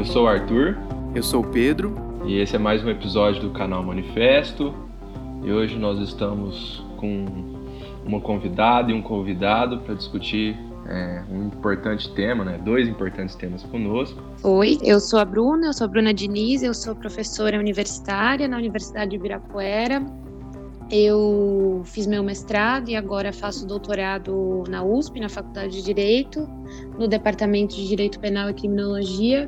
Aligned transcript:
Eu 0.00 0.06
sou 0.06 0.24
o 0.24 0.28
Arthur. 0.28 0.78
Eu 1.14 1.22
sou 1.22 1.42
o 1.42 1.46
Pedro. 1.46 1.94
E 2.24 2.38
esse 2.38 2.56
é 2.56 2.58
mais 2.58 2.82
um 2.82 2.88
episódio 2.88 3.42
do 3.42 3.50
canal 3.50 3.82
Manifesto. 3.82 4.74
E 5.44 5.52
hoje 5.52 5.78
nós 5.78 5.98
estamos 5.98 6.82
com 6.96 7.26
uma 8.06 8.18
convidada 8.18 8.90
e 8.90 8.94
um 8.94 9.02
convidado 9.02 9.80
para 9.80 9.94
discutir 9.94 10.58
é, 10.88 11.22
um 11.30 11.48
importante 11.48 12.10
tema, 12.14 12.46
né? 12.46 12.58
Dois 12.64 12.88
importantes 12.88 13.34
temas 13.34 13.62
conosco. 13.64 14.18
Oi, 14.42 14.78
eu 14.82 14.98
sou 15.00 15.18
a 15.18 15.24
Bruna, 15.26 15.66
eu 15.66 15.72
sou 15.74 15.84
a 15.84 15.88
Bruna 15.88 16.14
Diniz, 16.14 16.62
eu 16.62 16.72
sou 16.72 16.96
professora 16.96 17.58
universitária 17.58 18.48
na 18.48 18.56
Universidade 18.56 19.10
de 19.10 19.16
Ibirapuera. 19.16 20.02
Eu 20.90 21.82
fiz 21.84 22.06
meu 22.06 22.22
mestrado 22.22 22.88
e 22.88 22.96
agora 22.96 23.34
faço 23.34 23.66
doutorado 23.66 24.64
na 24.66 24.82
USP, 24.82 25.20
na 25.20 25.28
Faculdade 25.28 25.74
de 25.74 25.82
Direito, 25.82 26.48
no 26.98 27.06
Departamento 27.06 27.76
de 27.76 27.86
Direito 27.86 28.18
Penal 28.18 28.48
e 28.48 28.54
Criminologia. 28.54 29.46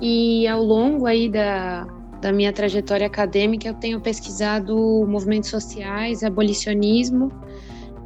E 0.00 0.48
ao 0.48 0.62
longo 0.62 1.06
aí 1.06 1.28
da, 1.28 1.86
da 2.20 2.32
minha 2.32 2.52
trajetória 2.52 3.06
acadêmica, 3.06 3.68
eu 3.68 3.74
tenho 3.74 4.00
pesquisado 4.00 4.74
movimentos 5.06 5.50
sociais, 5.50 6.24
abolicionismo, 6.24 7.30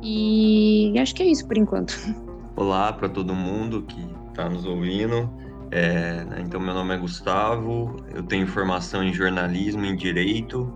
e 0.03 0.93
acho 0.99 1.15
que 1.15 1.23
é 1.23 1.27
isso 1.27 1.47
por 1.47 1.57
enquanto. 1.57 1.95
Olá 2.57 2.93
para 2.93 3.09
todo 3.09 3.35
mundo 3.35 3.83
que 3.83 4.05
está 4.29 4.49
nos 4.49 4.67
ouvindo. 4.67 5.31
É, 5.71 6.25
então, 6.41 6.61
meu 6.61 6.75
nome 6.75 6.95
é 6.95 6.99
Gustavo, 6.99 7.97
eu 8.13 8.23
tenho 8.23 8.47
formação 8.47 9.03
em 9.03 9.13
jornalismo 9.13 9.85
e 9.85 9.97
direito. 9.97 10.73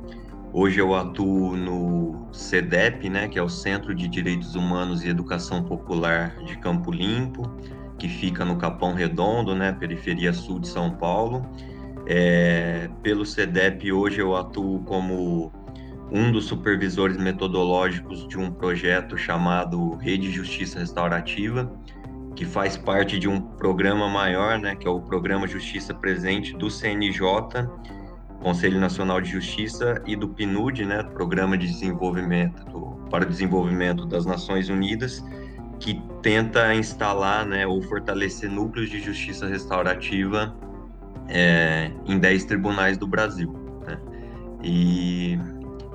Hoje 0.53 0.81
eu 0.81 0.95
atuo 0.95 1.56
no 1.56 2.28
CEDEP, 2.33 3.11
né, 3.11 3.28
que 3.28 3.39
é 3.39 3.43
o 3.43 3.48
Centro 3.48 3.95
de 3.95 4.09
Direitos 4.09 4.55
Humanos 4.55 5.05
e 5.05 5.09
Educação 5.09 5.62
Popular 5.62 6.37
de 6.45 6.56
Campo 6.59 6.91
Limpo 6.91 7.43
que 7.99 8.09
fica 8.09 8.45
no 8.45 8.57
Capão 8.57 8.95
Redondo, 8.95 9.55
né, 9.55 9.73
periferia 9.73 10.33
sul 10.33 10.59
de 10.61 10.69
São 10.69 10.91
Paulo. 10.93 11.43
É, 12.07 12.89
pelo 13.03 13.27
CEDEP, 13.27 13.93
hoje 13.93 14.21
eu 14.21 14.37
atuo 14.37 14.81
como 14.85 15.53
um 16.11 16.33
dos 16.33 16.47
supervisores 16.47 17.17
metodológicos 17.17 18.27
de 18.27 18.39
um 18.39 18.51
projeto 18.51 19.19
chamado 19.19 19.97
Rede 19.97 20.31
Justiça 20.31 20.79
Restaurativa, 20.79 21.71
que 22.35 22.45
faz 22.45 22.77
parte 22.77 23.19
de 23.19 23.29
um 23.29 23.41
programa 23.41 24.09
maior, 24.09 24.59
né, 24.59 24.75
que 24.75 24.87
é 24.87 24.91
o 24.91 25.01
Programa 25.01 25.47
Justiça 25.47 25.93
Presente 25.93 26.57
do 26.57 26.71
CNJ, 26.71 27.21
Conselho 28.41 28.79
Nacional 28.79 29.21
de 29.21 29.29
Justiça, 29.29 30.01
e 30.07 30.15
do 30.15 30.29
PNUD, 30.29 30.87
né, 30.87 31.03
Programa 31.03 31.59
de 31.59 31.67
Desenvolvimento 31.67 32.65
para 33.11 33.25
o 33.25 33.29
Desenvolvimento 33.29 34.07
das 34.07 34.25
Nações 34.25 34.69
Unidas, 34.69 35.25
que 35.79 36.01
tenta 36.23 36.75
instalar 36.75 37.47
né, 37.47 37.67
ou 37.67 37.81
fortalecer 37.83 38.51
núcleos 38.51 38.91
de 38.91 39.01
justiça 39.01 39.47
restaurativa 39.47 40.55
é, 41.29 41.91
em 42.07 42.19
10 42.19 42.45
tribunais 42.45 42.98
do 42.98 43.07
Brasil. 43.07 43.53
Né? 43.87 43.99
E, 44.62 45.39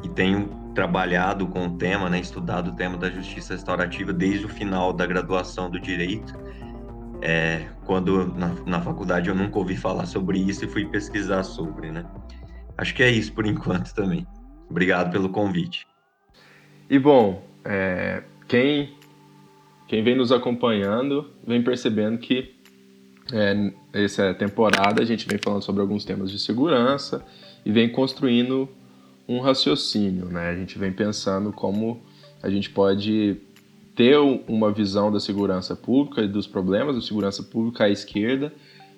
e 0.03 0.09
tenho 0.09 0.47
trabalhado 0.73 1.47
com 1.47 1.67
o 1.67 1.77
tema, 1.77 2.09
né, 2.09 2.19
estudado 2.19 2.71
o 2.71 2.75
tema 2.75 2.97
da 2.97 3.09
justiça 3.09 3.53
restaurativa 3.53 4.11
desde 4.11 4.45
o 4.45 4.49
final 4.49 4.93
da 4.93 5.05
graduação 5.05 5.69
do 5.69 5.79
direito. 5.79 6.33
É, 7.21 7.67
quando 7.85 8.27
na, 8.35 8.49
na 8.65 8.81
faculdade 8.81 9.29
eu 9.29 9.35
nunca 9.35 9.57
ouvi 9.57 9.77
falar 9.77 10.05
sobre 10.05 10.39
isso 10.39 10.65
e 10.65 10.67
fui 10.67 10.85
pesquisar 10.85 11.43
sobre, 11.43 11.89
né? 11.89 12.05
Acho 12.77 12.93
que 12.93 13.03
é 13.03 13.09
isso 13.09 13.31
por 13.33 13.45
enquanto 13.47 13.93
também. 13.93 14.27
Obrigado 14.69 15.11
pelo 15.11 15.29
convite. 15.29 15.87
E 16.89 16.99
bom, 16.99 17.41
é, 17.63 18.23
quem 18.47 18.97
quem 19.87 20.03
vem 20.03 20.15
nos 20.15 20.31
acompanhando 20.31 21.29
vem 21.45 21.61
percebendo 21.61 22.17
que 22.17 22.53
é, 23.31 23.71
essa 23.93 24.33
temporada 24.33 25.01
a 25.01 25.05
gente 25.05 25.27
vem 25.27 25.37
falando 25.37 25.61
sobre 25.61 25.81
alguns 25.81 26.03
temas 26.03 26.29
de 26.29 26.39
segurança 26.39 27.25
e 27.65 27.71
vem 27.71 27.89
construindo 27.89 28.67
um 29.27 29.39
raciocínio, 29.39 30.25
né? 30.25 30.49
A 30.49 30.55
gente 30.55 30.77
vem 30.77 30.91
pensando 30.91 31.51
como 31.51 32.01
a 32.41 32.49
gente 32.49 32.69
pode 32.69 33.37
ter 33.95 34.17
uma 34.17 34.71
visão 34.71 35.11
da 35.11 35.19
segurança 35.19 35.75
pública 35.75 36.21
e 36.21 36.27
dos 36.27 36.47
problemas 36.47 36.95
da 36.95 37.01
segurança 37.01 37.43
pública 37.43 37.85
à 37.85 37.89
esquerda, 37.89 38.51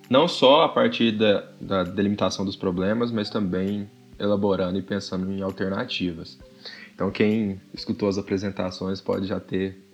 não 0.10 0.28
só 0.28 0.64
a 0.64 0.70
partir 0.70 1.12
da, 1.12 1.44
da 1.60 1.84
delimitação 1.84 2.46
dos 2.46 2.56
problemas, 2.56 3.12
mas 3.12 3.30
também 3.30 3.90
elaborando 4.18 4.80
e 4.80 4.82
pensando 4.82 5.32
em 5.32 5.42
alternativas. 5.42 6.40
Então, 6.94 7.12
quem 7.12 7.60
escutou 7.74 8.08
as 8.08 8.18
apresentações 8.18 9.02
pode 9.02 9.28
já 9.28 9.40
ter 9.40 9.85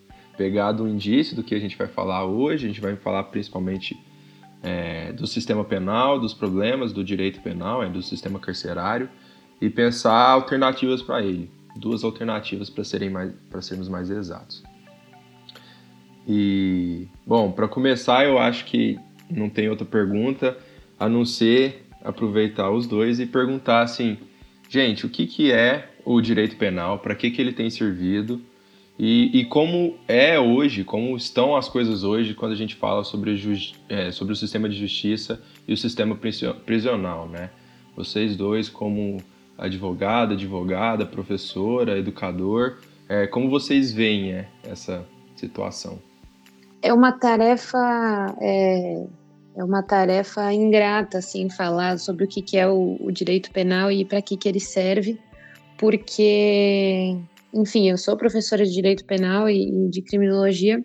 pegado 0.41 0.83
um 0.83 0.87
indício 0.87 1.35
do 1.35 1.43
que 1.43 1.53
a 1.53 1.59
gente 1.59 1.77
vai 1.77 1.85
falar 1.85 2.25
hoje. 2.25 2.65
A 2.65 2.67
gente 2.67 2.81
vai 2.81 2.95
falar 2.95 3.25
principalmente 3.25 3.95
é, 4.63 5.13
do 5.13 5.27
sistema 5.27 5.63
penal, 5.63 6.19
dos 6.19 6.33
problemas 6.33 6.91
do 6.91 7.03
direito 7.03 7.39
penal, 7.41 7.83
é, 7.83 7.89
do 7.89 8.01
sistema 8.01 8.39
carcerário 8.39 9.07
e 9.61 9.69
pensar 9.69 10.31
alternativas 10.31 11.03
para 11.03 11.21
ele. 11.21 11.47
Duas 11.75 12.03
alternativas 12.03 12.71
para 12.71 12.83
serem 12.83 13.11
mais, 13.11 13.31
para 13.51 13.61
sermos 13.61 13.87
mais 13.87 14.09
exatos. 14.09 14.63
E 16.27 17.07
bom, 17.25 17.51
para 17.51 17.67
começar, 17.67 18.25
eu 18.25 18.39
acho 18.39 18.65
que 18.65 18.97
não 19.29 19.47
tem 19.47 19.69
outra 19.69 19.85
pergunta 19.85 20.57
a 20.99 21.07
não 21.07 21.23
ser 21.23 21.85
aproveitar 22.03 22.71
os 22.71 22.87
dois 22.87 23.19
e 23.19 23.27
perguntar 23.27 23.81
assim, 23.81 24.17
gente, 24.67 25.05
o 25.05 25.09
que, 25.09 25.27
que 25.27 25.51
é 25.51 25.87
o 26.03 26.19
direito 26.19 26.55
penal? 26.55 26.97
Para 26.97 27.13
que, 27.13 27.29
que 27.29 27.39
ele 27.39 27.53
tem 27.53 27.69
servido? 27.69 28.41
E, 29.03 29.39
e, 29.39 29.45
como 29.45 29.95
é 30.07 30.39
hoje, 30.39 30.83
como 30.83 31.17
estão 31.17 31.55
as 31.55 31.67
coisas 31.67 32.03
hoje 32.03 32.35
quando 32.35 32.51
a 32.51 32.55
gente 32.55 32.75
fala 32.75 33.03
sobre, 33.03 33.35
é, 33.89 34.11
sobre 34.11 34.31
o 34.31 34.35
sistema 34.35 34.69
de 34.69 34.75
justiça 34.75 35.41
e 35.67 35.73
o 35.73 35.77
sistema 35.77 36.15
prisional, 36.67 37.27
né? 37.27 37.49
Vocês 37.95 38.35
dois, 38.35 38.69
como 38.69 39.17
advogada, 39.57 40.35
advogada, 40.35 41.03
professora, 41.03 41.97
educador, 41.97 42.77
é, 43.09 43.25
como 43.25 43.49
vocês 43.49 43.91
veem 43.91 44.33
é, 44.33 44.47
essa 44.61 45.03
situação? 45.35 45.97
É 46.79 46.93
uma 46.93 47.11
tarefa 47.11 48.35
é, 48.39 49.03
é 49.55 49.63
uma 49.63 49.81
tarefa 49.81 50.53
ingrata, 50.53 51.17
assim, 51.17 51.49
falar 51.49 51.97
sobre 51.97 52.25
o 52.25 52.27
que, 52.27 52.43
que 52.43 52.55
é 52.55 52.67
o, 52.67 52.97
o 52.99 53.11
direito 53.11 53.49
penal 53.49 53.91
e 53.91 54.05
para 54.05 54.21
que, 54.21 54.37
que 54.37 54.47
ele 54.47 54.59
serve, 54.59 55.19
porque 55.75 57.17
enfim, 57.53 57.89
eu 57.89 57.97
sou 57.97 58.15
professora 58.15 58.65
de 58.65 58.71
direito 58.71 59.05
penal 59.05 59.49
e, 59.49 59.89
de 59.89 60.01
criminologia, 60.01 60.83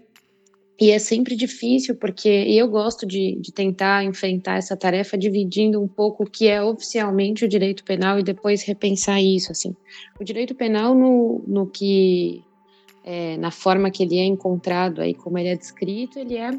e 0.78 0.90
é 0.90 0.98
sempre 0.98 1.34
difícil, 1.34 1.96
porque 1.96 2.28
eu 2.28 2.68
gosto 2.68 3.06
de, 3.06 3.38
de, 3.40 3.50
tentar 3.50 4.04
enfrentar 4.04 4.58
essa 4.58 4.76
tarefa 4.76 5.16
dividindo 5.16 5.80
um 5.80 5.88
pouco 5.88 6.24
o 6.24 6.30
que 6.30 6.48
é 6.48 6.62
oficialmente 6.62 7.46
o 7.46 7.48
direito 7.48 7.82
penal 7.82 8.18
e 8.18 8.22
depois 8.22 8.62
repensar 8.62 9.22
isso, 9.22 9.50
assim. 9.50 9.74
O 10.20 10.24
direito 10.24 10.54
penal 10.54 10.94
no, 10.94 11.42
no 11.46 11.66
que, 11.66 12.42
é, 13.02 13.38
na 13.38 13.50
forma 13.50 13.90
que 13.90 14.02
ele 14.02 14.18
é 14.18 14.24
encontrado 14.24 15.00
aí, 15.00 15.14
como 15.14 15.38
ele 15.38 15.48
é 15.48 15.56
descrito, 15.56 16.18
ele 16.18 16.36
é 16.36 16.50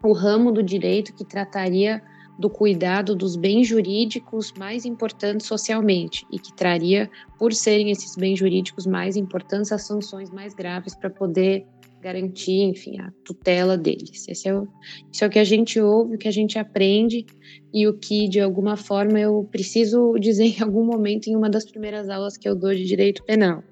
o 0.00 0.12
ramo 0.12 0.52
do 0.52 0.62
direito 0.62 1.12
que 1.12 1.24
trataria 1.24 2.00
do 2.38 2.50
cuidado 2.50 3.14
dos 3.14 3.36
bens 3.36 3.66
jurídicos 3.66 4.52
mais 4.58 4.84
importantes 4.84 5.46
socialmente 5.46 6.26
e 6.32 6.38
que 6.38 6.52
traria, 6.54 7.10
por 7.38 7.52
serem 7.52 7.90
esses 7.90 8.16
bens 8.16 8.38
jurídicos 8.38 8.86
mais 8.86 9.16
importantes, 9.16 9.70
as 9.72 9.82
sanções 9.82 10.30
mais 10.30 10.54
graves 10.54 10.94
para 10.94 11.10
poder 11.10 11.64
garantir, 12.04 12.64
enfim, 12.64 13.00
a 13.00 13.10
tutela 13.24 13.78
deles. 13.78 14.28
Esse 14.28 14.46
é, 14.46 14.54
o, 14.54 14.68
isso 15.10 15.24
é 15.24 15.26
o 15.26 15.30
que 15.30 15.38
a 15.38 15.44
gente 15.44 15.80
ouve, 15.80 16.16
o 16.16 16.18
que 16.18 16.28
a 16.28 16.32
gente 16.32 16.58
aprende 16.58 17.24
e 17.72 17.88
o 17.88 17.94
que, 17.94 18.28
de 18.28 18.40
alguma 18.40 18.76
forma, 18.76 19.18
eu 19.18 19.48
preciso 19.50 20.12
dizer 20.20 20.44
em 20.44 20.62
algum 20.62 20.84
momento 20.84 21.28
em 21.28 21.36
uma 21.36 21.48
das 21.48 21.64
primeiras 21.64 22.10
aulas 22.10 22.36
que 22.36 22.46
eu 22.46 22.54
dou 22.54 22.74
de 22.74 22.84
direito 22.84 23.24
penal. 23.24 23.62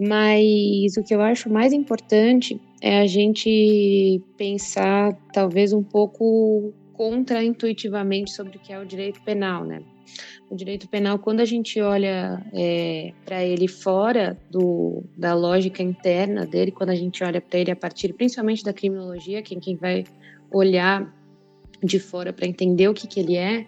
Mas 0.00 0.96
o 0.96 1.04
que 1.04 1.14
eu 1.14 1.20
acho 1.20 1.48
mais 1.48 1.72
importante 1.72 2.60
é 2.82 2.98
a 3.00 3.06
gente 3.06 4.20
pensar, 4.36 5.14
talvez, 5.32 5.72
um 5.72 5.82
pouco 5.84 6.74
contraintuitivamente 6.94 8.32
sobre 8.32 8.56
o 8.56 8.60
que 8.60 8.72
é 8.72 8.78
o 8.78 8.86
direito 8.86 9.20
penal, 9.22 9.64
né? 9.64 9.82
O 10.50 10.56
direito 10.56 10.88
penal, 10.88 11.18
quando 11.18 11.40
a 11.40 11.44
gente 11.44 11.80
olha 11.80 12.44
é, 12.52 13.12
para 13.24 13.44
ele 13.44 13.66
fora 13.66 14.38
do, 14.50 15.02
da 15.16 15.34
lógica 15.34 15.82
interna 15.82 16.46
dele, 16.46 16.70
quando 16.70 16.90
a 16.90 16.94
gente 16.94 17.24
olha 17.24 17.40
para 17.40 17.58
ele 17.58 17.70
a 17.70 17.76
partir 17.76 18.12
principalmente 18.12 18.62
da 18.62 18.72
criminologia, 18.72 19.42
quem, 19.42 19.58
quem 19.58 19.76
vai 19.76 20.04
olhar 20.50 21.12
de 21.82 21.98
fora 21.98 22.32
para 22.32 22.46
entender 22.46 22.88
o 22.88 22.94
que, 22.94 23.06
que 23.06 23.20
ele 23.20 23.36
é, 23.36 23.66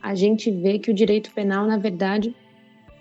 a 0.00 0.14
gente 0.14 0.50
vê 0.50 0.78
que 0.78 0.90
o 0.90 0.94
direito 0.94 1.30
penal, 1.32 1.66
na 1.66 1.78
verdade, 1.78 2.34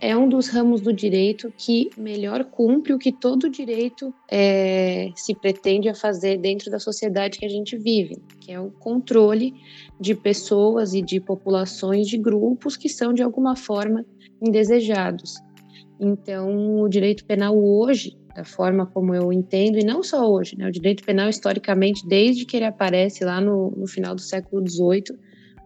é 0.02 0.18
um 0.18 0.28
dos 0.28 0.48
ramos 0.48 0.82
do 0.82 0.92
direito 0.92 1.54
que 1.56 1.92
melhor 1.96 2.44
cumpre 2.44 2.92
o 2.92 2.98
que 2.98 3.12
todo 3.12 3.48
direito 3.48 4.12
é, 4.28 5.12
se 5.16 5.36
pretende 5.36 5.88
a 5.88 5.94
fazer 5.94 6.40
dentro 6.40 6.72
da 6.72 6.80
sociedade 6.80 7.38
que 7.38 7.46
a 7.46 7.50
gente 7.50 7.78
vive, 7.78 8.18
que 8.40 8.52
é 8.52 8.60
o 8.60 8.72
controle 8.72 9.54
de 10.00 10.16
pessoas 10.16 10.96
e 10.96 11.04
de 11.04 11.20
populações, 11.20 12.08
de 12.08 12.18
grupos 12.18 12.76
que 12.76 12.90
são 12.90 13.14
de 13.14 13.22
alguma 13.22 13.56
forma 13.56 14.04
indesejados. 14.42 15.36
Então, 16.00 16.82
o 16.82 16.90
direito 16.90 17.24
penal 17.24 17.56
hoje, 17.56 18.18
da 18.36 18.44
forma 18.44 18.88
como 18.88 19.14
eu 19.14 19.32
entendo, 19.32 19.78
e 19.78 19.86
não 19.86 20.02
só 20.02 20.28
hoje, 20.28 20.58
né, 20.58 20.68
o 20.68 20.72
direito 20.72 21.04
penal 21.04 21.30
historicamente, 21.30 22.08
desde 22.08 22.44
que 22.44 22.58
ele 22.58 22.66
aparece 22.66 23.24
lá 23.24 23.40
no, 23.40 23.70
no 23.78 23.86
final 23.86 24.16
do 24.16 24.22
século 24.22 24.68
XVIII, 24.68 25.16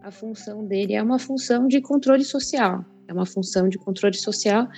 a 0.02 0.10
função 0.10 0.66
dele 0.66 0.92
é 0.92 1.02
uma 1.02 1.18
função 1.18 1.66
de 1.66 1.80
controle 1.80 2.22
social. 2.22 2.84
É 3.08 3.12
uma 3.12 3.26
função 3.26 3.68
de 3.68 3.78
controle 3.78 4.16
social 4.16 4.68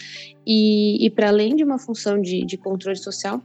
e, 0.47 1.05
e 1.05 1.11
para 1.11 1.29
além 1.29 1.57
de 1.57 1.65
uma 1.65 1.79
função 1.79 2.21
de, 2.21 2.45
de 2.45 2.57
controle 2.57 2.97
social, 2.97 3.43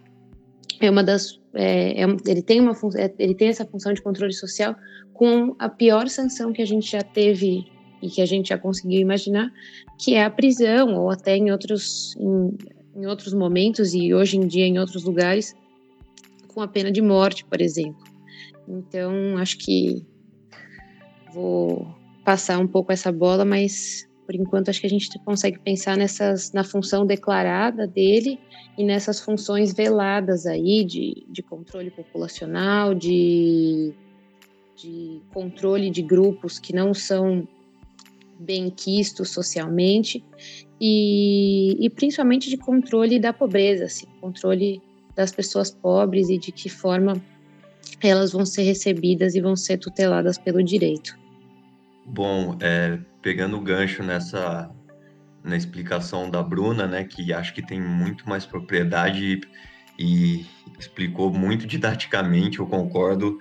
é 0.80 0.90
uma 0.90 1.04
das 1.04 1.40
é, 1.54 2.02
é, 2.02 2.08
ele 2.26 2.42
tem 2.42 2.60
uma 2.60 2.74
é, 2.96 3.14
ele 3.20 3.36
tem 3.36 3.48
essa 3.48 3.66
função 3.66 3.94
de 3.94 4.02
controle 4.02 4.34
social 4.34 4.76
com 5.14 5.56
a 5.60 5.70
pior 5.70 6.10
sanção 6.10 6.52
que 6.52 6.62
a 6.62 6.66
gente 6.66 6.92
já 6.92 7.02
teve 7.02 7.66
e 8.02 8.10
que 8.10 8.22
a 8.22 8.26
gente 8.26 8.50
já 8.50 8.58
conseguiu 8.58 9.00
imaginar, 9.00 9.52
que 9.98 10.16
é 10.16 10.24
a 10.24 10.30
prisão 10.30 10.96
ou 10.96 11.12
até 11.12 11.38
em 11.38 11.52
outros 11.52 12.16
em, 12.18 12.58
em 12.96 13.06
outros 13.06 13.34
momentos 13.34 13.94
e 13.94 14.14
hoje 14.14 14.38
em 14.38 14.48
dia 14.48 14.66
em 14.66 14.80
outros 14.80 15.04
lugares 15.04 15.56
com 16.48 16.62
a 16.62 16.68
pena 16.68 16.92
de 16.92 17.02
morte, 17.02 17.46
por 17.46 17.62
exemplo. 17.62 18.04
Então 18.68 19.38
acho 19.38 19.58
que 19.60 20.06
vou 21.34 21.88
passar 22.24 22.60
um 22.60 22.68
pouco 22.68 22.92
essa 22.92 23.12
bola, 23.12 23.46
mas 23.46 24.08
por 24.26 24.36
enquanto, 24.36 24.70
acho 24.70 24.82
que 24.82 24.88
a 24.88 24.90
gente 24.90 25.10
consegue 25.20 25.60
pensar 25.60 25.98
nessas, 25.98 26.52
na 26.52 26.64
função 26.64 27.06
declarada 27.06 27.88
dele 27.88 28.40
e 28.78 28.84
nessas 28.84 29.20
funções 29.20 29.74
veladas 29.74 30.46
aí 30.46 30.84
de, 30.84 31.26
de 31.30 31.44
controle 31.44 31.92
populacional, 31.92 32.94
de, 32.94 33.94
de 34.76 35.22
controle 35.34 35.90
de 35.90 36.02
grupos 36.02 36.60
que 36.60 36.74
não 36.74 36.94
são 36.94 37.48
bem 38.40 38.70
quistos 38.70 39.30
socialmente 39.30 40.24
e, 40.80 41.78
e 41.80 41.90
principalmente 41.90 42.50
de 42.50 42.58
controle 42.58 43.20
da 43.20 43.32
pobreza, 43.32 43.86
assim, 43.86 44.08
controle 44.20 44.82
das 45.16 45.32
pessoas 45.32 45.72
pobres 45.72 46.30
e 46.30 46.38
de 46.38 46.52
que 46.52 46.70
forma 46.70 47.22
elas 48.02 48.32
vão 48.32 48.46
ser 48.46 48.64
recebidas 48.64 49.36
e 49.36 49.42
vão 49.42 49.56
ser 49.56 49.78
tuteladas 49.78 50.38
pelo 50.38 50.64
direito. 50.64 51.18
Bom, 52.06 52.58
é, 52.62 53.00
pegando 53.24 53.58
o 53.58 53.62
gancho 53.62 54.04
nessa 54.04 54.70
na 55.44 55.58
explicação 55.58 56.30
da 56.30 56.42
Bruna, 56.42 56.88
né, 56.88 57.04
que 57.04 57.34
acho 57.34 57.54
que 57.54 57.66
tem 57.66 57.82
muito 57.82 58.30
mais 58.30 58.46
propriedade 58.46 59.42
e, 60.00 60.00
e 60.00 60.46
explicou 60.80 61.32
muito 61.34 61.68
didaticamente, 61.68 62.60
eu 62.60 62.68
concordo 62.68 63.40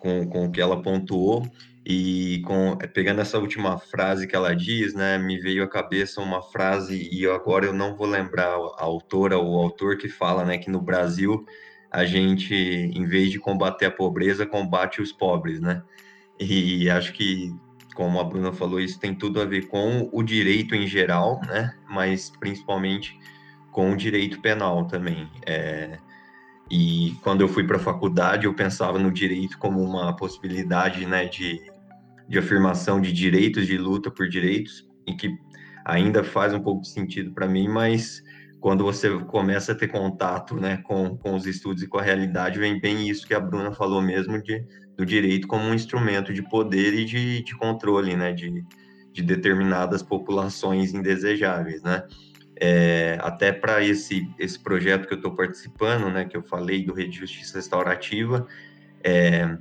com, 0.00 0.26
com 0.26 0.46
o 0.46 0.50
que 0.50 0.60
ela 0.60 0.82
pontuou. 0.82 1.48
E 1.86 2.42
com, 2.46 2.78
pegando 2.94 3.20
essa 3.20 3.38
última 3.38 3.78
frase 3.78 4.26
que 4.26 4.34
ela 4.34 4.56
diz, 4.56 4.94
né, 4.94 5.18
me 5.18 5.38
veio 5.38 5.62
à 5.62 5.68
cabeça 5.68 6.20
uma 6.20 6.40
frase, 6.40 7.08
e 7.12 7.26
agora 7.26 7.66
eu 7.66 7.74
não 7.74 7.94
vou 7.94 8.06
lembrar 8.06 8.48
a 8.48 8.82
autora 8.82 9.36
ou 9.36 9.54
o 9.54 9.62
autor 9.62 9.98
que 9.98 10.08
fala, 10.08 10.44
né, 10.44 10.56
que 10.56 10.70
no 10.70 10.80
Brasil 10.80 11.44
a 11.90 12.04
gente, 12.06 12.54
em 12.54 13.04
vez 13.06 13.30
de 13.30 13.38
combater 13.38 13.84
a 13.84 13.90
pobreza, 13.90 14.46
combate 14.46 15.00
os 15.00 15.12
pobres, 15.12 15.60
né? 15.60 15.82
E 16.40 16.90
acho 16.90 17.12
que 17.12 17.54
como 17.94 18.20
a 18.20 18.24
Bruna 18.24 18.52
falou, 18.52 18.80
isso 18.80 18.98
tem 18.98 19.14
tudo 19.14 19.40
a 19.40 19.44
ver 19.44 19.68
com 19.68 20.08
o 20.12 20.22
direito 20.22 20.74
em 20.74 20.86
geral, 20.86 21.40
né? 21.46 21.74
Mas 21.88 22.30
principalmente 22.38 23.18
com 23.70 23.92
o 23.92 23.96
direito 23.96 24.40
penal 24.40 24.86
também. 24.86 25.28
É... 25.46 25.98
E 26.70 27.16
quando 27.22 27.42
eu 27.42 27.48
fui 27.48 27.64
para 27.64 27.76
a 27.76 27.80
faculdade, 27.80 28.46
eu 28.46 28.54
pensava 28.54 28.98
no 28.98 29.12
direito 29.12 29.58
como 29.58 29.82
uma 29.82 30.16
possibilidade, 30.16 31.04
né, 31.04 31.26
de, 31.26 31.60
de 32.26 32.38
afirmação 32.38 33.00
de 33.00 33.12
direitos, 33.12 33.66
de 33.66 33.76
luta 33.76 34.10
por 34.10 34.28
direitos, 34.28 34.88
e 35.06 35.14
que 35.14 35.30
ainda 35.84 36.24
faz 36.24 36.54
um 36.54 36.60
pouco 36.60 36.82
de 36.82 36.88
sentido 36.88 37.32
para 37.32 37.46
mim, 37.46 37.68
mas 37.68 38.22
quando 38.60 38.82
você 38.82 39.10
começa 39.24 39.72
a 39.72 39.74
ter 39.74 39.88
contato, 39.88 40.54
né, 40.56 40.78
com, 40.78 41.18
com 41.18 41.34
os 41.34 41.44
estudos 41.44 41.82
e 41.82 41.86
com 41.86 41.98
a 41.98 42.02
realidade, 42.02 42.58
vem 42.58 42.80
bem 42.80 43.08
isso 43.10 43.26
que 43.26 43.34
a 43.34 43.40
Bruna 43.40 43.72
falou 43.72 44.00
mesmo 44.00 44.42
de 44.42 44.64
do 44.96 45.04
direito 45.04 45.46
como 45.46 45.64
um 45.64 45.74
instrumento 45.74 46.32
de 46.32 46.42
poder 46.42 46.94
e 46.94 47.04
de, 47.04 47.42
de 47.42 47.56
controle, 47.56 48.16
né, 48.16 48.32
de, 48.32 48.64
de 49.12 49.22
determinadas 49.22 50.02
populações 50.02 50.94
indesejáveis, 50.94 51.82
né. 51.82 52.04
É, 52.56 53.18
até 53.20 53.52
para 53.52 53.82
esse, 53.82 54.28
esse 54.38 54.58
projeto 54.58 55.08
que 55.08 55.14
eu 55.14 55.18
estou 55.18 55.34
participando, 55.34 56.08
né, 56.08 56.24
que 56.24 56.36
eu 56.36 56.42
falei 56.42 56.84
do 56.84 56.94
Rede 56.94 57.10
de 57.10 57.18
Justiça 57.18 57.58
Restaurativa, 57.58 58.46
é, 59.02 59.58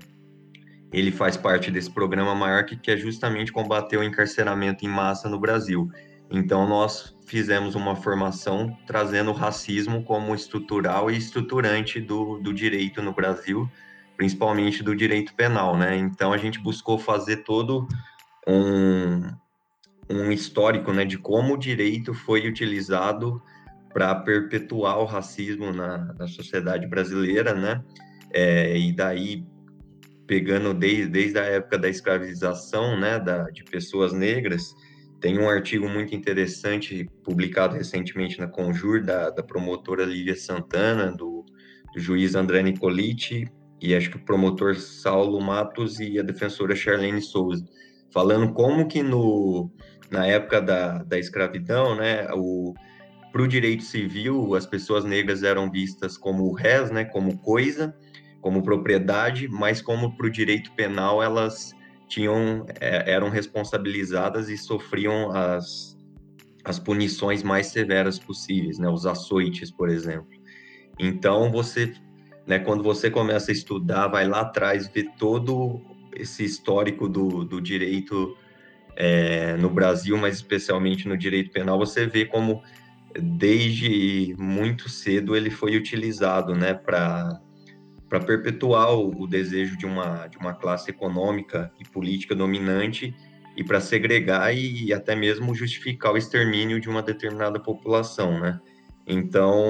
ele 0.91 1.11
faz 1.11 1.35
parte 1.35 1.71
desse 1.71 1.89
programa 1.89 2.35
maior 2.35 2.65
que, 2.65 2.77
que 2.77 2.91
é 2.91 2.97
justamente 2.97 3.51
combater 3.51 3.97
o 3.97 4.03
encarceramento 4.03 4.85
em 4.85 4.87
massa 4.87 5.27
no 5.27 5.39
Brasil. 5.39 5.89
Então, 6.29 6.67
nós 6.67 7.15
fizemos 7.25 7.73
uma 7.73 7.95
formação 7.95 8.77
trazendo 8.85 9.31
o 9.31 9.33
racismo 9.33 10.03
como 10.03 10.35
estrutural 10.35 11.09
e 11.09 11.17
estruturante 11.17 11.99
do, 11.99 12.37
do 12.39 12.53
direito 12.53 13.01
no 13.01 13.13
Brasil, 13.13 13.69
principalmente 14.17 14.83
do 14.83 14.95
direito 14.95 15.33
penal, 15.35 15.77
né? 15.77 15.97
Então 15.97 16.31
a 16.33 16.37
gente 16.37 16.59
buscou 16.59 16.97
fazer 16.97 17.37
todo 17.37 17.87
um, 18.47 19.21
um 20.09 20.31
histórico, 20.31 20.91
né, 20.93 21.05
de 21.05 21.17
como 21.17 21.53
o 21.53 21.57
direito 21.57 22.13
foi 22.13 22.47
utilizado 22.47 23.41
para 23.93 24.13
perpetuar 24.15 24.99
o 24.99 25.05
racismo 25.05 25.71
na, 25.71 26.13
na 26.13 26.27
sociedade 26.27 26.87
brasileira, 26.87 27.53
né? 27.53 27.83
É, 28.31 28.77
e 28.77 28.91
daí 28.91 29.45
pegando 30.25 30.73
desde, 30.73 31.07
desde 31.07 31.37
a 31.37 31.43
época 31.43 31.77
da 31.77 31.89
escravização, 31.89 32.99
né, 32.99 33.19
da, 33.19 33.49
de 33.49 33.63
pessoas 33.63 34.13
negras, 34.13 34.73
tem 35.19 35.39
um 35.39 35.49
artigo 35.49 35.87
muito 35.87 36.15
interessante 36.15 37.09
publicado 37.23 37.75
recentemente 37.75 38.39
na 38.39 38.47
Conjur 38.47 39.03
da, 39.03 39.29
da 39.29 39.43
promotora 39.43 40.03
Lívia 40.03 40.35
Santana, 40.35 41.11
do, 41.11 41.45
do 41.93 41.99
juiz 41.99 42.35
André 42.35 42.61
Nicoliti, 42.63 43.45
e 43.83 43.93
acho 43.93 44.09
que 44.09 44.15
o 44.15 44.23
promotor 44.23 44.75
Saulo 44.77 45.41
Matos 45.41 45.99
e 45.99 46.17
a 46.17 46.23
defensora 46.23 46.73
Charlene 46.73 47.21
Souza, 47.21 47.65
falando 48.13 48.53
como 48.53 48.87
que 48.87 49.03
no, 49.03 49.69
na 50.09 50.25
época 50.25 50.61
da, 50.61 51.03
da 51.03 51.19
escravidão, 51.19 51.93
né, 51.93 52.25
o 52.33 52.73
para 53.29 53.41
o 53.41 53.47
direito 53.47 53.83
civil, 53.83 54.53
as 54.53 54.65
pessoas 54.65 55.03
negras 55.03 55.41
eram 55.41 55.69
vistas 55.69 56.15
como 56.15 56.53
res, 56.53 56.91
né, 56.91 57.03
como 57.03 57.37
coisa, 57.39 57.93
como 58.39 58.61
propriedade, 58.61 59.47
mas 59.49 59.81
como 59.81 60.15
para 60.15 60.27
o 60.27 60.29
direito 60.29 60.71
penal 60.75 61.21
elas 61.21 61.73
tinham 62.07 62.65
é, 62.79 63.11
eram 63.11 63.29
responsabilizadas 63.29 64.49
e 64.49 64.57
sofriam 64.57 65.31
as, 65.31 65.97
as 66.63 66.79
punições 66.79 67.43
mais 67.43 67.67
severas 67.67 68.17
possíveis, 68.17 68.79
né, 68.79 68.87
os 68.87 69.05
açoites, 69.05 69.71
por 69.71 69.89
exemplo. 69.89 70.29
Então 70.99 71.51
você 71.51 71.91
né? 72.45 72.59
Quando 72.59 72.83
você 72.83 73.09
começa 73.09 73.51
a 73.51 73.53
estudar, 73.53 74.07
vai 74.07 74.27
lá 74.27 74.41
atrás 74.41 74.87
ver 74.87 75.09
todo 75.17 75.81
esse 76.15 76.43
histórico 76.43 77.07
do, 77.07 77.43
do 77.43 77.61
direito 77.61 78.37
é, 78.95 79.57
no 79.57 79.69
Brasil, 79.69 80.17
mas 80.17 80.35
especialmente 80.35 81.07
no 81.07 81.17
direito 81.17 81.51
penal, 81.51 81.77
você 81.79 82.05
vê 82.05 82.25
como 82.25 82.61
desde 83.19 84.35
muito 84.37 84.89
cedo 84.89 85.35
ele 85.35 85.49
foi 85.49 85.75
utilizado, 85.75 86.55
né, 86.55 86.73
para 86.73 87.39
para 88.09 88.19
perpetuar 88.19 88.93
o, 88.93 89.23
o, 89.23 89.27
desejo 89.27 89.75
de 89.75 89.87
uma 89.87 90.27
de 90.27 90.37
uma 90.37 90.53
classe 90.53 90.91
econômica 90.91 91.71
e 91.79 91.83
política 91.83 92.35
dominante 92.35 93.15
e 93.57 93.63
para 93.63 93.81
segregar 93.81 94.55
e, 94.55 94.85
e 94.85 94.93
até 94.93 95.15
mesmo 95.15 95.55
justificar 95.55 96.13
o 96.13 96.17
extermínio 96.17 96.79
de 96.79 96.87
uma 96.87 97.01
determinada 97.01 97.59
população, 97.59 98.39
né? 98.39 98.59
Então, 99.07 99.65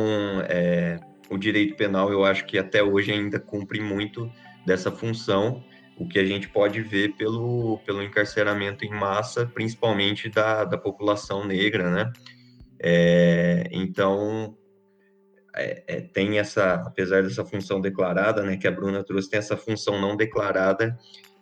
é, 0.50 1.00
o 1.34 1.38
direito 1.38 1.76
penal, 1.76 2.12
eu 2.12 2.24
acho 2.24 2.46
que 2.46 2.58
até 2.58 2.84
hoje 2.84 3.12
ainda 3.12 3.40
cumpre 3.40 3.80
muito 3.82 4.32
dessa 4.66 4.92
função, 4.92 5.64
o 5.98 6.08
que 6.08 6.20
a 6.20 6.26
gente 6.26 6.48
pode 6.50 6.82
ver 6.82 7.16
pelo, 7.16 7.80
pelo 7.86 8.02
encarceramento 8.02 8.86
em 8.86 8.90
massa, 8.90 9.46
principalmente 9.46 10.30
da, 10.30 10.64
da 10.64 10.78
população 10.78 11.46
negra, 11.46 11.90
né? 11.90 12.14
É, 12.80 13.68
então, 13.72 14.58
é, 15.56 15.84
é, 15.88 16.02
tem 16.02 16.40
essa, 16.40 16.76
apesar 16.76 17.24
dessa 17.24 17.46
função 17.46 17.80
declarada, 17.80 18.44
né, 18.44 18.58
que 18.58 18.68
a 18.68 18.72
Bruna 18.72 19.04
trouxe, 19.04 19.30
tem 19.30 19.40
essa 19.40 19.56
função 19.56 20.02
não 20.02 20.18
declarada 20.18 20.98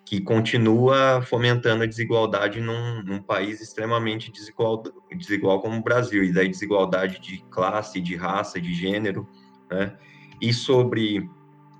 que 0.05 0.19
continua 0.19 1.21
fomentando 1.21 1.83
a 1.83 1.87
desigualdade 1.87 2.59
num, 2.59 3.01
num 3.03 3.21
país 3.21 3.61
extremamente 3.61 4.29
desigual, 4.31 4.83
desigual 5.17 5.61
como 5.61 5.77
o 5.77 5.83
Brasil, 5.83 6.23
e 6.23 6.33
daí 6.33 6.49
desigualdade 6.49 7.19
de 7.21 7.41
classe, 7.49 8.01
de 8.01 8.15
raça, 8.15 8.59
de 8.59 8.73
gênero, 8.73 9.25
né? 9.71 9.95
E 10.41 10.53
sobre 10.53 11.29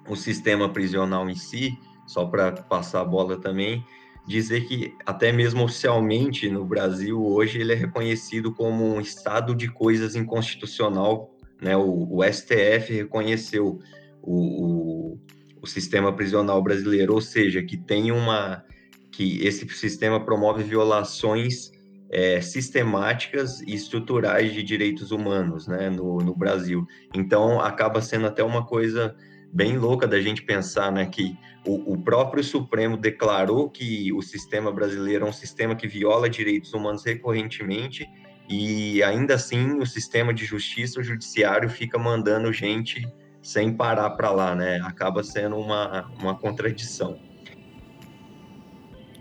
o 0.07 0.15
sistema 0.15 0.69
prisional 0.69 1.29
em 1.29 1.35
si, 1.35 1.77
só 2.07 2.25
para 2.25 2.51
passar 2.51 3.01
a 3.01 3.05
bola 3.05 3.39
também, 3.39 3.85
dizer 4.27 4.67
que 4.67 4.95
até 5.05 5.31
mesmo 5.31 5.63
oficialmente 5.63 6.49
no 6.49 6.65
Brasil 6.65 7.23
hoje 7.23 7.59
ele 7.59 7.73
é 7.73 7.75
reconhecido 7.75 8.53
como 8.53 8.85
um 8.85 9.01
estado 9.01 9.55
de 9.55 9.67
coisas 9.67 10.15
inconstitucional, 10.15 11.31
né? 11.61 11.75
O, 11.75 12.17
o 12.17 12.23
STF 12.23 12.93
reconheceu 12.93 13.79
o, 14.21 15.15
o, 15.15 15.19
o, 15.61 15.67
sistema 15.67 16.13
prisional 16.13 16.61
brasileiro, 16.61 17.13
ou 17.13 17.21
seja, 17.21 17.61
que 17.63 17.77
tem 17.77 18.11
uma 18.11 18.63
que 19.11 19.45
esse 19.45 19.67
sistema 19.69 20.23
promove 20.23 20.63
violações 20.63 21.70
é, 22.11 22.41
sistemáticas 22.41 23.61
e 23.61 23.73
estruturais 23.73 24.53
de 24.53 24.61
direitos 24.61 25.11
humanos 25.11 25.65
né, 25.65 25.89
no, 25.89 26.17
no 26.17 26.35
Brasil. 26.35 26.85
Então, 27.15 27.61
acaba 27.61 28.01
sendo 28.01 28.27
até 28.27 28.43
uma 28.43 28.65
coisa 28.65 29.15
bem 29.53 29.77
louca 29.77 30.05
da 30.05 30.19
gente 30.19 30.43
pensar, 30.43 30.91
né, 30.91 31.05
que 31.05 31.37
o, 31.65 31.93
o, 31.93 31.97
próprio 31.97 32.43
Supremo 32.43 32.97
declarou 32.97 33.69
que 33.69 34.11
o 34.13 34.21
sistema 34.21 34.71
brasileiro 34.71 35.25
é 35.25 35.29
um 35.29 35.33
sistema 35.33 35.75
que 35.75 35.87
viola 35.87 36.29
direitos 36.29 36.73
humanos 36.73 37.05
recorrentemente 37.05 38.07
e 38.49 39.01
ainda 39.03 39.35
assim 39.35 39.77
o 39.79 39.85
sistema 39.85 40.33
de 40.33 40.45
justiça, 40.45 40.99
o 40.99 41.03
judiciário 41.03 41.69
fica 41.69 41.97
mandando 41.97 42.51
gente 42.51 43.07
sem 43.41 43.73
parar 43.73 44.09
para 44.11 44.31
lá, 44.31 44.55
né? 44.55 44.79
Acaba 44.83 45.23
sendo 45.23 45.57
uma, 45.57 46.11
uma 46.19 46.35
contradição. 46.35 47.17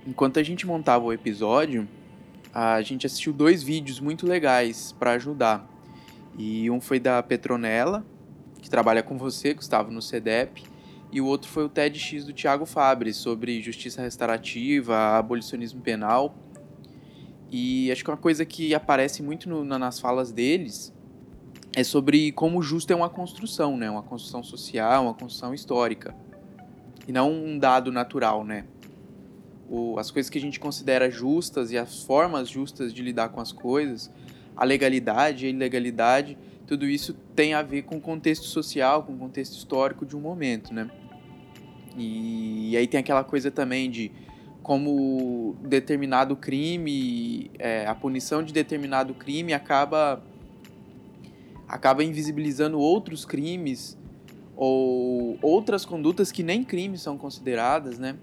Enquanto 0.06 0.38
a 0.38 0.42
gente 0.42 0.66
montava 0.66 1.04
o 1.04 1.12
episódio, 1.12 1.88
a 2.52 2.82
gente 2.82 3.06
assistiu 3.06 3.32
dois 3.32 3.62
vídeos 3.62 4.00
muito 4.00 4.26
legais 4.26 4.92
para 4.98 5.12
ajudar. 5.12 5.68
E 6.38 6.70
um 6.70 6.80
foi 6.80 6.98
da 6.98 7.22
Petronella, 7.22 8.04
que 8.60 8.68
trabalha 8.68 9.02
com 9.02 9.16
você, 9.16 9.54
Gustavo, 9.54 9.90
no 9.90 10.02
CEDEP, 10.02 10.64
e 11.12 11.20
o 11.20 11.26
outro 11.26 11.48
foi 11.50 11.64
o 11.64 11.68
TEDx 11.68 12.24
do 12.24 12.32
Tiago 12.32 12.64
Fabre, 12.64 13.12
sobre 13.12 13.60
justiça 13.60 14.00
restaurativa, 14.00 15.18
abolicionismo 15.18 15.80
penal. 15.80 16.36
E 17.50 17.90
acho 17.90 18.04
que 18.04 18.10
uma 18.10 18.16
coisa 18.16 18.44
que 18.44 18.72
aparece 18.74 19.22
muito 19.22 19.48
no, 19.48 19.64
nas 19.64 19.98
falas 19.98 20.30
deles 20.30 20.94
é 21.74 21.82
sobre 21.82 22.30
como 22.32 22.58
o 22.58 22.62
justo 22.62 22.92
é 22.92 22.96
uma 22.96 23.08
construção, 23.08 23.76
né? 23.76 23.90
Uma 23.90 24.02
construção 24.02 24.42
social, 24.42 25.04
uma 25.04 25.14
construção 25.14 25.52
histórica. 25.52 26.14
E 27.08 27.12
não 27.12 27.32
um 27.32 27.58
dado 27.58 27.90
natural, 27.90 28.44
né? 28.44 28.66
O, 29.70 29.98
as 29.98 30.10
coisas 30.10 30.28
que 30.28 30.36
a 30.36 30.40
gente 30.40 30.58
considera 30.58 31.08
justas 31.08 31.70
e 31.70 31.78
as 31.78 32.02
formas 32.02 32.48
justas 32.48 32.92
de 32.92 33.02
lidar 33.02 33.28
com 33.28 33.40
as 33.40 33.52
coisas, 33.52 34.10
a 34.56 34.64
legalidade, 34.64 35.46
a 35.46 35.48
ilegalidade, 35.48 36.36
tudo 36.66 36.86
isso 36.86 37.14
tem 37.34 37.54
a 37.54 37.62
ver 37.62 37.82
com 37.82 37.96
o 37.96 38.00
contexto 38.00 38.46
social, 38.46 39.04
com 39.04 39.14
o 39.14 39.18
contexto 39.18 39.56
histórico 39.56 40.04
de 40.04 40.16
um 40.16 40.20
momento, 40.20 40.74
né? 40.74 40.90
E, 41.96 42.70
e 42.70 42.76
aí 42.76 42.86
tem 42.86 43.00
aquela 43.00 43.24
coisa 43.24 43.50
também 43.50 43.90
de 43.90 44.10
como 44.62 45.56
determinado 45.62 46.36
crime, 46.36 47.50
é, 47.58 47.86
a 47.86 47.94
punição 47.94 48.42
de 48.42 48.52
determinado 48.52 49.14
crime 49.14 49.52
acaba 49.52 50.22
acaba 51.66 52.02
invisibilizando 52.02 52.78
outros 52.78 53.24
crimes 53.24 53.96
ou 54.56 55.38
outras 55.40 55.84
condutas 55.84 56.30
que 56.30 56.42
nem 56.42 56.62
crimes 56.62 57.00
são 57.00 57.16
consideradas, 57.16 57.98
né? 57.98 58.16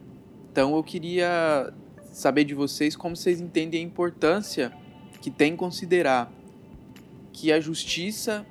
Então 0.57 0.75
eu 0.75 0.83
queria 0.83 1.71
saber 2.11 2.43
de 2.43 2.55
vocês 2.55 2.95
como 2.95 3.15
vocês 3.15 3.39
entendem 3.39 3.79
a 3.79 3.83
importância 3.83 4.73
que 5.21 5.29
tem 5.29 5.55
considerar 5.55 6.33
que 7.31 7.51
a 7.51 7.59
justiça 7.59 8.43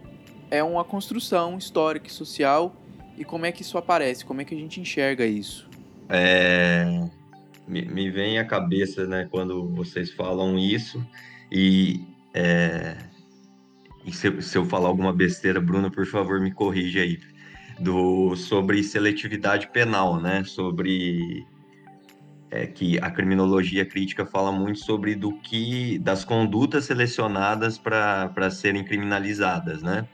é 0.48 0.62
uma 0.62 0.84
construção 0.84 1.58
histórica 1.58 2.06
e 2.06 2.12
social 2.12 2.80
e 3.18 3.24
como 3.24 3.44
é 3.44 3.50
que 3.50 3.62
isso 3.62 3.76
aparece, 3.76 4.24
como 4.24 4.40
é 4.40 4.44
que 4.44 4.54
a 4.54 4.56
gente 4.56 4.80
enxerga 4.80 5.26
isso? 5.26 5.68
É, 6.08 7.08
me, 7.66 7.82
me 7.84 8.08
vem 8.08 8.38
à 8.38 8.44
cabeça, 8.44 9.04
né, 9.04 9.26
quando 9.28 9.68
vocês 9.70 10.12
falam 10.12 10.56
isso 10.56 11.04
e, 11.50 12.04
é, 12.32 12.98
e 14.04 14.12
se, 14.12 14.42
se, 14.42 14.56
eu 14.56 14.64
falar 14.64 14.86
alguma 14.86 15.12
besteira, 15.12 15.60
Bruno, 15.60 15.90
por 15.90 16.06
favor, 16.06 16.40
me 16.40 16.52
corrija 16.52 17.00
aí, 17.00 17.18
do 17.80 18.36
sobre 18.36 18.80
seletividade 18.84 19.66
penal, 19.72 20.20
né, 20.20 20.44
sobre 20.44 21.44
é 22.56 22.66
que 22.66 22.98
a 23.00 23.10
criminologia 23.10 23.84
crítica 23.84 24.24
fala 24.24 24.50
muito 24.50 24.78
sobre 24.78 25.14
do 25.14 25.32
que 25.40 25.98
das 25.98 26.24
condutas 26.24 26.86
selecionadas 26.86 27.78
para 27.78 28.50
serem 28.50 28.82
criminalizadas, 28.84 29.82
né? 29.82 30.08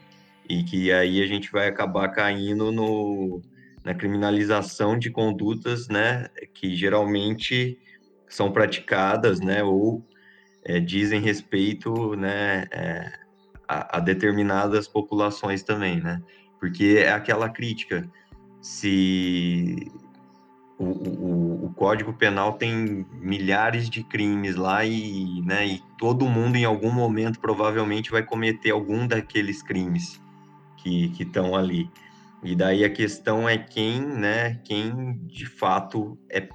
E 0.49 0.63
que 0.63 0.91
aí 0.91 1.21
a 1.21 1.27
gente 1.27 1.51
vai 1.51 1.67
acabar 1.67 2.09
caindo 2.09 2.71
no, 2.71 3.41
na 3.83 3.93
criminalização 3.93 4.97
de 4.99 5.09
condutas, 5.09 5.87
né, 5.87 6.27
que 6.53 6.75
geralmente 6.75 7.79
são 8.27 8.51
praticadas, 8.51 9.39
né, 9.39 9.63
ou 9.63 10.05
é, 10.65 10.79
dizem 10.79 11.21
respeito, 11.21 12.15
né, 12.15 12.65
é, 12.71 13.11
a, 13.67 13.97
a 13.97 13.99
determinadas 14.01 14.87
populações 14.87 15.63
também, 15.63 16.01
né? 16.01 16.21
Porque 16.59 16.97
é 16.99 17.11
aquela 17.11 17.49
crítica, 17.49 18.09
se 18.61 19.91
o, 20.77 20.85
o, 20.85 21.65
o, 21.65 21.73
Código 21.73 22.13
Penal 22.13 22.53
tem 22.53 23.05
milhares 23.13 23.89
de 23.89 24.03
crimes 24.03 24.55
lá 24.55 24.83
e, 24.85 25.41
né, 25.41 25.65
e 25.67 25.81
todo 25.97 26.27
mundo 26.27 26.55
em 26.55 26.65
algum 26.65 26.91
momento 26.91 27.39
provavelmente 27.39 28.11
vai 28.11 28.23
cometer 28.23 28.71
algum 28.71 29.07
daqueles 29.07 29.61
crimes 29.61 30.21
que 30.77 31.13
estão 31.19 31.55
ali. 31.55 31.89
E 32.43 32.55
daí 32.55 32.83
a 32.83 32.89
questão 32.89 33.47
é 33.47 33.57
quem, 33.57 34.01
né, 34.01 34.59
quem 34.65 35.17
de 35.27 35.45
fato 35.45 36.17
é, 36.29 36.49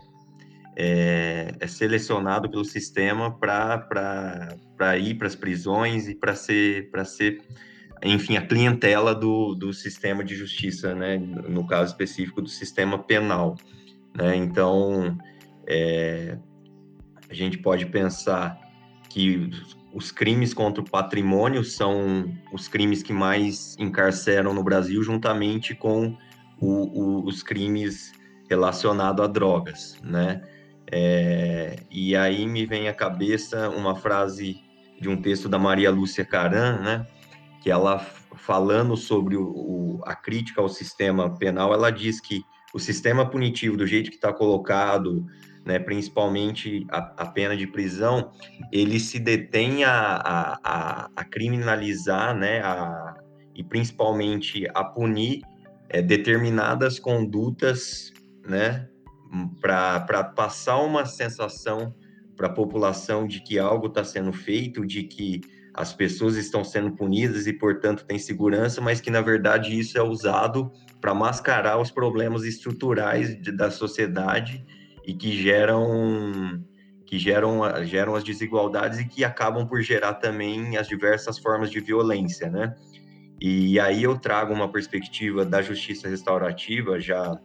é, 0.76 1.54
é 1.58 1.66
selecionado 1.66 2.50
pelo 2.50 2.64
sistema 2.64 3.30
para 3.30 4.98
ir 4.98 5.14
para 5.14 5.26
as 5.26 5.34
prisões 5.34 6.06
e 6.08 6.14
para 6.14 6.34
ser, 6.34 6.90
ser, 7.06 7.40
enfim, 8.02 8.36
a 8.36 8.46
clientela 8.46 9.14
do, 9.14 9.54
do 9.54 9.72
sistema 9.72 10.22
de 10.22 10.36
justiça, 10.36 10.94
né, 10.94 11.16
no 11.16 11.66
caso 11.66 11.92
específico 11.92 12.42
do 12.42 12.48
sistema 12.48 12.98
penal. 12.98 13.56
Né? 14.18 14.36
Então, 14.36 15.16
é, 15.66 16.36
a 17.30 17.34
gente 17.34 17.58
pode 17.58 17.86
pensar 17.86 18.58
que 19.08 19.50
os 19.94 20.10
crimes 20.10 20.52
contra 20.52 20.82
o 20.82 20.90
patrimônio 20.90 21.64
são 21.64 22.30
os 22.52 22.68
crimes 22.68 23.02
que 23.02 23.12
mais 23.12 23.76
encarceram 23.78 24.52
no 24.52 24.62
Brasil, 24.62 25.02
juntamente 25.02 25.74
com 25.74 26.16
o, 26.60 26.66
o, 26.66 27.24
os 27.24 27.42
crimes 27.42 28.12
relacionados 28.50 29.24
a 29.24 29.28
drogas, 29.28 29.98
né? 30.02 30.42
É, 30.90 31.76
e 31.90 32.16
aí 32.16 32.46
me 32.46 32.64
vem 32.64 32.88
à 32.88 32.94
cabeça 32.94 33.68
uma 33.70 33.94
frase 33.94 34.56
de 34.98 35.08
um 35.08 35.20
texto 35.20 35.48
da 35.48 35.58
Maria 35.58 35.90
Lúcia 35.90 36.24
Caran, 36.24 36.80
né? 36.80 37.06
Que 37.62 37.70
ela 37.70 37.98
falando 37.98 38.96
sobre 38.96 39.36
o, 39.36 40.00
a 40.04 40.14
crítica 40.14 40.60
ao 40.60 40.68
sistema 40.68 41.36
penal, 41.36 41.74
ela 41.74 41.90
diz 41.90 42.20
que 42.20 42.42
o 42.72 42.78
sistema 42.78 43.28
punitivo, 43.28 43.76
do 43.76 43.86
jeito 43.86 44.10
que 44.10 44.16
está 44.16 44.32
colocado, 44.32 45.26
né, 45.64 45.78
principalmente 45.78 46.86
a, 46.90 47.24
a, 47.24 47.26
pena 47.26 47.56
de 47.56 47.66
prisão, 47.66 48.30
ele 48.72 48.98
se 48.98 49.18
detém 49.18 49.84
a, 49.84 50.60
a, 50.64 51.10
a 51.14 51.24
criminalizar, 51.24 52.34
né, 52.36 52.62
e 53.54 53.62
principalmente 53.62 54.66
a 54.74 54.84
punir 54.84 55.42
é, 55.88 56.00
determinadas 56.00 56.98
condutas, 56.98 58.12
né, 58.46 58.88
para 59.60 60.24
passar 60.24 60.78
uma 60.78 61.04
sensação 61.04 61.94
para 62.36 62.46
a 62.46 62.52
população 62.52 63.26
de 63.26 63.42
que 63.42 63.58
algo 63.58 63.88
está 63.88 64.04
sendo 64.04 64.32
feito, 64.32 64.86
de 64.86 65.02
que 65.02 65.40
as 65.78 65.94
pessoas 65.94 66.34
estão 66.34 66.64
sendo 66.64 66.90
punidas 66.90 67.46
e, 67.46 67.52
portanto, 67.52 68.04
tem 68.04 68.18
segurança, 68.18 68.80
mas 68.80 69.00
que, 69.00 69.10
na 69.10 69.20
verdade, 69.20 69.78
isso 69.78 69.96
é 69.96 70.02
usado 70.02 70.72
para 71.00 71.14
mascarar 71.14 71.80
os 71.80 71.88
problemas 71.88 72.42
estruturais 72.42 73.40
de, 73.40 73.52
da 73.52 73.70
sociedade 73.70 74.66
e 75.06 75.14
que 75.14 75.30
geram 75.40 76.60
que 77.06 77.16
geram, 77.18 77.62
geram 77.86 78.14
as 78.16 78.24
desigualdades 78.24 78.98
e 78.98 79.04
que 79.06 79.24
acabam 79.24 79.66
por 79.66 79.80
gerar 79.80 80.14
também 80.14 80.76
as 80.76 80.88
diversas 80.88 81.38
formas 81.38 81.70
de 81.70 81.80
violência, 81.80 82.50
né? 82.50 82.74
E 83.40 83.78
aí 83.78 84.02
eu 84.02 84.18
trago 84.18 84.52
uma 84.52 84.70
perspectiva 84.70 85.46
da 85.46 85.62
justiça 85.62 86.08
restaurativa, 86.08 87.00
já 87.00 87.38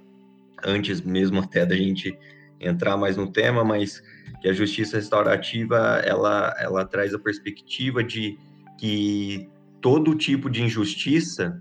antes 0.66 1.00
mesmo 1.02 1.40
até 1.40 1.66
da 1.66 1.76
gente 1.76 2.18
entrar 2.64 2.98
mais 2.98 3.18
no 3.18 3.32
tema, 3.32 3.64
mas 3.64 4.02
que 4.42 4.50
a 4.50 4.54
justiça 4.54 4.98
restaurativa 4.98 6.02
ela, 6.06 6.54
ela 6.60 6.86
traz 6.86 7.14
a 7.14 7.20
perspectiva 7.20 8.04
de 8.04 8.38
que 8.78 9.50
todo 9.82 10.16
tipo 10.16 10.50
de 10.50 10.64
injustiça 10.64 11.60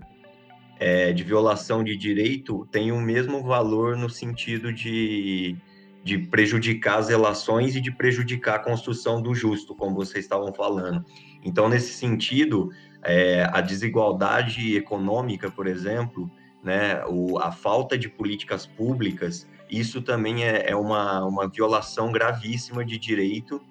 é, 0.79 1.13
de 1.13 1.23
violação 1.23 1.83
de 1.83 1.95
direito 1.95 2.67
tem 2.71 2.91
o 2.91 2.99
mesmo 2.99 3.41
valor 3.41 3.95
no 3.95 4.09
sentido 4.09 4.73
de, 4.73 5.55
de 6.03 6.17
prejudicar 6.17 6.99
as 6.99 7.09
relações 7.09 7.75
e 7.75 7.81
de 7.81 7.91
prejudicar 7.91 8.55
a 8.55 8.59
construção 8.59 9.21
do 9.21 9.33
justo, 9.33 9.73
como 9.75 9.95
vocês 9.95 10.25
estavam 10.25 10.53
falando. 10.53 11.05
Então, 11.43 11.69
nesse 11.69 11.93
sentido, 11.93 12.69
é, 13.03 13.47
a 13.51 13.61
desigualdade 13.61 14.75
econômica, 14.75 15.49
por 15.49 15.67
exemplo, 15.67 16.29
né, 16.63 17.03
o, 17.07 17.37
a 17.39 17.51
falta 17.51 17.97
de 17.97 18.09
políticas 18.09 18.65
públicas, 18.65 19.47
isso 19.79 20.01
também 20.01 20.43
é, 20.43 20.69
é 20.69 20.75
uma, 20.75 21.25
uma 21.25 21.47
violação 21.47 22.11
gravíssima 22.11 22.85
de 22.85 22.97
direito, 22.97 23.61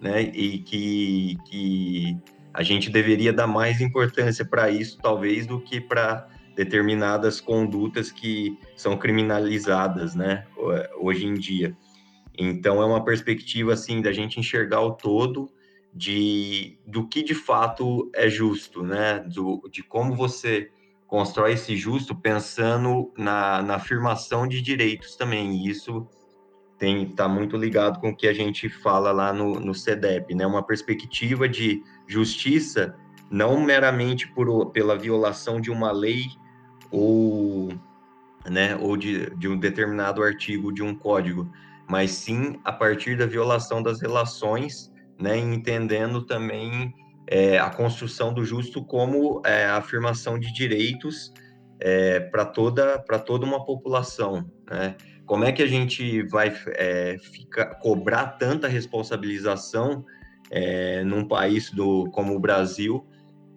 né, 0.00 0.22
e 0.22 0.58
que, 0.58 1.38
que 1.46 2.16
a 2.52 2.62
gente 2.62 2.90
deveria 2.90 3.32
dar 3.32 3.46
mais 3.46 3.80
importância 3.80 4.44
para 4.44 4.68
isso, 4.70 4.98
talvez, 5.00 5.46
do 5.46 5.60
que 5.60 5.80
para 5.80 6.28
determinadas 6.56 7.40
condutas 7.40 8.10
que 8.10 8.58
são 8.76 8.96
criminalizadas, 8.96 10.14
né, 10.14 10.44
hoje 10.98 11.26
em 11.26 11.34
dia. 11.34 11.76
Então 12.36 12.82
é 12.82 12.84
uma 12.84 13.04
perspectiva 13.04 13.74
assim 13.74 14.00
da 14.02 14.12
gente 14.12 14.40
enxergar 14.40 14.80
o 14.80 14.92
todo 14.92 15.50
de 15.94 16.78
do 16.86 17.06
que 17.06 17.22
de 17.22 17.34
fato 17.34 18.10
é 18.14 18.28
justo, 18.28 18.82
né, 18.82 19.20
do, 19.20 19.68
de 19.70 19.82
como 19.82 20.16
você 20.16 20.70
constrói 21.12 21.52
esse 21.52 21.76
justo 21.76 22.14
pensando 22.14 23.12
na, 23.18 23.60
na 23.60 23.74
afirmação 23.74 24.48
de 24.48 24.62
direitos 24.62 25.14
também, 25.14 25.56
e 25.56 25.68
isso 25.68 26.08
tem 26.78 27.02
está 27.02 27.28
muito 27.28 27.54
ligado 27.54 28.00
com 28.00 28.08
o 28.08 28.16
que 28.16 28.26
a 28.26 28.32
gente 28.32 28.70
fala 28.70 29.12
lá 29.12 29.30
no, 29.30 29.60
no 29.60 29.74
CEDEP, 29.74 30.34
né? 30.34 30.46
Uma 30.46 30.62
perspectiva 30.62 31.46
de 31.46 31.82
justiça 32.06 32.96
não 33.30 33.60
meramente 33.60 34.26
por, 34.26 34.70
pela 34.70 34.96
violação 34.96 35.60
de 35.60 35.70
uma 35.70 35.92
lei 35.92 36.24
ou, 36.90 37.68
né, 38.48 38.74
ou 38.76 38.96
de, 38.96 39.36
de 39.36 39.48
um 39.48 39.58
determinado 39.58 40.22
artigo 40.22 40.72
de 40.72 40.82
um 40.82 40.94
código, 40.94 41.46
mas 41.90 42.10
sim 42.12 42.58
a 42.64 42.72
partir 42.72 43.18
da 43.18 43.26
violação 43.26 43.82
das 43.82 44.00
relações, 44.00 44.90
né, 45.20 45.36
entendendo 45.36 46.22
também 46.24 46.94
é, 47.26 47.58
a 47.58 47.70
construção 47.70 48.32
do 48.32 48.44
justo 48.44 48.84
como 48.84 49.42
é, 49.44 49.64
a 49.64 49.76
afirmação 49.76 50.38
de 50.38 50.52
direitos 50.52 51.32
é, 51.80 52.20
para 52.20 52.44
toda, 52.44 52.98
toda 53.24 53.44
uma 53.44 53.64
população. 53.64 54.50
Né? 54.70 54.96
Como 55.26 55.44
é 55.44 55.52
que 55.52 55.62
a 55.62 55.66
gente 55.66 56.22
vai 56.28 56.54
é, 56.68 57.16
ficar, 57.18 57.74
cobrar 57.76 58.26
tanta 58.38 58.68
responsabilização 58.68 60.04
é, 60.50 61.02
num 61.04 61.26
país 61.26 61.70
do, 61.70 62.10
como 62.10 62.34
o 62.34 62.40
Brasil 62.40 63.06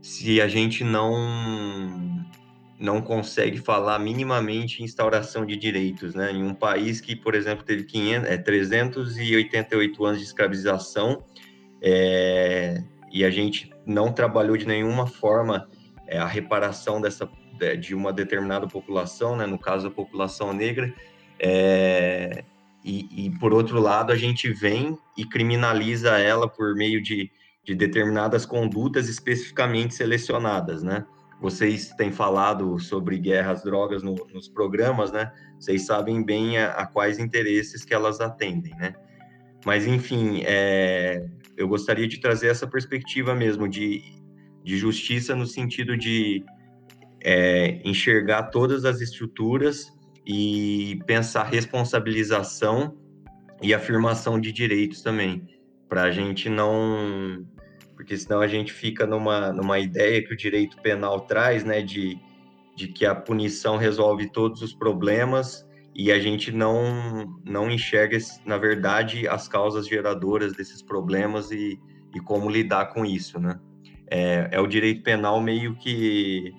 se 0.01 0.39
a 0.39 0.47
gente 0.47 0.83
não 0.83 2.23
não 2.79 3.01
consegue 3.01 3.57
falar 3.57 3.97
minimamente 3.99 4.81
em 4.81 4.85
instauração 4.85 5.45
de 5.45 5.55
direitos, 5.55 6.13
né? 6.13 6.31
Em 6.31 6.43
um 6.43 6.53
país 6.53 6.99
que, 6.99 7.15
por 7.15 7.33
exemplo, 7.33 7.63
teve 7.63 7.85
500, 7.85 8.29
é, 8.29 8.37
388 8.37 10.05
anos 10.05 10.19
de 10.19 10.25
escravização, 10.25 11.23
é, 11.81 12.83
e 13.15 13.23
a 13.23 13.29
gente 13.29 13.71
não 13.85 14.11
trabalhou 14.11 14.57
de 14.57 14.67
nenhuma 14.67 15.07
forma 15.07 15.69
é, 16.05 16.17
a 16.17 16.25
reparação 16.25 16.99
dessa 16.99 17.27
de 17.79 17.95
uma 17.95 18.11
determinada 18.11 18.67
população, 18.67 19.37
né, 19.37 19.45
no 19.45 19.57
caso 19.57 19.87
a 19.87 19.91
população 19.91 20.51
negra, 20.51 20.93
é, 21.39 22.43
e, 22.83 23.27
e, 23.27 23.39
por 23.39 23.53
outro 23.53 23.79
lado 23.79 24.11
a 24.11 24.17
gente 24.17 24.51
vem 24.51 24.97
e 25.17 25.25
criminaliza 25.25 26.19
ela 26.19 26.49
por 26.49 26.75
meio 26.75 27.01
de, 27.01 27.31
de 27.63 27.73
determinadas 27.73 28.45
condutas 28.45 29.07
especificamente 29.07 29.95
selecionadas, 29.95 30.83
né? 30.83 31.05
Vocês 31.41 31.91
têm 31.91 32.11
falado 32.11 32.77
sobre 32.77 33.17
guerras, 33.17 33.63
drogas 33.63 34.03
no, 34.03 34.15
nos 34.33 34.49
programas, 34.49 35.13
né? 35.13 35.31
Vocês 35.57 35.85
sabem 35.85 36.21
bem 36.23 36.57
a, 36.57 36.71
a, 36.71 36.85
quais 36.85 37.19
interesses 37.19 37.85
que 37.85 37.93
elas 37.93 38.19
atendem, 38.19 38.75
né? 38.75 38.93
Mas 39.65 39.87
enfim, 39.87 40.41
é, 40.45 41.25
eu 41.57 41.67
gostaria 41.67 42.07
de 42.07 42.19
trazer 42.19 42.47
essa 42.47 42.67
perspectiva 42.67 43.33
mesmo 43.33 43.67
de, 43.67 44.01
de 44.63 44.77
justiça 44.77 45.35
no 45.35 45.45
sentido 45.45 45.97
de 45.97 46.43
é, 47.23 47.79
enxergar 47.83 48.43
todas 48.43 48.85
as 48.85 49.01
estruturas 49.01 49.91
e 50.25 50.99
pensar 51.05 51.43
responsabilização 51.43 52.97
e 53.61 53.73
afirmação 53.73 54.39
de 54.39 54.51
direitos 54.51 55.01
também, 55.01 55.47
para 55.87 56.03
a 56.03 56.11
gente 56.11 56.49
não. 56.49 57.45
Porque 57.95 58.17
senão 58.17 58.41
a 58.41 58.47
gente 58.47 58.73
fica 58.73 59.05
numa, 59.05 59.53
numa 59.53 59.79
ideia 59.79 60.21
que 60.21 60.33
o 60.33 60.37
direito 60.37 60.81
penal 60.81 61.21
traz, 61.21 61.63
né, 61.63 61.81
de, 61.81 62.19
de 62.75 62.89
que 62.89 63.05
a 63.05 63.15
punição 63.15 63.77
resolve 63.77 64.29
todos 64.29 64.61
os 64.61 64.73
problemas 64.73 65.65
e 65.95 66.11
a 66.11 66.19
gente 66.19 66.51
não, 66.51 67.39
não 67.45 67.71
enxerga, 67.71 68.17
na 68.45 68.57
verdade, 68.57 69.27
as 69.29 69.47
causas 69.47 69.87
geradoras 69.87 70.51
desses 70.51 70.81
problemas 70.81 71.51
e, 71.51 71.79
e 72.13 72.19
como 72.19 72.49
lidar 72.49 72.87
com 72.87 73.05
isso, 73.05 73.39
né? 73.39 73.57
É, 74.11 74.49
é 74.51 74.59
o 74.59 74.67
direito 74.67 75.01
penal 75.03 75.39
meio 75.39 75.75
que 75.75 76.53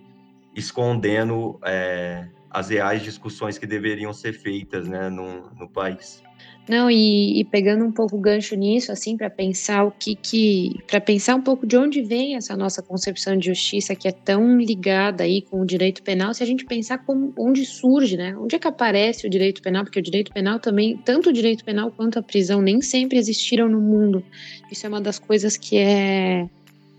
escondendo 0.55 1.61
é, 1.65 2.29
as 2.51 2.71
reais 2.71 3.03
discussões 3.03 3.59
que 3.59 3.67
deveriam 3.67 4.13
ser 4.13 4.33
feitas 4.33 4.89
né, 4.89 5.11
no, 5.11 5.51
no 5.51 5.69
país. 5.69 6.23
Não, 6.69 6.91
e, 6.91 7.39
e, 7.39 7.45
pegando 7.45 7.85
um 7.85 7.93
pouco 7.93 8.17
o 8.17 8.21
gancho 8.21 8.57
nisso, 8.57 8.91
assim, 8.91 9.17
para 9.17 9.31
pensar 9.31 9.85
o 9.85 9.93
que 9.93 10.17
que. 10.17 10.81
para 10.89 11.01
pensar 11.01 11.37
um 11.37 11.41
pouco 11.41 11.65
de 11.65 11.77
onde 11.77 12.03
vem 12.03 12.35
essa 12.35 12.57
nossa 12.57 12.83
concepção 12.83 13.37
de 13.37 13.47
justiça 13.47 13.95
que 13.95 14.09
é 14.09 14.13
tão 14.13 14.59
ligada 14.59 15.23
aí 15.23 15.43
com 15.43 15.61
o 15.61 15.65
direito 15.65 16.03
penal, 16.03 16.35
se 16.35 16.43
a 16.43 16.47
gente 16.47 16.65
pensar 16.65 16.99
como, 16.99 17.33
onde 17.39 17.65
surge, 17.65 18.17
né? 18.17 18.37
Onde 18.37 18.57
é 18.57 18.59
que 18.59 18.67
aparece 18.67 19.29
o 19.29 19.31
direito 19.31 19.63
penal? 19.63 19.85
Porque 19.85 20.01
o 20.01 20.03
direito 20.03 20.33
penal 20.33 20.59
também, 20.59 20.97
tanto 20.97 21.31
o 21.31 21.33
direito 21.33 21.65
penal 21.65 21.93
quanto 21.93 22.19
a 22.19 22.23
prisão, 22.23 22.61
nem 22.61 22.83
sempre 22.83 23.17
existiram 23.17 23.69
no 23.69 23.81
mundo. 23.81 24.25
Isso 24.71 24.85
é 24.87 24.89
uma 24.89 25.01
das 25.01 25.21
coisas 25.21 25.57
que 25.57 25.79
é, 25.79 26.49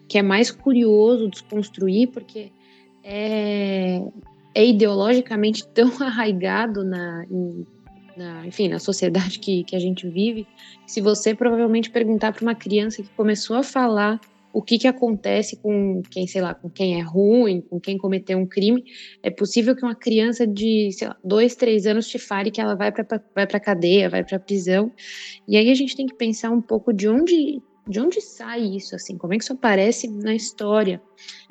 que 0.07 0.17
é 0.17 0.21
mais 0.21 0.49
curioso 0.49 1.29
desconstruir, 1.29 2.07
porque 2.07 2.51
é, 3.03 4.01
é 4.55 4.65
ideologicamente 4.65 5.67
tão 5.75 5.91
arraigado 6.01 6.85
na, 6.85 7.25
na, 8.17 8.45
enfim, 8.45 8.67
na 8.67 8.79
sociedade 8.79 9.39
que, 9.39 9.63
que 9.63 9.75
a 9.75 9.79
gente 9.79 10.07
vive, 10.09 10.47
se 10.85 10.99
você 10.99 11.35
provavelmente 11.35 11.89
perguntar 11.89 12.33
para 12.33 12.41
uma 12.41 12.55
criança 12.55 13.01
que 13.01 13.09
começou 13.09 13.55
a 13.55 13.63
falar 13.63 14.19
o 14.51 14.61
que, 14.61 14.79
que 14.79 14.87
acontece 14.87 15.57
com 15.57 16.01
quem, 16.09 16.25
sei 16.25 16.41
lá, 16.41 16.55
com 16.55 16.69
quem 16.69 16.99
é 16.99 17.03
ruim, 17.03 17.61
com 17.61 17.79
quem 17.79 17.97
cometeu 17.97 18.39
um 18.39 18.45
crime, 18.45 18.83
é 19.21 19.29
possível 19.29 19.75
que 19.75 19.83
uma 19.83 19.93
criança 19.93 20.47
de, 20.47 20.89
sei 20.93 21.09
lá, 21.09 21.15
dois, 21.23 21.55
três 21.55 21.85
anos 21.85 22.07
te 22.07 22.17
fale 22.17 22.49
que 22.49 22.59
ela 22.59 22.75
vai 22.75 22.91
para 22.91 23.05
vai 23.35 23.45
para 23.45 23.59
cadeia, 23.59 24.09
vai 24.09 24.23
para 24.23 24.39
prisão. 24.39 24.91
E 25.47 25.55
aí 25.57 25.69
a 25.69 25.75
gente 25.75 25.95
tem 25.95 26.07
que 26.07 26.15
pensar 26.15 26.49
um 26.49 26.61
pouco 26.61 26.91
de 26.91 27.07
onde 27.07 27.61
de 27.87 27.99
onde 28.01 28.19
sai 28.19 28.61
isso, 28.61 28.95
assim, 28.95 29.17
como 29.17 29.33
é 29.33 29.37
que 29.37 29.43
isso 29.43 29.53
aparece 29.53 30.07
na 30.09 30.35
história. 30.35 31.01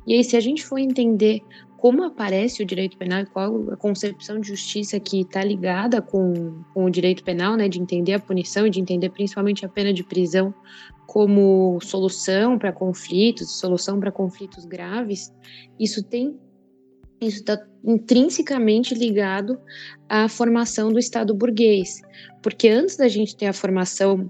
E 0.07 0.14
aí, 0.14 0.22
se 0.22 0.37
a 0.37 0.40
gente 0.40 0.64
for 0.64 0.79
entender 0.79 1.40
como 1.87 2.03
aparece 2.03 2.64
o 2.64 2.66
direito 2.66 2.99
penal 2.99 3.20
e 3.20 3.27
qual 3.27 3.70
a 3.70 3.77
concepção 3.77 4.40
de 4.40 4.49
justiça 4.49 4.99
que 4.99 5.20
está 5.20 5.44
ligada 5.44 6.03
com, 6.03 6.64
com 6.75 6.85
o 6.85 6.90
direito 6.90 7.22
penal, 7.22 7.57
né, 7.57 7.68
de 7.68 7.81
entender 7.81 8.12
a 8.12 8.18
punição 8.18 8.66
e 8.66 8.70
de 8.70 8.81
entender 8.81 9.09
principalmente 9.11 9.64
a 9.64 9.68
pena 9.68 9.92
de 9.92 10.03
prisão 10.03 10.53
como 11.07 11.79
solução 11.81 12.59
para 12.59 12.72
conflitos, 12.72 13.61
solução 13.61 14.01
para 14.01 14.11
conflitos 14.11 14.64
graves, 14.64 15.33
isso 15.79 16.03
tem 16.03 16.37
isso 17.20 17.38
está 17.38 17.64
intrinsecamente 17.85 18.92
ligado 18.92 19.57
à 20.09 20.29
formação 20.29 20.90
do 20.92 20.99
Estado 20.99 21.33
burguês, 21.33 22.03
porque 22.42 22.68
antes 22.68 22.96
da 22.96 23.07
gente 23.07 23.37
ter 23.37 23.46
a 23.46 23.53
formação 23.53 24.29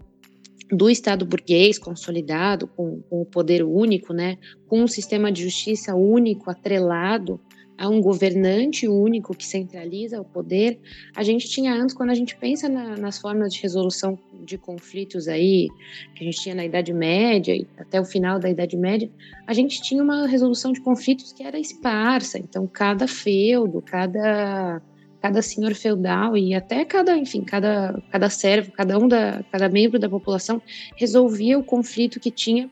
do 0.70 0.90
Estado 0.90 1.24
burguês 1.24 1.78
consolidado, 1.78 2.66
com, 2.66 3.00
com, 3.08 3.22
o 3.22 3.24
poder 3.24 3.64
único, 3.64 4.12
né, 4.12 4.36
com 4.68 4.82
um 4.82 4.86
sistema 4.86 5.32
de 5.32 5.44
justiça 5.44 5.94
único, 5.94 6.50
atrelado 6.50 7.40
a 7.78 7.88
um 7.88 8.00
governante 8.00 8.88
único 8.88 9.34
que 9.34 9.46
centraliza 9.46 10.20
o 10.20 10.24
poder, 10.24 10.78
a 11.14 11.22
gente 11.22 11.48
tinha 11.48 11.74
antes, 11.74 11.94
quando 11.94 12.10
a 12.10 12.14
gente 12.14 12.36
pensa 12.36 12.68
na, 12.68 12.96
nas 12.96 13.18
formas 13.18 13.52
de 13.52 13.62
resolução 13.62 14.18
de 14.44 14.56
conflitos 14.56 15.28
aí, 15.28 15.68
que 16.14 16.22
a 16.22 16.24
gente 16.24 16.40
tinha 16.40 16.54
na 16.54 16.64
Idade 16.64 16.92
Média 16.92 17.54
e 17.54 17.66
até 17.78 18.00
o 18.00 18.04
final 18.04 18.38
da 18.38 18.48
Idade 18.48 18.76
Média, 18.76 19.10
a 19.46 19.52
gente 19.52 19.82
tinha 19.82 20.02
uma 20.02 20.26
resolução 20.26 20.72
de 20.72 20.80
conflitos 20.80 21.32
que 21.32 21.42
era 21.42 21.58
esparsa, 21.58 22.38
então 22.38 22.66
cada 22.66 23.06
feudo, 23.06 23.82
cada 23.82 24.80
cada 25.20 25.42
senhor 25.42 25.74
feudal 25.74 26.36
e 26.36 26.54
até 26.54 26.84
cada, 26.84 27.16
enfim, 27.16 27.42
cada, 27.42 28.00
cada 28.12 28.30
servo, 28.30 28.70
cada 28.70 28.96
um 28.96 29.08
da, 29.08 29.42
cada 29.50 29.68
membro 29.68 29.98
da 29.98 30.08
população 30.08 30.62
resolvia 30.94 31.58
o 31.58 31.64
conflito 31.64 32.20
que 32.20 32.30
tinha 32.30 32.70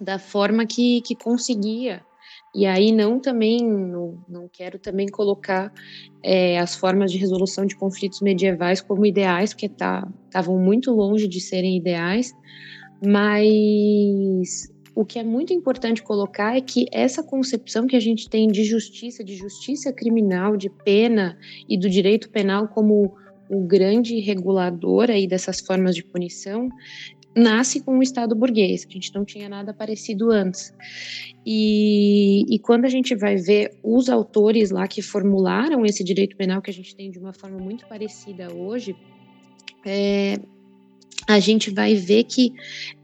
da 0.00 0.18
forma 0.18 0.64
que, 0.64 1.02
que 1.02 1.14
conseguia. 1.14 2.00
E 2.58 2.66
aí 2.66 2.90
não 2.90 3.20
também, 3.20 3.64
não, 3.64 4.18
não 4.28 4.50
quero 4.52 4.80
também 4.80 5.06
colocar 5.06 5.72
é, 6.24 6.58
as 6.58 6.74
formas 6.74 7.12
de 7.12 7.16
resolução 7.16 7.64
de 7.64 7.76
conflitos 7.76 8.20
medievais 8.20 8.80
como 8.80 9.06
ideais, 9.06 9.52
porque 9.52 9.66
estavam 9.66 10.10
tá, 10.28 10.60
muito 10.60 10.90
longe 10.90 11.28
de 11.28 11.40
serem 11.40 11.76
ideais, 11.76 12.34
mas 13.00 14.68
o 14.92 15.04
que 15.04 15.20
é 15.20 15.22
muito 15.22 15.52
importante 15.52 16.02
colocar 16.02 16.56
é 16.56 16.60
que 16.60 16.86
essa 16.90 17.22
concepção 17.22 17.86
que 17.86 17.94
a 17.94 18.00
gente 18.00 18.28
tem 18.28 18.48
de 18.48 18.64
justiça, 18.64 19.22
de 19.22 19.36
justiça 19.36 19.92
criminal, 19.92 20.56
de 20.56 20.68
pena 20.68 21.38
e 21.68 21.78
do 21.78 21.88
direito 21.88 22.28
penal 22.28 22.66
como 22.66 23.14
o 23.48 23.60
grande 23.60 24.18
regulador 24.18 25.10
aí 25.10 25.28
dessas 25.28 25.60
formas 25.60 25.94
de 25.94 26.02
punição, 26.02 26.68
nasce 27.38 27.80
com 27.80 27.98
o 27.98 28.02
Estado 28.02 28.34
burguês. 28.34 28.86
A 28.88 28.92
gente 28.92 29.14
não 29.14 29.24
tinha 29.24 29.48
nada 29.48 29.72
parecido 29.72 30.30
antes. 30.30 30.74
E, 31.46 32.44
e, 32.54 32.58
quando 32.58 32.84
a 32.84 32.88
gente 32.88 33.14
vai 33.14 33.36
ver 33.36 33.78
os 33.82 34.08
autores 34.08 34.70
lá 34.70 34.86
que 34.86 35.00
formularam 35.00 35.86
esse 35.86 36.04
direito 36.04 36.36
penal 36.36 36.60
que 36.60 36.70
a 36.70 36.74
gente 36.74 36.94
tem 36.94 37.10
de 37.10 37.18
uma 37.18 37.32
forma 37.32 37.58
muito 37.58 37.86
parecida 37.86 38.52
hoje, 38.52 38.94
é, 39.86 40.36
a 41.26 41.38
gente 41.38 41.70
vai 41.70 41.94
ver 41.94 42.24
que 42.24 42.52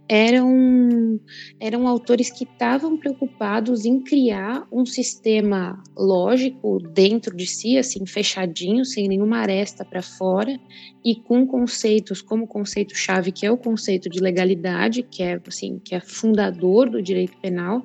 eram, 0.09 1.19
eram 1.59 1.89
autores 1.89 2.31
que 2.31 2.45
estavam 2.45 2.97
preocupados 2.97 3.85
em 3.85 4.01
criar 4.01 4.67
um 4.71 4.85
sistema 4.85 5.83
lógico 5.97 6.79
dentro 6.79 7.37
de 7.37 7.47
si, 7.47 7.79
assim, 7.79 8.05
fechadinho, 8.07 8.85
sem 8.85 9.09
nenhuma 9.09 9.39
aresta 9.39 9.85
para 9.85 10.03
fora, 10.03 10.59
e 11.05 11.17
com 11.17 11.47
conceitos 11.47 12.21
como 12.21 12.45
o 12.45 12.49
conceito-chave, 12.49 13.33
que 13.33 13.47
é 13.47 13.51
o 13.51 13.57
conceito 13.57 14.11
de 14.11 14.21
legalidade, 14.21 15.03
que 15.03 15.23
é, 15.23 15.41
assim, 15.47 15.79
que 15.83 15.95
é 15.95 16.01
fundador 16.01 16.91
do 16.91 17.03
direito 17.03 17.37
penal, 17.39 17.83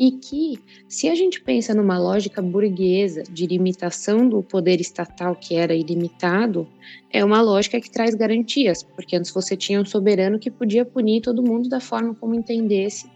e 0.00 0.12
que, 0.12 0.58
se 0.88 1.10
a 1.10 1.14
gente 1.14 1.42
pensa 1.42 1.74
numa 1.74 1.98
lógica 1.98 2.40
burguesa 2.40 3.22
de 3.22 3.46
limitação 3.46 4.26
do 4.26 4.42
poder 4.42 4.80
estatal 4.80 5.36
que 5.36 5.54
era 5.54 5.74
ilimitado, 5.74 6.66
é 7.12 7.22
uma 7.22 7.42
lógica 7.42 7.78
que 7.78 7.90
traz 7.90 8.14
garantias, 8.14 8.82
porque 8.82 9.14
antes 9.14 9.30
você 9.30 9.54
tinha 9.54 9.78
um 9.78 9.84
soberano 9.84 10.38
que 10.38 10.50
podia 10.50 10.86
punir 10.86 11.20
todo 11.20 11.42
mundo 11.42 11.68
da 11.68 11.80
forma 11.80 12.14
como 12.14 12.34
entendesse 12.34 13.10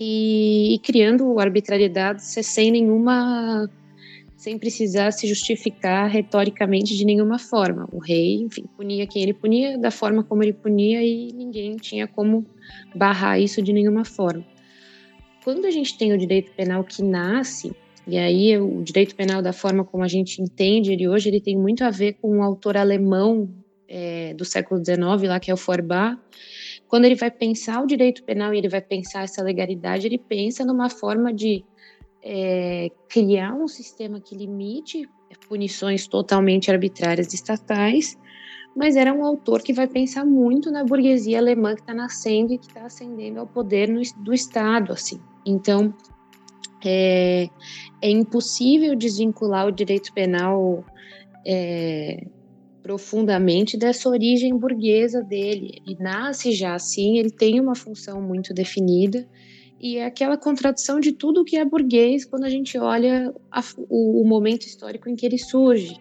e, 0.00 0.74
e 0.74 0.78
criando 0.80 1.38
arbitrariedade 1.38 2.24
sem 2.24 2.72
nenhuma 2.72 3.70
sem 4.36 4.58
precisar 4.58 5.12
se 5.12 5.28
justificar 5.28 6.08
retoricamente 6.08 6.96
de 6.96 7.04
nenhuma 7.04 7.38
forma. 7.38 7.88
O 7.92 7.98
rei, 7.98 8.36
enfim, 8.36 8.64
punia 8.76 9.06
quem 9.06 9.22
ele 9.22 9.34
punia, 9.34 9.76
da 9.76 9.90
forma 9.90 10.22
como 10.22 10.44
ele 10.44 10.52
punia, 10.52 11.02
e 11.02 11.32
ninguém 11.32 11.76
tinha 11.76 12.06
como 12.06 12.46
barrar 12.94 13.40
isso 13.40 13.60
de 13.60 13.72
nenhuma 13.72 14.04
forma. 14.04 14.44
Quando 15.48 15.64
a 15.64 15.70
gente 15.70 15.96
tem 15.96 16.12
o 16.12 16.18
direito 16.18 16.52
penal 16.52 16.84
que 16.84 17.02
nasce, 17.02 17.74
e 18.06 18.18
aí 18.18 18.58
o 18.58 18.82
direito 18.82 19.16
penal, 19.16 19.40
da 19.40 19.50
forma 19.50 19.82
como 19.82 20.04
a 20.04 20.06
gente 20.06 20.42
entende 20.42 20.92
ele 20.92 21.08
hoje, 21.08 21.30
ele 21.30 21.40
tem 21.40 21.56
muito 21.56 21.82
a 21.84 21.90
ver 21.90 22.18
com 22.20 22.36
um 22.36 22.42
autor 22.42 22.76
alemão 22.76 23.48
é, 23.88 24.34
do 24.34 24.44
século 24.44 24.84
XIX, 24.84 24.98
lá 25.26 25.40
que 25.40 25.50
é 25.50 25.54
o 25.54 25.56
Forbach, 25.56 26.20
quando 26.86 27.06
ele 27.06 27.14
vai 27.14 27.30
pensar 27.30 27.82
o 27.82 27.86
direito 27.86 28.24
penal 28.24 28.52
e 28.52 28.58
ele 28.58 28.68
vai 28.68 28.82
pensar 28.82 29.22
essa 29.22 29.42
legalidade, 29.42 30.06
ele 30.06 30.18
pensa 30.18 30.66
numa 30.66 30.90
forma 30.90 31.32
de 31.32 31.64
é, 32.22 32.90
criar 33.08 33.54
um 33.54 33.66
sistema 33.66 34.20
que 34.20 34.36
limite 34.36 35.08
punições 35.48 36.06
totalmente 36.06 36.70
arbitrárias 36.70 37.32
estatais, 37.32 38.18
mas 38.76 38.96
era 38.96 39.14
um 39.14 39.24
autor 39.24 39.62
que 39.62 39.72
vai 39.72 39.88
pensar 39.88 40.26
muito 40.26 40.70
na 40.70 40.84
burguesia 40.84 41.38
alemã 41.38 41.74
que 41.74 41.80
está 41.80 41.94
nascendo 41.94 42.52
e 42.52 42.58
que 42.58 42.66
está 42.66 42.84
ascendendo 42.84 43.40
ao 43.40 43.46
poder 43.46 43.88
no, 43.88 44.02
do 44.18 44.34
Estado, 44.34 44.92
assim. 44.92 45.18
Então, 45.48 45.94
é, 46.84 47.48
é, 48.00 48.10
impossível 48.10 48.94
desvincular 48.94 49.66
o 49.66 49.72
direito 49.72 50.12
penal 50.12 50.84
é, 51.46 52.26
profundamente 52.82 53.76
dessa 53.76 54.08
origem 54.08 54.56
burguesa 54.56 55.22
dele. 55.22 55.80
Ele 55.86 55.96
nasce 56.00 56.52
já 56.52 56.74
assim, 56.74 57.18
ele 57.18 57.30
tem 57.30 57.60
uma 57.60 57.74
função 57.74 58.20
muito 58.20 58.54
definida, 58.54 59.26
e 59.80 59.96
é 59.96 60.06
aquela 60.06 60.36
contradição 60.36 60.98
de 60.98 61.12
tudo 61.12 61.44
que 61.44 61.56
é 61.56 61.64
burguês 61.64 62.24
quando 62.24 62.44
a 62.44 62.50
gente 62.50 62.76
olha 62.76 63.32
a, 63.50 63.62
o, 63.88 64.22
o, 64.22 64.26
momento 64.26 64.66
histórico 64.66 65.08
em 65.08 65.14
que 65.14 65.24
ele 65.24 65.38
surge. 65.38 65.96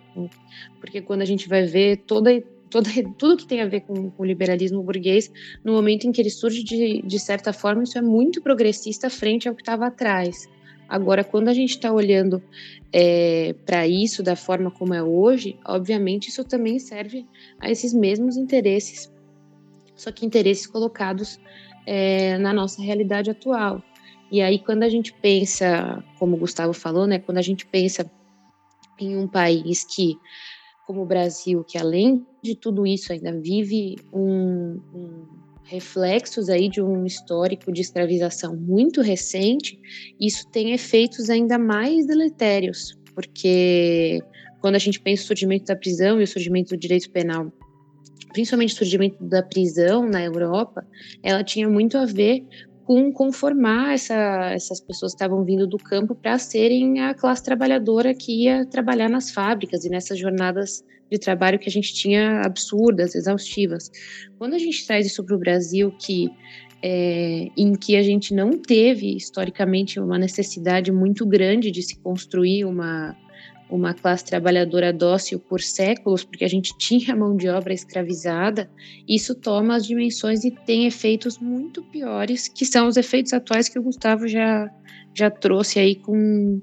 Porque 0.80 1.00
quando 1.00 1.22
a 1.22 1.26
gente 1.26 1.48
vai 1.48 1.64
ver 1.64 1.98
toda, 1.98 2.32
toda, 2.70 2.90
tudo 3.18 3.38
que 3.38 3.48
tem 3.48 3.62
a 3.62 3.68
ver 3.68 3.82
com, 3.82 4.10
com 4.12 4.24
o 4.24 4.26
liberalismo 4.26 4.84
burguês, 4.84 5.32
no 5.64 5.74
momento 5.74 6.08
em 6.08 6.12
que 6.12 6.22
ele 6.22 6.30
surge, 6.30 6.64
de, 6.64 7.02
de 7.02 7.20
certa 7.20 7.54
forma, 7.54 7.84
isso 7.84 7.98
é 7.98 8.02
muito 8.02 8.42
progressista 8.42 9.10
frente 9.10 9.48
ao 9.48 9.56
que 9.56 9.62
estava 9.62 9.88
atrás. 9.88 10.48
Agora, 10.88 11.24
quando 11.24 11.50
a 11.50 11.54
gente 11.54 11.72
está 11.72 11.92
olhando 11.92 12.42
é, 12.94 13.54
para 13.66 13.86
isso 13.88 14.24
da 14.24 14.36
forma 14.36 14.72
como 14.72 14.94
é 14.94 15.04
hoje, 15.04 15.58
obviamente 15.66 16.30
isso 16.30 16.44
também 16.44 16.80
serve 16.80 17.26
a 17.60 17.70
esses 17.70 17.94
mesmos 17.94 18.38
interesses, 18.38 19.12
só 19.96 20.12
que 20.12 20.26
interesses 20.26 20.66
colocados 20.66 21.40
é, 21.86 22.38
na 22.38 22.54
nossa 22.54 22.82
realidade 22.82 23.30
atual. 23.30 23.84
E 24.32 24.42
aí, 24.42 24.60
quando 24.60 24.84
a 24.84 24.90
gente 24.90 25.14
pensa, 25.14 26.04
como 26.20 26.36
o 26.36 26.40
Gustavo 26.40 26.74
falou, 26.74 27.08
né, 27.08 27.18
quando 27.20 27.38
a 27.38 27.42
gente 27.42 27.66
pensa 27.66 28.10
em 29.00 29.16
um 29.16 29.28
país 29.28 29.84
que, 29.84 30.18
como 30.88 31.02
o 31.02 31.06
Brasil, 31.06 31.66
que 31.66 31.78
além 31.78 32.26
de 32.42 32.56
tudo 32.56 32.88
isso 32.88 33.12
ainda 33.12 33.34
vive 33.34 33.98
um, 34.14 34.80
um 34.96 35.26
reflexos 35.66 36.48
aí 36.48 36.70
de 36.70 36.82
um 36.82 37.06
histórico 37.06 37.74
de 37.74 37.82
escravização 37.82 38.56
muito 38.56 39.02
recente, 39.02 39.78
isso 40.20 40.48
tem 40.48 40.72
efeitos 40.72 41.30
ainda 41.30 41.60
mais 41.60 42.08
deletérios, 42.08 42.98
porque 43.14 44.24
quando 44.62 44.76
a 44.76 44.80
gente 44.80 45.00
pensa 45.02 45.24
no 45.24 45.28
surgimento 45.28 45.66
da 45.66 45.76
prisão 45.76 46.22
e 46.22 46.24
o 46.24 46.28
surgimento 46.28 46.70
do 46.70 46.80
direito 46.80 47.12
penal 47.12 47.52
principalmente 48.32 48.74
o 48.74 48.78
surgimento 48.78 49.24
da 49.24 49.42
prisão 49.42 50.08
na 50.08 50.24
Europa, 50.24 50.86
ela 51.24 51.44
tinha 51.44 51.68
muito 51.68 51.98
a 51.98 52.06
ver 52.06 52.46
com 52.88 53.12
conformar 53.12 53.96
essa, 53.96 54.52
essas 54.54 54.80
pessoas 54.80 55.12
que 55.12 55.18
estavam 55.18 55.44
vindo 55.44 55.68
do 55.68 55.78
campo 55.78 56.16
para 56.16 56.40
serem 56.40 57.02
a 57.02 57.14
classe 57.14 57.44
trabalhadora 57.44 58.14
que 58.14 58.46
ia 58.46 58.66
trabalhar 58.66 59.10
nas 59.10 59.30
fábricas 59.30 59.84
e 59.84 59.90
nessas 59.90 60.18
jornadas 60.18 60.86
de 61.12 61.20
trabalho 61.20 61.60
que 61.60 61.68
a 61.68 61.72
gente 61.72 61.94
tinha 61.94 62.40
absurdas, 62.46 63.14
exaustivas. 63.14 63.92
Quando 64.38 64.54
a 64.54 64.58
gente 64.58 64.88
traz 64.88 65.06
isso 65.06 65.22
para 65.26 65.36
o 65.36 65.38
Brasil, 65.38 65.92
que 66.00 66.30
é, 66.82 67.50
em 67.58 67.74
que 67.74 67.98
a 67.98 68.02
gente 68.02 68.34
não 68.34 68.52
teve 68.52 69.18
historicamente 69.18 70.00
uma 70.00 70.18
necessidade 70.18 70.90
muito 70.90 71.26
grande 71.26 71.70
de 71.70 71.82
se 71.82 72.00
construir 72.00 72.64
uma 72.64 73.18
uma 73.70 73.94
classe 73.94 74.24
trabalhadora 74.24 74.94
dócil 74.94 75.40
por 75.40 75.62
séculos, 75.62 76.24
porque 76.24 76.46
a 76.46 76.50
gente 76.50 76.78
tinha 76.78 77.16
mão 77.16 77.36
de 77.36 77.50
obra 77.50 77.74
escravizada, 77.74 78.70
isso 79.08 79.36
toma 79.36 79.76
as 79.76 79.86
dimensões 79.86 80.44
e 80.46 80.52
tem 80.52 80.86
efeitos 80.86 81.38
muito 81.38 81.84
piores, 81.84 82.48
que 82.48 82.66
são 82.66 82.88
os 82.88 82.98
efeitos 82.98 83.34
atuais 83.34 83.68
que 83.68 83.78
o 83.78 83.84
Gustavo 83.84 84.28
já, 84.28 84.70
já 85.14 85.30
trouxe 85.30 85.80
aí 85.80 85.96
com, 85.96 86.62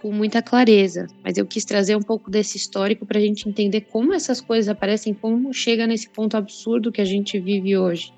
com 0.00 0.10
muita 0.10 0.42
clareza. 0.42 1.06
Mas 1.22 1.36
eu 1.36 1.46
quis 1.46 1.64
trazer 1.64 1.96
um 1.96 2.02
pouco 2.02 2.30
desse 2.30 2.56
histórico 2.56 3.04
para 3.04 3.18
a 3.18 3.22
gente 3.22 3.48
entender 3.48 3.82
como 3.82 4.14
essas 4.14 4.40
coisas 4.40 4.68
aparecem, 4.68 5.12
como 5.12 5.52
chega 5.52 5.86
nesse 5.86 6.08
ponto 6.08 6.36
absurdo 6.36 6.92
que 6.92 7.00
a 7.00 7.06
gente 7.06 7.38
vive 7.38 7.76
hoje. 7.76 8.12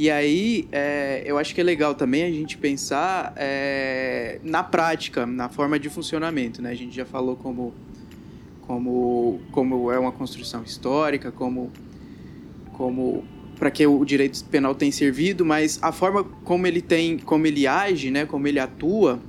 E 0.00 0.10
aí, 0.10 0.66
é, 0.72 1.22
eu 1.26 1.36
acho 1.36 1.54
que 1.54 1.60
é 1.60 1.64
legal 1.64 1.94
também 1.94 2.22
a 2.22 2.30
gente 2.30 2.56
pensar 2.56 3.34
é, 3.36 4.40
na 4.42 4.62
prática, 4.62 5.26
na 5.26 5.50
forma 5.50 5.78
de 5.78 5.90
funcionamento, 5.90 6.62
né? 6.62 6.70
A 6.70 6.74
gente 6.74 6.96
já 6.96 7.04
falou 7.04 7.36
como, 7.36 7.74
como, 8.62 9.40
como 9.52 9.92
é 9.92 9.98
uma 9.98 10.10
construção 10.10 10.62
histórica, 10.62 11.30
como, 11.30 11.70
como 12.72 13.22
para 13.58 13.70
que 13.70 13.86
o 13.86 14.02
direito 14.02 14.42
penal 14.44 14.74
tem 14.74 14.90
servido, 14.90 15.44
mas 15.44 15.78
a 15.82 15.92
forma 15.92 16.24
como 16.24 16.66
ele 16.66 16.80
tem, 16.80 17.18
como 17.18 17.46
ele 17.46 17.66
age, 17.66 18.10
né? 18.10 18.24
Como 18.24 18.48
ele 18.48 18.58
atua 18.58 19.20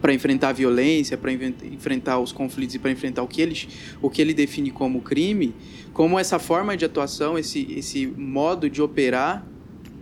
para 0.00 0.14
enfrentar 0.14 0.48
a 0.48 0.52
violência, 0.54 1.18
para 1.18 1.30
enfrentar 1.34 2.18
os 2.18 2.32
conflitos 2.32 2.76
e 2.76 2.78
para 2.78 2.90
enfrentar 2.90 3.22
o 3.22 3.28
que 3.28 3.42
ele, 3.42 3.68
o 4.00 4.08
que 4.08 4.22
ele 4.22 4.32
define 4.32 4.70
como 4.70 5.02
crime, 5.02 5.54
como 5.92 6.18
essa 6.18 6.38
forma 6.38 6.78
de 6.78 6.86
atuação, 6.86 7.38
esse, 7.38 7.70
esse 7.76 8.06
modo 8.06 8.70
de 8.70 8.80
operar 8.80 9.51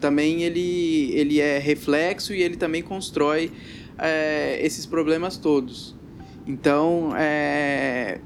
também 0.00 0.42
ele, 0.42 1.12
ele 1.12 1.40
é 1.40 1.58
reflexo 1.58 2.34
e 2.34 2.42
ele 2.42 2.56
também 2.56 2.82
constrói 2.82 3.52
é, 3.98 4.58
esses 4.64 4.86
problemas 4.86 5.36
todos. 5.36 5.94
Então, 6.46 7.12
é, 7.16 8.20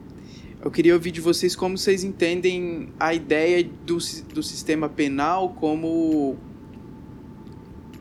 eu 0.62 0.70
queria 0.70 0.94
ouvir 0.94 1.10
de 1.10 1.20
vocês 1.20 1.54
como 1.54 1.76
vocês 1.76 2.04
entendem 2.04 2.88
a 2.98 3.12
ideia 3.12 3.62
do, 3.62 3.98
do 4.32 4.42
sistema 4.42 4.88
penal 4.88 5.50
como, 5.50 6.38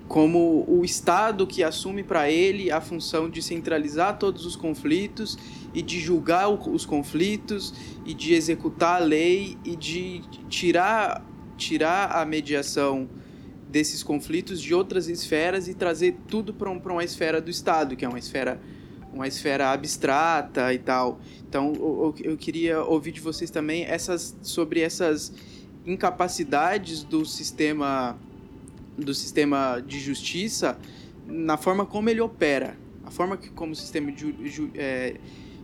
como 0.08 0.64
o 0.68 0.86
Estado 0.86 1.46
que 1.46 1.62
assume 1.62 2.04
para 2.04 2.32
ele 2.32 2.72
a 2.72 2.80
função 2.80 3.30
de 3.30 3.42
centralizar 3.42 4.18
todos 4.18 4.46
os 4.46 4.56
conflitos 4.56 5.38
e 5.74 5.82
de 5.82 6.00
julgar 6.00 6.48
os 6.48 6.86
conflitos 6.86 7.74
e 8.06 8.14
de 8.14 8.34
executar 8.34 9.02
a 9.02 9.04
lei 9.04 9.58
e 9.66 9.76
de 9.76 10.22
tirar, 10.48 11.26
tirar 11.58 12.12
a 12.12 12.24
mediação 12.24 13.10
desses 13.74 14.04
conflitos 14.04 14.62
de 14.62 14.72
outras 14.72 15.10
esferas 15.10 15.68
e 15.68 15.74
trazer 15.74 16.16
tudo 16.28 16.54
para 16.54 16.70
um, 16.70 16.78
uma 16.78 17.04
esfera 17.04 17.42
do 17.42 17.50
Estado, 17.50 17.96
que 17.96 18.06
é 18.06 18.08
uma 18.08 18.20
esfera 18.20 18.62
uma 19.12 19.28
esfera 19.28 19.72
abstrata 19.72 20.74
e 20.74 20.80
tal. 20.80 21.20
Então, 21.48 21.74
eu, 21.76 22.16
eu 22.24 22.38
queria 22.38 22.84
ouvir 22.84 23.12
de 23.12 23.20
vocês 23.20 23.50
também 23.52 23.84
essas 23.84 24.36
sobre 24.42 24.80
essas 24.80 25.34
incapacidades 25.86 27.04
do 27.04 27.26
sistema 27.26 28.18
do 28.98 29.14
sistema 29.14 29.84
de 29.86 30.00
justiça 30.00 30.78
na 31.28 31.58
forma 31.58 31.84
como 31.84 32.10
ele 32.10 32.22
opera. 32.22 32.78
A 33.04 33.10
forma 33.10 33.38
que 33.38 33.50
como 33.50 33.74
o 33.74 33.76
sistema 33.76 34.12
de, 34.12 34.36
ju, 34.50 34.70
é, 34.76 35.16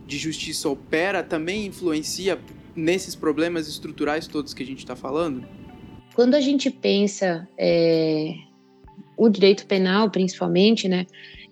de 0.04 0.18
justiça 0.18 0.68
opera 0.68 1.22
também 1.22 1.66
influencia 1.66 2.40
nesses 2.74 3.14
problemas 3.14 3.68
estruturais 3.68 4.26
todos 4.26 4.52
que 4.52 4.64
a 4.64 4.66
gente 4.66 4.78
está 4.78 4.96
falando? 4.96 5.59
Quando 6.14 6.34
a 6.34 6.40
gente 6.40 6.70
pensa 6.70 7.48
é, 7.56 8.34
o 9.16 9.28
direito 9.28 9.66
penal, 9.66 10.10
principalmente, 10.10 10.88
né, 10.88 11.06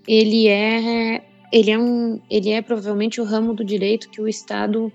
ele 0.07 0.49
é 0.49 1.25
ele 1.51 1.71
é 1.71 1.79
um 1.79 2.21
ele 2.31 2.51
é 2.51 2.61
provavelmente 2.61 3.21
o 3.21 3.25
ramo 3.25 3.55
do 3.55 3.65
direito 3.65 4.11
que 4.11 4.21
o 4.21 4.29
Estado 4.29 4.93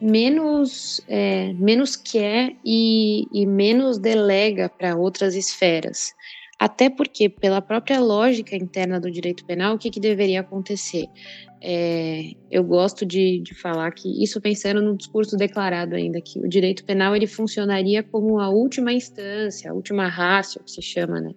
menos 0.00 1.00
é, 1.08 1.52
menos 1.54 1.96
quer 1.96 2.54
e, 2.64 3.26
e 3.32 3.46
menos 3.46 3.98
delega 3.98 4.68
para 4.68 4.96
outras 4.96 5.34
esferas. 5.34 6.14
Até 6.58 6.88
porque, 6.88 7.28
pela 7.28 7.60
própria 7.60 8.00
lógica 8.00 8.56
interna 8.56 8.98
do 8.98 9.10
direito 9.10 9.44
penal, 9.44 9.74
o 9.74 9.78
que, 9.78 9.90
que 9.90 10.00
deveria 10.00 10.40
acontecer? 10.40 11.06
É, 11.62 12.32
eu 12.50 12.62
gosto 12.62 13.06
de, 13.06 13.40
de 13.40 13.54
falar 13.54 13.90
que 13.92 14.22
isso 14.22 14.40
pensando 14.40 14.82
no 14.82 14.96
discurso 14.96 15.36
declarado 15.36 15.94
ainda 15.94 16.20
que 16.20 16.38
o 16.38 16.48
direito 16.48 16.84
penal 16.84 17.16
ele 17.16 17.26
funcionaria 17.26 18.02
como 18.02 18.38
a 18.38 18.48
última 18.48 18.92
instância, 18.92 19.70
a 19.70 19.74
última 19.74 20.06
rácio 20.08 20.62
que 20.62 20.70
se 20.70 20.82
chama, 20.82 21.20
né? 21.20 21.32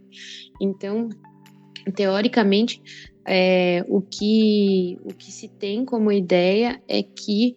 Então, 0.61 1.09
teoricamente, 1.95 2.81
é, 3.25 3.85
o, 3.87 4.01
que, 4.01 4.97
o 5.03 5.13
que 5.13 5.31
se 5.31 5.47
tem 5.47 5.85
como 5.85 6.11
ideia 6.11 6.81
é 6.87 7.03
que 7.03 7.55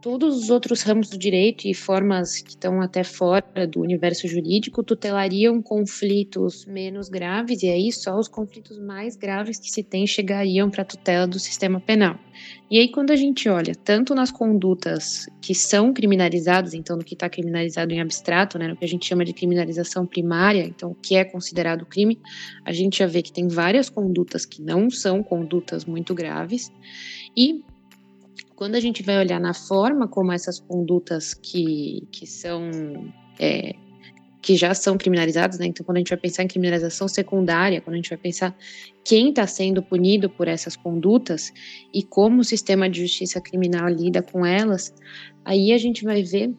todos 0.00 0.36
os 0.36 0.50
outros 0.50 0.82
ramos 0.82 1.10
do 1.10 1.18
direito 1.18 1.66
e 1.66 1.74
formas 1.74 2.40
que 2.40 2.50
estão 2.50 2.80
até 2.80 3.04
fora 3.04 3.66
do 3.66 3.80
universo 3.80 4.26
jurídico 4.26 4.82
tutelariam 4.82 5.60
conflitos 5.60 6.64
menos 6.64 7.08
graves, 7.08 7.62
e 7.62 7.68
aí 7.68 7.92
só 7.92 8.18
os 8.18 8.28
conflitos 8.28 8.78
mais 8.78 9.16
graves 9.16 9.58
que 9.58 9.70
se 9.70 9.82
tem 9.82 10.06
chegariam 10.06 10.70
para 10.70 10.82
a 10.82 10.84
tutela 10.84 11.26
do 11.26 11.38
sistema 11.38 11.80
penal. 11.80 12.18
E 12.70 12.78
aí, 12.78 12.88
quando 12.90 13.10
a 13.10 13.16
gente 13.16 13.48
olha 13.48 13.74
tanto 13.74 14.14
nas 14.14 14.30
condutas 14.30 15.26
que 15.42 15.54
são 15.54 15.92
criminalizadas, 15.92 16.72
então 16.72 16.96
no 16.96 17.04
que 17.04 17.14
está 17.14 17.28
criminalizado 17.28 17.92
em 17.92 18.00
abstrato, 18.00 18.58
né, 18.58 18.68
no 18.68 18.76
que 18.76 18.84
a 18.84 18.88
gente 18.88 19.06
chama 19.06 19.24
de 19.24 19.34
criminalização 19.34 20.06
primária, 20.06 20.64
então 20.64 20.92
o 20.92 20.94
que 20.94 21.16
é 21.16 21.24
considerado 21.24 21.84
crime, 21.84 22.18
a 22.64 22.72
gente 22.72 22.98
já 22.98 23.06
vê 23.06 23.22
que 23.22 23.32
tem 23.32 23.48
várias 23.48 23.90
condutas 23.90 24.46
que 24.46 24.62
não 24.62 24.88
são 24.88 25.22
condutas 25.22 25.84
muito 25.84 26.14
graves, 26.14 26.72
e 27.36 27.62
quando 28.60 28.74
a 28.74 28.80
gente 28.80 29.02
vai 29.02 29.16
olhar 29.16 29.40
na 29.40 29.54
forma 29.54 30.06
como 30.06 30.32
essas 30.32 30.60
condutas 30.60 31.32
que, 31.32 32.06
que 32.12 32.26
são 32.26 32.70
é, 33.38 33.74
que 34.42 34.54
já 34.54 34.74
são 34.74 34.98
criminalizadas, 34.98 35.58
né? 35.58 35.64
Então, 35.64 35.82
quando 35.82 35.96
a 35.96 36.00
gente 36.00 36.10
vai 36.10 36.18
pensar 36.18 36.42
em 36.42 36.46
criminalização 36.46 37.08
secundária, 37.08 37.80
quando 37.80 37.94
a 37.94 37.96
gente 37.96 38.10
vai 38.10 38.18
pensar 38.18 38.54
quem 39.02 39.30
está 39.30 39.46
sendo 39.46 39.82
punido 39.82 40.28
por 40.28 40.46
essas 40.46 40.76
condutas 40.76 41.50
e 41.94 42.02
como 42.02 42.42
o 42.42 42.44
sistema 42.44 42.86
de 42.86 43.00
justiça 43.00 43.40
criminal 43.40 43.88
lida 43.88 44.22
com 44.22 44.44
elas, 44.44 44.94
aí 45.42 45.72
a 45.72 45.78
gente 45.78 46.04
vai 46.04 46.22
ver 46.22 46.54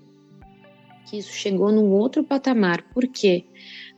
que 1.06 1.20
isso 1.20 1.34
chegou 1.34 1.72
num 1.72 1.92
outro 1.92 2.24
patamar. 2.24 2.84
Porque 2.96 3.46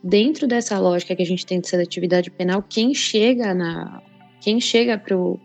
dentro 0.02 0.46
dessa 0.46 0.78
lógica 0.78 1.16
que 1.16 1.22
a 1.22 1.26
gente 1.26 1.46
tem 1.46 1.58
de 1.58 1.70
seletividade 1.70 2.30
penal, 2.30 2.62
quem 2.62 2.92
chega 2.92 3.54
na 3.54 4.02
quem 4.42 4.60
chega 4.60 4.98
para 4.98 5.16
o 5.16 5.40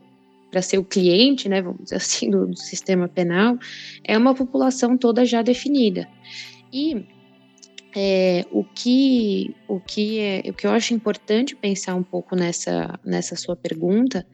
para 0.50 0.62
ser 0.62 0.78
o 0.78 0.84
cliente, 0.84 1.48
né, 1.48 1.62
vamos 1.62 1.84
dizer 1.84 1.96
assim, 1.98 2.30
do, 2.30 2.48
do, 2.48 2.58
sistema 2.58 3.08
penal, 3.08 3.58
é 4.04 4.18
uma 4.18 4.34
população 4.34 4.98
toda 4.98 5.26
já 5.26 5.42
definida. 5.42 6.08
E 6.72 7.06
é, 7.96 8.46
o 8.52 8.64
que 8.64 9.56
o 9.68 9.80
que 9.80 10.20
é 10.20 10.44
o 10.48 10.54
que 10.54 10.68
eu 10.68 10.72
acho 10.72 10.94
importante 10.94 11.56
pensar 11.56 11.96
um 11.96 12.04
pouco 12.04 12.36
nessa 12.36 13.00
nessa 13.04 13.36
sua 13.36 13.56
pergunta 13.56 14.26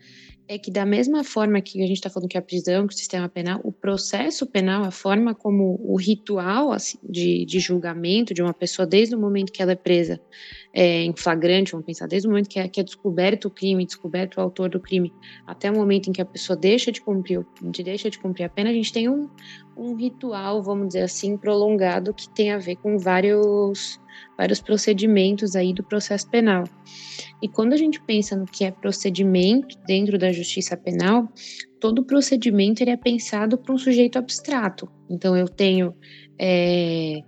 é 0.47 0.57
que 0.57 0.69
da 0.69 0.85
mesma 0.85 1.23
forma 1.23 1.59
que 1.61 1.81
a 1.81 1.87
gente 1.87 1.97
está 1.97 2.09
falando 2.09 2.29
que 2.29 2.37
a 2.37 2.41
prisão, 2.41 2.87
que 2.87 2.93
o 2.93 2.97
sistema 2.97 3.27
penal, 3.27 3.59
o 3.63 3.71
processo 3.71 4.45
penal, 4.45 4.83
a 4.83 4.91
forma 4.91 5.33
como 5.33 5.79
o 5.83 5.95
ritual 5.95 6.71
assim, 6.71 6.99
de, 7.03 7.45
de 7.45 7.59
julgamento 7.59 8.33
de 8.33 8.41
uma 8.41 8.53
pessoa 8.53 8.85
desde 8.85 9.15
o 9.15 9.19
momento 9.19 9.51
que 9.51 9.61
ela 9.61 9.71
é 9.71 9.75
presa 9.75 10.21
é, 10.71 11.03
em 11.03 11.15
flagrante, 11.15 11.71
vamos 11.71 11.85
pensar, 11.85 12.07
desde 12.07 12.27
o 12.27 12.31
momento 12.31 12.49
que 12.49 12.59
é, 12.59 12.67
que 12.67 12.79
é 12.79 12.83
descoberto 12.83 13.45
o 13.45 13.49
crime, 13.49 13.85
descoberto 13.85 14.37
o 14.37 14.41
autor 14.41 14.69
do 14.69 14.79
crime, 14.79 15.11
até 15.47 15.71
o 15.71 15.75
momento 15.75 16.09
em 16.09 16.13
que 16.13 16.21
a 16.21 16.25
pessoa 16.25 16.55
deixa 16.55 16.91
de 16.91 17.01
cumprir, 17.01 17.45
de 17.61 17.83
deixa 17.83 18.09
de 18.09 18.19
cumprir 18.19 18.43
a 18.43 18.49
pena, 18.49 18.69
a 18.69 18.73
gente 18.73 18.93
tem 18.93 19.09
um, 19.09 19.29
um 19.75 19.95
ritual, 19.95 20.61
vamos 20.61 20.87
dizer 20.87 21.03
assim, 21.03 21.37
prolongado 21.37 22.13
que 22.13 22.29
tem 22.29 22.51
a 22.51 22.57
ver 22.57 22.75
com 22.75 22.97
vários, 22.97 23.99
vários 24.37 24.61
procedimentos 24.61 25.55
aí 25.55 25.73
do 25.73 25.83
processo 25.83 26.29
penal. 26.29 26.63
E 27.41 27.47
quando 27.47 27.73
a 27.73 27.77
gente 27.77 28.01
pensa 28.01 28.35
no 28.35 28.45
que 28.45 28.63
é 28.63 28.71
procedimento 28.71 29.77
dentro 29.85 30.17
da 30.17 30.31
justiça 30.31 30.75
penal, 30.75 31.27
todo 31.79 32.03
procedimento 32.03 32.81
ele 32.81 32.91
é 32.91 32.97
pensado 32.97 33.57
para 33.57 33.73
um 33.73 33.77
sujeito 33.77 34.17
abstrato. 34.17 34.89
Então 35.09 35.35
eu 35.35 35.47
tenho 35.47 35.93
é, 36.39 37.21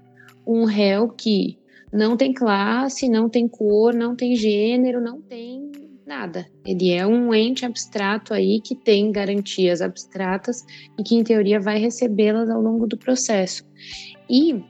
um 0.45 0.65
réu 0.65 1.09
que 1.09 1.57
não 1.91 2.17
tem 2.17 2.33
classe, 2.33 3.09
não 3.09 3.29
tem 3.29 3.47
cor, 3.47 3.93
não 3.93 4.15
tem 4.15 4.35
gênero, 4.35 5.01
não 5.01 5.21
tem 5.21 5.71
nada. 6.07 6.45
Ele 6.65 6.91
é 6.91 7.05
um 7.05 7.33
ente 7.33 7.65
abstrato 7.65 8.33
aí 8.33 8.61
que 8.61 8.73
tem 8.73 9.11
garantias 9.11 9.81
abstratas 9.81 10.65
e 10.97 11.03
que, 11.03 11.15
em 11.15 11.23
teoria, 11.23 11.59
vai 11.59 11.77
recebê-las 11.77 12.49
ao 12.49 12.61
longo 12.61 12.87
do 12.87 12.97
processo. 12.97 13.63
E 14.29 14.63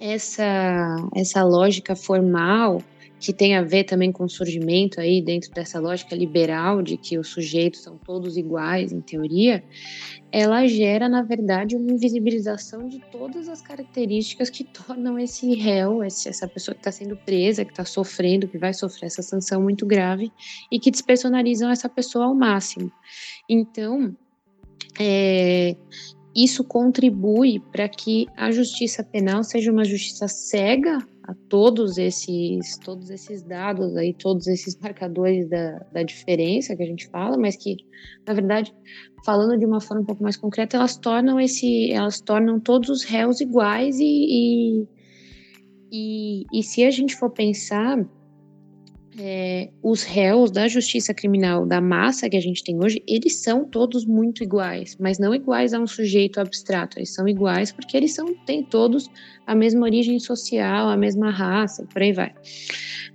essa, 0.00 0.96
essa 1.14 1.44
lógica 1.44 1.94
formal 1.94 2.82
que 3.20 3.34
tem 3.34 3.54
a 3.54 3.62
ver 3.62 3.84
também 3.84 4.10
com 4.10 4.24
o 4.24 4.28
surgimento 4.28 4.98
aí 4.98 5.20
dentro 5.20 5.52
dessa 5.52 5.78
lógica 5.78 6.16
liberal 6.16 6.80
de 6.80 6.96
que 6.96 7.18
os 7.18 7.28
sujeitos 7.28 7.82
são 7.82 7.98
todos 7.98 8.38
iguais 8.38 8.92
em 8.92 9.00
teoria, 9.02 9.62
ela 10.32 10.66
gera 10.66 11.06
na 11.06 11.22
verdade 11.22 11.76
uma 11.76 11.92
invisibilização 11.92 12.88
de 12.88 12.98
todas 13.12 13.46
as 13.46 13.60
características 13.60 14.48
que 14.48 14.64
tornam 14.72 15.18
esse 15.18 15.54
réu, 15.54 16.02
essa 16.02 16.48
pessoa 16.48 16.74
que 16.74 16.80
está 16.80 16.90
sendo 16.90 17.14
presa, 17.14 17.62
que 17.62 17.72
está 17.72 17.84
sofrendo, 17.84 18.48
que 18.48 18.56
vai 18.56 18.72
sofrer 18.72 19.06
essa 19.06 19.22
sanção 19.22 19.60
muito 19.60 19.84
grave 19.84 20.32
e 20.72 20.80
que 20.80 20.90
despersonalizam 20.90 21.70
essa 21.70 21.90
pessoa 21.90 22.24
ao 22.24 22.34
máximo. 22.34 22.90
Então, 23.46 24.16
é, 24.98 25.76
isso 26.34 26.62
contribui 26.64 27.60
para 27.72 27.88
que 27.88 28.26
a 28.36 28.50
justiça 28.50 29.02
penal 29.02 29.42
seja 29.42 29.72
uma 29.72 29.84
justiça 29.84 30.28
cega 30.28 30.98
a 31.24 31.34
todos 31.48 31.98
esses, 31.98 32.76
todos 32.78 33.10
esses 33.10 33.42
dados 33.42 33.96
aí, 33.96 34.14
todos 34.14 34.46
esses 34.46 34.76
marcadores 34.76 35.48
da, 35.48 35.78
da 35.92 36.02
diferença 36.02 36.74
que 36.76 36.82
a 36.82 36.86
gente 36.86 37.08
fala, 37.08 37.36
mas 37.36 37.56
que, 37.56 37.76
na 38.26 38.34
verdade, 38.34 38.74
falando 39.24 39.58
de 39.58 39.66
uma 39.66 39.80
forma 39.80 40.02
um 40.02 40.06
pouco 40.06 40.22
mais 40.22 40.36
concreta, 40.36 40.76
elas 40.76 40.96
tornam 40.96 41.38
esse, 41.40 41.92
elas 41.92 42.20
tornam 42.20 42.58
todos 42.58 42.88
os 42.88 43.04
réus 43.04 43.40
iguais 43.40 43.98
e, 43.98 44.04
e, 44.04 44.88
e, 45.92 46.44
e 46.52 46.62
se 46.62 46.84
a 46.84 46.90
gente 46.90 47.16
for 47.16 47.30
pensar 47.30 48.04
é, 49.22 49.68
os 49.82 50.02
réus 50.02 50.50
da 50.50 50.66
justiça 50.66 51.12
criminal, 51.12 51.66
da 51.66 51.78
massa 51.78 52.30
que 52.30 52.36
a 52.38 52.40
gente 52.40 52.64
tem 52.64 52.82
hoje, 52.82 53.02
eles 53.06 53.36
são 53.42 53.66
todos 53.66 54.06
muito 54.06 54.42
iguais, 54.42 54.96
mas 54.98 55.18
não 55.18 55.34
iguais 55.34 55.74
a 55.74 55.78
um 55.78 55.86
sujeito 55.86 56.40
abstrato. 56.40 56.98
Eles 56.98 57.12
são 57.12 57.28
iguais 57.28 57.70
porque 57.70 57.98
eles 57.98 58.14
são, 58.14 58.34
têm 58.46 58.64
todos 58.64 59.10
a 59.46 59.54
mesma 59.54 59.82
origem 59.82 60.18
social, 60.18 60.88
a 60.88 60.96
mesma 60.96 61.30
raça, 61.30 61.84
por 61.92 62.00
aí 62.00 62.14
vai. 62.14 62.32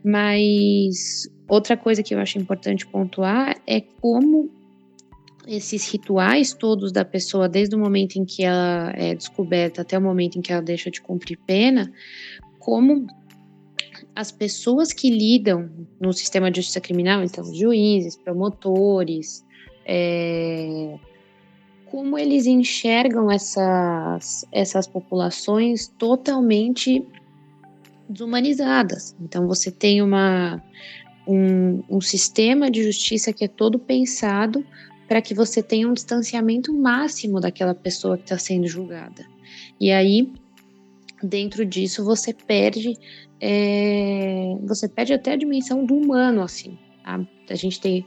Mas 0.04 1.28
outra 1.48 1.76
coisa 1.76 2.04
que 2.04 2.14
eu 2.14 2.20
acho 2.20 2.38
importante 2.38 2.86
pontuar 2.86 3.60
é 3.66 3.82
como 3.82 4.52
esses 5.48 5.92
rituais 5.92 6.54
todos 6.54 6.92
da 6.92 7.04
pessoa, 7.04 7.50
desde 7.50 7.76
o 7.76 7.80
momento 7.80 8.18
em 8.18 8.26
que 8.26 8.44
ela 8.44 8.94
é 8.96 9.16
descoberta 9.16 9.82
até 9.82 9.98
o 9.98 10.02
momento 10.02 10.38
em 10.38 10.42
que 10.42 10.54
ela 10.54 10.62
deixa 10.62 10.92
de 10.92 11.02
cumprir 11.02 11.40
pena, 11.48 11.92
como 12.60 13.08
as 14.16 14.32
pessoas 14.32 14.94
que 14.94 15.10
lidam 15.10 15.70
no 16.00 16.14
sistema 16.14 16.50
de 16.50 16.58
justiça 16.58 16.80
criminal, 16.80 17.24
então 17.24 17.44
juízes, 17.54 18.16
promotores, 18.16 19.46
é, 19.86 20.98
como 21.86 22.18
eles 22.18 22.46
enxergam 22.46 23.30
essas, 23.30 24.46
essas 24.52 24.88
populações 24.88 25.88
totalmente 26.00 27.06
desumanizadas. 28.08 29.16
Então 29.20 29.48
você 29.48 29.70
tem 29.70 30.02
uma, 30.02 30.64
um, 31.28 31.84
um 31.90 32.02
sistema 32.02 32.72
de 32.72 32.84
justiça 32.84 33.34
que 33.34 33.46
é 33.46 33.48
todo 33.48 33.78
pensado 33.78 34.66
para 35.08 35.22
que 35.22 35.34
você 35.34 35.62
tenha 35.62 35.88
um 35.88 35.94
distanciamento 35.94 36.74
máximo 36.74 37.40
daquela 37.40 37.76
pessoa 37.76 38.18
que 38.18 38.24
está 38.24 38.38
sendo 38.38 38.68
julgada. 38.68 39.26
E 39.80 39.92
aí, 39.92 40.32
dentro 41.24 41.66
disso, 41.66 42.04
você 42.04 42.34
perde 42.34 42.94
é, 43.40 44.56
você 44.64 44.88
perde 44.88 45.14
até 45.14 45.34
a 45.34 45.38
dimensão 45.38 45.86
do 45.86 45.96
humano, 45.96 46.42
assim. 46.42 46.78
Tá? 47.04 47.20
A 47.50 47.56
gente 47.56 47.80
tem 47.80 48.06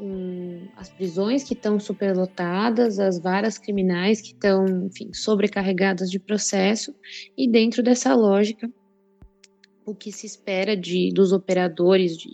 um, 0.00 0.66
as 0.76 0.90
prisões 0.90 1.44
que 1.44 1.54
estão 1.54 1.78
superlotadas, 1.78 2.98
as 2.98 3.20
varas 3.20 3.58
criminais 3.58 4.20
que 4.20 4.32
estão, 4.32 4.64
enfim, 4.86 5.12
sobrecarregadas 5.12 6.10
de 6.10 6.18
processo, 6.18 6.94
e 7.36 7.48
dentro 7.48 7.82
dessa 7.82 8.14
lógica, 8.14 8.68
o 9.84 9.94
que 9.94 10.10
se 10.10 10.26
espera 10.26 10.76
de, 10.76 11.10
dos 11.12 11.32
operadores, 11.32 12.16
de, 12.16 12.30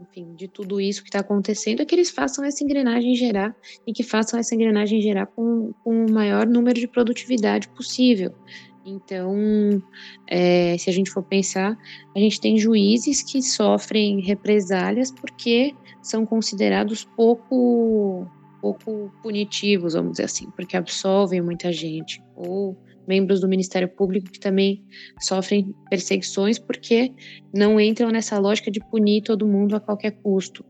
enfim, 0.00 0.34
de 0.34 0.48
tudo 0.48 0.80
isso 0.80 1.02
que 1.02 1.08
está 1.08 1.20
acontecendo, 1.20 1.80
é 1.80 1.84
que 1.84 1.94
eles 1.94 2.10
façam 2.10 2.44
essa 2.44 2.62
engrenagem 2.62 3.14
gerar 3.14 3.54
e 3.86 3.92
que 3.92 4.02
façam 4.02 4.38
essa 4.38 4.54
engrenagem 4.54 5.00
gerar 5.00 5.26
com, 5.26 5.72
com 5.82 6.06
o 6.06 6.10
maior 6.10 6.46
número 6.46 6.78
de 6.78 6.86
produtividade 6.86 7.68
possível. 7.68 8.32
Então, 8.88 9.82
é, 10.26 10.76
se 10.78 10.88
a 10.88 10.92
gente 10.92 11.10
for 11.10 11.22
pensar, 11.22 11.76
a 12.14 12.18
gente 12.18 12.40
tem 12.40 12.58
juízes 12.58 13.22
que 13.22 13.42
sofrem 13.42 14.20
represálias 14.20 15.10
porque 15.10 15.74
são 16.02 16.24
considerados 16.24 17.04
pouco, 17.04 18.26
pouco 18.60 19.12
punitivos, 19.22 19.94
vamos 19.94 20.12
dizer 20.12 20.24
assim, 20.24 20.50
porque 20.52 20.76
absolvem 20.76 21.40
muita 21.40 21.72
gente. 21.72 22.22
Ou 22.34 22.76
membros 23.06 23.40
do 23.40 23.48
Ministério 23.48 23.88
Público 23.88 24.30
que 24.30 24.38
também 24.38 24.84
sofrem 25.18 25.74
perseguições 25.88 26.58
porque 26.58 27.12
não 27.54 27.80
entram 27.80 28.10
nessa 28.10 28.38
lógica 28.38 28.70
de 28.70 28.80
punir 28.80 29.22
todo 29.22 29.46
mundo 29.46 29.74
a 29.74 29.80
qualquer 29.80 30.12
custo. 30.22 30.64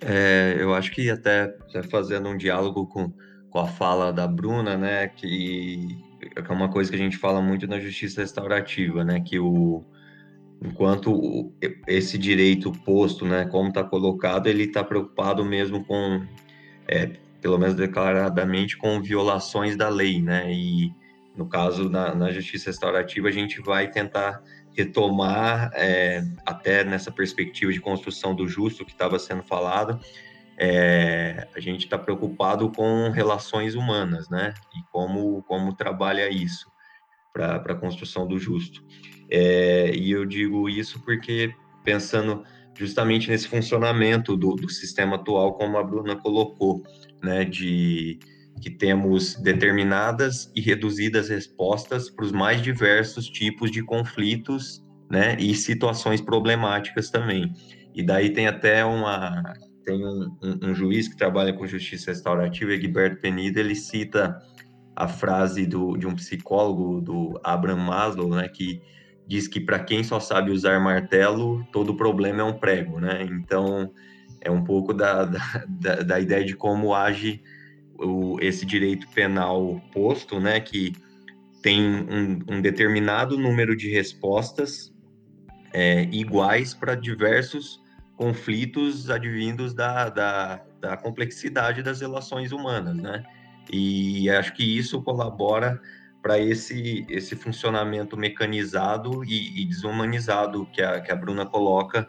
É, 0.00 0.54
eu 0.58 0.74
acho 0.74 0.92
que 0.92 1.08
até 1.08 1.56
fazendo 1.90 2.28
um 2.28 2.36
diálogo 2.36 2.86
com, 2.86 3.10
com 3.48 3.58
a 3.58 3.66
fala 3.66 4.12
da 4.12 4.26
Bruna, 4.26 4.76
né, 4.76 5.08
que 5.08 5.98
é 6.34 6.52
uma 6.52 6.68
coisa 6.68 6.90
que 6.90 6.96
a 6.96 7.00
gente 7.00 7.16
fala 7.16 7.40
muito 7.40 7.66
na 7.66 7.78
justiça 7.78 8.20
restaurativa, 8.20 9.04
né? 9.04 9.20
Que 9.20 9.38
o, 9.38 9.84
enquanto 10.62 11.52
esse 11.86 12.16
direito 12.16 12.72
posto, 12.72 13.24
né, 13.24 13.44
como 13.46 13.68
está 13.68 13.84
colocado, 13.84 14.46
ele 14.46 14.64
está 14.64 14.82
preocupado 14.82 15.44
mesmo 15.44 15.84
com, 15.84 16.24
é, 16.86 17.10
pelo 17.40 17.58
menos 17.58 17.74
declaradamente, 17.74 18.76
com 18.76 19.00
violações 19.02 19.76
da 19.76 19.88
lei, 19.88 20.22
né, 20.22 20.52
e 20.52 20.92
no 21.36 21.46
caso 21.46 21.90
na, 21.90 22.14
na 22.14 22.30
justiça 22.30 22.70
restaurativa 22.70 23.28
a 23.28 23.32
gente 23.32 23.60
vai 23.60 23.90
tentar 23.90 24.42
retomar 24.72 25.70
é, 25.74 26.24
até 26.44 26.84
nessa 26.84 27.10
perspectiva 27.10 27.72
de 27.72 27.80
construção 27.80 28.34
do 28.34 28.48
justo 28.48 28.84
que 28.84 28.92
estava 28.92 29.18
sendo 29.18 29.42
falado, 29.42 30.00
é, 30.58 31.48
a 31.54 31.60
gente 31.60 31.84
está 31.84 31.98
preocupado 31.98 32.70
com 32.70 33.10
relações 33.10 33.74
humanas, 33.74 34.28
né, 34.28 34.54
e 34.74 34.82
como 34.90 35.42
como 35.42 35.74
trabalha 35.74 36.30
isso 36.30 36.70
para 37.32 37.56
a 37.56 37.74
construção 37.74 38.26
do 38.26 38.38
justo. 38.38 38.82
É, 39.30 39.94
e 39.94 40.10
eu 40.10 40.24
digo 40.24 40.68
isso 40.68 41.02
porque, 41.04 41.52
pensando 41.84 42.42
justamente 42.74 43.30
nesse 43.30 43.48
funcionamento 43.48 44.36
do, 44.36 44.54
do 44.54 44.68
sistema 44.70 45.16
atual, 45.16 45.54
como 45.54 45.76
a 45.76 45.82
Bruna 45.82 46.16
colocou, 46.16 46.82
né, 47.22 47.44
de 47.44 48.18
que 48.60 48.70
temos 48.70 49.34
determinadas 49.34 50.50
e 50.54 50.60
reduzidas 50.62 51.28
respostas 51.28 52.08
para 52.08 52.24
os 52.24 52.32
mais 52.32 52.62
diversos 52.62 53.28
tipos 53.28 53.70
de 53.70 53.82
conflitos 53.82 54.82
né, 55.10 55.36
e 55.38 55.54
situações 55.54 56.20
problemáticas 56.20 57.10
também. 57.10 57.52
E 57.94 58.02
daí 58.02 58.30
tem 58.30 58.46
até 58.46 58.84
uma 58.84 59.52
tem 59.86 60.04
um, 60.04 60.36
um, 60.42 60.70
um 60.70 60.74
juiz 60.74 61.06
que 61.06 61.16
trabalha 61.16 61.52
com 61.52 61.66
justiça 61.66 62.10
restaurativa, 62.10 62.72
Egberto 62.72 63.20
Penida, 63.20 63.60
ele 63.60 63.76
cita 63.76 64.36
a 64.94 65.06
frase 65.06 65.64
do, 65.64 65.96
de 65.96 66.06
um 66.06 66.14
psicólogo, 66.14 67.00
do 67.00 67.40
Abraham 67.44 67.84
Maslow, 67.84 68.28
né, 68.34 68.48
que 68.48 68.82
diz 69.26 69.46
que 69.46 69.60
para 69.60 69.78
quem 69.78 70.02
só 70.02 70.18
sabe 70.18 70.50
usar 70.50 70.80
martelo, 70.80 71.64
todo 71.72 71.96
problema 71.96 72.40
é 72.40 72.44
um 72.44 72.58
prego, 72.58 73.00
né? 73.00 73.24
Então, 73.24 73.92
é 74.40 74.50
um 74.50 74.62
pouco 74.62 74.92
da, 74.94 75.24
da, 75.68 75.96
da 76.02 76.20
ideia 76.20 76.44
de 76.44 76.54
como 76.54 76.94
age 76.94 77.42
o, 77.98 78.38
esse 78.40 78.64
direito 78.64 79.08
penal 79.08 79.80
posto, 79.92 80.38
né? 80.38 80.60
Que 80.60 80.92
tem 81.60 81.82
um, 81.82 82.38
um 82.48 82.60
determinado 82.60 83.36
número 83.36 83.76
de 83.76 83.90
respostas 83.90 84.94
é, 85.72 86.04
iguais 86.04 86.72
para 86.72 86.94
diversos 86.94 87.84
conflitos 88.16 89.10
advindos 89.10 89.74
da, 89.74 90.08
da, 90.08 90.62
da 90.80 90.96
complexidade 90.96 91.82
das 91.82 92.00
relações 92.00 92.50
humanas, 92.50 92.96
né? 92.96 93.24
E 93.70 94.30
acho 94.30 94.54
que 94.54 94.62
isso 94.64 95.02
colabora 95.02 95.80
para 96.22 96.38
esse, 96.38 97.06
esse 97.08 97.36
funcionamento 97.36 98.16
mecanizado 98.16 99.24
e, 99.24 99.62
e, 99.62 99.64
desumanizado 99.64 100.66
que 100.72 100.82
a, 100.82 101.00
que 101.00 101.12
a 101.12 101.16
Bruna 101.16 101.46
coloca 101.46 102.08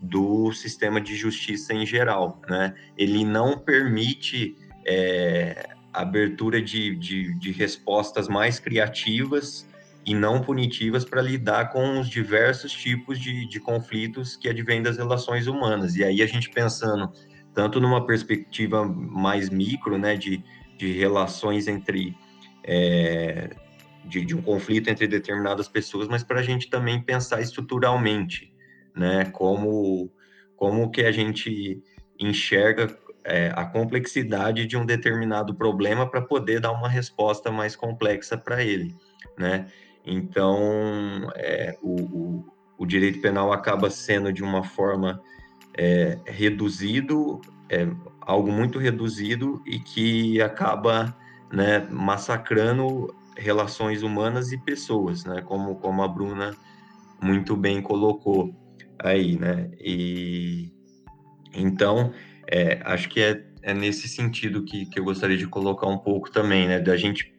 do 0.00 0.52
sistema 0.52 1.00
de 1.00 1.16
justiça 1.16 1.72
em 1.72 1.86
geral. 1.86 2.40
Né? 2.48 2.74
Ele 2.96 3.24
não 3.24 3.58
permite 3.58 4.56
é, 4.86 5.68
abertura 5.92 6.60
de, 6.60 6.94
de, 6.96 7.36
de 7.38 7.50
respostas 7.50 8.28
mais 8.28 8.60
criativas 8.60 9.66
e 10.06 10.14
não 10.14 10.40
punitivas 10.40 11.04
para 11.04 11.20
lidar 11.20 11.70
com 11.72 11.98
os 11.98 12.08
diversos 12.08 12.72
tipos 12.72 13.18
de, 13.18 13.46
de 13.48 13.58
conflitos 13.58 14.36
que 14.36 14.48
advêm 14.48 14.80
das 14.80 14.96
relações 14.96 15.48
humanas. 15.48 15.96
E 15.96 16.04
aí 16.04 16.22
a 16.22 16.26
gente 16.26 16.48
pensando 16.48 17.10
tanto 17.52 17.80
numa 17.80 18.06
perspectiva 18.06 18.84
mais 18.84 19.50
micro, 19.50 19.98
né, 19.98 20.16
de, 20.16 20.44
de 20.78 20.92
relações 20.92 21.66
entre 21.66 22.16
é, 22.62 23.50
de, 24.04 24.24
de, 24.24 24.36
um 24.36 24.42
conflito 24.42 24.88
entre 24.88 25.08
determinadas 25.08 25.68
pessoas, 25.68 26.06
mas 26.06 26.22
para 26.22 26.38
a 26.40 26.42
gente 26.42 26.70
também 26.70 27.02
pensar 27.02 27.40
estruturalmente, 27.40 28.52
né? 28.94 29.24
Como, 29.26 30.12
como 30.56 30.90
que 30.90 31.02
a 31.02 31.12
gente 31.12 31.82
enxerga 32.18 32.96
é, 33.24 33.52
a 33.54 33.64
complexidade 33.64 34.66
de 34.66 34.76
um 34.76 34.86
determinado 34.86 35.54
problema 35.54 36.08
para 36.08 36.22
poder 36.22 36.60
dar 36.60 36.72
uma 36.72 36.88
resposta 36.88 37.50
mais 37.50 37.74
complexa 37.74 38.36
para 38.36 38.62
ele, 38.62 38.94
né? 39.36 39.66
Então, 40.06 41.30
é, 41.34 41.76
o, 41.82 42.00
o, 42.00 42.44
o, 42.78 42.86
direito 42.86 43.20
penal 43.20 43.52
acaba 43.52 43.90
sendo 43.90 44.32
de 44.32 44.44
uma 44.44 44.62
forma 44.62 45.20
é, 45.76 46.18
reduzido, 46.24 47.40
é, 47.68 47.88
algo 48.20 48.52
muito 48.52 48.78
reduzido 48.78 49.60
e 49.66 49.80
que 49.80 50.40
acaba 50.40 51.16
né, 51.52 51.86
massacrando 51.90 53.12
relações 53.36 54.02
humanas 54.02 54.52
e 54.52 54.58
pessoas, 54.58 55.24
né, 55.24 55.42
como, 55.42 55.74
como 55.74 56.02
a 56.02 56.08
Bruna 56.08 56.54
muito 57.20 57.56
bem 57.56 57.82
colocou 57.82 58.54
aí, 59.02 59.36
né, 59.36 59.70
e 59.80 60.72
então, 61.56 62.12
é, 62.46 62.80
acho 62.84 63.08
que 63.08 63.20
é, 63.20 63.42
é 63.62 63.72
nesse 63.72 64.08
sentido 64.08 64.62
que, 64.62 64.86
que 64.86 65.00
eu 65.00 65.04
gostaria 65.04 65.36
de 65.36 65.46
colocar 65.46 65.86
um 65.86 65.98
pouco 65.98 66.30
também, 66.30 66.68
né, 66.68 66.78
da 66.78 66.96
gente 66.96 67.32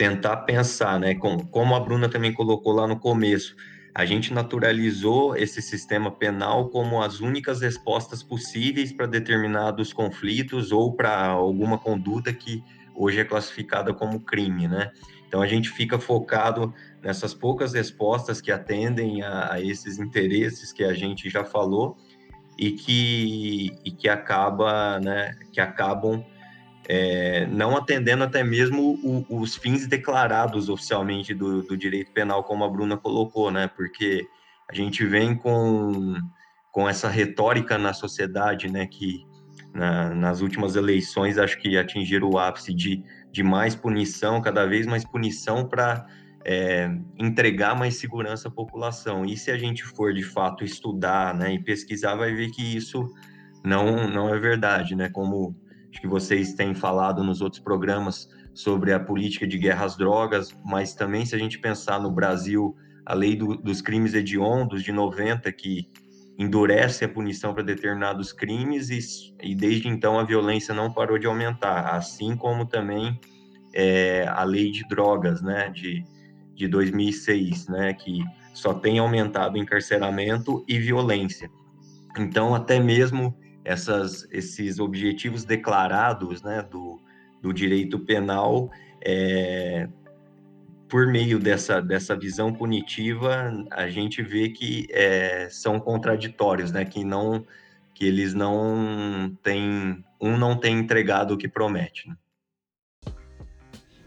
tentar 0.00 0.38
pensar, 0.38 0.98
né, 0.98 1.14
com, 1.14 1.36
como 1.36 1.74
a 1.74 1.80
Bruna 1.80 2.08
também 2.08 2.32
colocou 2.32 2.72
lá 2.72 2.86
no 2.86 2.98
começo, 2.98 3.54
a 3.94 4.06
gente 4.06 4.32
naturalizou 4.32 5.36
esse 5.36 5.60
sistema 5.60 6.10
penal 6.10 6.70
como 6.70 7.02
as 7.02 7.20
únicas 7.20 7.60
respostas 7.60 8.22
possíveis 8.22 8.94
para 8.94 9.04
determinados 9.04 9.92
conflitos 9.92 10.72
ou 10.72 10.96
para 10.96 11.26
alguma 11.26 11.76
conduta 11.76 12.32
que 12.32 12.64
hoje 12.94 13.20
é 13.20 13.24
classificada 13.26 13.92
como 13.92 14.24
crime, 14.24 14.66
né? 14.66 14.90
Então 15.28 15.42
a 15.42 15.46
gente 15.46 15.68
fica 15.68 15.98
focado 15.98 16.72
nessas 17.02 17.34
poucas 17.34 17.74
respostas 17.74 18.40
que 18.40 18.50
atendem 18.50 19.20
a, 19.20 19.52
a 19.52 19.60
esses 19.60 19.98
interesses 19.98 20.72
que 20.72 20.82
a 20.82 20.94
gente 20.94 21.28
já 21.28 21.44
falou 21.44 21.98
e 22.58 22.70
que, 22.70 23.70
e 23.84 23.90
que 23.90 24.08
acaba, 24.08 24.98
né, 24.98 25.36
que 25.52 25.60
acabam 25.60 26.24
é, 26.92 27.46
não 27.46 27.76
atendendo 27.76 28.24
até 28.24 28.42
mesmo 28.42 28.98
o, 29.04 29.42
os 29.42 29.54
fins 29.54 29.86
declarados 29.86 30.68
oficialmente 30.68 31.32
do, 31.32 31.62
do, 31.62 31.76
direito 31.76 32.10
penal, 32.10 32.42
como 32.42 32.64
a 32.64 32.68
Bruna 32.68 32.96
colocou, 32.96 33.48
né? 33.48 33.70
Porque 33.76 34.26
a 34.68 34.74
gente 34.74 35.06
vem 35.06 35.36
com, 35.36 36.16
com 36.72 36.88
essa 36.88 37.08
retórica 37.08 37.78
na 37.78 37.92
sociedade, 37.92 38.68
né? 38.68 38.88
Que 38.88 39.24
na, 39.72 40.12
nas 40.12 40.40
últimas 40.40 40.74
eleições 40.74 41.38
acho 41.38 41.60
que 41.60 41.78
atingiram 41.78 42.28
o 42.28 42.40
ápice 42.40 42.74
de, 42.74 43.04
de 43.30 43.44
mais 43.44 43.76
punição, 43.76 44.42
cada 44.42 44.66
vez 44.66 44.84
mais 44.84 45.04
punição 45.04 45.68
para 45.68 46.04
é, 46.44 46.90
entregar 47.16 47.76
mais 47.76 47.98
segurança 47.98 48.48
à 48.48 48.50
população. 48.50 49.24
E 49.24 49.36
se 49.36 49.52
a 49.52 49.56
gente 49.56 49.84
for 49.84 50.12
de 50.12 50.24
fato 50.24 50.64
estudar 50.64 51.36
né, 51.36 51.54
e 51.54 51.62
pesquisar, 51.62 52.16
vai 52.16 52.34
ver 52.34 52.50
que 52.50 52.76
isso 52.76 53.08
não, 53.64 54.10
não 54.10 54.34
é 54.34 54.40
verdade, 54.40 54.96
né? 54.96 55.08
Como 55.08 55.54
acho 55.90 56.00
que 56.00 56.06
vocês 56.06 56.54
têm 56.54 56.74
falado 56.74 57.22
nos 57.22 57.40
outros 57.40 57.62
programas 57.62 58.28
sobre 58.54 58.92
a 58.92 59.00
política 59.00 59.46
de 59.46 59.58
guerra 59.58 59.84
às 59.84 59.96
drogas, 59.96 60.56
mas 60.64 60.94
também 60.94 61.24
se 61.24 61.34
a 61.34 61.38
gente 61.38 61.58
pensar 61.58 62.00
no 62.00 62.10
Brasil, 62.10 62.76
a 63.04 63.14
lei 63.14 63.36
do, 63.36 63.56
dos 63.56 63.80
crimes 63.80 64.14
hediondos 64.14 64.82
de 64.82 64.92
90, 64.92 65.50
que 65.52 65.88
endurece 66.38 67.04
a 67.04 67.08
punição 67.08 67.52
para 67.52 67.62
determinados 67.62 68.32
crimes 68.32 68.88
e, 68.88 68.98
e, 69.42 69.54
desde 69.54 69.88
então 69.88 70.18
a 70.18 70.24
violência 70.24 70.74
não 70.74 70.92
parou 70.92 71.18
de 71.18 71.26
aumentar, 71.26 71.94
assim 71.94 72.34
como 72.34 72.64
também 72.64 73.18
é, 73.74 74.26
a 74.26 74.42
lei 74.42 74.70
de 74.70 74.86
drogas, 74.88 75.42
né, 75.42 75.68
de, 75.68 76.04
de 76.54 76.66
2006, 76.66 77.68
né, 77.68 77.92
que 77.92 78.24
só 78.54 78.72
tem 78.72 78.98
aumentado 78.98 79.58
encarceramento 79.58 80.64
e 80.66 80.78
violência. 80.78 81.50
Então, 82.18 82.54
até 82.54 82.80
mesmo 82.80 83.36
essas, 83.70 84.26
esses 84.32 84.80
objetivos 84.80 85.44
declarados, 85.44 86.42
né, 86.42 86.66
do, 86.68 87.00
do 87.40 87.52
direito 87.52 88.00
penal, 88.00 88.70
é, 89.00 89.88
por 90.88 91.06
meio 91.06 91.38
dessa, 91.38 91.80
dessa 91.80 92.16
visão 92.16 92.52
punitiva, 92.52 93.64
a 93.70 93.88
gente 93.88 94.22
vê 94.22 94.48
que 94.48 94.88
é, 94.90 95.48
são 95.48 95.78
contraditórios, 95.78 96.72
né? 96.72 96.84
Que 96.84 97.04
não 97.04 97.46
que 97.94 98.06
eles 98.06 98.34
não 98.34 99.36
têm 99.42 100.02
um 100.20 100.36
não 100.36 100.56
tem 100.56 100.78
entregado 100.78 101.34
o 101.34 101.36
que 101.36 101.46
promete. 101.46 102.08
Né? 102.08 102.16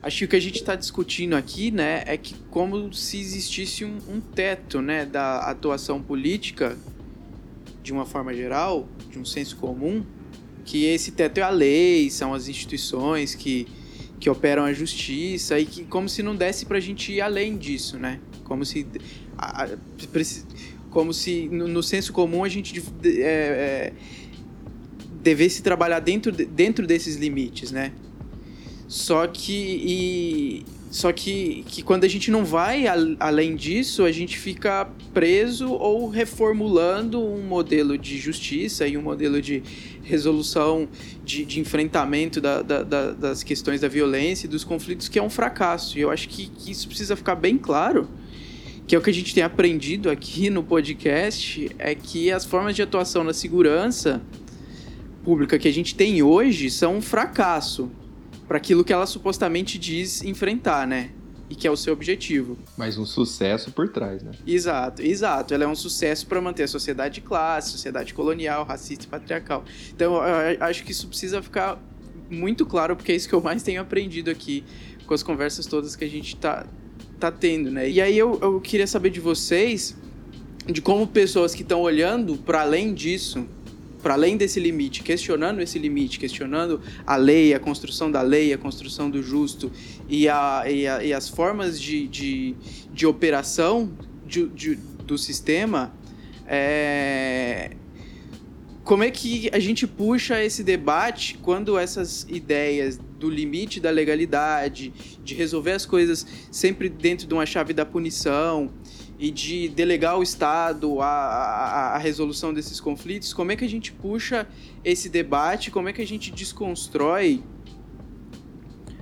Acho 0.02 0.18
que 0.20 0.26
o 0.26 0.28
que 0.28 0.36
a 0.36 0.42
gente 0.42 0.56
está 0.56 0.76
discutindo 0.76 1.36
aqui, 1.36 1.72
né, 1.72 2.04
é 2.06 2.18
que 2.18 2.34
como 2.50 2.92
se 2.92 3.20
existisse 3.20 3.86
um, 3.86 3.98
um 4.10 4.20
teto, 4.20 4.82
né, 4.82 5.06
da 5.06 5.50
atuação 5.50 6.02
política 6.02 6.76
de 7.84 7.92
uma 7.92 8.06
forma 8.06 8.34
geral, 8.34 8.88
de 9.12 9.20
um 9.20 9.26
senso 9.26 9.58
comum, 9.58 10.04
que 10.66 10.86
esse 10.86 11.12
teto 11.12 11.38
é 11.40 11.42
a 11.44 11.50
lei, 11.50 12.10
são 12.10 12.34
as 12.34 12.48
instituições 12.48 13.36
que 13.36 13.68
que 14.24 14.30
operam 14.30 14.64
a 14.64 14.72
justiça 14.72 15.60
e 15.60 15.66
que 15.66 15.84
como 15.84 16.08
se 16.08 16.24
não 16.24 16.34
desse 16.34 16.66
para 16.66 16.78
a 16.78 16.80
gente 16.80 17.12
ir 17.12 17.20
além 17.20 17.58
disso, 17.58 17.98
né? 17.98 18.22
Como 18.46 18.64
se 18.64 18.88
a, 19.38 19.68
como 20.90 21.14
se 21.14 21.50
no, 21.50 21.68
no, 21.68 21.84
senso 21.84 22.14
comum 22.14 22.42
a 22.42 22.48
gente 22.48 22.82
é, 23.04 23.10
é, 23.20 23.94
devesse 25.22 25.62
trabalhar 25.62 26.00
dentro, 26.00 26.32
dentro 26.32 26.88
desses 26.88 27.18
limites, 27.18 27.70
né? 27.70 27.92
Só 28.88 29.28
que 29.28 29.52
e, 29.52 30.66
Só 30.94 31.12
que, 31.12 31.66
que 31.68 31.82
quando 31.82 32.04
a 32.04 32.08
gente 32.08 32.30
não 32.30 32.46
vai 32.46 32.86
a, 32.86 32.94
além 33.20 33.56
disso, 33.56 34.04
a 34.04 34.12
gente 34.12 34.38
fica 34.38 34.88
preso 35.12 35.72
ou 35.72 36.08
reformulando 36.08 37.20
um 37.20 37.42
modelo 37.42 37.98
de 37.98 38.20
justiça 38.20 38.88
e 38.88 38.96
um 38.96 39.02
modelo 39.02 39.42
de 39.42 39.64
resolução, 40.04 40.88
de, 41.26 41.46
de 41.46 41.60
enfrentamento 41.60 42.40
da, 42.40 42.62
da, 42.62 42.84
da, 42.84 43.12
das 43.12 43.42
questões 43.42 43.82
da 43.82 43.88
violência 43.88 44.46
e 44.46 44.48
dos 44.48 44.64
conflitos, 44.64 45.10
que 45.10 45.18
é 45.18 45.24
um 45.24 45.32
fracasso. 45.32 45.98
E 45.98 46.02
eu 46.02 46.12
acho 46.12 46.30
que, 46.30 46.46
que 46.46 46.70
isso 46.70 46.88
precisa 46.88 47.16
ficar 47.16 47.34
bem 47.34 47.58
claro 47.58 48.08
que 48.86 48.94
é 48.94 49.00
o 49.00 49.02
que 49.02 49.10
a 49.10 49.14
gente 49.14 49.34
tem 49.34 49.42
aprendido 49.42 50.12
aqui 50.12 50.52
no 50.52 50.62
podcast, 50.62 51.72
é 51.80 51.96
que 51.96 52.32
as 52.32 52.46
formas 52.46 52.76
de 52.76 52.84
atuação 52.84 53.24
na 53.24 53.34
segurança 53.34 54.22
pública 55.24 55.58
que 55.58 55.68
a 55.68 55.74
gente 55.74 55.96
tem 55.96 56.22
hoje 56.22 56.70
são 56.70 56.98
um 56.98 57.02
fracasso 57.02 57.90
para 58.48 58.58
aquilo 58.58 58.84
que 58.84 58.94
ela 58.94 59.06
supostamente 59.06 59.78
diz 59.78 60.24
enfrentar, 60.24 60.88
né? 60.88 61.12
E 61.50 61.56
que 61.56 61.68
é 61.68 61.72
o 61.72 61.78
seu 61.78 61.94
objetivo. 61.94 62.58
Mas 62.78 62.98
um 62.98 63.06
sucesso 63.06 63.72
por 63.72 63.90
trás, 63.90 64.24
né? 64.24 64.32
Exato, 64.48 65.02
exato. 65.02 65.54
Ela 65.54 65.66
é 65.66 65.68
um 65.68 65.76
sucesso 65.76 66.26
para 66.26 66.42
manter 66.42 66.64
a 66.64 66.68
sociedade 66.68 67.16
de 67.16 67.22
classe, 67.22 67.72
sociedade 67.72 68.14
colonial, 68.14 68.64
racista 68.66 69.06
e 69.06 69.08
patriarcal. 69.08 69.64
Então, 69.94 70.16
eu 70.16 70.58
acho 70.62 70.84
que 70.84 70.92
isso 70.92 71.08
precisa 71.08 71.42
ficar 71.42 71.80
muito 72.30 72.66
claro, 72.66 72.96
porque 72.96 73.12
é 73.12 73.16
isso 73.16 73.28
que 73.28 73.36
eu 73.36 73.42
mais 73.42 73.62
tenho 73.62 73.82
aprendido 73.82 74.32
aqui 74.32 74.64
com 75.06 75.14
as 75.14 75.22
conversas 75.22 75.66
todas 75.66 75.96
que 75.96 76.04
a 76.04 76.10
gente 76.10 76.36
tá, 76.38 76.66
tá 77.20 77.32
tendo, 77.32 77.70
né? 77.70 77.90
E 77.90 78.02
aí 78.02 78.18
eu, 78.18 78.40
eu 78.42 78.62
queria 78.62 78.88
saber 78.88 79.10
de 79.10 79.20
vocês, 79.20 79.96
de 80.66 80.82
como 80.82 81.06
pessoas 81.06 81.54
que 81.54 81.62
estão 81.62 81.82
olhando 81.82 82.38
para 82.38 82.62
além 82.62 82.94
disso, 82.94 83.46
para 84.04 84.16
além 84.16 84.36
desse 84.36 84.60
limite, 84.60 85.02
questionando 85.02 85.62
esse 85.62 85.80
limite, 85.80 86.20
questionando 86.20 86.82
a 87.08 87.16
lei, 87.16 87.54
a 87.54 87.60
construção 87.60 88.12
da 88.12 88.22
lei, 88.22 88.52
a 88.52 88.58
construção 88.58 89.10
do 89.10 89.24
justo 89.24 89.72
e, 90.10 90.28
a, 90.28 90.66
e, 90.70 90.86
a, 90.86 91.04
e 91.04 91.14
as 91.14 91.30
formas 91.30 91.80
de, 91.80 92.06
de, 92.08 92.54
de 92.94 93.08
operação 93.08 93.90
de, 94.28 94.48
de, 94.50 94.76
do 94.76 95.18
sistema, 95.18 95.94
é... 96.46 97.72
como 98.84 99.04
é 99.04 99.10
que 99.10 99.50
a 99.54 99.60
gente 99.60 99.88
puxa 99.88 100.44
esse 100.44 100.64
debate 100.64 101.40
quando 101.42 101.80
essas 101.80 102.28
ideias 102.30 103.00
do 103.18 103.30
limite 103.30 103.80
da 103.80 103.90
legalidade, 103.90 104.94
de 105.24 105.34
resolver 105.34 105.72
as 105.72 105.86
coisas 105.86 106.28
sempre 106.52 106.90
dentro 106.90 107.26
de 107.26 107.34
uma 107.34 107.46
chave 107.46 107.74
da 107.74 107.86
punição, 107.86 108.70
e 109.24 109.32
de 109.32 109.70
delegar 109.70 110.16
ao 110.16 110.22
Estado 110.22 111.00
a, 111.00 111.06
a, 111.06 111.96
a, 111.96 111.98
resolução 111.98 112.54
desses 112.54 112.82
conflitos, 112.82 113.34
como 113.34 113.54
é 113.54 113.56
que 113.56 113.64
a 113.64 113.70
gente 113.70 113.90
puxa 113.90 114.46
esse 114.84 115.08
debate, 115.08 115.72
como 115.72 115.88
é 115.88 115.94
que 115.94 116.02
a 116.02 116.06
gente 116.06 116.30
desconstrói 116.30 117.42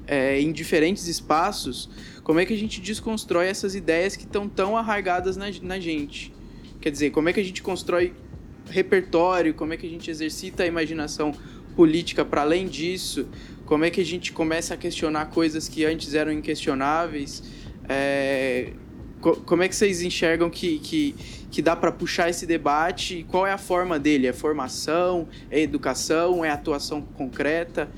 é, 0.05 0.39
em 0.39 0.51
diferentes 0.51 1.07
espaços, 1.07 1.89
como 2.23 2.39
é 2.39 2.45
que 2.45 2.53
a 2.53 2.57
gente 2.57 2.79
desconstrói 2.79 3.47
essas 3.47 3.73
ideias 3.73 4.15
que 4.15 4.25
estão 4.25 4.47
tão 4.47 4.77
arraigadas 4.77 5.35
na, 5.37 5.47
na 5.63 5.79
gente. 5.79 6.31
Quer 6.79 6.91
dizer, 6.91 7.09
como 7.09 7.27
é 7.27 7.33
que 7.33 7.39
a 7.39 7.43
gente 7.43 7.63
constrói 7.63 8.13
repertório, 8.69 9.55
como 9.55 9.73
é 9.73 9.77
que 9.77 9.87
a 9.87 9.89
gente 9.89 10.11
exercita 10.11 10.61
a 10.61 10.67
imaginação 10.67 11.31
política 11.75 12.23
para 12.23 12.41
além 12.41 12.67
disso, 12.67 13.27
como 13.65 13.85
é 13.85 13.89
que 13.89 13.99
a 13.99 14.05
gente 14.05 14.31
começa 14.33 14.75
a 14.75 14.77
questionar 14.77 15.31
coisas 15.31 15.67
que 15.67 15.83
antes 15.83 16.13
eram 16.13 16.31
inquestionáveis. 16.31 17.41
É, 17.89 18.73
como 19.21 19.63
é 19.63 19.67
que 19.67 19.75
vocês 19.75 20.01
enxergam 20.01 20.49
que, 20.49 20.79
que, 20.79 21.15
que 21.51 21.61
dá 21.61 21.75
para 21.75 21.91
puxar 21.91 22.29
esse 22.29 22.45
debate? 22.45 23.25
Qual 23.29 23.45
é 23.45 23.51
a 23.51 23.57
forma 23.57 23.99
dele? 23.99 24.27
É 24.27 24.33
formação? 24.33 25.27
É 25.49 25.61
educação? 25.61 26.43
É 26.43 26.49
atuação 26.49 27.01
concreta? 27.01 27.89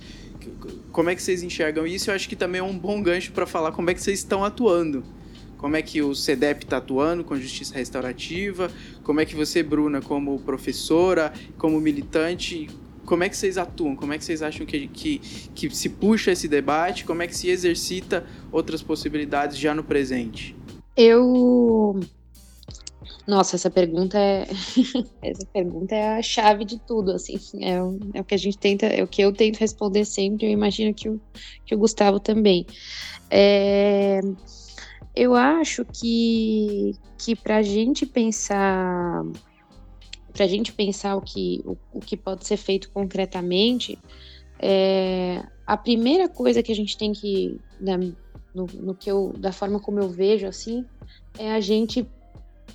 Como 0.92 1.10
é 1.10 1.16
que 1.16 1.24
vocês 1.24 1.42
enxergam 1.42 1.88
isso? 1.88 2.12
Eu 2.12 2.16
acho 2.16 2.28
que 2.28 2.36
também 2.36 2.60
é 2.60 2.64
um 2.64 2.78
bom 2.78 3.02
gancho 3.02 3.32
para 3.32 3.46
falar 3.46 3.72
como 3.72 3.90
é 3.90 3.94
que 3.94 4.02
vocês 4.02 4.20
estão 4.20 4.44
atuando. 4.44 5.04
Como 5.58 5.78
é 5.78 5.82
que 5.82 6.02
o 6.02 6.14
CEDEP 6.14 6.66
está 6.66 6.78
atuando 6.78 7.24
com 7.24 7.38
justiça 7.38 7.74
restaurativa? 7.76 8.70
Como 9.02 9.22
é 9.22 9.26
que 9.26 9.34
você, 9.34 9.64
Bruna, 9.64 10.02
como 10.02 10.38
professora, 10.40 11.32
como 11.58 11.80
militante, 11.80 12.70
como 13.06 13.24
é 13.24 13.30
que 13.30 13.38
vocês 13.38 13.58
atuam? 13.58 13.96
Como 13.96 14.12
é 14.12 14.18
que 14.18 14.26
vocês 14.26 14.42
acham 14.42 14.66
que, 14.66 14.88
que, 14.88 15.20
que 15.56 15.74
se 15.74 15.88
puxa 15.88 16.32
esse 16.32 16.50
debate? 16.50 17.06
Como 17.06 17.22
é 17.22 17.28
que 17.28 17.36
se 17.36 17.48
exercita 17.50 18.26
outras 18.52 18.82
possibilidades 18.82 19.58
já 19.58 19.74
no 19.74 19.84
presente? 19.84 20.54
Eu. 20.96 22.00
Nossa, 23.28 23.56
essa 23.56 23.70
pergunta 23.70 24.18
é. 24.20 24.48
essa 25.22 25.46
pergunta 25.48 25.96
é 25.96 26.18
a 26.18 26.22
chave 26.22 26.66
de 26.66 26.80
tudo, 26.80 27.12
assim. 27.12 27.38
É, 27.62 27.76
é, 28.14 28.22
o 28.22 28.24
que 28.24 28.36
a 28.36 28.38
gente 28.38 28.58
tenta, 28.58 28.86
é 28.86 29.04
o 29.04 29.08
que 29.08 29.22
eu 29.22 29.32
tento 29.32 29.58
responder 29.58 30.06
sempre, 30.06 30.48
eu 30.48 30.52
imagino 30.52 30.94
que 30.94 31.10
o, 31.10 31.20
que 31.66 31.74
o 31.74 31.78
Gustavo 31.78 32.20
também. 32.20 32.66
É, 33.30 34.20
eu 35.16 35.36
acho 35.36 35.86
que, 35.86 36.96
que 37.18 37.36
para 37.36 37.58
a 37.58 37.62
gente 37.62 38.06
pensar. 38.06 39.24
Para 40.32 40.46
a 40.46 40.48
gente 40.48 40.74
pensar 40.74 41.16
o 41.16 41.22
que, 41.22 41.62
o, 41.64 41.78
o 41.94 42.00
que 42.00 42.18
pode 42.18 42.48
ser 42.48 42.58
feito 42.58 42.90
concretamente, 42.90 44.00
é, 44.60 45.44
a 45.66 45.78
primeira 45.78 46.28
coisa 46.28 46.64
que 46.64 46.72
a 46.72 46.76
gente 46.76 46.98
tem 46.98 47.14
que, 47.14 47.60
no, 48.54 48.66
no 48.66 48.96
que 48.96 49.10
eu, 49.10 49.34
da 49.38 49.52
forma 49.52 49.80
como 49.80 50.00
eu 50.00 50.10
vejo 50.10 50.48
assim, 50.48 50.86
é 51.38 51.52
a 51.54 51.60
gente 51.60 52.08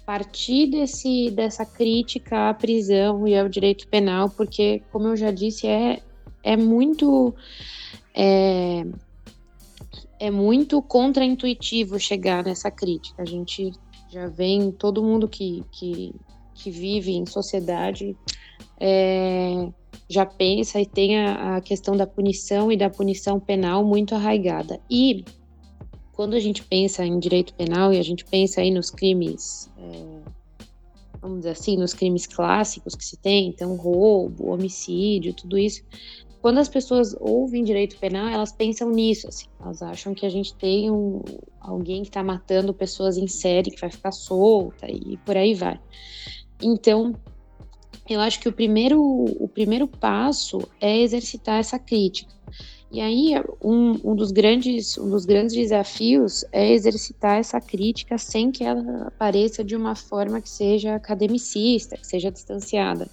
partir 0.04 0.66
desse, 0.68 1.30
dessa 1.30 1.64
crítica 1.66 2.48
à 2.48 2.54
prisão 2.54 3.26
e 3.28 3.38
ao 3.38 3.48
direito 3.48 3.86
penal, 3.88 4.30
porque, 4.30 4.82
como 4.90 5.08
eu 5.08 5.16
já 5.16 5.30
disse, 5.30 5.66
é, 5.66 6.00
é 6.42 6.56
muito. 6.56 7.34
É, 8.14 8.86
é 10.20 10.30
muito 10.30 10.82
contraintuitivo 10.82 11.98
chegar 12.00 12.42
nessa 12.42 12.70
crítica. 12.70 13.22
A 13.22 13.24
gente 13.24 13.70
já 14.10 14.26
vem, 14.26 14.72
todo 14.72 15.02
mundo 15.02 15.28
que, 15.28 15.62
que, 15.70 16.12
que 16.54 16.70
vive 16.70 17.12
em 17.12 17.24
sociedade 17.24 18.16
é, 18.80 19.68
já 20.08 20.24
pensa 20.26 20.80
e 20.80 20.86
tem 20.86 21.18
a, 21.18 21.56
a, 21.56 21.60
questão 21.60 21.96
da 21.96 22.06
punição 22.06 22.72
e 22.72 22.76
da 22.76 22.90
punição 22.90 23.38
penal 23.38 23.84
muito 23.84 24.14
arraigada. 24.14 24.80
E 24.90 25.24
quando 26.18 26.34
a 26.34 26.40
gente 26.40 26.64
pensa 26.64 27.06
em 27.06 27.16
direito 27.16 27.54
penal 27.54 27.92
e 27.92 27.96
a 27.96 28.02
gente 28.02 28.24
pensa 28.24 28.60
aí 28.60 28.72
nos 28.72 28.90
crimes, 28.90 29.70
é, 29.78 30.20
vamos 31.22 31.38
dizer 31.38 31.50
assim, 31.50 31.76
nos 31.76 31.94
crimes 31.94 32.26
clássicos 32.26 32.96
que 32.96 33.04
se 33.04 33.16
tem, 33.16 33.50
então 33.50 33.76
roubo, 33.76 34.50
homicídio, 34.50 35.32
tudo 35.32 35.56
isso, 35.56 35.80
quando 36.42 36.58
as 36.58 36.68
pessoas 36.68 37.14
ouvem 37.20 37.62
direito 37.62 37.96
penal, 37.98 38.26
elas 38.26 38.50
pensam 38.50 38.90
nisso, 38.90 39.28
assim, 39.28 39.46
elas 39.60 39.80
acham 39.80 40.12
que 40.12 40.26
a 40.26 40.28
gente 40.28 40.52
tem 40.56 40.90
um, 40.90 41.22
alguém 41.60 42.02
que 42.02 42.08
está 42.08 42.24
matando 42.24 42.74
pessoas 42.74 43.16
em 43.16 43.28
série, 43.28 43.70
que 43.70 43.80
vai 43.80 43.90
ficar 43.90 44.10
solta 44.10 44.90
e 44.90 45.16
por 45.18 45.36
aí 45.36 45.54
vai. 45.54 45.78
Então, 46.60 47.14
eu 48.10 48.18
acho 48.18 48.40
que 48.40 48.48
o 48.48 48.52
primeiro, 48.52 49.00
o 49.00 49.46
primeiro 49.46 49.86
passo 49.86 50.58
é 50.80 50.98
exercitar 50.98 51.60
essa 51.60 51.78
crítica. 51.78 52.34
E 52.90 53.02
aí, 53.02 53.34
um, 53.62 54.12
um, 54.12 54.14
dos 54.14 54.32
grandes, 54.32 54.96
um 54.96 55.10
dos 55.10 55.26
grandes 55.26 55.54
desafios 55.54 56.44
é 56.50 56.72
exercitar 56.72 57.38
essa 57.38 57.60
crítica 57.60 58.16
sem 58.16 58.50
que 58.50 58.64
ela 58.64 59.08
apareça 59.08 59.62
de 59.62 59.76
uma 59.76 59.94
forma 59.94 60.40
que 60.40 60.48
seja 60.48 60.94
academicista, 60.94 61.98
que 61.98 62.06
seja 62.06 62.30
distanciada. 62.30 63.06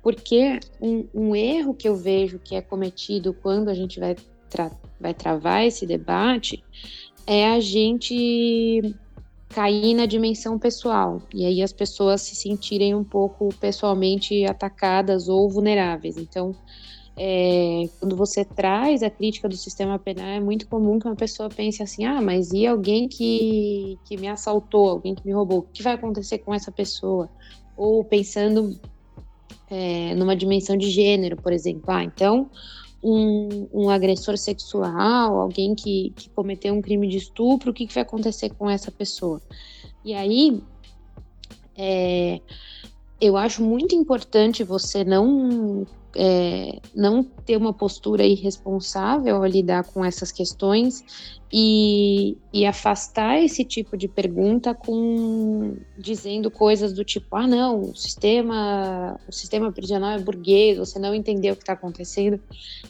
Porque 0.00 0.60
um, 0.80 1.06
um 1.12 1.36
erro 1.36 1.74
que 1.74 1.88
eu 1.88 1.96
vejo 1.96 2.38
que 2.38 2.54
é 2.54 2.62
cometido 2.62 3.34
quando 3.34 3.68
a 3.68 3.74
gente 3.74 3.98
vai, 3.98 4.14
tra 4.48 4.70
vai 5.00 5.12
travar 5.12 5.66
esse 5.66 5.84
debate 5.86 6.62
é 7.26 7.50
a 7.50 7.58
gente 7.58 8.94
cair 9.48 9.94
na 9.94 10.06
dimensão 10.06 10.56
pessoal 10.58 11.20
e 11.34 11.44
aí 11.44 11.60
as 11.60 11.72
pessoas 11.72 12.22
se 12.22 12.36
sentirem 12.36 12.94
um 12.94 13.02
pouco 13.02 13.48
pessoalmente 13.56 14.44
atacadas 14.46 15.28
ou 15.28 15.50
vulneráveis. 15.50 16.16
Então, 16.16 16.54
é, 17.16 17.88
quando 17.98 18.16
você 18.16 18.44
traz 18.44 19.02
a 19.02 19.10
crítica 19.10 19.48
do 19.48 19.56
sistema 19.56 19.98
penal, 19.98 20.26
é 20.26 20.40
muito 20.40 20.66
comum 20.68 20.98
que 20.98 21.06
uma 21.06 21.16
pessoa 21.16 21.48
pense 21.48 21.82
assim: 21.82 22.04
ah, 22.04 22.20
mas 22.20 22.52
e 22.52 22.66
alguém 22.66 23.08
que, 23.08 23.98
que 24.04 24.16
me 24.16 24.28
assaltou, 24.28 24.88
alguém 24.88 25.14
que 25.14 25.26
me 25.26 25.32
roubou? 25.32 25.58
O 25.60 25.62
que 25.62 25.82
vai 25.82 25.94
acontecer 25.94 26.38
com 26.38 26.54
essa 26.54 26.72
pessoa? 26.72 27.28
Ou 27.76 28.04
pensando 28.04 28.78
é, 29.70 30.14
numa 30.14 30.34
dimensão 30.36 30.76
de 30.76 30.90
gênero, 30.90 31.36
por 31.36 31.52
exemplo. 31.52 31.84
Ah, 31.88 32.04
então, 32.04 32.50
um, 33.02 33.68
um 33.72 33.90
agressor 33.90 34.36
sexual, 34.36 35.38
alguém 35.38 35.74
que, 35.74 36.12
que 36.16 36.28
cometeu 36.30 36.74
um 36.74 36.82
crime 36.82 37.08
de 37.08 37.16
estupro, 37.16 37.70
o 37.70 37.74
que, 37.74 37.86
que 37.86 37.94
vai 37.94 38.02
acontecer 38.02 38.50
com 38.50 38.68
essa 38.68 38.90
pessoa? 38.90 39.40
E 40.04 40.14
aí, 40.14 40.62
é, 41.76 42.40
eu 43.20 43.36
acho 43.36 43.62
muito 43.62 43.94
importante 43.94 44.64
você 44.64 45.04
não 45.04 45.86
é, 46.16 46.80
não 46.94 47.22
ter 47.22 47.56
uma 47.56 47.72
postura 47.72 48.24
irresponsável 48.24 49.36
ao 49.36 49.46
lidar 49.46 49.84
com 49.84 50.04
essas 50.04 50.32
questões 50.32 51.04
e, 51.52 52.36
e, 52.52 52.64
afastar 52.64 53.40
esse 53.40 53.64
tipo 53.64 53.96
de 53.96 54.08
pergunta 54.08 54.74
com 54.74 55.76
dizendo 55.98 56.50
coisas 56.50 56.92
do 56.92 57.04
tipo 57.04 57.34
ah 57.36 57.46
não 57.46 57.80
o 57.80 57.96
sistema 57.96 59.18
o 59.28 59.32
sistema 59.32 59.70
prisional 59.72 60.12
é 60.12 60.18
burguês 60.18 60.78
você 60.78 60.98
não 60.98 61.14
entendeu 61.14 61.54
o 61.54 61.56
que 61.56 61.62
está 61.62 61.74
acontecendo. 61.74 62.40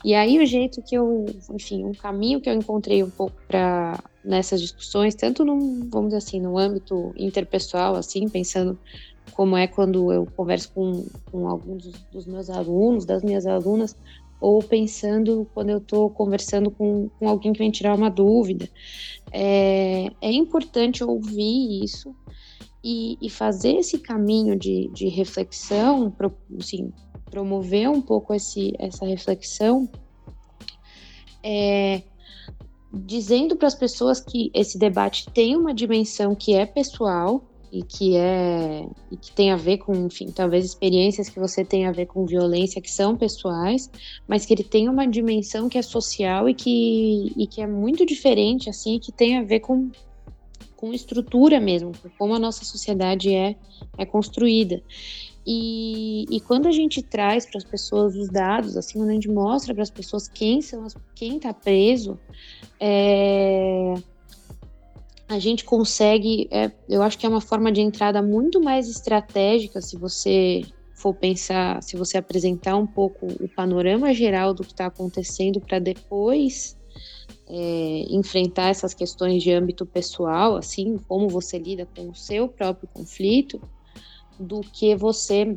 E 0.04 0.14
aí 0.14 0.38
o 0.38 0.46
jeito 0.46 0.82
que 0.82 0.94
eu 0.94 1.26
enfim 1.50 1.84
um 1.84 1.92
caminho 1.92 2.40
que 2.40 2.48
eu 2.48 2.54
encontrei 2.54 3.02
um 3.02 3.10
pouco 3.10 3.36
para 3.46 3.98
nessas 4.24 4.60
discussões, 4.60 5.14
tanto 5.14 5.44
num, 5.44 5.88
vamos 5.88 6.08
dizer 6.08 6.18
assim, 6.18 6.40
no 6.40 6.58
âmbito 6.58 7.12
interpessoal, 7.16 7.96
assim, 7.96 8.28
pensando 8.28 8.78
como 9.32 9.56
é 9.56 9.66
quando 9.66 10.12
eu 10.12 10.26
converso 10.36 10.72
com, 10.72 11.06
com 11.30 11.48
alguns 11.48 11.90
dos 12.12 12.26
meus 12.26 12.50
alunos, 12.50 13.04
das 13.04 13.22
minhas 13.22 13.46
alunas, 13.46 13.96
ou 14.40 14.62
pensando 14.62 15.46
quando 15.52 15.70
eu 15.70 15.78
estou 15.78 16.08
conversando 16.10 16.70
com, 16.70 17.08
com 17.18 17.28
alguém 17.28 17.52
que 17.52 17.58
vem 17.58 17.70
tirar 17.70 17.94
uma 17.94 18.10
dúvida. 18.10 18.68
É, 19.30 20.10
é 20.20 20.32
importante 20.32 21.04
ouvir 21.04 21.84
isso 21.84 22.14
e, 22.82 23.18
e, 23.20 23.28
fazer 23.28 23.76
esse 23.76 23.98
caminho 23.98 24.58
de, 24.58 24.88
de 24.94 25.08
reflexão, 25.08 26.10
pro, 26.10 26.32
assim, 26.58 26.90
promover 27.30 27.88
um 27.90 28.00
pouco 28.00 28.32
esse, 28.32 28.72
essa 28.78 29.04
reflexão, 29.04 29.88
é, 31.42 32.02
dizendo 32.92 33.56
para 33.56 33.68
as 33.68 33.74
pessoas 33.74 34.20
que 34.20 34.50
esse 34.54 34.78
debate 34.78 35.30
tem 35.30 35.56
uma 35.56 35.74
dimensão 35.74 36.34
que 36.34 36.54
é 36.54 36.64
pessoal 36.64 37.49
e 37.72 37.82
que 37.82 38.16
é 38.16 38.86
e 39.10 39.16
que 39.16 39.32
tem 39.32 39.52
a 39.52 39.56
ver 39.56 39.78
com, 39.78 39.94
enfim, 39.94 40.30
talvez 40.30 40.64
experiências 40.64 41.28
que 41.28 41.38
você 41.38 41.64
tem 41.64 41.86
a 41.86 41.92
ver 41.92 42.06
com 42.06 42.26
violência 42.26 42.80
que 42.82 42.90
são 42.90 43.16
pessoais, 43.16 43.90
mas 44.26 44.44
que 44.44 44.54
ele 44.54 44.64
tem 44.64 44.88
uma 44.88 45.06
dimensão 45.06 45.68
que 45.68 45.78
é 45.78 45.82
social 45.82 46.48
e 46.48 46.54
que, 46.54 47.32
e 47.36 47.46
que 47.46 47.60
é 47.60 47.66
muito 47.66 48.04
diferente, 48.04 48.68
assim, 48.68 48.98
que 48.98 49.12
tem 49.12 49.38
a 49.38 49.42
ver 49.42 49.60
com 49.60 49.90
com 50.76 50.94
estrutura 50.94 51.60
mesmo, 51.60 51.92
com 52.02 52.08
como 52.18 52.34
a 52.34 52.38
nossa 52.38 52.64
sociedade 52.64 53.34
é 53.34 53.54
é 53.98 54.06
construída. 54.06 54.82
E, 55.46 56.26
e 56.30 56.40
quando 56.40 56.66
a 56.66 56.70
gente 56.70 57.02
traz 57.02 57.46
para 57.46 57.58
as 57.58 57.64
pessoas 57.64 58.14
os 58.14 58.28
dados, 58.28 58.76
assim, 58.76 58.98
quando 58.98 59.10
a 59.10 59.14
gente 59.14 59.28
mostra 59.28 59.74
para 59.74 59.82
as 59.82 59.90
pessoas 59.90 60.28
quem 60.28 60.60
são 60.60 60.84
as, 60.84 60.94
quem 61.14 61.36
está 61.36 61.52
preso, 61.52 62.18
é, 62.78 63.94
a 65.30 65.38
gente 65.38 65.64
consegue, 65.64 66.48
é, 66.50 66.72
eu 66.88 67.02
acho 67.02 67.16
que 67.16 67.24
é 67.24 67.28
uma 67.28 67.40
forma 67.40 67.70
de 67.70 67.80
entrada 67.80 68.20
muito 68.20 68.60
mais 68.60 68.88
estratégica 68.88 69.80
se 69.80 69.96
você 69.96 70.62
for 70.92 71.14
pensar, 71.14 71.80
se 71.84 71.96
você 71.96 72.18
apresentar 72.18 72.76
um 72.76 72.86
pouco 72.86 73.28
o 73.40 73.48
panorama 73.48 74.12
geral 74.12 74.52
do 74.52 74.64
que 74.64 74.72
está 74.72 74.86
acontecendo 74.86 75.60
para 75.60 75.78
depois 75.78 76.76
é, 77.48 78.06
enfrentar 78.10 78.70
essas 78.70 78.92
questões 78.92 79.40
de 79.40 79.52
âmbito 79.52 79.86
pessoal, 79.86 80.56
assim, 80.56 80.98
como 81.06 81.28
você 81.28 81.60
lida 81.60 81.86
com 81.96 82.10
o 82.10 82.14
seu 82.14 82.48
próprio 82.48 82.88
conflito 82.92 83.62
do 84.36 84.60
que 84.60 84.96
você 84.96 85.56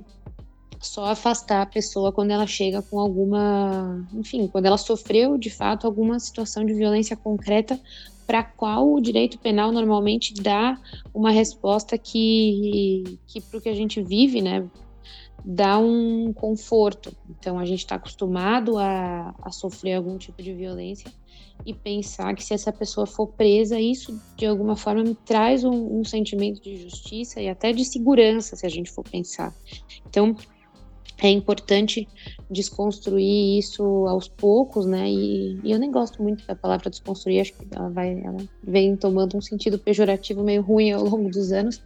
só 0.79 1.05
afastar 1.05 1.63
a 1.63 1.65
pessoa 1.65 2.11
quando 2.11 2.29
ela 2.29 2.45
chega 2.45 2.81
com 2.83 2.99
alguma, 2.99 4.07
enfim, 4.13 4.47
quando 4.47 4.67
ela 4.67 4.77
sofreu 4.77 5.35
de 5.35 5.49
fato 5.49 5.87
alguma 5.87 6.19
situação 6.19 6.63
de 6.63 6.75
violência 6.75 7.17
concreta 7.17 7.79
para 8.25 8.43
qual 8.43 8.91
o 8.91 9.01
direito 9.01 9.37
penal 9.37 9.71
normalmente 9.71 10.33
dá 10.33 10.79
uma 11.13 11.31
resposta 11.31 11.97
que, 11.97 13.19
que 13.27 13.41
para 13.41 13.57
o 13.57 13.61
que 13.61 13.69
a 13.69 13.75
gente 13.75 14.01
vive, 14.01 14.41
né, 14.41 14.67
dá 15.43 15.77
um 15.77 16.31
conforto. 16.33 17.15
Então 17.29 17.59
a 17.59 17.65
gente 17.65 17.79
está 17.79 17.95
acostumado 17.95 18.77
a, 18.77 19.35
a 19.41 19.51
sofrer 19.51 19.95
algum 19.95 20.17
tipo 20.17 20.41
de 20.41 20.53
violência 20.53 21.11
e 21.65 21.73
pensar 21.73 22.33
que 22.35 22.43
se 22.43 22.53
essa 22.53 22.71
pessoa 22.71 23.05
for 23.05 23.27
presa, 23.27 23.79
isso 23.79 24.19
de 24.35 24.45
alguma 24.45 24.75
forma 24.75 25.03
me 25.03 25.15
traz 25.15 25.63
um, 25.63 25.99
um, 25.99 26.03
sentimento 26.03 26.61
de 26.61 26.77
justiça 26.77 27.41
e 27.41 27.47
até 27.47 27.71
de 27.71 27.85
segurança, 27.85 28.55
se 28.55 28.65
a 28.65 28.69
gente 28.69 28.91
for 28.91 29.03
pensar. 29.03 29.53
Então, 30.07 30.35
é 31.21 31.29
importante 31.29 32.07
desconstruir 32.49 33.59
isso 33.59 33.83
aos 34.07 34.27
poucos, 34.27 34.85
né? 34.85 35.09
E, 35.09 35.59
e, 35.63 35.71
eu 35.71 35.79
nem 35.79 35.91
gosto 35.91 36.21
muito 36.21 36.45
da 36.45 36.55
palavra 36.55 36.89
desconstruir, 36.89 37.41
acho 37.41 37.53
que 37.53 37.65
ela 37.71 37.89
vai, 37.89 38.21
ela 38.23 38.37
vem 38.63 38.95
tomando 38.95 39.37
um 39.37 39.41
sentido 39.41 39.77
pejorativo 39.77 40.43
meio 40.43 40.61
ruim 40.61 40.91
ao 40.91 41.03
longo 41.03 41.29
dos 41.29 41.51
anos, 41.51 41.81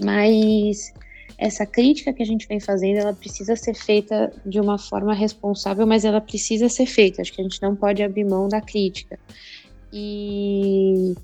mas 0.00 0.92
essa 1.40 1.64
crítica 1.64 2.12
que 2.12 2.22
a 2.22 2.26
gente 2.26 2.46
vem 2.46 2.60
fazendo, 2.60 2.98
ela 2.98 3.14
precisa 3.14 3.56
ser 3.56 3.74
feita 3.74 4.32
de 4.44 4.60
uma 4.60 4.78
forma 4.78 5.14
responsável, 5.14 5.86
mas 5.86 6.04
ela 6.04 6.20
precisa 6.20 6.68
ser 6.68 6.84
feita. 6.84 7.22
Acho 7.22 7.32
que 7.32 7.40
a 7.40 7.44
gente 7.44 7.62
não 7.62 7.74
pode 7.74 8.02
abrir 8.02 8.24
mão 8.24 8.46
da 8.46 8.60
crítica. 8.60 9.18
E, 9.90 11.14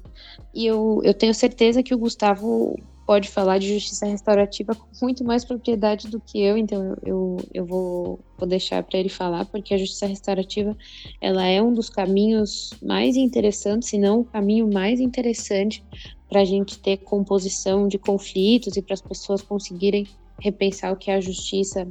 e 0.54 0.66
eu, 0.66 1.02
eu 1.04 1.12
tenho 1.12 1.34
certeza 1.34 1.82
que 1.82 1.94
o 1.94 1.98
Gustavo 1.98 2.78
pode 3.06 3.28
falar 3.28 3.58
de 3.58 3.72
justiça 3.72 4.04
restaurativa 4.04 4.74
com 4.74 4.88
muito 5.00 5.24
mais 5.24 5.44
propriedade 5.44 6.08
do 6.08 6.20
que 6.20 6.42
eu, 6.42 6.58
então 6.58 6.96
eu, 7.04 7.36
eu 7.54 7.64
vou, 7.64 8.18
vou 8.36 8.48
deixar 8.48 8.82
para 8.82 8.98
ele 8.98 9.08
falar, 9.08 9.44
porque 9.46 9.72
a 9.72 9.78
justiça 9.78 10.06
restaurativa 10.06 10.76
ela 11.20 11.46
é 11.46 11.62
um 11.62 11.72
dos 11.72 11.88
caminhos 11.88 12.74
mais 12.82 13.16
interessantes, 13.16 13.90
se 13.90 13.98
não 13.98 14.20
o 14.20 14.24
caminho 14.24 14.68
mais 14.72 14.98
interessante 14.98 15.84
para 16.28 16.40
a 16.40 16.44
gente 16.44 16.78
ter 16.80 16.96
composição 16.96 17.86
de 17.86 17.96
conflitos 17.96 18.76
e 18.76 18.82
para 18.82 18.94
as 18.94 19.02
pessoas 19.02 19.40
conseguirem 19.40 20.06
repensar 20.40 20.92
o 20.92 20.96
que 20.96 21.10
é 21.10 21.14
a 21.14 21.20
justiça 21.20 21.86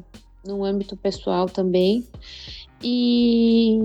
no 0.45 0.63
âmbito 0.66 0.97
pessoal 0.97 1.47
também. 1.47 2.05
E, 2.84 3.80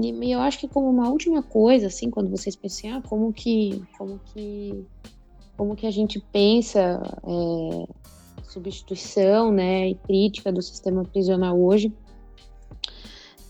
e 0.00 0.32
eu 0.32 0.40
acho 0.40 0.58
que 0.58 0.68
como 0.68 0.88
uma 0.88 1.10
última 1.10 1.42
coisa, 1.42 1.88
assim, 1.88 2.10
quando 2.10 2.30
vocês 2.30 2.56
pensam, 2.56 2.96
ah, 2.96 3.02
como 3.02 3.30
que, 3.32 3.82
como 3.96 4.18
que, 4.32 4.84
como 5.56 5.76
que 5.76 5.86
a 5.86 5.90
gente 5.90 6.18
pensa 6.32 7.00
é, 7.24 7.86
substituição, 8.48 9.50
né, 9.52 9.88
e 9.88 9.94
crítica 9.94 10.52
do 10.52 10.62
sistema 10.62 11.04
prisional 11.04 11.60
hoje, 11.60 11.92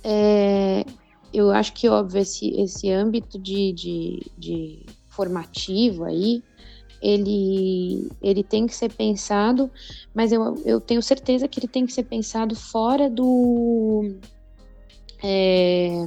é, 0.05 0.85
eu 1.33 1.51
acho 1.51 1.73
que, 1.73 1.89
óbvio, 1.89 2.21
esse, 2.21 2.51
esse 2.61 2.91
âmbito 2.91 3.39
de, 3.39 3.73
de, 3.73 4.21
de 4.37 4.87
formativo 5.09 6.05
aí, 6.05 6.43
ele, 7.01 8.09
ele 8.23 8.45
tem 8.45 8.67
que 8.67 8.75
ser 8.75 8.93
pensado, 8.93 9.71
mas 10.15 10.31
eu, 10.31 10.55
eu 10.65 10.81
tenho 10.81 11.03
certeza 11.03 11.49
que 11.49 11.59
ele 11.59 11.67
tem 11.69 11.85
que 11.85 11.93
ser 11.93 12.05
pensado 12.05 12.55
fora 12.55 13.11
do. 13.11 14.15
É, 15.23 16.07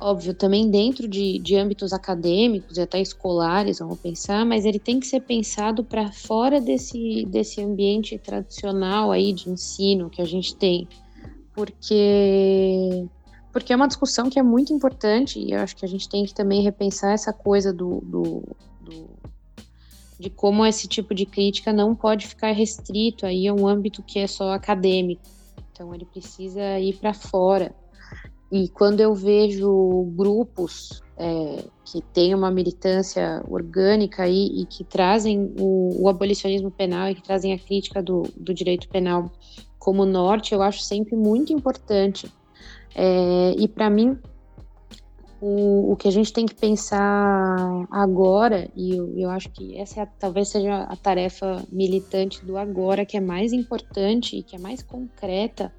óbvio, 0.00 0.34
também 0.34 0.70
dentro 0.70 1.06
de, 1.06 1.38
de 1.38 1.56
âmbitos 1.56 1.92
acadêmicos 1.92 2.76
e 2.76 2.80
até 2.80 3.00
escolares, 3.00 3.78
vamos 3.78 4.00
pensar, 4.00 4.44
mas 4.46 4.64
ele 4.64 4.78
tem 4.78 4.98
que 4.98 5.06
ser 5.06 5.20
pensado 5.20 5.84
para 5.84 6.10
fora 6.10 6.60
desse, 6.60 7.26
desse 7.26 7.60
ambiente 7.60 8.18
tradicional 8.18 9.12
aí 9.12 9.32
de 9.32 9.50
ensino 9.50 10.08
que 10.08 10.22
a 10.22 10.24
gente 10.24 10.56
tem, 10.56 10.88
porque 11.54 13.06
porque 13.52 13.72
é 13.72 13.76
uma 13.76 13.88
discussão 13.88 14.30
que 14.30 14.38
é 14.38 14.42
muito 14.42 14.72
importante 14.72 15.38
e 15.40 15.52
eu 15.52 15.58
acho 15.58 15.76
que 15.76 15.84
a 15.84 15.88
gente 15.88 16.08
tem 16.08 16.24
que 16.24 16.32
também 16.32 16.62
repensar 16.62 17.12
essa 17.12 17.32
coisa 17.32 17.72
do, 17.72 18.00
do, 18.00 18.42
do, 18.80 19.10
de 20.18 20.30
como 20.30 20.64
esse 20.64 20.86
tipo 20.86 21.12
de 21.12 21.26
crítica 21.26 21.72
não 21.72 21.94
pode 21.94 22.28
ficar 22.28 22.52
restrito 22.52 23.26
aí 23.26 23.48
a 23.48 23.52
um 23.52 23.66
âmbito 23.66 24.04
que 24.04 24.20
é 24.20 24.26
só 24.28 24.52
acadêmico. 24.52 25.22
Então 25.72 25.92
ele 25.92 26.04
precisa 26.04 26.78
ir 26.78 26.96
para 26.98 27.12
fora. 27.12 27.74
E 28.50 28.68
quando 28.68 29.00
eu 29.00 29.14
vejo 29.14 30.12
grupos 30.16 31.02
é, 31.16 31.64
que 31.84 32.02
têm 32.12 32.34
uma 32.34 32.50
militância 32.50 33.44
orgânica 33.48 34.24
aí, 34.24 34.48
e 34.54 34.66
que 34.66 34.82
trazem 34.82 35.54
o, 35.58 36.02
o, 36.02 36.08
abolicionismo 36.08 36.70
penal 36.70 37.08
e 37.08 37.14
que 37.14 37.22
trazem 37.22 37.52
a 37.52 37.58
crítica 37.58 38.02
do, 38.02 38.22
do 38.36 38.52
direito 38.52 38.88
penal 38.88 39.30
como 39.78 40.04
norte, 40.04 40.54
eu 40.54 40.62
acho 40.62 40.80
sempre 40.80 41.14
muito 41.14 41.52
importante. 41.52 42.32
É, 42.94 43.54
e 43.56 43.68
para 43.68 43.88
mim, 43.88 44.18
o, 45.40 45.92
o, 45.92 45.96
que 45.96 46.08
a 46.08 46.10
gente 46.10 46.32
tem 46.32 46.44
que 46.44 46.54
pensar 46.54 47.86
agora, 47.90 48.68
e 48.76 48.96
eu, 48.96 49.16
eu 49.16 49.30
acho 49.30 49.48
que 49.50 49.78
essa 49.78 50.00
é 50.00 50.02
a, 50.02 50.06
talvez 50.06 50.48
seja 50.48 50.82
a 50.82 50.96
tarefa 50.96 51.64
militante 51.70 52.44
do 52.44 52.58
agora, 52.58 53.06
que 53.06 53.16
é 53.16 53.20
mais 53.20 53.52
importante 53.52 54.36
e 54.36 54.42
que 54.42 54.56
é 54.56 54.58
mais 54.58 54.82
concreta, 54.82 55.72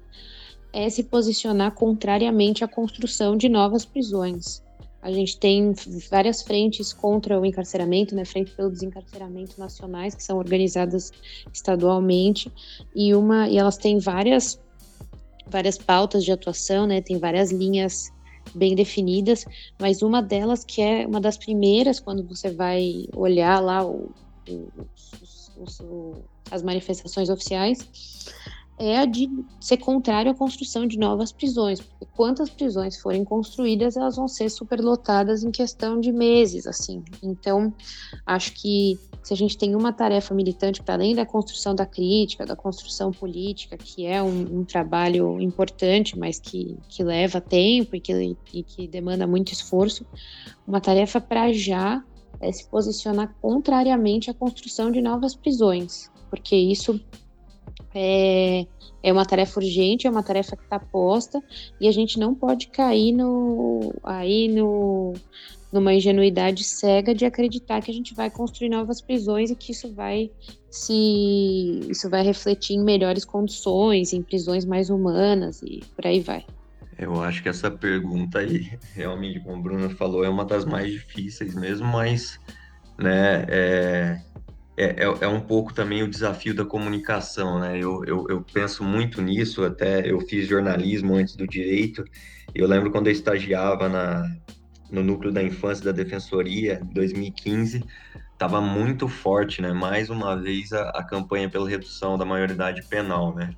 é 0.72 0.88
se 0.88 1.02
posicionar 1.02 1.72
contrariamente 1.72 2.64
à 2.64 2.68
construção 2.68 3.36
de 3.36 3.48
novas 3.48 3.84
prisões. 3.84 4.62
A 5.02 5.10
gente 5.10 5.36
tem 5.36 5.74
várias 6.08 6.42
frentes 6.42 6.92
contra 6.92 7.38
o 7.38 7.44
encarceramento, 7.44 8.14
né, 8.14 8.24
frente 8.24 8.52
pelo 8.52 8.70
desencarceramento 8.70 9.58
nacionais, 9.58 10.14
que 10.14 10.22
são 10.22 10.38
organizadas 10.38 11.10
estadualmente, 11.52 12.50
e 12.94 13.12
uma 13.12 13.48
e 13.48 13.58
elas 13.58 13.76
têm 13.76 13.98
várias 13.98 14.60
várias 15.44 15.76
pautas 15.76 16.24
de 16.24 16.30
atuação, 16.30 16.86
né? 16.86 17.00
Tem 17.00 17.18
várias 17.18 17.50
linhas 17.50 18.10
bem 18.54 18.74
definidas, 18.76 19.44
mas 19.78 20.02
uma 20.02 20.22
delas 20.22 20.64
que 20.64 20.80
é 20.80 21.06
uma 21.06 21.20
das 21.20 21.36
primeiras 21.36 21.98
quando 21.98 22.22
você 22.22 22.50
vai 22.50 23.06
olhar 23.14 23.60
lá 23.60 23.84
o, 23.84 24.12
o, 24.48 24.68
os, 25.58 25.82
as 26.50 26.62
manifestações 26.62 27.28
oficiais 27.28 27.88
é 28.82 28.98
a 28.98 29.04
de 29.04 29.30
ser 29.60 29.76
contrário 29.76 30.32
à 30.32 30.34
construção 30.34 30.86
de 30.86 30.98
novas 30.98 31.30
prisões, 31.30 31.80
porque 31.80 32.06
quantas 32.16 32.50
prisões 32.50 33.00
forem 33.00 33.24
construídas, 33.24 33.96
elas 33.96 34.16
vão 34.16 34.26
ser 34.26 34.50
superlotadas 34.50 35.44
em 35.44 35.52
questão 35.52 36.00
de 36.00 36.10
meses, 36.10 36.66
assim. 36.66 37.04
Então, 37.22 37.72
acho 38.26 38.52
que 38.54 38.98
se 39.22 39.32
a 39.32 39.36
gente 39.36 39.56
tem 39.56 39.76
uma 39.76 39.92
tarefa 39.92 40.34
militante 40.34 40.82
para 40.82 40.94
além 40.94 41.14
da 41.14 41.24
construção 41.24 41.76
da 41.76 41.86
crítica, 41.86 42.44
da 42.44 42.56
construção 42.56 43.12
política, 43.12 43.76
que 43.76 44.04
é 44.04 44.20
um, 44.20 44.60
um 44.60 44.64
trabalho 44.64 45.40
importante, 45.40 46.18
mas 46.18 46.40
que, 46.40 46.76
que 46.88 47.04
leva 47.04 47.40
tempo 47.40 47.94
e 47.94 48.00
que, 48.00 48.36
e 48.52 48.62
que 48.64 48.88
demanda 48.88 49.28
muito 49.28 49.52
esforço, 49.52 50.04
uma 50.66 50.80
tarefa 50.80 51.20
para 51.20 51.52
já 51.52 52.02
é 52.40 52.50
se 52.50 52.66
posicionar 52.66 53.32
contrariamente 53.40 54.28
à 54.28 54.34
construção 54.34 54.90
de 54.90 55.00
novas 55.00 55.36
prisões, 55.36 56.10
porque 56.28 56.56
isso 56.56 57.00
é, 57.94 58.66
é 59.02 59.12
uma 59.12 59.26
tarefa 59.26 59.60
urgente, 59.60 60.06
é 60.06 60.10
uma 60.10 60.22
tarefa 60.22 60.56
que 60.56 60.62
está 60.62 60.78
posta 60.78 61.42
e 61.80 61.88
a 61.88 61.92
gente 61.92 62.18
não 62.18 62.34
pode 62.34 62.68
cair 62.68 63.12
no, 63.12 63.92
aí 64.02 64.48
no, 64.48 65.14
numa 65.72 65.94
ingenuidade 65.94 66.62
cega 66.62 67.14
de 67.14 67.24
acreditar 67.24 67.80
que 67.80 67.90
a 67.90 67.94
gente 67.94 68.14
vai 68.14 68.30
construir 68.30 68.68
novas 68.68 69.00
prisões 69.00 69.50
e 69.50 69.56
que 69.56 69.72
isso 69.72 69.92
vai 69.92 70.30
se 70.70 71.80
isso 71.88 72.08
vai 72.08 72.22
refletir 72.22 72.76
em 72.76 72.84
melhores 72.84 73.24
condições, 73.24 74.12
em 74.12 74.22
prisões 74.22 74.64
mais 74.64 74.88
humanas 74.88 75.62
e 75.62 75.82
por 75.96 76.06
aí 76.06 76.20
vai. 76.20 76.44
Eu 76.98 77.20
acho 77.22 77.42
que 77.42 77.48
essa 77.48 77.70
pergunta 77.70 78.38
aí, 78.38 78.78
realmente, 78.94 79.40
como 79.40 79.56
o 79.56 79.62
Bruno 79.62 79.90
falou, 79.90 80.24
é 80.24 80.28
uma 80.28 80.44
das 80.44 80.64
mais 80.64 80.92
difíceis 80.92 81.54
mesmo, 81.54 81.86
mas 81.88 82.38
né, 82.98 83.44
é, 83.48 84.20
é, 84.76 85.04
é, 85.04 85.04
é 85.04 85.28
um 85.28 85.40
pouco 85.40 85.74
também 85.74 86.02
o 86.02 86.08
desafio 86.08 86.54
da 86.54 86.64
comunicação, 86.64 87.58
né? 87.58 87.76
Eu, 87.76 88.04
eu, 88.04 88.26
eu, 88.28 88.42
penso 88.52 88.82
muito 88.82 89.20
nisso, 89.20 89.64
até 89.64 90.10
eu 90.10 90.20
fiz 90.20 90.48
jornalismo 90.48 91.14
antes 91.14 91.36
do 91.36 91.46
direito. 91.46 92.04
Eu 92.54 92.66
lembro 92.66 92.90
quando 92.90 93.08
eu 93.08 93.12
estagiava 93.12 93.88
na, 93.88 94.34
no 94.90 95.02
núcleo 95.02 95.30
da 95.30 95.42
infância 95.42 95.84
da 95.84 95.92
defensoria, 95.92 96.80
em 96.82 96.94
2015, 96.94 97.84
estava 98.32 98.60
muito 98.60 99.08
forte, 99.08 99.60
né? 99.60 99.72
Mais 99.72 100.08
uma 100.08 100.36
vez 100.36 100.72
a, 100.72 100.88
a, 100.90 101.04
campanha 101.04 101.50
pela 101.50 101.68
redução 101.68 102.16
da 102.16 102.24
maioridade 102.24 102.82
penal, 102.88 103.34
né? 103.34 103.50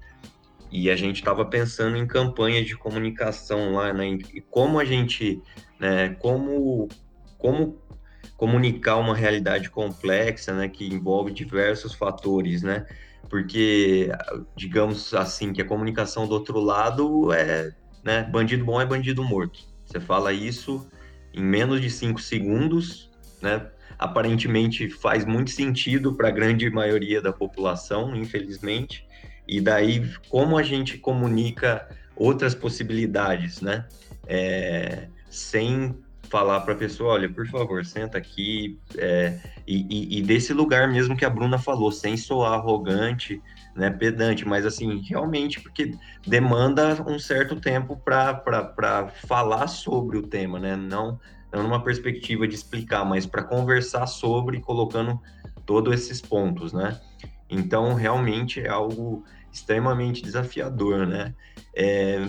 E 0.71 0.91
a 0.91 0.97
gente 0.97 1.17
estava 1.17 1.45
pensando 1.45 1.97
em 1.97 2.07
campanhas 2.07 2.67
de 2.67 2.77
comunicação 2.77 3.75
lá, 3.75 3.93
né? 3.93 4.19
E 4.35 4.41
como 4.41 4.81
a 4.81 4.85
gente, 4.85 5.41
né? 5.79 6.09
Como 6.19 6.89
como 7.45 7.79
comunicar 8.37 8.97
uma 8.97 9.14
realidade 9.14 9.70
complexa, 9.70 10.53
né? 10.53 10.68
Que 10.68 10.87
envolve 10.87 11.32
diversos 11.32 11.95
fatores, 11.95 12.62
né? 12.62 12.87
Porque 13.28 14.11
digamos 14.57 15.14
assim 15.14 15.53
que 15.53 15.62
a 15.62 15.64
comunicação 15.64 16.26
do 16.26 16.35
outro 16.35 16.61
lado 16.61 17.32
é, 17.32 17.72
né? 18.03 18.22
Bandido 18.24 18.64
bom 18.64 18.80
é 18.80 18.87
bandido 18.87 19.22
morto. 19.24 19.61
Você 19.85 20.01
fala 20.01 20.32
isso 20.32 20.87
em 21.32 21.43
menos 21.43 21.80
de 21.80 21.91
cinco 21.91 22.20
segundos, 22.20 23.11
né? 23.41 23.66
Aparentemente 23.99 24.89
faz 24.89 25.24
muito 25.24 25.51
sentido 25.51 26.14
para 26.14 26.28
a 26.28 26.32
grande 26.32 26.68
maioria 26.70 27.20
da 27.20 27.32
população, 27.32 28.14
infelizmente. 28.14 29.07
E 29.47 29.61
daí, 29.61 30.11
como 30.28 30.57
a 30.57 30.62
gente 30.62 30.99
comunica 30.99 31.89
outras 32.16 32.55
possibilidades, 32.55 33.61
né? 33.61 33.87
É, 34.26 35.09
sem 35.28 35.95
falar 36.35 36.62
para 36.62 36.74
a 36.74 36.76
pessoa, 36.76 37.12
olha, 37.12 37.32
por 37.32 37.47
favor, 37.47 37.85
senta 37.87 38.18
aqui, 38.18 38.76
é, 38.99 39.39
e, 39.64 39.87
e, 39.89 40.18
e, 40.18 40.22
desse 40.22 40.53
lugar 40.53 40.91
mesmo 40.91 41.16
que 41.16 41.24
a 41.24 41.30
Bruna 41.30 41.59
falou, 41.59 41.93
sem 41.93 42.16
soar 42.16 42.55
arrogante, 42.55 43.41
né, 43.76 43.89
pedante, 43.89 44.45
mas 44.45 44.66
assim, 44.66 45.01
realmente, 45.09 45.61
porque 45.61 45.93
demanda 46.26 47.01
um 47.09 47.20
certo 47.20 47.55
tempo 47.61 47.97
para 47.97 49.12
falar 49.28 49.68
sobre 49.68 50.18
o 50.18 50.22
tema, 50.22 50.59
né, 50.59 50.74
não, 50.74 51.20
não 51.53 51.62
numa 51.62 51.85
perspectiva 51.85 52.49
de 52.49 52.57
explicar, 52.57 53.05
mas 53.05 53.26
para 53.26 53.45
conversar 53.45 54.09
sobre, 54.09 54.61
colocando 54.61 55.20
todos 55.64 55.95
esses 55.95 56.20
pontos, 56.20 56.72
né. 56.72 56.99
Então, 57.49 57.95
realmente 57.95 58.61
é 58.61 58.68
algo 58.68 59.22
extremamente 59.53 60.20
desafiador, 60.20 61.07
né. 61.07 61.32
É, 61.76 62.26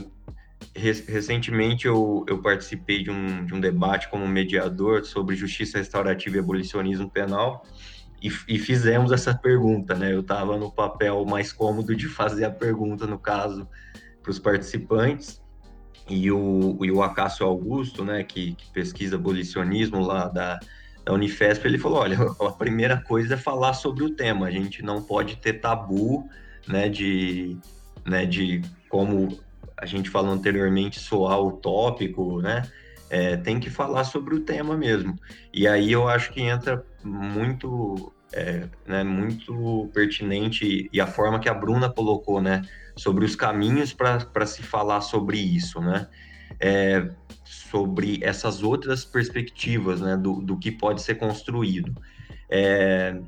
recentemente 0.76 1.88
eu, 1.88 2.26
eu 2.28 2.41
participei 2.41 3.01
de 3.01 3.09
um, 3.09 3.45
de 3.45 3.53
um 3.53 3.59
debate 3.59 4.09
como 4.09 4.28
mediador 4.28 5.05
sobre 5.05 5.36
justiça 5.36 5.78
restaurativa 5.78 6.36
e 6.36 6.39
abolicionismo 6.39 7.09
penal, 7.09 7.65
e, 8.21 8.30
e, 8.47 8.57
fizemos 8.57 9.11
essa 9.11 9.36
pergunta, 9.36 9.93
né? 9.93 10.11
Eu 10.11 10.21
estava 10.21 10.57
no 10.57 10.71
papel 10.71 11.23
mais 11.26 11.51
cômodo 11.51 11.95
de 11.95 12.07
fazer 12.07 12.45
a 12.45 12.49
pergunta, 12.49 13.05
no 13.05 13.19
caso, 13.19 13.67
para 14.23 14.32
os 14.32 14.39
participantes, 14.39 15.41
e 16.09 16.32
o, 16.32 16.78
e 16.84 16.91
o 16.91 17.01
Acácio 17.03 17.45
Augusto, 17.45 18.03
né, 18.03 18.23
que, 18.23 18.53
que 18.53 18.71
pesquisa 18.71 19.15
abolicionismo 19.15 19.99
lá 19.99 20.28
da, 20.28 20.59
da 21.03 21.13
Unifesp, 21.13 21.65
ele 21.67 21.78
falou, 21.78 21.99
olha, 21.99 22.17
a 22.39 22.51
primeira 22.51 23.01
coisa 23.01 23.34
é 23.34 23.38
falar 23.38 23.73
sobre 23.73 24.03
o 24.03 24.09
tema, 24.09 24.47
a 24.47 24.51
gente 24.51 24.84
não 24.84 25.01
pode 25.01 25.38
ter 25.38 25.53
tabu, 25.53 26.28
né, 26.67 26.89
de, 26.89 27.57
né, 28.05 28.26
de 28.26 28.61
como 28.89 29.39
a 29.78 29.86
gente 29.86 30.09
falou 30.09 30.32
anteriormente, 30.32 30.99
soar 30.99 31.39
utópico, 31.41 32.41
né, 32.41 32.63
é, 33.09 33.38
tem 33.38 33.59
que 33.59 33.69
falar 33.69 34.03
sobre 34.03 34.36
o 34.36 34.39
tema 34.39 34.76
mesmo. 34.78 35.15
E 35.53 35.67
aí 35.67 35.91
eu 35.91 36.07
acho 36.07 36.32
que 36.32 36.41
entra 36.41 36.86
muito, 37.03 38.11
é, 38.34 38.67
né, 38.86 39.03
muito 39.03 39.89
pertinente 39.93 40.89
e 40.91 41.01
a 41.01 41.07
forma 41.07 41.39
que 41.39 41.49
a 41.49 41.53
Bruna 41.53 41.89
colocou, 41.89 42.41
né, 42.41 42.61
sobre 42.95 43.26
os 43.26 43.36
caminhos 43.36 43.93
para 43.93 44.45
se 44.45 44.63
falar 44.63 45.01
sobre 45.01 45.38
isso, 45.38 45.80
né, 45.82 46.07
é, 46.59 47.09
sobre 47.43 48.19
essas 48.23 48.63
outras 48.63 49.03
perspectivas, 49.03 50.01
né, 50.01 50.15
do, 50.15 50.41
do 50.41 50.57
que 50.57 50.71
pode 50.71 51.01
ser 51.01 51.15
construído. 51.15 51.93
É, 52.49 53.19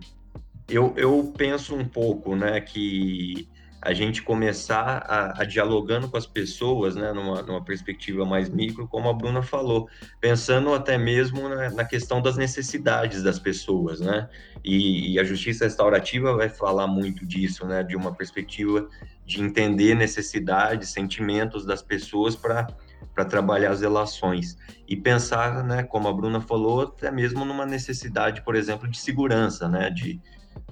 eu, 0.70 0.94
eu 0.98 1.34
penso 1.38 1.76
um 1.76 1.86
pouco, 1.86 2.36
né, 2.36 2.60
que 2.62 3.48
a 3.82 3.94
gente 3.94 4.24
começar 4.24 5.06
a, 5.08 5.42
a, 5.42 5.46
dialogando 5.46 6.10
com 6.10 6.18
as 6.18 6.26
pessoas, 6.26 6.96
né, 6.96 7.12
numa, 7.14 7.42
numa, 7.44 7.64
perspectiva 7.64 8.26
mais 8.26 8.50
micro, 8.50 8.88
como 8.88 9.08
a 9.08 9.14
Bruna 9.14 9.42
falou, 9.42 9.88
pensando 10.20 10.74
até 10.74 10.98
mesmo 10.98 11.48
na, 11.48 11.70
na 11.70 11.86
questão 11.86 12.22
das 12.22 12.38
necessidades 12.38 13.22
das 13.22 13.38
pessoas, 13.38 14.00
né, 14.00 14.28
e, 14.64 15.14
e, 15.14 15.20
a 15.20 15.24
justiça 15.24 15.66
restaurativa 15.66 16.36
vai 16.36 16.50
falar 16.50 16.88
muito 16.88 17.26
disso, 17.26 17.66
né, 17.68 17.84
de 17.84 17.96
uma 17.96 18.14
perspectiva 18.14 18.88
de 19.26 19.42
entender 19.42 19.96
necessidades, 19.96 20.90
sentimentos 20.90 21.66
das 21.66 21.82
pessoas 21.82 22.36
para 22.36 22.68
para 23.14 23.26
trabalhar 23.26 23.72
as 23.72 23.82
relações. 23.82 24.58
E 24.88 24.96
pensar, 24.96 25.64
né, 25.64 25.84
como 25.84 26.08
a 26.08 26.14
Bruna 26.14 26.40
falou, 26.40 26.82
até 26.82 27.12
mesmo 27.12 27.46
numa 27.46 27.66
necessidade, 27.66 28.44
por 28.44 28.56
exemplo, 28.56 28.88
de 28.88 28.98
segurança, 28.98 29.68
né, 29.68 29.90
de 29.90 30.20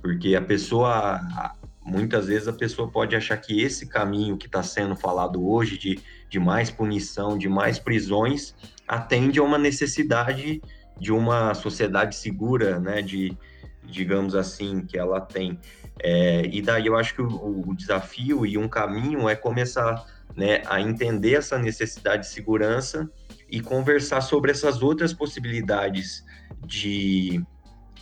porque 0.02 0.36
a 0.36 0.42
pessoa 0.42 1.20
muitas 1.86 2.26
vezes 2.26 2.48
a 2.48 2.54
pessoa 2.54 2.90
pode 2.90 3.16
achar 3.16 3.38
que 3.38 3.62
esse 3.62 3.86
caminho 3.86 4.38
que 4.38 4.48
está 4.48 4.64
sendo 4.64 4.96
falado 4.96 5.48
hoje 5.48 5.78
de, 5.78 6.00
de 6.28 6.40
mais 6.40 6.72
punição, 6.72 7.38
de 7.38 7.48
mais 7.48 7.78
prisões, 7.78 8.56
atende 8.88 9.40
a 9.40 9.44
uma 9.44 9.60
necessidade 9.60 10.62
de 11.00 11.12
uma 11.12 11.54
sociedade 11.54 12.16
segura, 12.16 12.80
né, 12.80 13.04
de, 13.04 13.38
digamos 13.84 14.34
assim, 14.34 14.82
que 14.82 14.98
ela 14.98 15.22
tem. 15.22 15.60
É, 16.00 16.48
e 16.52 16.60
daí 16.62 16.88
eu 16.88 16.98
acho 16.98 17.14
que 17.14 17.22
o, 17.22 17.70
o, 17.70 17.76
desafio 17.76 18.46
e 18.46 18.58
um 18.58 18.68
caminho 18.68 19.30
é 19.30 19.36
começar 19.36 20.04
né, 20.36 20.64
a 20.66 20.82
entender 20.82 21.36
essa 21.36 21.58
necessidade 21.58 22.24
de 22.24 22.30
segurança 22.30 23.10
e 23.50 23.62
conversar 23.62 24.22
sobre 24.22 24.52
essas 24.52 24.82
outras 24.82 25.14
possibilidades 25.14 26.26
de, 26.66 27.42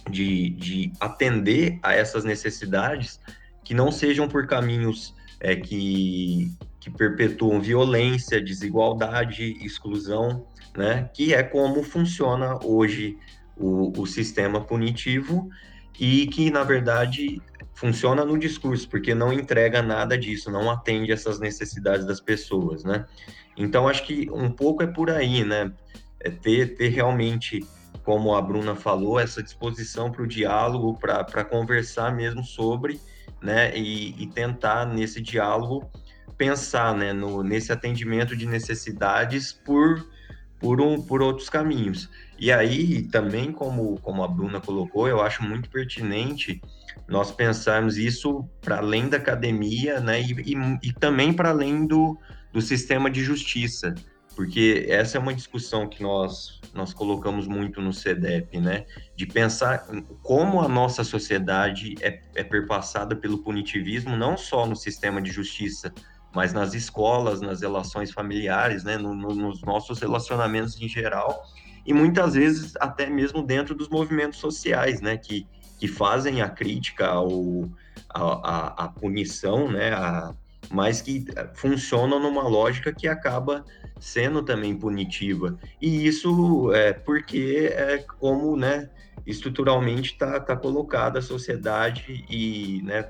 de, 0.09 0.49
de 0.51 0.93
atender 0.99 1.79
a 1.83 1.93
essas 1.93 2.23
necessidades 2.23 3.19
que 3.63 3.73
não 3.73 3.91
sejam 3.91 4.27
por 4.27 4.45
caminhos 4.47 5.15
é, 5.39 5.55
que, 5.55 6.51
que 6.79 6.89
perpetuam 6.89 7.61
violência, 7.61 8.41
desigualdade, 8.41 9.57
exclusão, 9.65 10.45
né? 10.75 11.09
Que 11.13 11.33
é 11.33 11.43
como 11.43 11.83
funciona 11.83 12.59
hoje 12.63 13.17
o, 13.55 13.91
o 13.99 14.05
sistema 14.05 14.61
punitivo 14.61 15.49
e 15.99 16.27
que, 16.27 16.49
na 16.49 16.63
verdade, 16.63 17.41
funciona 17.75 18.25
no 18.25 18.37
discurso, 18.37 18.89
porque 18.89 19.13
não 19.13 19.31
entrega 19.31 19.81
nada 19.81 20.17
disso, 20.17 20.49
não 20.49 20.71
atende 20.71 21.11
essas 21.11 21.39
necessidades 21.39 22.05
das 22.05 22.19
pessoas, 22.19 22.83
né? 22.83 23.05
Então, 23.55 23.87
acho 23.87 24.05
que 24.05 24.29
um 24.31 24.49
pouco 24.49 24.81
é 24.83 24.87
por 24.87 25.09
aí, 25.09 25.43
né? 25.43 25.71
É 26.19 26.29
ter, 26.29 26.75
ter 26.75 26.89
realmente, 26.89 27.59
como 28.03 28.33
a 28.33 28.41
Bruna 28.41 28.75
falou, 28.75 29.19
essa 29.19 29.43
disposição 29.43 30.11
para 30.11 30.23
o 30.23 30.27
diálogo, 30.27 30.97
para 30.97 31.43
conversar 31.43 32.15
mesmo 32.15 32.43
sobre 32.43 32.99
né, 33.43 33.77
e, 33.77 34.23
e 34.23 34.27
tentar 34.27 34.85
nesse 34.85 35.21
diálogo 35.21 35.91
pensar, 36.37 36.95
né, 36.95 37.11
no, 37.13 37.43
nesse 37.43 37.71
atendimento 37.71 38.35
de 38.35 38.47
necessidades 38.47 39.51
por 39.51 40.03
por, 40.63 40.79
um, 40.79 41.01
por 41.01 41.21
outros 41.21 41.49
caminhos. 41.49 42.09
E 42.39 42.49
aí, 42.49 43.03
também, 43.09 43.51
como, 43.51 43.99
como 43.99 44.23
a 44.23 44.27
Bruna 44.29 44.61
colocou, 44.61 45.09
eu 45.09 45.21
acho 45.21 45.43
muito 45.43 45.69
pertinente 45.69 46.61
nós 47.05 47.31
pensarmos 47.31 47.97
isso 47.97 48.47
para 48.61 48.77
além 48.77 49.09
da 49.09 49.17
academia, 49.17 49.99
né, 49.99 50.21
e, 50.21 50.53
e, 50.53 50.55
e 50.81 50.93
também 50.93 51.33
para 51.33 51.49
além 51.49 51.85
do, 51.85 52.17
do 52.53 52.61
sistema 52.61 53.11
de 53.11 53.21
justiça, 53.21 53.93
porque 54.35 54.85
essa 54.89 55.17
é 55.17 55.19
uma 55.19 55.33
discussão 55.33 55.87
que 55.87 56.01
nós, 56.01 56.59
nós 56.73 56.93
colocamos 56.93 57.47
muito 57.47 57.81
no 57.81 57.93
CEDEP, 57.93 58.59
né, 58.59 58.85
de 59.15 59.25
pensar 59.25 59.85
como 60.21 60.61
a 60.61 60.67
nossa 60.67 61.03
sociedade 61.03 61.95
é, 62.01 62.19
é 62.35 62.43
perpassada 62.43 63.15
pelo 63.15 63.39
punitivismo, 63.39 64.15
não 64.15 64.35
só 64.35 64.65
no 64.65 64.75
sistema 64.75 65.21
de 65.21 65.31
justiça, 65.31 65.93
mas 66.33 66.51
nas 66.51 66.73
escolas, 66.73 67.41
nas 67.41 67.61
relações 67.61 68.11
familiares, 68.11 68.83
né, 68.83 68.97
no, 68.97 69.13
no, 69.13 69.35
nos 69.35 69.61
nossos 69.61 69.99
relacionamentos 69.99 70.81
em 70.81 70.87
geral, 70.87 71.43
e 71.85 71.93
muitas 71.93 72.33
vezes 72.33 72.73
até 72.79 73.09
mesmo 73.09 73.43
dentro 73.43 73.75
dos 73.75 73.89
movimentos 73.89 74.39
sociais, 74.39 74.99
né, 74.99 75.15
que, 75.15 75.45
que 75.79 75.87
fazem 75.87 76.41
a 76.41 76.49
crítica 76.49 77.07
ao, 77.07 77.69
a, 78.09 78.21
a, 78.21 78.85
a 78.85 78.87
punição, 78.87 79.71
né, 79.71 79.93
a, 79.93 80.33
mas 80.73 81.01
que 81.01 81.23
funcionam 81.53 82.19
numa 82.19 82.47
lógica 82.47 82.91
que 82.91 83.07
acaba 83.07 83.63
sendo 83.99 84.41
também 84.41 84.75
punitiva. 84.75 85.57
E 85.79 86.05
isso 86.05 86.73
é 86.73 86.91
porque 86.91 87.69
é 87.71 87.99
como, 88.19 88.57
né, 88.57 88.89
estruturalmente 89.25 90.13
está 90.13 90.39
tá 90.39 90.57
colocada 90.57 91.19
a 91.19 91.21
sociedade 91.21 92.25
e, 92.29 92.81
né, 92.83 93.07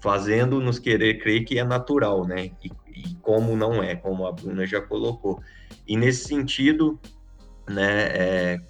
fazendo 0.00 0.60
nos 0.60 0.78
querer 0.78 1.18
crer 1.18 1.44
que 1.44 1.58
é 1.58 1.64
natural, 1.64 2.26
né, 2.26 2.50
e, 2.62 2.70
e 2.94 3.14
como 3.22 3.56
não 3.56 3.82
é, 3.82 3.94
como 3.94 4.26
a 4.26 4.32
Bruna 4.32 4.66
já 4.66 4.80
colocou. 4.80 5.40
E 5.86 5.96
nesse 5.96 6.26
sentido, 6.26 6.98
né? 7.68 8.08
É, 8.08 8.60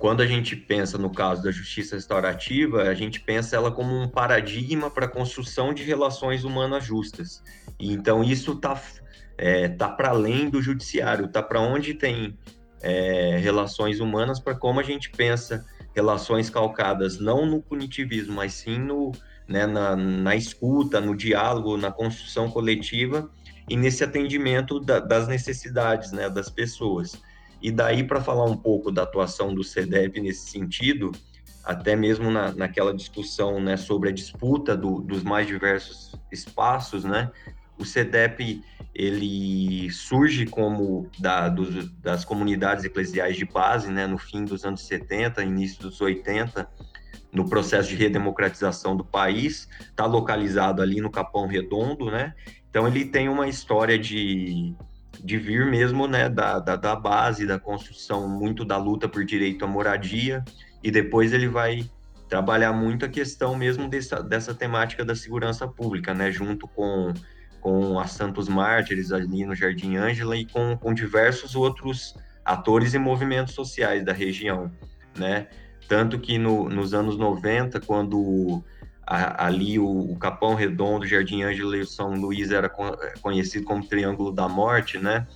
quando 0.00 0.22
a 0.22 0.26
gente 0.26 0.56
pensa 0.56 0.96
no 0.96 1.10
caso 1.10 1.42
da 1.42 1.50
justiça 1.50 1.94
restaurativa, 1.94 2.84
a 2.84 2.94
gente 2.94 3.20
pensa 3.20 3.54
ela 3.54 3.70
como 3.70 3.94
um 3.94 4.08
paradigma 4.08 4.90
para 4.90 5.04
a 5.04 5.08
construção 5.08 5.74
de 5.74 5.82
relações 5.82 6.42
humanas 6.42 6.82
justas. 6.82 7.42
E, 7.78 7.92
então 7.92 8.24
isso 8.24 8.52
está 8.52 8.80
é, 9.36 9.68
tá 9.68 9.90
para 9.90 10.08
além 10.08 10.48
do 10.48 10.62
judiciário, 10.62 11.26
está 11.26 11.42
para 11.42 11.60
onde 11.60 11.92
tem 11.92 12.34
é, 12.80 13.36
relações 13.42 14.00
humanas, 14.00 14.40
para 14.40 14.54
como 14.54 14.80
a 14.80 14.82
gente 14.82 15.10
pensa 15.10 15.66
relações 15.94 16.48
calcadas 16.48 17.20
não 17.20 17.44
no 17.44 17.60
punitivismo, 17.60 18.32
mas 18.32 18.54
sim 18.54 18.78
no, 18.78 19.12
né, 19.46 19.66
na, 19.66 19.94
na 19.94 20.34
escuta, 20.34 20.98
no 20.98 21.14
diálogo, 21.14 21.76
na 21.76 21.92
construção 21.92 22.50
coletiva 22.50 23.30
e 23.68 23.76
nesse 23.76 24.02
atendimento 24.02 24.80
da, 24.80 24.98
das 24.98 25.28
necessidades 25.28 26.10
né, 26.10 26.30
das 26.30 26.48
pessoas. 26.48 27.20
E 27.62 27.70
daí, 27.70 28.04
para 28.04 28.20
falar 28.20 28.44
um 28.44 28.56
pouco 28.56 28.90
da 28.90 29.02
atuação 29.02 29.54
do 29.54 29.62
CEDEP 29.62 30.20
nesse 30.20 30.50
sentido, 30.50 31.12
até 31.64 31.94
mesmo 31.94 32.30
na, 32.30 32.52
naquela 32.52 32.94
discussão 32.94 33.60
né, 33.60 33.76
sobre 33.76 34.08
a 34.08 34.12
disputa 34.12 34.76
do, 34.76 35.00
dos 35.00 35.22
mais 35.22 35.46
diversos 35.46 36.14
espaços, 36.32 37.04
né, 37.04 37.30
o 37.78 37.84
CEDEP 37.84 38.62
ele 38.94 39.90
surge 39.90 40.46
como 40.46 41.08
da, 41.18 41.48
dos, 41.48 41.90
das 42.00 42.24
comunidades 42.24 42.84
eclesiais 42.84 43.36
de 43.36 43.44
base, 43.44 43.90
né, 43.90 44.06
no 44.06 44.18
fim 44.18 44.44
dos 44.44 44.64
anos 44.64 44.86
70, 44.86 45.42
início 45.42 45.82
dos 45.82 46.00
80, 46.00 46.68
no 47.32 47.48
processo 47.48 47.88
de 47.88 47.94
redemocratização 47.94 48.96
do 48.96 49.04
país, 49.04 49.68
está 49.80 50.04
localizado 50.04 50.82
ali 50.82 51.00
no 51.00 51.10
Capão 51.10 51.46
Redondo, 51.46 52.10
né? 52.10 52.34
Então 52.68 52.86
ele 52.86 53.04
tem 53.04 53.28
uma 53.28 53.48
história 53.48 53.98
de 53.98 54.74
de 55.22 55.36
vir 55.36 55.66
mesmo 55.66 56.06
né, 56.06 56.28
da, 56.28 56.58
da, 56.58 56.76
da, 56.76 56.96
base, 56.96 57.46
da 57.46 57.58
construção, 57.58 58.28
muito 58.28 58.64
da 58.64 58.76
luta 58.76 59.08
por 59.08 59.24
direito 59.24 59.64
à 59.64 59.68
moradia, 59.68 60.44
e 60.82 60.90
depois 60.90 61.32
ele 61.32 61.48
vai 61.48 61.88
trabalhar 62.28 62.72
muito 62.72 63.04
a 63.04 63.08
questão 63.08 63.56
mesmo 63.56 63.88
dessa, 63.88 64.22
dessa 64.22 64.54
temática 64.54 65.04
da 65.04 65.14
segurança 65.14 65.66
pública, 65.66 66.14
né, 66.14 66.30
junto 66.30 66.66
com, 66.68 67.12
com 67.60 67.98
a 67.98 68.06
Santos 68.06 68.48
Mártires 68.48 69.12
ali 69.12 69.44
no 69.44 69.54
Jardim 69.54 69.96
Ângela 69.96 70.36
e 70.36 70.46
com, 70.46 70.76
com 70.76 70.94
diversos 70.94 71.54
outros 71.54 72.14
atores 72.44 72.94
e 72.94 72.98
movimentos 72.98 73.54
sociais 73.54 74.04
da 74.04 74.12
região, 74.12 74.70
né, 75.16 75.48
tanto 75.88 76.18
que 76.20 76.38
no, 76.38 76.68
nos 76.68 76.94
anos 76.94 77.18
90, 77.18 77.80
quando 77.80 78.62
a, 79.10 79.46
ali 79.46 79.76
o, 79.76 79.88
o, 79.88 80.16
Capão 80.16 80.54
Redondo, 80.54 81.04
Jardim 81.04 81.42
Ângelo 81.42 81.74
e 81.74 81.84
São 81.84 82.14
Luís 82.14 82.52
era 82.52 82.68
é, 82.68 83.18
conhecido 83.20 83.64
como 83.64 83.84
Triângulo 83.84 84.30
da 84.30 84.48
Morte, 84.48 84.98
né? 84.98 85.26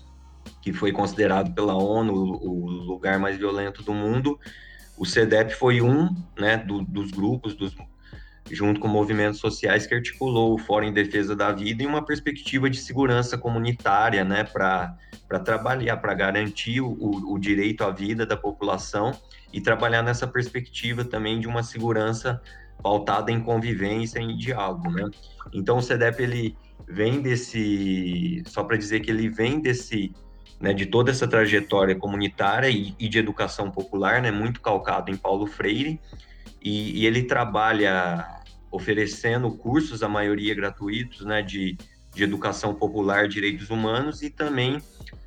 Que 0.62 0.72
foi 0.72 0.92
considerado 0.92 1.52
pela 1.52 1.74
ONU 1.74 2.14
o, 2.14 2.66
o 2.66 2.70
lugar 2.70 3.18
mais 3.18 3.36
violento 3.36 3.82
do 3.82 3.92
mundo. 3.92 4.38
O 4.96 5.04
CEDEP 5.04 5.54
foi 5.54 5.82
um, 5.82 6.14
né, 6.38 6.56
do, 6.56 6.82
dos 6.82 7.10
grupos, 7.10 7.56
dos, 7.56 7.74
junto 8.48 8.78
com 8.78 8.86
movimentos 8.86 9.40
sociais 9.40 9.88
que 9.88 9.94
articulou 9.94 10.54
o 10.54 10.58
Fórum 10.58 10.86
em 10.86 10.92
Defesa 10.92 11.34
da 11.34 11.50
Vida 11.50 11.82
em 11.82 11.86
uma 11.86 12.04
perspectiva 12.04 12.70
de 12.70 12.76
segurança 12.76 13.36
comunitária, 13.36 14.24
né, 14.24 14.44
para 14.44 14.96
trabalhar, 15.44 15.96
para 15.96 16.14
garantir 16.14 16.80
o, 16.80 16.96
o 17.00 17.36
direito 17.40 17.82
à 17.82 17.90
vida 17.90 18.24
da 18.24 18.36
população 18.36 19.10
e 19.52 19.60
trabalhar 19.60 20.02
nessa 20.04 20.28
perspectiva 20.28 21.04
também 21.04 21.40
de 21.40 21.48
uma 21.48 21.64
segurança 21.64 22.40
pautada 22.82 23.30
em 23.32 23.40
convivência, 23.40 24.18
em 24.18 24.36
diálogo, 24.36 24.90
né? 24.90 25.08
Então 25.52 25.78
o 25.78 25.82
CEDEP 25.82 26.22
ele 26.22 26.56
vem 26.88 27.20
desse, 27.20 28.42
só 28.46 28.62
para 28.64 28.76
dizer 28.76 29.00
que 29.00 29.10
ele 29.10 29.28
vem 29.28 29.60
desse, 29.60 30.12
né, 30.60 30.72
de 30.72 30.86
toda 30.86 31.10
essa 31.10 31.26
trajetória 31.26 31.94
comunitária 31.94 32.68
e, 32.68 32.94
e, 32.98 33.08
de 33.08 33.18
educação 33.18 33.70
popular, 33.70 34.20
né, 34.20 34.30
muito 34.30 34.60
calcado 34.60 35.10
em 35.10 35.16
Paulo 35.16 35.46
Freire, 35.46 36.00
e, 36.62 37.00
e 37.00 37.06
ele 37.06 37.22
trabalha 37.22 38.42
oferecendo 38.70 39.50
cursos, 39.52 40.02
a 40.02 40.08
maioria 40.08 40.54
gratuitos, 40.54 41.24
né, 41.24 41.42
de, 41.42 41.76
de 42.14 42.22
educação 42.22 42.74
popular, 42.74 43.28
direitos 43.28 43.70
humanos 43.70 44.22
e 44.22 44.30
também 44.30 44.82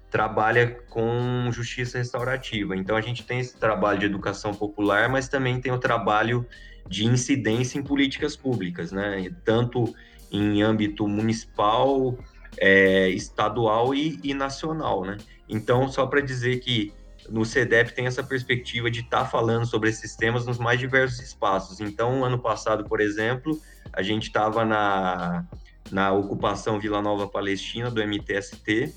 trabalha 0.09 0.77
com 0.89 1.49
justiça 1.51 1.97
restaurativa. 1.97 2.75
Então 2.75 2.95
a 2.95 3.01
gente 3.01 3.25
tem 3.25 3.39
esse 3.39 3.57
trabalho 3.57 3.99
de 3.99 4.05
educação 4.05 4.53
popular, 4.53 5.09
mas 5.09 5.27
também 5.27 5.59
tem 5.59 5.71
o 5.71 5.77
trabalho 5.77 6.45
de 6.89 7.05
incidência 7.05 7.77
em 7.77 7.83
políticas 7.83 8.35
públicas, 8.35 8.91
né? 8.91 9.29
Tanto 9.43 9.93
em 10.31 10.61
âmbito 10.61 11.07
municipal, 11.07 12.17
é, 12.57 13.09
estadual 13.09 13.93
e, 13.93 14.19
e, 14.23 14.33
nacional, 14.33 15.05
né? 15.05 15.17
Então, 15.47 15.87
só 15.87 16.05
para 16.05 16.21
dizer 16.21 16.59
que 16.59 16.93
no 17.29 17.45
CEDEP 17.45 17.93
tem 17.93 18.07
essa 18.07 18.23
perspectiva 18.23 18.89
de 18.89 19.01
estar 19.01 19.23
tá 19.23 19.25
falando 19.25 19.65
sobre 19.65 19.89
esses 19.89 20.15
temas 20.15 20.45
nos 20.45 20.57
mais 20.57 20.79
diversos 20.79 21.19
espaços. 21.19 21.79
Então, 21.79 22.23
ano 22.23 22.39
passado, 22.39 22.85
por 22.85 23.01
exemplo, 23.01 23.59
a 23.91 24.01
gente 24.01 24.27
estava 24.27 24.63
na, 24.65 25.45
na 25.91 26.11
ocupação 26.11 26.79
Vila 26.79 27.01
Nova 27.01 27.27
Palestina 27.27 27.91
do 27.91 28.01
MTST, 28.01 28.93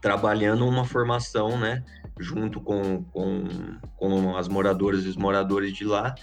trabalhando 0.00 0.66
uma 0.66 0.84
formação, 0.84 1.58
né, 1.58 1.82
junto 2.18 2.60
com, 2.60 3.02
com, 3.04 3.48
com 3.96 4.36
as 4.36 4.48
moradoras 4.48 5.04
e 5.04 5.08
os 5.08 5.16
moradores 5.16 5.72
de 5.72 5.84
lá, 5.84 6.14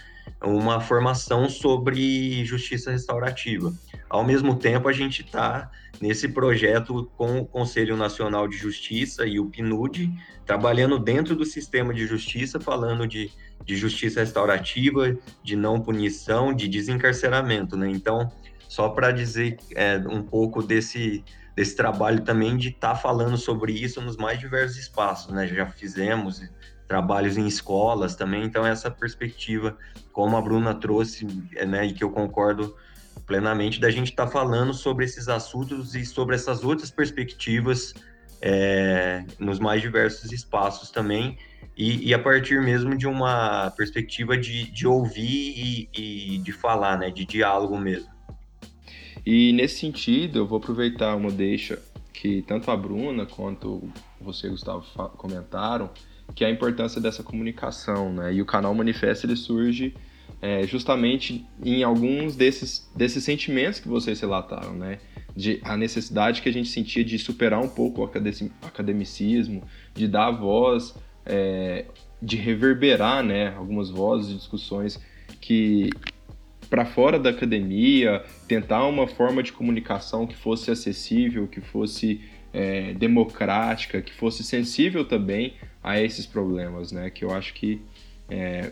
uma 0.43 0.79
formação 0.79 1.49
sobre 1.49 2.43
justiça 2.45 2.91
restaurativa. 2.91 3.73
Ao 4.09 4.23
mesmo 4.23 4.55
tempo, 4.55 4.87
a 4.87 4.93
gente 4.93 5.21
está 5.21 5.71
nesse 6.01 6.27
projeto 6.27 7.09
com 7.17 7.39
o 7.39 7.45
Conselho 7.45 7.95
Nacional 7.95 8.47
de 8.47 8.57
Justiça 8.57 9.25
e 9.25 9.39
o 9.39 9.45
PNUD, 9.45 10.11
trabalhando 10.45 10.99
dentro 10.99 11.35
do 11.35 11.45
sistema 11.45 11.93
de 11.93 12.05
justiça, 12.05 12.59
falando 12.59 13.07
de, 13.07 13.31
de 13.63 13.75
justiça 13.75 14.19
restaurativa, 14.19 15.17
de 15.43 15.55
não 15.55 15.79
punição, 15.81 16.53
de 16.53 16.67
desencarceramento. 16.67 17.75
Né? 17.75 17.89
Então, 17.89 18.31
só 18.67 18.89
para 18.89 19.11
dizer 19.11 19.57
é, 19.75 19.97
um 19.97 20.21
pouco 20.21 20.61
desse, 20.61 21.23
desse 21.55 21.75
trabalho 21.75 22.21
também 22.21 22.57
de 22.57 22.69
estar 22.69 22.89
tá 22.89 22.95
falando 22.95 23.37
sobre 23.37 23.71
isso 23.73 24.01
nos 24.01 24.17
mais 24.17 24.39
diversos 24.39 24.77
espaços. 24.77 25.33
Né? 25.33 25.47
Já 25.47 25.65
fizemos 25.65 26.41
trabalhos 26.87 27.37
em 27.37 27.47
escolas 27.47 28.15
também, 28.15 28.43
então 28.43 28.65
essa 28.65 28.91
perspectiva, 28.91 29.77
como 30.11 30.37
a 30.37 30.41
Bruna 30.41 30.73
trouxe, 30.73 31.25
né, 31.67 31.87
e 31.87 31.93
que 31.93 32.03
eu 32.03 32.11
concordo 32.11 32.75
plenamente, 33.25 33.79
da 33.79 33.89
gente 33.89 34.11
estar 34.11 34.25
tá 34.25 34.31
falando 34.31 34.73
sobre 34.73 35.05
esses 35.05 35.27
assuntos 35.27 35.95
e 35.95 36.05
sobre 36.05 36.35
essas 36.35 36.63
outras 36.63 36.91
perspectivas 36.91 37.93
é, 38.41 39.25
nos 39.39 39.59
mais 39.59 39.81
diversos 39.81 40.31
espaços 40.31 40.91
também, 40.91 41.37
e, 41.77 42.09
e, 42.09 42.13
a 42.13 42.19
partir 42.19 42.61
mesmo 42.61 42.97
de 42.97 43.05
uma 43.05 43.69
perspectiva 43.71 44.37
de, 44.37 44.71
de 44.71 44.87
ouvir 44.87 45.89
e, 45.93 46.35
e 46.35 46.37
de 46.37 46.53
falar, 46.53 46.97
né, 46.97 47.09
de 47.09 47.25
diálogo 47.25 47.77
mesmo. 47.77 48.09
E 49.25 49.51
nesse 49.51 49.79
sentido, 49.79 50.39
eu 50.39 50.47
vou 50.47 50.59
aproveitar 50.59 51.15
uma 51.15 51.31
deixa 51.31 51.81
que 52.13 52.41
tanto 52.43 52.71
a 52.71 52.77
Bruna 52.77 53.25
quanto 53.25 53.89
você, 54.21 54.47
Gustavo, 54.47 54.85
comentaram, 55.17 55.89
que 56.33 56.43
é 56.43 56.47
a 56.47 56.51
importância 56.51 56.99
dessa 56.99 57.23
comunicação, 57.23 58.11
né? 58.13 58.33
E 58.33 58.41
o 58.41 58.45
canal 58.45 58.73
Manifesto 58.73 59.25
ele 59.25 59.35
surge 59.35 59.93
é, 60.41 60.65
justamente 60.65 61.45
em 61.63 61.83
alguns 61.83 62.35
desses, 62.35 62.89
desses 62.95 63.23
sentimentos 63.23 63.79
que 63.79 63.87
vocês 63.87 64.19
relataram, 64.19 64.73
né? 64.73 64.99
De 65.35 65.59
a 65.63 65.75
necessidade 65.77 66.41
que 66.41 66.49
a 66.49 66.53
gente 66.53 66.69
sentia 66.69 67.03
de 67.03 67.19
superar 67.19 67.61
um 67.61 67.69
pouco 67.69 68.01
o 68.01 68.09
academicismo, 68.61 69.63
de 69.93 70.07
dar 70.07 70.31
voz, 70.31 70.95
é, 71.25 71.85
de 72.21 72.37
reverberar, 72.37 73.23
né, 73.23 73.53
algumas 73.55 73.89
vozes 73.89 74.31
e 74.31 74.35
discussões 74.35 74.99
que 75.41 75.89
para 76.69 76.85
fora 76.85 77.19
da 77.19 77.29
academia, 77.29 78.23
tentar 78.47 78.85
uma 78.87 79.07
forma 79.07 79.43
de 79.43 79.53
comunicação 79.53 80.25
que 80.25 80.35
fosse 80.35 80.71
acessível, 80.71 81.47
que 81.47 81.61
fosse 81.61 82.21
é, 82.51 82.93
democrática, 82.93 84.01
que 84.01 84.13
fosse 84.13 84.43
sensível 84.43 85.05
também 85.05 85.53
a 85.85 86.01
esses 86.01 86.25
problemas, 86.25 86.91
né? 86.91 87.11
Que 87.11 87.23
eu 87.23 87.31
acho 87.31 87.53
que 87.53 87.79
é, 88.27 88.71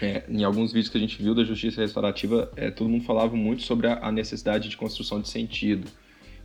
é, 0.00 0.24
em 0.28 0.42
alguns 0.42 0.72
vídeos 0.72 0.88
que 0.88 0.98
a 0.98 1.00
gente 1.00 1.22
viu 1.22 1.36
da 1.36 1.44
justiça 1.44 1.80
restaurativa, 1.80 2.50
é, 2.56 2.68
todo 2.68 2.90
mundo 2.90 3.04
falava 3.04 3.36
muito 3.36 3.62
sobre 3.62 3.86
a, 3.86 4.00
a, 4.02 4.10
necessidade 4.10 4.68
de 4.68 4.76
construção 4.76 5.20
de 5.20 5.28
sentido. 5.28 5.88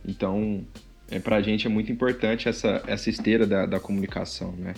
Então, 0.06 0.64
é, 1.10 1.18
para 1.18 1.34
a 1.36 1.42
gente 1.42 1.66
é 1.66 1.68
muito 1.68 1.90
importante 1.90 2.48
essa, 2.48 2.80
essa 2.86 3.10
esteira 3.10 3.44
da, 3.44 3.66
da 3.66 3.80
comunicação, 3.80 4.52
né? 4.52 4.74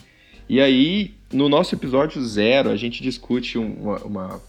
E 0.48 0.58
aí, 0.58 1.14
no 1.30 1.50
nosso 1.50 1.74
episódio 1.74 2.20
zero, 2.24 2.70
a 2.70 2.76
gente 2.76 3.02
discute 3.02 3.58
uma, 3.58 3.98
uma, 3.98 4.42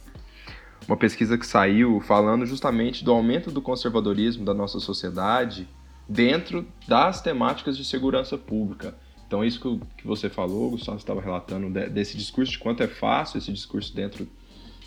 uma 0.88 0.96
pesquisa 0.96 1.38
que 1.38 1.46
saiu 1.46 2.00
falando 2.00 2.46
justamente 2.46 3.04
do 3.04 3.12
aumento 3.12 3.52
do 3.52 3.62
conservadorismo 3.62 4.46
da 4.46 4.54
nossa 4.54 4.80
sociedade 4.80 5.68
dentro 6.08 6.66
das 6.88 7.22
temáticas 7.22 7.76
de 7.78 7.84
segurança 7.84 8.38
pública. 8.38 8.96
Então, 9.32 9.46
isso 9.46 9.80
que, 9.96 10.06
você 10.06 10.30
falou, 10.30 10.72
Gustavo 10.72 10.98
estava 10.98 11.22
relatando, 11.22 11.70
desse 11.90 12.18
discurso 12.18 12.52
de 12.52 12.60
quanto 12.60 12.84
é 12.84 12.88
fácil 12.88 13.38
esse 13.38 13.50
discurso 13.50 13.96
dentro 13.96 14.28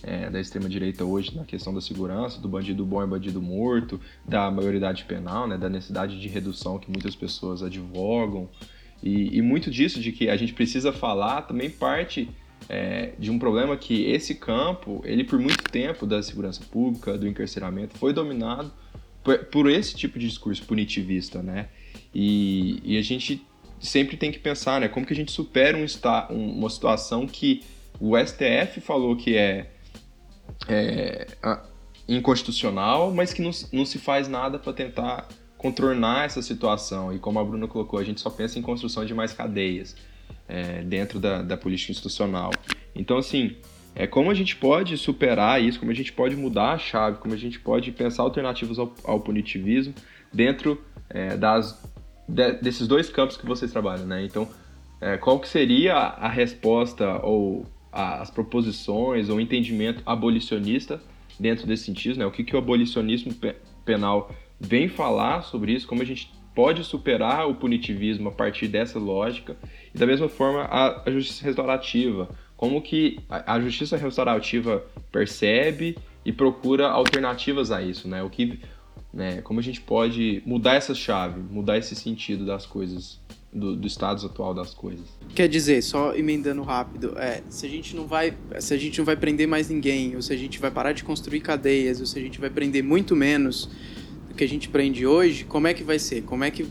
é, 0.02 0.28
da 0.28 0.38
extrema-direita 0.38 1.02
hoje 1.02 1.34
na 1.34 1.46
questão 1.46 1.72
da 1.72 1.80
segurança, 1.80 2.38
do 2.38 2.46
bandido 2.46 2.84
bom 2.84 3.02
e 3.02 3.06
bandido 3.06 3.40
morto, 3.40 3.98
da 4.22 4.50
maioridade 4.50 5.06
penal, 5.06 5.48
né, 5.48 5.56
da 5.56 5.70
necessidade 5.70 6.20
de 6.20 6.28
redução 6.28 6.78
que 6.78 6.90
muitas 6.90 7.16
pessoas 7.16 7.62
advogam. 7.62 8.46
E, 9.02 9.38
e 9.38 9.40
muito 9.40 9.70
disso 9.70 9.98
de 9.98 10.12
que 10.12 10.28
a 10.28 10.36
gente 10.36 10.52
precisa 10.52 10.92
falar 10.92 11.40
também 11.40 11.70
parte 11.70 12.28
é, 12.68 13.14
de 13.18 13.30
um 13.30 13.38
problema 13.38 13.78
que 13.78 14.04
esse 14.04 14.34
campo, 14.34 15.00
ele 15.06 15.24
por 15.24 15.38
muito 15.38 15.64
tempo 15.70 16.04
da 16.04 16.22
segurança 16.22 16.62
pública, 16.70 17.16
do 17.16 17.26
encarceramento, 17.26 17.96
foi 17.96 18.12
dominado 18.12 18.70
por, 19.22 19.38
por 19.46 19.70
esse 19.70 19.96
tipo 19.96 20.18
de 20.18 20.28
discurso 20.28 20.62
punitivista, 20.66 21.42
né? 21.42 21.68
E, 22.14 22.80
e, 22.84 22.98
a 22.98 23.02
gente 23.02 23.42
sempre 23.84 24.16
tem 24.16 24.32
que 24.32 24.38
pensar, 24.38 24.80
né? 24.80 24.88
Como 24.88 25.06
que 25.06 25.12
a 25.12 25.16
gente 25.16 25.30
supera 25.30 25.76
um, 25.76 25.86
uma 26.58 26.70
situação 26.70 27.26
que 27.26 27.62
o 28.00 28.16
STF 28.18 28.80
falou 28.80 29.16
que 29.16 29.36
é, 29.36 29.70
é 30.68 31.26
inconstitucional, 32.08 33.12
mas 33.12 33.32
que 33.32 33.42
não, 33.42 33.50
não 33.72 33.84
se 33.84 33.98
faz 33.98 34.28
nada 34.28 34.58
para 34.58 34.72
tentar 34.72 35.28
contornar 35.56 36.26
essa 36.26 36.42
situação. 36.42 37.12
E 37.12 37.18
como 37.18 37.38
a 37.38 37.44
Bruna 37.44 37.66
colocou, 37.66 37.98
a 37.98 38.04
gente 38.04 38.20
só 38.20 38.30
pensa 38.30 38.58
em 38.58 38.62
construção 38.62 39.04
de 39.04 39.14
mais 39.14 39.32
cadeias 39.32 39.96
é, 40.48 40.82
dentro 40.82 41.18
da, 41.18 41.42
da 41.42 41.56
política 41.56 41.92
institucional. 41.92 42.50
Então, 42.94 43.16
assim, 43.18 43.56
é 43.94 44.06
como 44.06 44.30
a 44.30 44.34
gente 44.34 44.56
pode 44.56 44.96
superar 44.98 45.62
isso, 45.62 45.78
como 45.78 45.90
a 45.90 45.94
gente 45.94 46.12
pode 46.12 46.36
mudar 46.36 46.72
a 46.72 46.78
chave, 46.78 47.18
como 47.18 47.32
a 47.32 47.36
gente 47.36 47.58
pode 47.60 47.92
pensar 47.92 48.22
alternativas 48.22 48.78
ao, 48.78 48.92
ao 49.04 49.20
punitivismo 49.20 49.94
dentro 50.32 50.82
é, 51.08 51.36
das, 51.36 51.80
de, 52.28 52.52
desses 52.54 52.86
dois 52.86 53.08
campos 53.08 53.36
que 53.36 53.46
vocês 53.46 53.70
trabalham, 53.70 54.06
né? 54.06 54.24
Então, 54.24 54.48
é, 55.00 55.16
qual 55.16 55.38
que 55.38 55.48
seria 55.48 55.94
a 55.94 56.28
resposta 56.28 57.20
ou 57.24 57.66
a, 57.92 58.22
as 58.22 58.30
proposições 58.30 59.28
ou 59.28 59.40
entendimento 59.40 60.02
abolicionista 60.06 61.00
dentro 61.38 61.66
desse 61.66 61.84
sentido, 61.84 62.18
né? 62.18 62.26
O 62.26 62.30
que, 62.30 62.44
que 62.44 62.54
o 62.54 62.58
abolicionismo 62.58 63.34
pe 63.34 63.54
penal 63.84 64.30
vem 64.58 64.88
falar 64.88 65.42
sobre 65.42 65.72
isso, 65.72 65.86
como 65.86 66.00
a 66.00 66.06
gente 66.06 66.32
pode 66.54 66.84
superar 66.84 67.48
o 67.48 67.54
punitivismo 67.54 68.28
a 68.28 68.32
partir 68.32 68.68
dessa 68.68 68.98
lógica 68.98 69.56
e 69.94 69.98
da 69.98 70.06
mesma 70.06 70.28
forma 70.28 70.62
a, 70.62 71.02
a 71.06 71.10
justiça 71.10 71.44
restaurativa, 71.44 72.28
como 72.56 72.80
que 72.80 73.18
a, 73.28 73.54
a, 73.54 73.60
justiça 73.60 73.96
restaurativa 73.96 74.84
percebe 75.10 75.98
e 76.24 76.32
procura 76.32 76.88
alternativas 76.88 77.70
a 77.70 77.82
isso, 77.82 78.08
né? 78.08 78.22
O 78.22 78.30
que, 78.30 78.58
né? 79.14 79.40
Como 79.42 79.60
a 79.60 79.62
gente 79.62 79.80
pode 79.80 80.42
mudar 80.44 80.74
essa 80.74 80.94
chave, 80.94 81.40
mudar 81.40 81.78
esse 81.78 81.94
sentido 81.94 82.44
das 82.44 82.66
coisas, 82.66 83.20
do, 83.52 83.76
do 83.76 83.86
status 83.86 84.24
atual 84.24 84.52
das 84.52 84.74
coisas. 84.74 85.06
Quer 85.34 85.48
dizer, 85.48 85.80
só 85.82 86.14
emendando 86.14 86.62
rápido, 86.62 87.16
é, 87.16 87.42
se 87.48 87.64
a 87.64 87.68
gente 87.68 87.94
não 87.94 88.06
vai, 88.06 88.36
se 88.58 88.74
a 88.74 88.76
gente 88.76 88.98
não 88.98 89.04
vai 89.04 89.16
prender 89.16 89.46
mais 89.46 89.68
ninguém, 89.68 90.16
ou 90.16 90.22
se 90.22 90.32
a 90.32 90.36
gente 90.36 90.58
vai 90.58 90.70
parar 90.70 90.92
de 90.92 91.04
construir 91.04 91.40
cadeias, 91.40 92.00
ou 92.00 92.06
se 92.06 92.18
a 92.18 92.22
gente 92.22 92.40
vai 92.40 92.50
prender 92.50 92.82
muito 92.82 93.14
menos 93.14 93.70
do 94.28 94.34
que 94.34 94.42
a 94.42 94.48
gente 94.48 94.68
prende 94.68 95.06
hoje, 95.06 95.44
como 95.44 95.68
é 95.68 95.74
que 95.74 95.84
vai 95.84 95.98
ser? 95.98 96.22
Como 96.22 96.42
é 96.42 96.50
que 96.50 96.66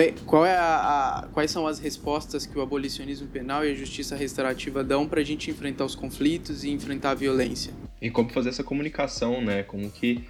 é, 0.00 0.14
qual 0.24 0.46
é 0.46 0.56
a, 0.56 0.76
a, 1.24 1.28
quais 1.32 1.50
são 1.50 1.66
as 1.66 1.78
respostas 1.78 2.46
que 2.46 2.58
o 2.58 2.62
abolicionismo 2.62 3.26
penal 3.26 3.66
e 3.66 3.70
a 3.70 3.74
justiça 3.74 4.16
restaurativa 4.16 4.82
dão 4.82 5.06
para 5.06 5.20
a 5.20 5.24
gente 5.24 5.50
enfrentar 5.50 5.84
os 5.84 5.94
conflitos 5.94 6.64
e 6.64 6.70
enfrentar 6.70 7.10
a 7.10 7.14
violência? 7.14 7.74
E 8.00 8.10
como 8.10 8.30
fazer 8.30 8.48
essa 8.48 8.64
comunicação, 8.64 9.42
né? 9.42 9.62
Como 9.62 9.90
que 9.90 10.24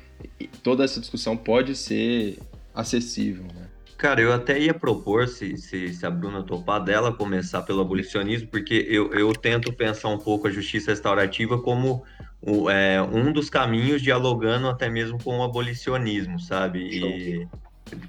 toda 0.63 0.85
essa 0.85 1.01
discussão 1.01 1.37
pode 1.37 1.75
ser 1.77 2.39
acessível, 2.75 3.45
né? 3.45 3.69
Cara, 3.97 4.21
eu 4.21 4.33
até 4.33 4.59
ia 4.59 4.75
propor, 4.75 5.29
se, 5.29 5.57
se, 5.57 5.95
se, 5.95 6.05
a 6.05 6.11
Bruna 6.11 6.43
topar 6.43 6.83
dela, 6.83 7.13
começar 7.13 7.63
pelo 7.63 7.81
abolicionismo, 7.81 8.49
porque 8.49 8.87
eu, 8.89 9.13
eu 9.15 9.33
tento 9.33 9.73
pensar 9.73 10.09
um 10.09 10.19
pouco 10.19 10.49
a 10.49 10.51
justiça 10.51 10.91
restaurativa 10.91 11.59
como 11.59 12.03
o, 12.43 12.69
é, 12.69 13.01
um 13.01 13.33
dos 13.33 13.49
caminhos 13.49 14.03
dialogando 14.03 14.69
até 14.69 14.91
mesmo 14.91 15.23
com 15.23 15.39
o 15.39 15.43
abolicionismo, 15.43 16.41
sabe? 16.41 16.81
E, 16.81 17.49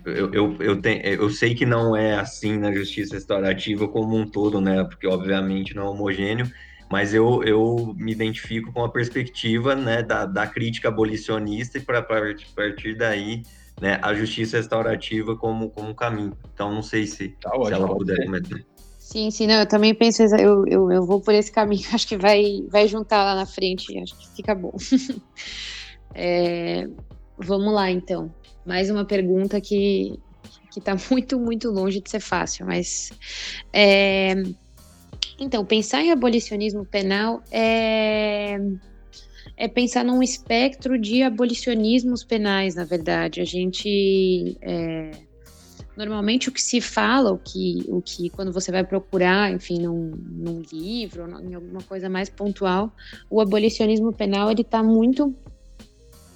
eu, 0.06 0.34
eu, 0.34 0.58
eu, 0.60 0.82
tenho, 0.82 1.02
eu 1.06 1.30
sei 1.30 1.54
que 1.54 1.66
não 1.66 1.96
é 1.96 2.16
assim 2.16 2.58
na 2.58 2.74
justiça 2.74 3.16
restaurativa 3.16 3.88
como 3.88 4.18
um 4.18 4.28
todo, 4.28 4.60
né? 4.60 4.84
Porque 4.84 5.08
obviamente 5.08 5.76
não 5.76 5.84
é 5.84 5.90
homogêneo, 5.90 6.52
mas 6.92 7.14
eu, 7.14 7.44
eu 7.44 7.94
me 7.98 8.12
identifico 8.12 8.72
com 8.72 8.84
a 8.84 8.90
perspectiva 8.90 9.76
né, 9.76 10.04
da, 10.04 10.26
da 10.26 10.48
crítica 10.48 10.88
abolicionista 10.88 11.78
e 11.78 11.82
para 11.82 12.02
partir 12.02 12.96
daí 12.96 13.44
né, 13.82 14.00
a 14.02 14.14
justiça 14.14 14.58
restaurativa 14.58 15.36
como, 15.36 15.70
como 15.70 15.94
caminho. 15.96 16.38
Então 16.54 16.74
não 16.74 16.82
sei 16.82 17.08
se, 17.08 17.30
tá 17.30 17.52
se 17.52 17.74
ela 17.74 17.88
puder 17.88 18.26
comentar. 18.26 18.60
Sim, 19.00 19.30
sim, 19.30 19.46
não, 19.48 19.56
eu 19.56 19.68
também 19.68 19.94
penso, 19.94 20.24
eu, 20.24 20.66
eu, 20.68 20.92
eu 20.92 21.06
vou 21.06 21.22
por 21.22 21.34
esse 21.34 21.52
caminho, 21.52 21.84
acho 21.94 22.08
que 22.08 22.18
vai, 22.18 22.64
vai 22.70 22.88
juntar 22.88 23.24
lá 23.24 23.36
na 23.36 23.46
frente, 23.46 23.98
acho 24.00 24.18
que 24.18 24.36
fica 24.36 24.56
bom. 24.56 24.74
é, 26.14 26.88
vamos 27.38 27.74
lá 27.74 27.92
então 27.92 28.32
mais 28.66 28.90
uma 28.90 29.06
pergunta 29.06 29.62
que 29.62 30.20
que 30.72 30.80
está 30.80 30.96
muito, 31.10 31.40
muito 31.40 31.70
longe 31.70 32.02
de 32.02 32.10
ser 32.10 32.20
fácil, 32.20 32.66
mas 32.66 33.12
é, 33.72 34.34
então 35.40 35.66
pensar 35.66 36.02
em 36.02 36.12
abolicionismo 36.12 36.86
penal 36.86 37.44
é 37.52 38.58
é 39.58 39.68
pensar 39.68 40.04
num 40.04 40.22
espectro 40.22 41.00
de 41.00 41.24
abolicionismos 41.24 42.24
penais, 42.24 42.76
na 42.76 42.84
verdade. 42.84 43.40
A 43.40 43.46
gente 43.46 44.58
é, 44.62 45.12
normalmente 45.96 46.50
o 46.50 46.52
que 46.52 46.62
se 46.62 46.82
fala, 46.82 47.32
o 47.32 47.38
que, 47.38 47.86
o 47.88 48.02
que 48.02 48.30
quando 48.30 48.52
você 48.52 48.72
vai 48.72 48.84
procurar, 48.84 49.52
enfim, 49.52 49.80
num, 49.80 50.12
num 50.30 50.62
livro, 50.72 51.26
em 51.42 51.56
alguma 51.56 51.82
coisa 51.84 52.10
mais 52.10 52.30
pontual, 52.30 52.94
o 53.30 53.40
abolicionismo 53.40 54.12
penal 54.12 54.52
ele 54.52 54.62
está 54.62 54.84
muito 54.84 55.34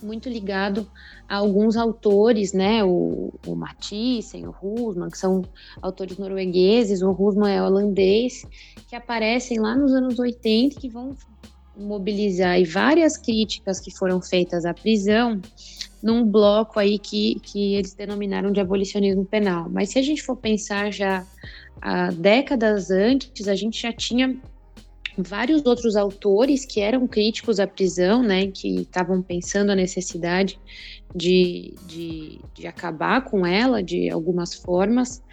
muito 0.02 0.30
ligado 0.30 0.89
alguns 1.30 1.77
autores, 1.77 2.53
né, 2.53 2.84
o, 2.84 3.32
o 3.45 3.55
Mathiesen, 3.55 4.47
o 4.47 4.55
Husman, 4.59 5.09
que 5.09 5.17
são 5.17 5.43
autores 5.82 6.17
noruegueses, 6.17 7.03
o 7.03 7.11
Husman 7.11 7.53
é 7.53 7.61
holandês, 7.61 8.45
que 8.88 8.95
aparecem 8.95 9.59
lá 9.59 9.75
nos 9.75 9.93
anos 9.93 10.17
80 10.17 10.80
que 10.80 10.89
vão 10.89 11.15
mobilizar 11.77 12.59
e 12.59 12.65
várias 12.65 13.15
críticas 13.15 13.80
que 13.80 13.95
foram 13.95 14.21
feitas 14.21 14.65
à 14.65 14.73
prisão 14.73 15.39
num 16.01 16.25
bloco 16.25 16.80
aí 16.80 16.97
que, 16.97 17.39
que 17.41 17.75
eles 17.75 17.93
denominaram 17.93 18.51
de 18.51 18.59
abolicionismo 18.59 19.23
penal. 19.23 19.69
Mas 19.69 19.89
se 19.89 19.99
a 19.99 20.01
gente 20.01 20.23
for 20.23 20.36
pensar 20.36 20.91
já 20.91 21.25
há 21.82 22.11
décadas 22.11 22.89
antes, 22.89 23.47
a 23.47 23.55
gente 23.55 23.82
já 23.82 23.93
tinha 23.93 24.36
vários 25.17 25.65
outros 25.65 25.95
autores 25.95 26.65
que 26.65 26.80
eram 26.80 27.07
críticos 27.07 27.59
à 27.59 27.67
prisão, 27.67 28.23
né, 28.23 28.47
que 28.47 28.82
estavam 28.82 29.21
pensando 29.21 29.71
a 29.71 29.75
necessidade 29.75 30.59
de, 31.16 31.74
de, 31.88 32.39
de, 32.53 32.68
acabar 32.68 33.24
com 33.24 33.45
ela 33.45 33.82
de 33.82 34.10
algumas 34.10 34.53
formas. 34.53 35.24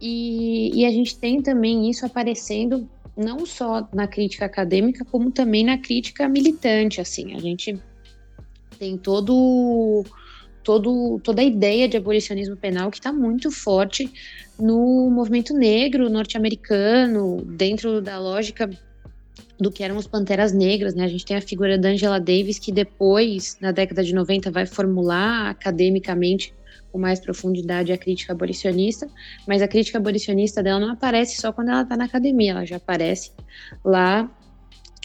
E, 0.00 0.70
e 0.74 0.84
a 0.84 0.90
gente 0.90 1.18
tem 1.18 1.42
também 1.42 1.88
isso 1.90 2.04
aparecendo 2.06 2.88
não 3.16 3.46
só 3.46 3.88
na 3.92 4.06
crítica 4.06 4.44
acadêmica, 4.44 5.04
como 5.04 5.30
também 5.30 5.64
na 5.64 5.78
crítica 5.78 6.28
militante. 6.28 7.00
Assim, 7.00 7.34
a 7.34 7.38
gente 7.38 7.78
tem 8.78 8.98
todo, 8.98 10.04
todo, 10.62 11.20
toda 11.22 11.42
a 11.42 11.44
ideia 11.44 11.88
de 11.88 11.96
abolicionismo 11.96 12.56
penal 12.56 12.90
que 12.90 12.98
está 12.98 13.12
muito 13.12 13.50
forte 13.50 14.10
no 14.58 15.10
movimento 15.10 15.54
negro 15.54 16.10
norte-americano, 16.10 17.42
dentro 17.44 18.00
da 18.00 18.18
lógica 18.18 18.70
do 19.58 19.70
que 19.70 19.82
eram 19.82 19.96
os 19.96 20.06
Panteras 20.06 20.52
Negras, 20.52 20.94
né? 20.94 21.04
A 21.04 21.08
gente 21.08 21.24
tem 21.24 21.36
a 21.36 21.40
figura 21.40 21.78
da 21.78 21.88
Angela 21.88 22.18
Davis, 22.18 22.58
que 22.58 22.72
depois, 22.72 23.56
na 23.60 23.72
década 23.72 24.02
de 24.02 24.14
90, 24.14 24.50
vai 24.50 24.66
formular 24.66 25.50
academicamente 25.50 26.54
com 26.90 26.98
mais 26.98 27.18
profundidade 27.18 27.92
a 27.92 27.98
crítica 27.98 28.32
abolicionista, 28.32 29.08
mas 29.48 29.60
a 29.60 29.66
crítica 29.68 29.98
abolicionista 29.98 30.62
dela 30.62 30.78
não 30.78 30.92
aparece 30.92 31.40
só 31.40 31.52
quando 31.52 31.70
ela 31.70 31.82
está 31.82 31.96
na 31.96 32.04
academia, 32.04 32.52
ela 32.52 32.64
já 32.64 32.76
aparece 32.76 33.32
lá 33.84 34.30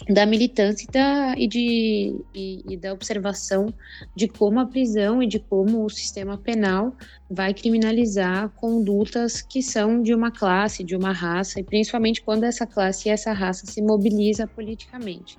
da 0.08 0.24
militância 0.24 0.84
e 0.84 0.92
da, 0.92 1.34
e, 1.36 1.46
de, 1.46 2.16
e, 2.34 2.72
e, 2.72 2.76
da 2.76 2.92
observação 2.92 3.72
de 4.14 4.28
como 4.28 4.58
a 4.60 4.66
prisão 4.66 5.22
e 5.22 5.26
de 5.26 5.38
como 5.38 5.84
o 5.84 5.90
sistema 5.90 6.38
penal 6.38 6.94
vai 7.30 7.52
criminalizar 7.52 8.48
condutas 8.50 9.42
que 9.42 9.62
são 9.62 10.02
de 10.02 10.14
uma 10.14 10.30
classe, 10.30 10.82
de 10.82 10.96
uma 10.96 11.12
raça, 11.12 11.60
e 11.60 11.64
principalmente 11.64 12.22
quando 12.22 12.44
essa 12.44 12.66
classe 12.66 13.08
e 13.08 13.12
essa 13.12 13.32
raça 13.32 13.66
se 13.66 13.82
mobiliza 13.82 14.46
politicamente. 14.46 15.36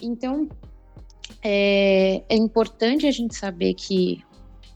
Então, 0.00 0.48
é, 1.42 2.22
é 2.28 2.36
importante 2.36 3.06
a 3.06 3.10
gente 3.10 3.36
saber 3.36 3.74
que 3.74 4.24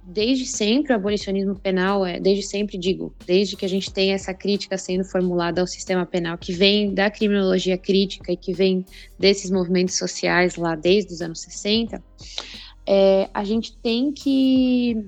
desde 0.07 0.47
sempre 0.47 0.93
o 0.93 0.97
abolicionismo 0.97 1.57
penal 1.57 2.07
é, 2.07 2.21
desde 2.21 2.45
sempre 2.45 2.79
digo, 2.79 3.13
desde 3.27 3.57
que 3.57 3.65
a 3.65 3.69
gente 3.69 3.93
tem 3.93 4.13
essa 4.13 4.33
crítica 4.33 4.79
sendo 4.79 5.05
formulada 5.05 5.61
ao 5.61 5.67
sistema 5.67 6.07
penal 6.07 6.39
que 6.39 6.53
vem 6.53 6.95
da 6.95 7.11
criminologia 7.11 7.77
crítica 7.77 8.31
e 8.31 8.37
que 8.37 8.53
vem 8.53 8.87
desses 9.19 9.51
movimentos 9.51 9.97
sociais 9.97 10.55
lá 10.55 10.77
desde 10.77 11.13
os 11.13 11.21
anos 11.21 11.41
60, 11.41 12.01
é, 12.87 13.29
a 13.35 13.43
gente 13.43 13.77
tem 13.79 14.13
que 14.13 15.05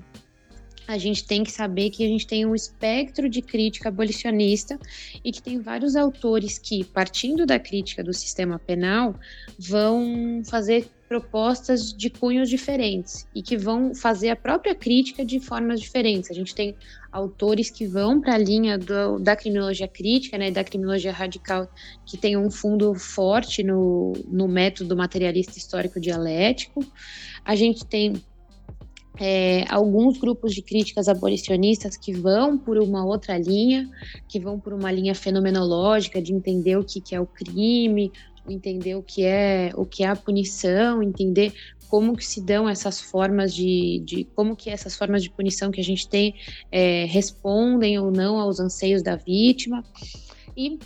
a 0.89 0.97
gente 0.97 1.27
tem 1.27 1.45
que 1.45 1.53
saber 1.53 1.91
que 1.91 2.03
a 2.03 2.09
gente 2.09 2.27
tem 2.27 2.47
um 2.47 2.55
espectro 2.55 3.29
de 3.29 3.43
crítica 3.43 3.91
abolicionista 3.91 4.79
e 5.23 5.31
que 5.31 5.43
tem 5.43 5.61
vários 5.61 5.95
autores 5.95 6.59
que, 6.59 6.83
partindo 6.83 7.45
da 7.45 7.61
crítica 7.61 8.03
do 8.03 8.15
sistema 8.15 8.59
penal, 8.59 9.15
vão 9.59 10.41
fazer 10.47 10.89
propostas 11.09 11.93
de 11.93 12.11
cunhos 12.11 12.51
diferentes 12.51 13.27
e 13.35 13.43
que 13.43 13.57
vão 13.57 13.95
fazer 13.95 14.29
a 14.29 14.37
própria 14.37 14.75
crítica 14.75 15.25
de 15.25 15.41
formas 15.41 15.81
diferentes. 15.81 16.31
A 16.31 16.35
gente 16.35 16.55
tem 16.55 16.77
autores 17.11 17.71
que 17.71 17.87
vão 17.87 18.21
para 18.21 18.35
a 18.35 18.39
linha 18.39 18.77
do, 18.77 19.19
da 19.19 19.35
criminologia 19.35 19.89
crítica, 19.89 20.37
né, 20.37 20.51
da 20.51 20.63
criminologia 20.63 21.11
radical, 21.11 21.67
que 22.05 22.19
tem 22.19 22.37
um 22.37 22.51
fundo 22.51 22.95
forte 22.95 23.63
no, 23.63 24.13
no 24.27 24.47
método 24.47 24.95
materialista 24.95 25.57
histórico 25.57 25.99
dialético. 25.99 26.85
A 27.43 27.57
gente 27.57 27.87
tem 27.87 28.23
é, 29.19 29.65
alguns 29.69 30.19
grupos 30.19 30.55
de 30.55 30.61
críticas 30.61 31.09
abolicionistas 31.09 31.97
que 31.97 32.13
vão 32.13 32.59
por 32.59 32.79
uma 32.79 33.05
outra 33.05 33.39
linha, 33.39 33.89
que 34.29 34.39
vão 34.39 34.61
por 34.61 34.75
uma 34.75 34.93
linha 34.93 35.15
fenomenológica 35.15 36.21
de 36.21 36.35
entender 36.35 36.77
o 36.77 36.85
que, 36.85 37.01
que 37.01 37.15
é 37.15 37.21
o 37.21 37.27
crime, 37.27 38.13
entender 38.49 38.95
o 38.95 39.03
que 39.03 39.25
é 39.25 39.71
o 39.75 39.85
que 39.85 40.03
é 40.03 40.09
a 40.09 40.17
punição, 40.17 41.03
entender 41.03 41.53
como 41.89 42.17
que 42.17 42.25
se 42.25 42.41
dão 42.41 42.69
essas 42.69 43.01
formas 43.01 43.55
de, 43.55 44.03
de 44.05 44.25
como 44.35 44.55
que 44.55 44.71
essas 44.71 44.95
formas 44.95 45.23
de 45.23 45.31
punição 45.31 45.71
que 45.71 45.81
a 45.81 45.85
gente 45.85 46.09
tem 46.09 46.35
é, 46.71 47.05
respondem 47.07 47.99
ou 47.99 48.11
não 48.11 48.39
aos 48.39 48.61
anseios 48.61 49.03
da 49.03 49.17
vítima. 49.17 49.83
E 50.57 50.79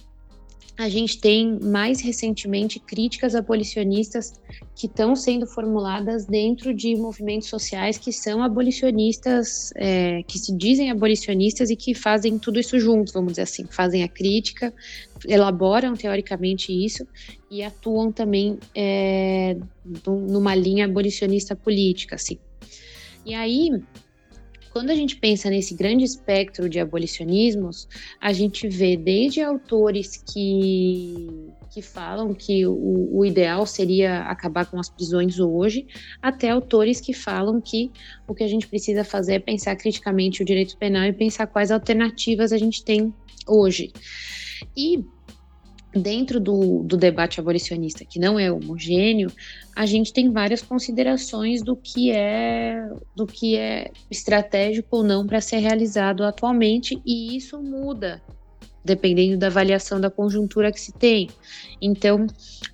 a 0.79 0.89
gente 0.89 1.21
tem 1.21 1.59
mais 1.61 2.01
recentemente 2.01 2.81
críticas 2.81 3.35
abolicionistas 3.35 4.41
que 4.75 4.87
estão 4.87 5.15
sendo 5.15 5.47
formuladas 5.47 6.25
dentro 6.25 6.73
de 6.73 6.97
movimentos 6.97 7.49
sociais 7.49 7.99
que 7.99 8.11
são 8.11 8.43
abolicionistas, 8.43 9.71
é, 9.77 10.23
que 10.23 10.39
se 10.39 10.57
dizem 10.57 10.91
abolicionistas 10.91 11.69
e 11.69 11.77
que 11.77 11.95
fazem 11.95 12.39
tudo 12.39 12.59
isso 12.59 12.79
junto, 12.79 13.13
vamos 13.13 13.33
dizer 13.33 13.43
assim, 13.43 13.67
fazem 13.71 14.03
a 14.03 14.09
crítica, 14.09 14.73
elaboram 15.29 15.95
teoricamente 15.95 16.73
isso 16.73 17.07
e 17.51 17.63
atuam 17.63 18.11
também 18.11 18.59
é, 18.75 19.57
numa 20.07 20.55
linha 20.55 20.87
abolicionista 20.87 21.55
política, 21.55 22.15
assim. 22.15 22.39
E 23.25 23.35
aí 23.35 23.71
quando 24.73 24.91
a 24.91 24.95
gente 24.95 25.17
pensa 25.17 25.51
nesse 25.51 25.75
grande 25.75 26.03
espectro 26.03 26.69
de 26.69 26.81
abolicionismos, 26.81 27.87
a 28.21 28.33
gente 28.33 28.67
vê 28.69 28.97
desde 28.97 29.43
autores 29.43 30.17
que, 30.17 31.51
que 31.71 31.83
falam 31.83 32.33
que 32.33 32.67
o, 32.67 33.09
o 33.13 33.25
ideal 33.25 33.67
seria 33.67 34.23
acabar 34.23 34.65
com 34.65 34.81
as 34.81 34.89
prisões 34.89 35.39
hoje, 35.39 35.87
até 36.23 36.49
autores 36.49 37.01
que 37.01 37.13
falam 37.13 37.61
que 37.61 37.91
o 38.27 38.35
que 38.35 38.43
a 38.43 38.49
gente 38.49 38.67
precisa 38.67 39.05
fazer 39.05 39.35
é 39.35 39.39
pensar 39.39 39.77
criticamente 39.77 40.43
o 40.43 40.45
direito 40.45 40.77
penal 40.79 41.05
e 41.05 41.13
pensar 41.13 41.47
quais 41.47 41.71
alternativas 41.71 42.51
a 42.51 42.57
gente 42.57 42.83
tem 42.83 43.13
hoje. 43.47 43.93
E 44.75 45.05
dentro 45.95 46.41
do, 46.41 46.83
do, 46.83 46.97
debate 46.97 47.39
abolicionista, 47.39 48.05
que 48.05 48.19
não 48.19 48.39
é 48.39 48.51
homogêneo, 48.51 49.31
a 49.77 49.85
gente 49.85 50.13
tem 50.13 50.31
várias 50.31 50.63
considerações 50.63 51.63
do 51.63 51.77
que 51.77 52.11
é 52.11 52.89
do 53.15 53.27
que 53.27 53.57
é 53.57 53.91
estratégico 54.11 54.97
ou 54.97 55.03
não 55.03 55.27
para 55.27 55.41
ser 55.41 55.59
realizado 55.59 56.25
atualmente, 56.25 57.01
e 57.05 57.37
isso 57.37 57.61
muda 57.63 58.23
dependendo 58.85 59.39
da 59.39 59.47
avaliação 59.47 60.01
da 60.01 60.11
conjuntura 60.11 60.73
que 60.73 60.81
se 60.81 60.93
tem. 60.93 61.29
Então, 61.81 62.27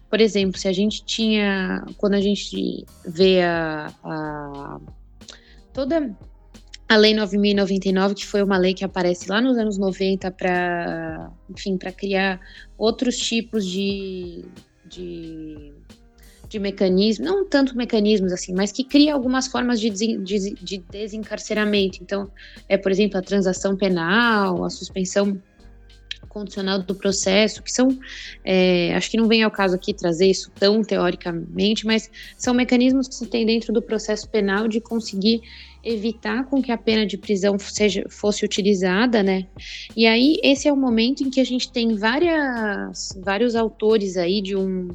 por 0.08 0.20
exemplo, 0.20 0.58
se 0.58 0.66
a 0.66 0.72
gente 0.72 1.04
tinha, 1.04 1.84
quando 1.98 2.14
a 2.14 2.20
gente 2.20 2.84
vê 3.06 3.42
a, 3.42 3.92
a 4.02 4.80
toda 5.72 6.16
a 6.88 6.96
Lei 6.96 7.14
9.099, 7.14 8.14
que 8.14 8.26
foi 8.26 8.42
uma 8.42 8.56
lei 8.56 8.72
que 8.72 8.84
aparece 8.84 9.28
lá 9.28 9.40
nos 9.40 9.58
anos 9.58 9.76
90 9.76 10.30
para, 10.30 11.30
enfim, 11.50 11.76
para 11.76 11.92
criar 11.92 12.40
outros 12.78 13.18
tipos 13.18 13.66
de, 13.66 14.42
de, 14.86 15.72
de 16.48 16.58
mecanismos, 16.58 17.28
não 17.28 17.44
tanto 17.44 17.76
mecanismos 17.76 18.32
assim, 18.32 18.54
mas 18.54 18.72
que 18.72 18.82
cria 18.82 19.12
algumas 19.12 19.46
formas 19.48 19.78
de, 19.78 19.90
de, 19.90 20.54
de 20.54 20.78
desencarceramento. 20.90 21.98
Então, 22.02 22.30
é, 22.66 22.78
por 22.78 22.90
exemplo, 22.90 23.18
a 23.18 23.22
transação 23.22 23.76
penal, 23.76 24.64
a 24.64 24.70
suspensão 24.70 25.38
condicional 26.28 26.78
do 26.78 26.94
processo, 26.94 27.62
que 27.62 27.72
são, 27.72 27.98
é, 28.44 28.94
acho 28.94 29.10
que 29.10 29.16
não 29.16 29.26
vem 29.26 29.42
ao 29.42 29.50
caso 29.50 29.74
aqui 29.74 29.92
trazer 29.92 30.26
isso 30.26 30.50
tão 30.54 30.82
teoricamente, 30.82 31.84
mas 31.84 32.10
são 32.36 32.54
mecanismos 32.54 33.08
que 33.08 33.14
se 33.14 33.26
tem 33.26 33.44
dentro 33.44 33.72
do 33.72 33.82
processo 33.82 34.28
penal 34.28 34.68
de 34.68 34.80
conseguir 34.80 35.42
evitar 35.88 36.44
com 36.44 36.62
que 36.62 36.70
a 36.70 36.78
pena 36.78 37.06
de 37.06 37.16
prisão 37.16 37.58
seja, 37.58 38.04
fosse 38.08 38.44
utilizada, 38.44 39.22
né? 39.22 39.46
E 39.96 40.06
aí 40.06 40.36
esse 40.42 40.68
é 40.68 40.72
o 40.72 40.76
momento 40.76 41.22
em 41.22 41.30
que 41.30 41.40
a 41.40 41.44
gente 41.44 41.72
tem 41.72 41.96
várias, 41.96 43.18
vários 43.22 43.56
autores 43.56 44.16
aí 44.16 44.42
de 44.42 44.56
um 44.56 44.88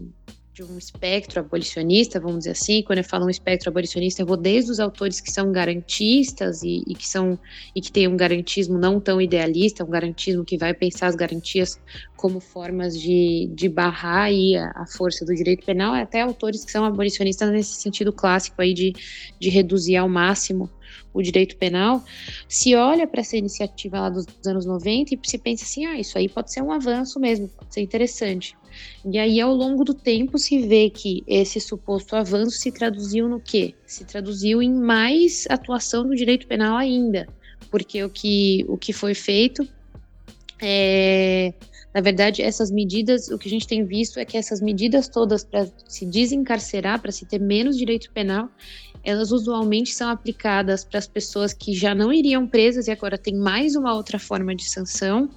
de 0.54 0.64
um 0.64 0.78
espectro 0.78 1.40
abolicionista, 1.40 2.20
vamos 2.20 2.40
dizer 2.40 2.52
assim. 2.52 2.84
Quando 2.84 3.00
eu 3.00 3.04
falo 3.04 3.26
um 3.26 3.30
espectro 3.30 3.70
abolicionista, 3.70 4.22
eu 4.22 4.26
vou 4.26 4.38
desde 4.38 4.70
os 4.70 4.80
autores 4.80 5.20
que 5.20 5.32
são 5.32 5.52
garantistas 5.52 6.62
e, 6.62 6.84
e 6.88 6.94
que 6.94 7.08
são 7.08 7.40
e 7.76 7.82
que 7.82 7.92
têm 7.92 8.08
um 8.08 8.16
garantismo 8.16 8.78
não 8.78 9.00
tão 9.00 9.20
idealista, 9.20 9.84
um 9.84 9.90
garantismo 9.90 10.46
que 10.46 10.56
vai 10.56 10.72
pensar 10.72 11.08
as 11.08 11.16
garantias 11.16 11.82
como 12.16 12.40
formas 12.40 13.00
de, 13.00 13.50
de 13.52 13.68
barrar 13.68 14.26
aí 14.26 14.56
a, 14.56 14.72
a 14.76 14.86
força 14.86 15.26
do 15.26 15.34
direito 15.34 15.66
penal, 15.66 15.96
até 15.96 16.22
autores 16.22 16.64
que 16.64 16.72
são 16.72 16.86
abolicionistas 16.86 17.52
nesse 17.52 17.82
sentido 17.82 18.14
clássico 18.14 18.62
aí 18.62 18.76
de, 18.76 18.94
de 19.40 19.50
reduzir 19.50 19.96
ao 19.96 20.08
máximo 20.08 20.70
o 21.14 21.22
direito 21.22 21.56
penal, 21.58 22.04
se 22.48 22.76
olha 22.76 23.06
para 23.06 23.22
essa 23.22 23.38
iniciativa 23.38 24.00
lá 24.00 24.10
dos 24.10 24.26
anos 24.46 24.66
90 24.66 25.14
e 25.14 25.20
se 25.24 25.38
pensa 25.38 25.64
assim, 25.64 25.86
ah, 25.86 26.00
isso 26.00 26.18
aí 26.18 26.28
pode 26.28 26.52
ser 26.52 26.62
um 26.62 26.72
avanço 26.72 27.20
mesmo, 27.20 27.48
pode 27.50 27.74
ser 27.74 27.82
interessante. 27.82 28.56
E 29.06 29.20
aí, 29.20 29.40
ao 29.40 29.54
longo 29.54 29.84
do 29.84 29.94
tempo, 29.94 30.40
se 30.40 30.60
vê 30.60 30.90
que 30.90 31.24
esse 31.28 31.60
suposto 31.60 32.16
avanço 32.16 32.58
se 32.58 32.72
traduziu 32.72 33.30
no 33.30 33.40
quê? 33.40 33.76
Se 33.86 34.04
traduziu 34.04 34.62
em 34.62 34.74
mais 34.74 35.46
atuação 35.50 36.08
do 36.08 36.16
direito 36.16 36.48
penal 36.48 36.76
ainda, 36.76 37.28
porque 37.70 38.04
o 38.04 38.10
que, 38.10 38.66
o 38.68 38.78
que 38.78 38.92
foi 38.92 39.14
feito 39.14 39.68
é. 40.62 41.54
Na 41.94 42.02
verdade, 42.02 42.42
essas 42.42 42.72
medidas, 42.72 43.28
o 43.28 43.38
que 43.38 43.48
a 43.48 43.52
gente 43.52 43.68
tem 43.68 43.86
visto 43.86 44.20
é 44.20 44.26
que 44.26 44.36
essas 44.36 44.60
medidas 44.60 45.08
todas 45.08 45.44
para 45.44 45.68
se 45.88 46.08
desencarcerar, 46.08 47.00
para 47.00 47.12
se 47.12 47.24
ter 47.24 47.40
menos 47.40 47.78
direito 47.78 48.12
penal, 48.12 48.50
elas 49.04 49.32
usualmente 49.32 49.92
são 49.92 50.10
aplicadas 50.10 50.86
para 50.86 51.00
as 51.00 51.08
pessoas 51.08 51.54
que 51.54 51.74
já 51.74 51.94
não 51.94 52.12
iriam 52.12 52.48
presas 52.48 52.88
e 52.88 52.92
agora 52.92 53.18
tem 53.18 53.36
mais 53.36 53.76
uma 53.76 53.94
outra 53.94 54.18
forma 54.18 54.56
de 54.56 54.70
sanção 54.70 55.30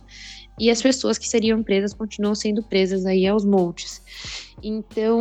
e 0.58 0.70
as 0.70 0.80
pessoas 0.80 1.18
que 1.18 1.28
seriam 1.28 1.62
presas 1.62 1.92
continuam 1.92 2.34
sendo 2.34 2.62
presas 2.62 3.04
aí 3.04 3.26
aos 3.26 3.44
montes. 3.44 4.00
Então, 4.62 5.20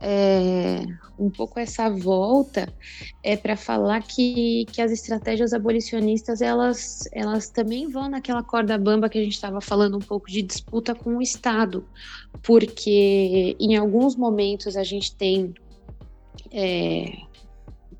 é, 0.00 0.84
um 1.18 1.30
pouco 1.30 1.58
essa 1.58 1.88
volta 1.88 2.72
é 3.22 3.36
para 3.36 3.56
falar 3.56 4.02
que, 4.02 4.66
que 4.70 4.82
as 4.82 4.92
estratégias 4.92 5.52
abolicionistas 5.52 6.40
elas, 6.40 7.08
elas 7.12 7.48
também 7.48 7.88
vão 7.88 8.08
naquela 8.08 8.42
corda 8.42 8.76
bamba 8.78 9.08
que 9.08 9.18
a 9.18 9.22
gente 9.22 9.34
estava 9.34 9.60
falando 9.60 9.96
um 9.96 10.00
pouco 10.00 10.30
de 10.30 10.42
disputa 10.42 10.94
com 10.94 11.16
o 11.16 11.22
Estado, 11.22 11.84
porque 12.42 13.56
em 13.58 13.76
alguns 13.76 14.14
momentos 14.14 14.76
a 14.76 14.84
gente 14.84 15.14
tem 15.16 15.54
é, 16.52 17.12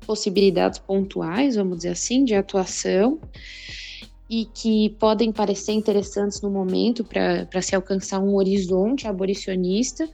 possibilidades 0.05 0.79
pontuais, 0.79 1.55
vamos 1.55 1.77
dizer 1.77 1.89
assim, 1.89 2.23
de 2.23 2.33
atuação 2.33 3.19
e 4.29 4.45
que 4.45 4.89
podem 4.99 5.31
parecer 5.31 5.71
interessantes 5.71 6.41
no 6.41 6.49
momento 6.49 7.03
para 7.03 7.61
se 7.61 7.75
alcançar 7.75 8.19
um 8.19 8.35
horizonte 8.35 9.07
abolicionista. 9.07 10.07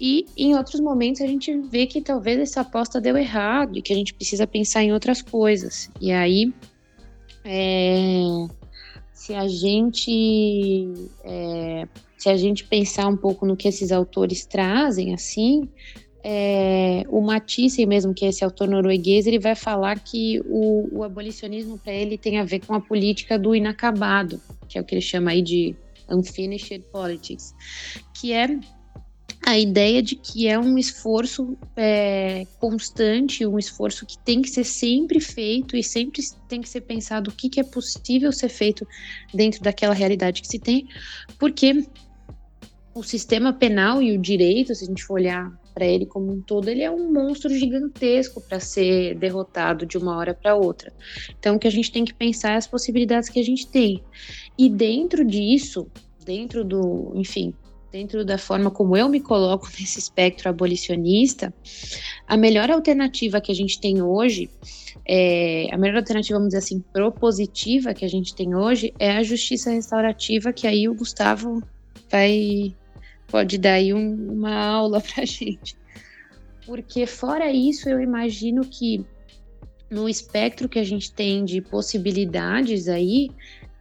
E 0.00 0.24
em 0.36 0.54
outros 0.54 0.80
momentos 0.80 1.20
a 1.20 1.26
gente 1.26 1.54
vê 1.58 1.86
que 1.86 2.00
talvez 2.00 2.38
essa 2.38 2.62
aposta 2.62 3.00
deu 3.00 3.16
errado 3.16 3.76
e 3.76 3.82
que 3.82 3.92
a 3.92 3.96
gente 3.96 4.14
precisa 4.14 4.46
pensar 4.46 4.82
em 4.82 4.92
outras 4.92 5.20
coisas. 5.20 5.90
E 6.00 6.10
aí, 6.10 6.52
é, 7.44 8.22
se 9.12 9.34
a 9.34 9.46
gente 9.46 10.88
é, 11.24 11.86
se 12.16 12.28
a 12.28 12.36
gente 12.36 12.64
pensar 12.64 13.06
um 13.08 13.16
pouco 13.16 13.44
no 13.44 13.56
que 13.56 13.68
esses 13.68 13.92
autores 13.92 14.46
trazem, 14.46 15.12
assim, 15.12 15.68
é, 16.24 17.04
o 17.08 17.20
Matisse, 17.20 17.84
mesmo 17.84 18.14
que 18.14 18.24
é 18.24 18.28
esse 18.28 18.44
autor 18.44 18.68
norueguês, 18.68 19.26
ele 19.26 19.38
vai 19.38 19.54
falar 19.54 19.98
que 19.98 20.40
o, 20.46 20.98
o 20.98 21.02
abolicionismo 21.02 21.78
para 21.78 21.92
ele 21.92 22.16
tem 22.16 22.38
a 22.38 22.44
ver 22.44 22.60
com 22.64 22.74
a 22.74 22.80
política 22.80 23.38
do 23.38 23.54
inacabado, 23.54 24.40
que 24.68 24.78
é 24.78 24.80
o 24.80 24.84
que 24.84 24.94
ele 24.94 25.02
chama 25.02 25.32
aí 25.32 25.42
de 25.42 25.74
unfinished 26.08 26.84
politics, 26.92 27.54
que 28.14 28.32
é 28.32 28.58
a 29.44 29.58
ideia 29.58 30.00
de 30.00 30.14
que 30.14 30.46
é 30.46 30.56
um 30.56 30.78
esforço 30.78 31.58
é, 31.76 32.46
constante, 32.60 33.44
um 33.44 33.58
esforço 33.58 34.06
que 34.06 34.16
tem 34.18 34.40
que 34.40 34.48
ser 34.48 34.62
sempre 34.62 35.18
feito 35.18 35.76
e 35.76 35.82
sempre 35.82 36.22
tem 36.48 36.60
que 36.60 36.68
ser 36.68 36.82
pensado 36.82 37.30
o 37.30 37.34
que, 37.34 37.48
que 37.48 37.58
é 37.58 37.64
possível 37.64 38.30
ser 38.30 38.48
feito 38.48 38.86
dentro 39.34 39.60
daquela 39.60 39.94
realidade 39.94 40.40
que 40.40 40.46
se 40.46 40.60
tem, 40.60 40.86
porque 41.38 41.84
o 42.94 43.02
sistema 43.02 43.52
penal 43.52 44.00
e 44.00 44.16
o 44.16 44.20
direito, 44.20 44.72
se 44.74 44.84
a 44.84 44.86
gente 44.86 45.02
for 45.02 45.14
olhar 45.14 45.50
para 45.72 45.86
ele 45.86 46.06
como 46.06 46.32
um 46.32 46.40
todo, 46.40 46.68
ele 46.68 46.82
é 46.82 46.90
um 46.90 47.12
monstro 47.12 47.50
gigantesco 47.50 48.40
para 48.40 48.60
ser 48.60 49.14
derrotado 49.16 49.86
de 49.86 49.96
uma 49.98 50.16
hora 50.16 50.34
para 50.34 50.54
outra. 50.54 50.92
Então, 51.38 51.56
o 51.56 51.58
que 51.58 51.66
a 51.66 51.70
gente 51.70 51.90
tem 51.90 52.04
que 52.04 52.14
pensar 52.14 52.52
é 52.52 52.56
as 52.56 52.66
possibilidades 52.66 53.28
que 53.28 53.40
a 53.40 53.44
gente 53.44 53.66
tem. 53.66 54.02
E 54.58 54.68
dentro 54.68 55.24
disso, 55.24 55.86
dentro 56.24 56.64
do, 56.64 57.12
enfim, 57.14 57.54
dentro 57.90 58.24
da 58.24 58.38
forma 58.38 58.70
como 58.70 58.96
eu 58.96 59.08
me 59.08 59.20
coloco 59.20 59.68
nesse 59.78 59.98
espectro 59.98 60.48
abolicionista, 60.48 61.52
a 62.26 62.36
melhor 62.36 62.70
alternativa 62.70 63.40
que 63.40 63.52
a 63.52 63.54
gente 63.54 63.78
tem 63.80 64.02
hoje, 64.02 64.50
é, 65.06 65.68
a 65.72 65.76
melhor 65.76 65.98
alternativa, 65.98 66.38
vamos 66.38 66.54
dizer 66.54 66.64
assim, 66.64 66.80
propositiva 66.92 67.92
que 67.92 68.04
a 68.04 68.08
gente 68.08 68.34
tem 68.34 68.54
hoje 68.54 68.92
é 68.98 69.10
a 69.12 69.22
justiça 69.22 69.70
restaurativa, 69.70 70.52
que 70.52 70.66
aí 70.66 70.88
o 70.88 70.94
Gustavo 70.94 71.62
vai 72.10 72.74
pode 73.32 73.56
dar 73.56 73.72
aí 73.72 73.94
um, 73.94 74.30
uma 74.30 74.54
aula 74.54 75.00
para 75.02 75.24
gente. 75.24 75.74
Porque 76.66 77.06
fora 77.06 77.50
isso, 77.50 77.88
eu 77.88 78.00
imagino 78.00 78.62
que 78.64 79.04
no 79.90 80.08
espectro 80.08 80.68
que 80.68 80.78
a 80.78 80.84
gente 80.84 81.12
tem 81.12 81.44
de 81.44 81.60
possibilidades 81.60 82.88
aí, 82.88 83.30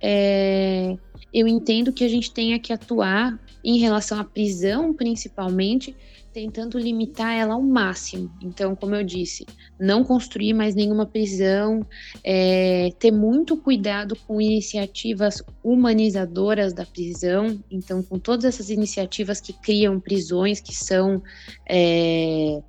é, 0.02 0.98
eu 1.34 1.48
entendo 1.48 1.94
que 1.94 2.04
a 2.04 2.08
gente 2.08 2.32
tenha 2.32 2.58
que 2.58 2.74
atuar 2.74 3.38
em 3.64 3.78
relação 3.78 4.20
à 4.20 4.24
prisão, 4.24 4.94
principalmente, 4.94 5.96
tentando 6.34 6.80
limitar 6.80 7.34
ela 7.34 7.54
ao 7.54 7.62
máximo. 7.62 8.32
Então, 8.42 8.76
como 8.76 8.96
eu 8.96 9.04
disse, 9.04 9.46
não 9.80 10.04
construir 10.04 10.54
mais 10.54 10.76
nenhuma 10.76 11.06
prisão, 11.06 11.86
é, 12.24 12.90
ter 13.00 13.12
muito 13.12 13.58
cuidado 13.58 14.16
com 14.28 14.42
iniciativas 14.42 15.44
humanizadoras 15.64 16.74
da 16.74 16.86
prisão. 16.86 17.60
Então, 17.70 18.02
com 18.02 18.18
todas 18.18 18.46
essas 18.46 18.70
iniciativas 18.70 19.42
que 19.42 19.54
criam 19.54 20.00
prisões 20.00 20.60
que 20.60 20.74
são 20.74 21.22
é, 21.70 22.62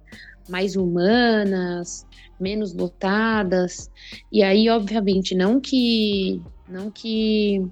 mais 0.49 0.77
humanas, 0.77 2.07
menos 2.41 2.75
lotadas. 2.75 3.91
E 4.31 4.43
aí, 4.43 4.69
obviamente, 4.69 5.35
não 5.35 5.61
que 5.61 6.43
não 6.69 6.91
que 6.91 7.63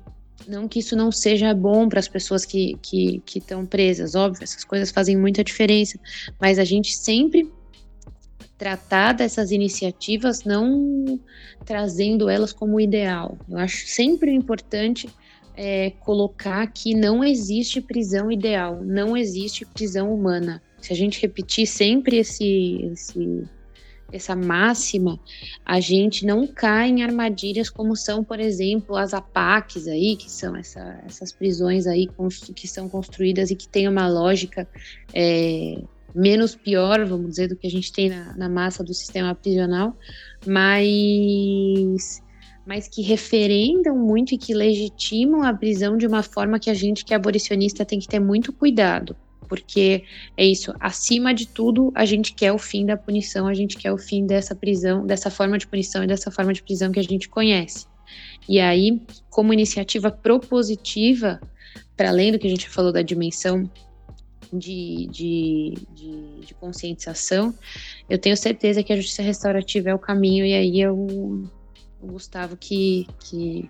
não 0.47 0.68
que 0.68 0.78
isso 0.78 0.97
não 0.97 1.12
seja 1.12 1.55
bom 1.55 1.88
para 1.88 2.01
as 2.01 2.09
pessoas 2.09 2.45
que 2.45 2.72
estão 2.72 2.80
que, 2.82 3.41
que 3.41 3.66
presas, 3.66 4.14
óbvio, 4.14 4.43
essas 4.43 4.64
coisas 4.64 4.91
fazem 4.91 5.16
muita 5.16 5.45
diferença, 5.45 5.99
mas 6.41 6.59
a 6.59 6.64
gente 6.64 6.97
sempre 6.97 7.51
tratar 8.59 9.14
dessas 9.14 9.51
iniciativas 9.51 10.45
não 10.45 11.18
trazendo 11.64 12.28
elas 12.28 12.53
como 12.53 12.78
ideal. 12.78 13.38
Eu 13.49 13.59
acho 13.59 13.86
sempre 13.86 14.32
importante 14.32 15.09
é, 15.57 15.91
colocar 16.01 16.66
que 16.66 16.95
não 16.95 17.24
existe 17.24 17.80
prisão 17.80 18.30
ideal, 18.30 18.82
não 18.84 19.16
existe 19.16 19.64
prisão 19.64 20.12
humana. 20.12 20.62
Se 20.78 20.93
a 20.93 20.97
gente 20.97 21.20
repetir 21.20 21.66
sempre 21.66 22.18
esse, 22.18 22.91
esse 22.93 23.45
essa 24.12 24.34
máxima, 24.34 25.18
a 25.64 25.80
gente 25.80 26.24
não 26.26 26.46
cai 26.46 26.88
em 26.88 27.02
armadilhas 27.02 27.70
como 27.70 27.96
são, 27.96 28.24
por 28.24 28.40
exemplo, 28.40 28.96
as 28.96 29.14
APACs 29.14 29.86
aí, 29.86 30.16
que 30.16 30.30
são 30.30 30.56
essa, 30.56 31.02
essas 31.06 31.32
prisões 31.32 31.86
aí 31.86 32.08
que 32.54 32.68
são 32.68 32.88
construídas 32.88 33.50
e 33.50 33.56
que 33.56 33.68
têm 33.68 33.88
uma 33.88 34.08
lógica 34.08 34.68
é, 35.14 35.82
menos 36.14 36.54
pior, 36.54 37.04
vamos 37.04 37.30
dizer, 37.30 37.48
do 37.48 37.56
que 37.56 37.66
a 37.66 37.70
gente 37.70 37.92
tem 37.92 38.11
na, 38.11 38.36
na 38.36 38.48
massa 38.48 38.82
do 38.82 38.94
sistema 38.94 39.34
prisional, 39.34 39.96
mas 40.46 42.22
mas 42.66 42.86
que 42.86 43.02
referendam 43.02 43.96
muito 43.96 44.34
e 44.34 44.38
que 44.38 44.54
legitimam 44.54 45.42
a 45.42 45.52
prisão 45.52 45.96
de 45.96 46.06
uma 46.06 46.22
forma 46.22 46.61
que 46.61 46.70
a 46.70 46.74
gente 46.74 47.04
que 47.04 47.12
é 47.12 47.16
abolicionista 47.16 47.84
tem 47.84 47.98
que 47.98 48.06
ter 48.06 48.20
muito 48.20 48.52
cuidado 48.52 49.16
porque 49.51 50.05
é 50.36 50.46
isso, 50.46 50.72
acima 50.78 51.34
de 51.34 51.44
tudo, 51.44 51.90
a 51.92 52.05
gente 52.05 52.32
quer 52.32 52.53
o 52.53 52.59
fim 52.59 52.86
da 52.86 52.96
punição, 52.96 53.48
a 53.48 53.53
gente 53.53 53.76
quer 53.76 53.92
o 53.92 53.98
fim 53.98 54.24
dessa 54.24 54.55
prisão, 54.55 55.05
dessa 55.05 55.28
forma 55.28 55.59
de 55.59 55.66
punição 55.66 56.05
e 56.05 56.07
dessa 56.07 56.30
forma 56.30 56.53
de 56.53 56.62
prisão 56.62 56.92
que 56.92 57.01
a 57.01 57.03
gente 57.03 57.28
conhece. 57.28 57.84
E 58.48 58.61
aí, 58.61 59.03
como 59.28 59.53
iniciativa 59.53 60.09
propositiva, 60.09 61.40
para 61.96 62.11
além 62.11 62.30
do 62.30 62.38
que 62.38 62.46
a 62.46 62.51
gente 62.51 62.68
falou 62.68 62.92
da 62.92 63.03
dimensão 63.03 63.68
de, 64.53 65.09
de, 65.11 65.74
de, 65.96 66.46
de, 66.46 66.55
conscientização, 66.55 67.53
eu 68.09 68.18
tenho 68.18 68.36
certeza 68.36 68.84
que 68.84 68.92
a 68.92 68.96
justiça 68.96 69.22
restaurativa 69.22 69.90
é 69.90 69.94
o 69.94 69.98
caminho, 69.98 70.46
e 70.46 70.55
aí 70.55 70.80
eu, 70.80 70.96
o 70.96 72.07
Gustavo 72.07 72.57
que, 72.57 73.05
que 73.18 73.68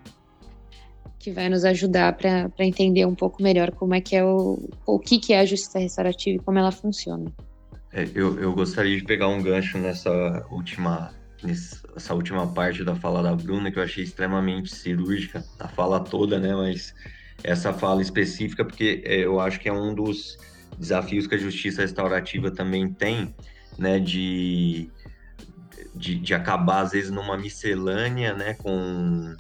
que 1.21 1.31
vai 1.31 1.51
nos 1.51 1.67
ajudar 1.67 2.15
para 2.15 2.51
entender 2.61 3.05
um 3.05 3.15
pouco 3.15 3.43
melhor 3.43 3.71
como 3.73 3.95
é 3.95 4.01
que 4.01 4.17
é 4.17 4.25
o, 4.25 4.59
o 4.87 4.99
que, 4.99 5.19
que 5.19 5.35
é 5.35 5.41
a 5.41 5.45
justiça 5.45 5.79
restaurativa 5.79 6.37
e 6.37 6.39
como 6.41 6.59
ela 6.59 6.73
funciona. 6.73 7.31
É, 7.93 8.09
eu, 8.15 8.41
eu 8.41 8.55
gostaria 8.55 8.97
de 8.97 9.05
pegar 9.05 9.29
um 9.29 9.43
gancho 9.43 9.77
nessa 9.77 10.11
última, 10.51 11.13
nessa 11.43 12.15
última 12.15 12.47
parte 12.47 12.83
da 12.83 12.95
fala 12.97 13.23
da 13.23 13.37
Bruna, 13.37 13.71
que 13.71 13.79
eu 13.79 13.83
achei 13.83 14.03
extremamente 14.03 14.75
cirúrgica, 14.75 15.45
a 15.59 15.69
fala 15.69 16.01
toda, 16.01 16.41
né? 16.41 16.55
Mas 16.55 16.95
essa 17.45 17.71
fala 17.75 18.01
específica, 18.01 18.65
porque 18.65 19.03
é, 19.05 19.17
eu 19.17 19.39
acho 19.41 19.61
que 19.61 19.69
é 19.69 19.73
um 19.73 19.95
dos 19.95 20.39
desafios 20.79 21.27
que 21.27 21.35
a 21.35 21.39
justiça 21.39 21.83
restaurativa 21.83 22.51
também 22.51 22.91
tem, 22.91 23.35
né? 23.79 24.01
De, 24.01 24.91
de, 25.95 26.15
de 26.15 26.33
acabar, 26.33 26.81
às 26.81 26.93
vezes, 26.93 27.11
numa 27.11 27.37
miscelânea, 27.37 28.33
né? 28.33 28.55
Com 28.55 29.37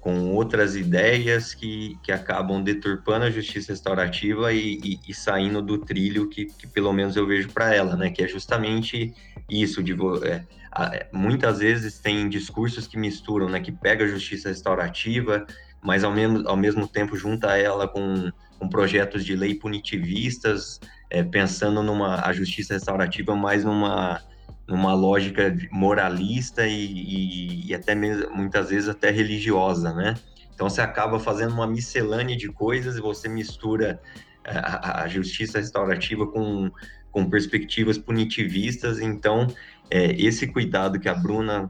com 0.00 0.32
outras 0.32 0.76
ideias 0.76 1.52
que, 1.52 1.98
que 2.02 2.10
acabam 2.10 2.62
deturpando 2.62 3.26
a 3.26 3.30
justiça 3.30 3.72
restaurativa 3.72 4.52
e, 4.52 4.80
e, 4.82 5.00
e 5.08 5.14
saindo 5.14 5.60
do 5.60 5.76
trilho 5.78 6.28
que, 6.28 6.46
que, 6.46 6.66
pelo 6.66 6.92
menos 6.92 7.16
eu 7.16 7.26
vejo 7.26 7.50
para 7.50 7.74
ela, 7.74 7.96
né? 7.96 8.10
Que 8.10 8.22
é 8.22 8.28
justamente 8.28 9.12
isso 9.48 9.82
de 9.82 9.94
é, 10.24 10.44
é, 10.78 11.06
muitas 11.12 11.58
vezes 11.58 11.98
tem 11.98 12.28
discursos 12.28 12.86
que 12.86 12.96
misturam, 12.96 13.48
né? 13.48 13.60
Que 13.60 13.70
pega 13.70 14.04
a 14.04 14.08
justiça 14.08 14.48
restaurativa, 14.48 15.46
mas 15.82 16.02
ao 16.02 16.12
mesmo, 16.12 16.48
ao 16.48 16.56
mesmo 16.56 16.88
tempo 16.88 17.14
junta 17.14 17.58
ela 17.58 17.86
com, 17.86 18.30
com 18.58 18.68
projetos 18.70 19.22
de 19.22 19.36
lei 19.36 19.54
punitivistas, 19.54 20.80
é, 21.10 21.22
pensando 21.22 21.82
numa 21.82 22.26
a 22.26 22.32
justiça 22.32 22.72
restaurativa 22.72 23.36
mais 23.36 23.64
numa 23.64 24.22
numa 24.70 24.94
lógica 24.94 25.54
moralista 25.72 26.64
e, 26.64 26.86
e, 26.86 27.68
e, 27.68 27.74
até 27.74 27.92
mesmo, 27.92 28.30
muitas 28.32 28.70
vezes 28.70 28.88
até 28.88 29.10
religiosa, 29.10 29.92
né? 29.92 30.14
Então 30.54 30.70
você 30.70 30.80
acaba 30.80 31.18
fazendo 31.18 31.52
uma 31.52 31.66
miscelânea 31.66 32.36
de 32.36 32.48
coisas 32.48 32.96
e 32.96 33.00
você 33.00 33.28
mistura 33.28 34.00
eh, 34.44 34.58
a, 34.62 35.02
a 35.02 35.08
justiça 35.08 35.58
restaurativa 35.58 36.24
com, 36.26 36.70
com 37.10 37.28
perspectivas 37.28 37.98
punitivistas. 37.98 39.00
Então 39.00 39.48
é, 39.90 40.12
esse 40.12 40.46
cuidado 40.46 41.00
que 41.00 41.08
a 41.08 41.14
Bruna 41.14 41.68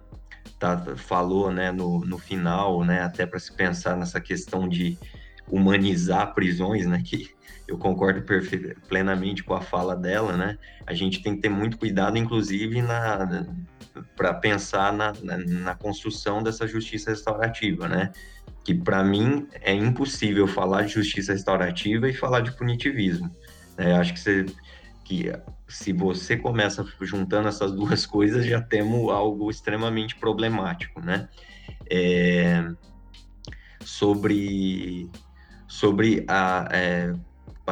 tá, 0.58 0.94
falou, 0.96 1.50
né, 1.50 1.72
no, 1.72 2.00
no 2.00 2.18
final, 2.18 2.84
né, 2.84 3.00
até 3.00 3.24
para 3.24 3.38
se 3.38 3.50
pensar 3.56 3.96
nessa 3.96 4.20
questão 4.20 4.68
de 4.68 4.98
humanizar 5.48 6.34
prisões, 6.34 6.86
né, 6.86 7.02
que 7.02 7.30
eu 7.70 7.78
concordo 7.78 8.20
plenamente 8.88 9.44
com 9.44 9.54
a 9.54 9.60
fala 9.60 9.94
dela, 9.94 10.36
né? 10.36 10.58
A 10.84 10.92
gente 10.92 11.22
tem 11.22 11.36
que 11.36 11.42
ter 11.42 11.48
muito 11.48 11.78
cuidado, 11.78 12.18
inclusive, 12.18 12.82
na, 12.82 13.46
para 14.16 14.34
pensar 14.34 14.92
na, 14.92 15.12
na, 15.22 15.38
na, 15.38 15.74
construção 15.76 16.42
dessa 16.42 16.66
justiça 16.66 17.10
restaurativa, 17.10 17.88
né? 17.88 18.10
Que 18.64 18.74
para 18.74 19.04
mim 19.04 19.46
é 19.60 19.72
impossível 19.72 20.48
falar 20.48 20.82
de 20.82 20.94
justiça 20.94 21.32
restaurativa 21.32 22.08
e 22.08 22.12
falar 22.12 22.40
de 22.40 22.50
punitivismo. 22.56 23.30
Né? 23.78 23.94
Acho 23.94 24.14
que, 24.14 24.20
você, 24.20 24.46
que 25.04 25.32
se 25.68 25.92
você 25.92 26.36
começa 26.36 26.84
juntando 27.02 27.46
essas 27.46 27.70
duas 27.70 28.04
coisas, 28.04 28.44
já 28.44 28.60
temos 28.60 29.12
algo 29.12 29.48
extremamente 29.48 30.16
problemático, 30.16 31.00
né? 31.00 31.28
É... 31.88 32.68
sobre, 33.84 35.08
sobre 35.68 36.24
a, 36.28 36.68
é, 36.72 37.14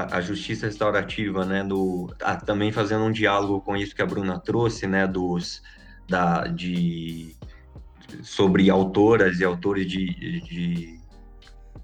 a 0.07 0.21
justiça 0.21 0.67
restaurativa, 0.67 1.45
né, 1.45 1.65
do, 1.65 2.15
ah, 2.23 2.37
também 2.37 2.73
fazendo 2.73 3.05
um 3.05 3.13
diálogo 3.13 3.61
com 3.61 3.77
isso 3.77 3.95
que 3.95 4.03
a 4.03 4.07
Bruna 4.07 4.39
trouxe, 4.39 4.87
né, 4.87 5.07
dos, 5.07 5.63
da, 6.09 6.47
de, 6.47 7.37
sobre 8.23 8.71
autoras 8.71 9.41
e 9.41 9.45
autores 9.45 9.87
de, 9.87 10.07
de, 10.41 11.01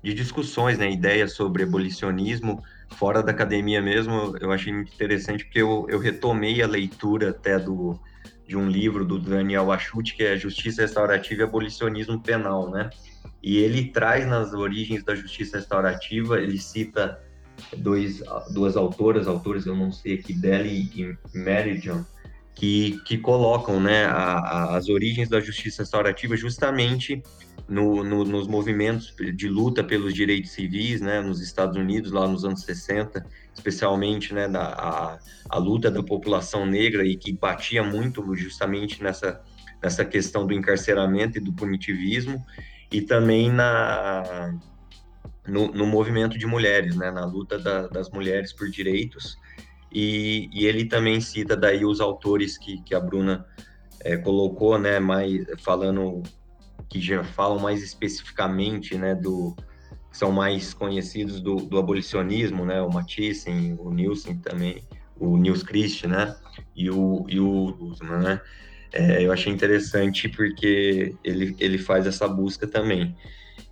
de 0.03 0.15
discussões, 0.15 0.79
né, 0.79 0.91
ideias 0.91 1.33
sobre 1.33 1.63
abolicionismo 1.63 2.63
fora 2.95 3.23
da 3.23 3.33
academia 3.33 3.83
mesmo, 3.83 4.37
eu 4.41 4.53
achei 4.53 4.73
muito 4.73 4.93
interessante 4.93 5.45
porque 5.45 5.61
eu, 5.61 5.87
eu 5.89 5.99
retomei 5.99 6.63
a 6.63 6.67
leitura 6.67 7.31
até 7.31 7.59
do, 7.59 7.99
de 8.47 8.57
um 8.57 8.69
livro 8.69 9.05
do 9.05 9.19
Daniel 9.19 9.73
Achuti, 9.73 10.15
que 10.15 10.23
é 10.23 10.37
Justiça 10.37 10.83
Restaurativa 10.83 11.43
e 11.43 11.45
Abolicionismo 11.45 12.21
Penal, 12.21 12.71
né, 12.71 12.91
e 13.43 13.59
ele 13.59 13.91
traz 13.91 14.27
nas 14.27 14.55
origens 14.55 15.03
da 15.03 15.15
justiça 15.15 15.59
restaurativa, 15.59 16.41
ele 16.41 16.59
cita 16.59 17.21
dois, 17.77 18.23
duas 18.51 18.77
autoras, 18.77 19.27
autores 19.27 19.67
eu 19.67 19.77
não 19.77 19.93
sei 19.93 20.15
aqui, 20.15 20.33
Deli 20.33 20.91
e 20.95 21.39
Meridian, 21.39 22.07
que, 22.55 23.01
que 23.05 23.19
colocam 23.19 23.81
né, 23.81 24.05
a, 24.07 24.39
a, 24.39 24.77
as 24.77 24.89
origens 24.89 25.29
da 25.29 25.41
justiça 25.41 25.83
restaurativa 25.83 26.37
justamente 26.37 27.23
no, 27.69 28.05
no, 28.05 28.25
nos 28.25 28.47
movimentos 28.47 29.15
de 29.35 29.49
luta 29.49 29.83
pelos 29.83 30.15
direitos 30.15 30.53
civis, 30.53 31.01
né, 31.01 31.21
nos 31.21 31.41
Estados 31.41 31.77
Unidos, 31.77 32.13
lá 32.13 32.29
nos 32.29 32.45
anos 32.45 32.63
60, 32.63 33.25
especialmente 33.55 34.35
né, 34.35 34.49
da, 34.49 34.65
a, 34.65 35.19
a 35.49 35.59
luta 35.59 35.91
da 35.91 36.03
população 36.03 36.67
negra 36.67 37.05
e 37.05 37.17
que 37.17 37.33
batia 37.33 37.83
muito 37.83 38.35
justamente 38.37 39.03
nessa, 39.03 39.41
nessa 39.83 40.05
questão 40.05 40.47
do 40.47 40.53
encarceramento 40.53 41.39
e 41.39 41.41
do 41.41 41.53
punitivismo, 41.53 42.45
e 42.93 43.01
também 43.01 43.51
na, 43.51 44.55
no, 45.47 45.69
no 45.69 45.87
movimento 45.87 46.39
de 46.39 46.47
mulheres, 46.47 46.97
né, 46.97 47.11
na 47.11 47.25
luta 47.25 47.59
da, 47.59 47.87
das 47.89 48.11
mulheres 48.11 48.53
por 48.53 48.69
direitos. 48.69 49.37
E, 49.93 50.49
e, 50.53 50.67
ele 50.67 50.87
também 50.87 51.21
cita 51.21 51.57
daí 51.57 51.85
os 51.85 52.01
autores 52.01 52.59
que, 52.59 52.83
que 52.83 52.95
a 52.95 53.01
Bruna 53.01 53.47
é, 54.01 54.17
colocou, 54.17 54.79
né, 54.79 54.99
mais 54.99 55.45
falando 55.63 56.23
que 56.89 57.01
já 57.01 57.23
falam 57.23 57.59
mais 57.59 57.83
especificamente, 57.83 58.97
né, 58.97 59.15
do 59.15 59.55
são 60.11 60.31
mais 60.31 60.73
conhecidos 60.73 61.41
do, 61.41 61.57
do 61.57 61.77
abolicionismo, 61.77 62.65
né, 62.65 62.81
o 62.81 62.89
Mathiesen, 62.89 63.77
o 63.81 63.91
Nielsen 63.91 64.39
também, 64.39 64.85
o 65.19 65.37
Nils 65.37 65.65
Christ, 65.65 66.05
né, 66.05 66.37
e 66.75 66.89
o 66.89 67.27
e 67.29 67.41
o 67.41 67.95
né. 68.01 68.41
É, 68.93 69.25
eu 69.25 69.33
achei 69.33 69.53
interessante 69.53 70.29
porque 70.29 71.17
ele, 71.25 71.57
ele 71.59 71.79
faz 71.79 72.07
essa 72.07 72.29
busca 72.29 72.65
também. 72.65 73.17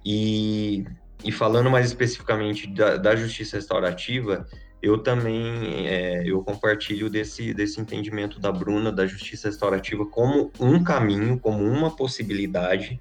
E 0.04 0.84
e 1.24 1.30
falando 1.30 1.70
mais 1.70 1.86
especificamente 1.86 2.66
da, 2.66 2.96
da 2.96 3.16
justiça 3.16 3.56
restaurativa, 3.56 4.46
eu 4.82 4.98
também 4.98 5.86
é, 5.86 6.22
eu 6.26 6.42
compartilho 6.42 7.08
desse, 7.08 7.54
desse 7.54 7.80
entendimento 7.80 8.40
da 8.40 8.50
Bruna 8.50 8.90
da 8.90 9.06
justiça 9.06 9.48
restaurativa 9.48 10.04
como 10.04 10.50
um 10.58 10.82
caminho, 10.82 11.38
como 11.38 11.64
uma 11.64 11.94
possibilidade 11.94 13.00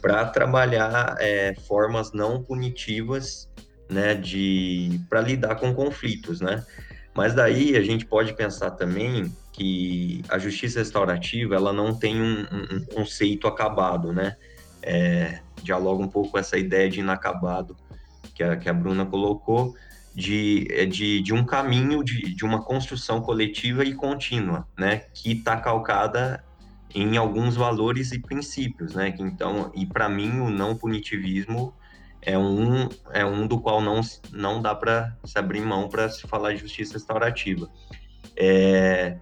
para 0.00 0.24
trabalhar 0.26 1.16
é, 1.18 1.54
formas 1.66 2.12
não 2.12 2.40
punitivas, 2.42 3.48
né, 3.90 4.14
de 4.14 5.00
para 5.10 5.20
lidar 5.20 5.56
com 5.56 5.74
conflitos, 5.74 6.40
né? 6.40 6.64
Mas 7.14 7.34
daí 7.34 7.76
a 7.76 7.82
gente 7.82 8.06
pode 8.06 8.32
pensar 8.34 8.70
também 8.72 9.34
que 9.52 10.22
a 10.28 10.38
justiça 10.38 10.78
restaurativa 10.78 11.56
ela 11.56 11.72
não 11.72 11.92
tem 11.92 12.20
um, 12.22 12.46
um 12.72 12.84
conceito 12.84 13.48
acabado, 13.48 14.12
né? 14.12 14.36
É, 14.80 15.40
dialoga 15.62 16.02
um 16.02 16.08
pouco 16.08 16.32
com 16.32 16.38
essa 16.38 16.58
ideia 16.58 16.88
de 16.88 17.00
inacabado 17.00 17.76
que 18.34 18.42
a, 18.42 18.56
que 18.56 18.68
a 18.68 18.72
Bruna 18.72 19.04
colocou, 19.04 19.74
de, 20.14 20.66
é 20.70 20.84
de, 20.84 21.20
de 21.22 21.32
um 21.32 21.44
caminho 21.44 22.02
de, 22.02 22.34
de 22.34 22.44
uma 22.44 22.62
construção 22.62 23.20
coletiva 23.20 23.84
e 23.84 23.94
contínua, 23.94 24.66
né, 24.76 25.02
que 25.14 25.32
está 25.32 25.56
calcada 25.56 26.44
em 26.94 27.16
alguns 27.16 27.54
valores 27.54 28.12
e 28.12 28.18
princípios, 28.18 28.94
né, 28.94 29.12
que 29.12 29.22
então, 29.22 29.70
e 29.74 29.86
para 29.86 30.08
mim 30.08 30.40
o 30.40 30.50
não 30.50 30.76
punitivismo 30.76 31.74
é 32.20 32.36
um, 32.36 32.88
é 33.12 33.24
um 33.24 33.46
do 33.46 33.60
qual 33.60 33.80
não, 33.80 34.00
não 34.32 34.60
dá 34.60 34.74
para 34.74 35.16
se 35.24 35.38
abrir 35.38 35.60
mão 35.60 35.88
para 35.88 36.08
se 36.08 36.26
falar 36.26 36.52
de 36.52 36.60
justiça 36.60 36.94
restaurativa. 36.94 37.68
É, 38.36 39.18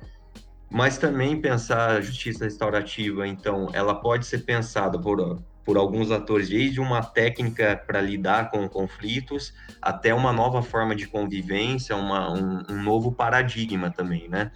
mas 0.71 0.99
também 0.99 1.41
pensar 1.41 1.91
a 1.91 2.01
justiça 2.01 2.45
restaurativa, 2.45 3.27
então, 3.27 3.69
ela 3.73 3.95
pode 3.95 4.27
ser 4.27 4.39
pensada 4.41 4.99
por 4.99 5.21
por 5.67 5.77
alguns 5.77 6.13
atores, 6.13 6.49
desde 6.49 6.81
uma 6.81 7.03
técnica 7.03 7.77
para 7.85 8.01
lidar 8.01 8.53
com 8.53 8.69
conflitos 8.69 9.53
até 9.83 10.15
uma 10.15 10.33
nova 10.33 10.63
forma 10.63 10.95
de 10.95 11.09
convivência, 11.09 11.97
uma, 11.97 12.33
um, 12.33 12.63
um 12.71 12.83
novo 12.85 13.11
paradigma 13.11 13.91
também, 13.91 14.29
né? 14.29 14.53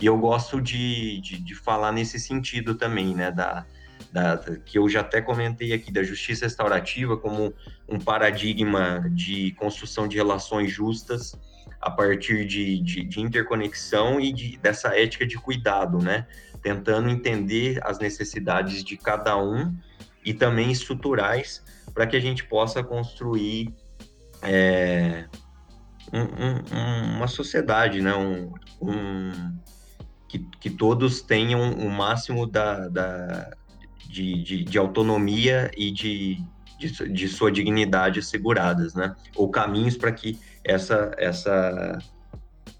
E 0.00 0.06
eu 0.06 0.16
gosto 0.16 0.62
de, 0.62 1.20
de, 1.20 1.38
de, 1.38 1.54
falar 1.54 1.92
nesse 1.92 2.18
sentido 2.18 2.74
também, 2.74 3.14
né? 3.14 3.30
Da, 3.30 3.66
da, 4.10 4.38
que 4.64 4.78
eu 4.78 4.88
já 4.88 5.00
até 5.00 5.20
comentei 5.20 5.74
aqui, 5.74 5.92
da 5.92 6.02
justiça 6.02 6.46
restaurativa 6.46 7.14
como 7.18 7.52
um 7.86 7.98
paradigma 7.98 9.06
de 9.10 9.52
construção 9.52 10.08
de 10.08 10.16
relações 10.16 10.72
justas 10.72 11.38
a 11.78 11.90
partir 11.90 12.46
de, 12.46 12.80
de, 12.80 13.04
de 13.04 13.20
interconexão 13.20 14.18
e 14.18 14.32
de, 14.32 14.56
dessa 14.56 14.98
ética 14.98 15.26
de 15.26 15.36
cuidado, 15.36 15.98
né? 15.98 16.26
Tentando 16.62 17.10
entender 17.10 17.78
as 17.84 17.98
necessidades 17.98 18.82
de 18.82 18.96
cada 18.96 19.36
um 19.36 19.76
e 20.24 20.32
também 20.32 20.70
estruturais 20.70 21.62
para 21.92 22.06
que 22.06 22.16
a 22.16 22.20
gente 22.20 22.44
possa 22.44 22.82
construir 22.82 23.72
é, 24.42 25.26
um, 26.12 26.20
um, 26.20 27.16
uma 27.16 27.26
sociedade, 27.26 28.00
né? 28.00 28.14
Um, 28.14 28.52
que, 30.28 30.38
que, 30.60 30.70
todos 30.70 31.22
tenham 31.22 31.72
o 31.72 31.90
máximo 31.90 32.46
da, 32.46 32.88
da 32.88 33.50
de, 34.08 34.42
de, 34.42 34.64
de, 34.64 34.78
autonomia 34.78 35.70
e 35.76 35.92
de, 35.92 36.44
de, 36.78 37.12
de, 37.12 37.28
sua 37.28 37.52
dignidade 37.52 38.18
asseguradas, 38.18 38.94
né? 38.94 39.14
Ou 39.36 39.48
caminhos 39.48 39.96
para 39.96 40.10
que 40.10 40.38
essa, 40.64 41.12
essa, 41.16 41.98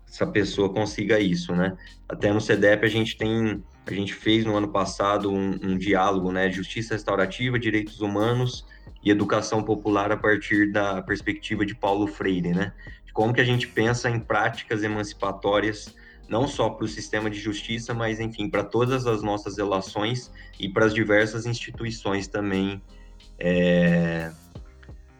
essa 0.08 0.26
pessoa 0.26 0.72
consiga 0.72 1.20
isso, 1.20 1.54
né? 1.54 1.76
Até 2.08 2.32
no 2.32 2.40
CDEP 2.40 2.84
a 2.84 2.90
gente 2.90 3.16
tem 3.16 3.62
a 3.86 3.92
gente 3.92 4.14
fez 4.14 4.44
no 4.44 4.56
ano 4.56 4.68
passado 4.68 5.30
um, 5.30 5.58
um 5.62 5.76
diálogo, 5.76 6.32
né, 6.32 6.50
justiça 6.50 6.94
restaurativa, 6.94 7.58
direitos 7.58 8.00
humanos 8.00 8.66
e 9.02 9.10
educação 9.10 9.62
popular 9.62 10.10
a 10.10 10.16
partir 10.16 10.72
da 10.72 11.02
perspectiva 11.02 11.66
de 11.66 11.74
Paulo 11.74 12.06
Freire, 12.06 12.54
né? 12.54 12.72
De 13.04 13.12
como 13.12 13.34
que 13.34 13.40
a 13.40 13.44
gente 13.44 13.68
pensa 13.68 14.08
em 14.08 14.18
práticas 14.18 14.82
emancipatórias 14.82 15.94
não 16.26 16.48
só 16.48 16.70
para 16.70 16.86
o 16.86 16.88
sistema 16.88 17.28
de 17.28 17.38
justiça, 17.38 17.92
mas 17.92 18.18
enfim 18.18 18.48
para 18.48 18.64
todas 18.64 19.06
as 19.06 19.22
nossas 19.22 19.58
relações 19.58 20.32
e 20.58 20.68
para 20.68 20.86
as 20.86 20.94
diversas 20.94 21.44
instituições 21.44 22.26
também 22.26 22.80
é, 23.38 24.32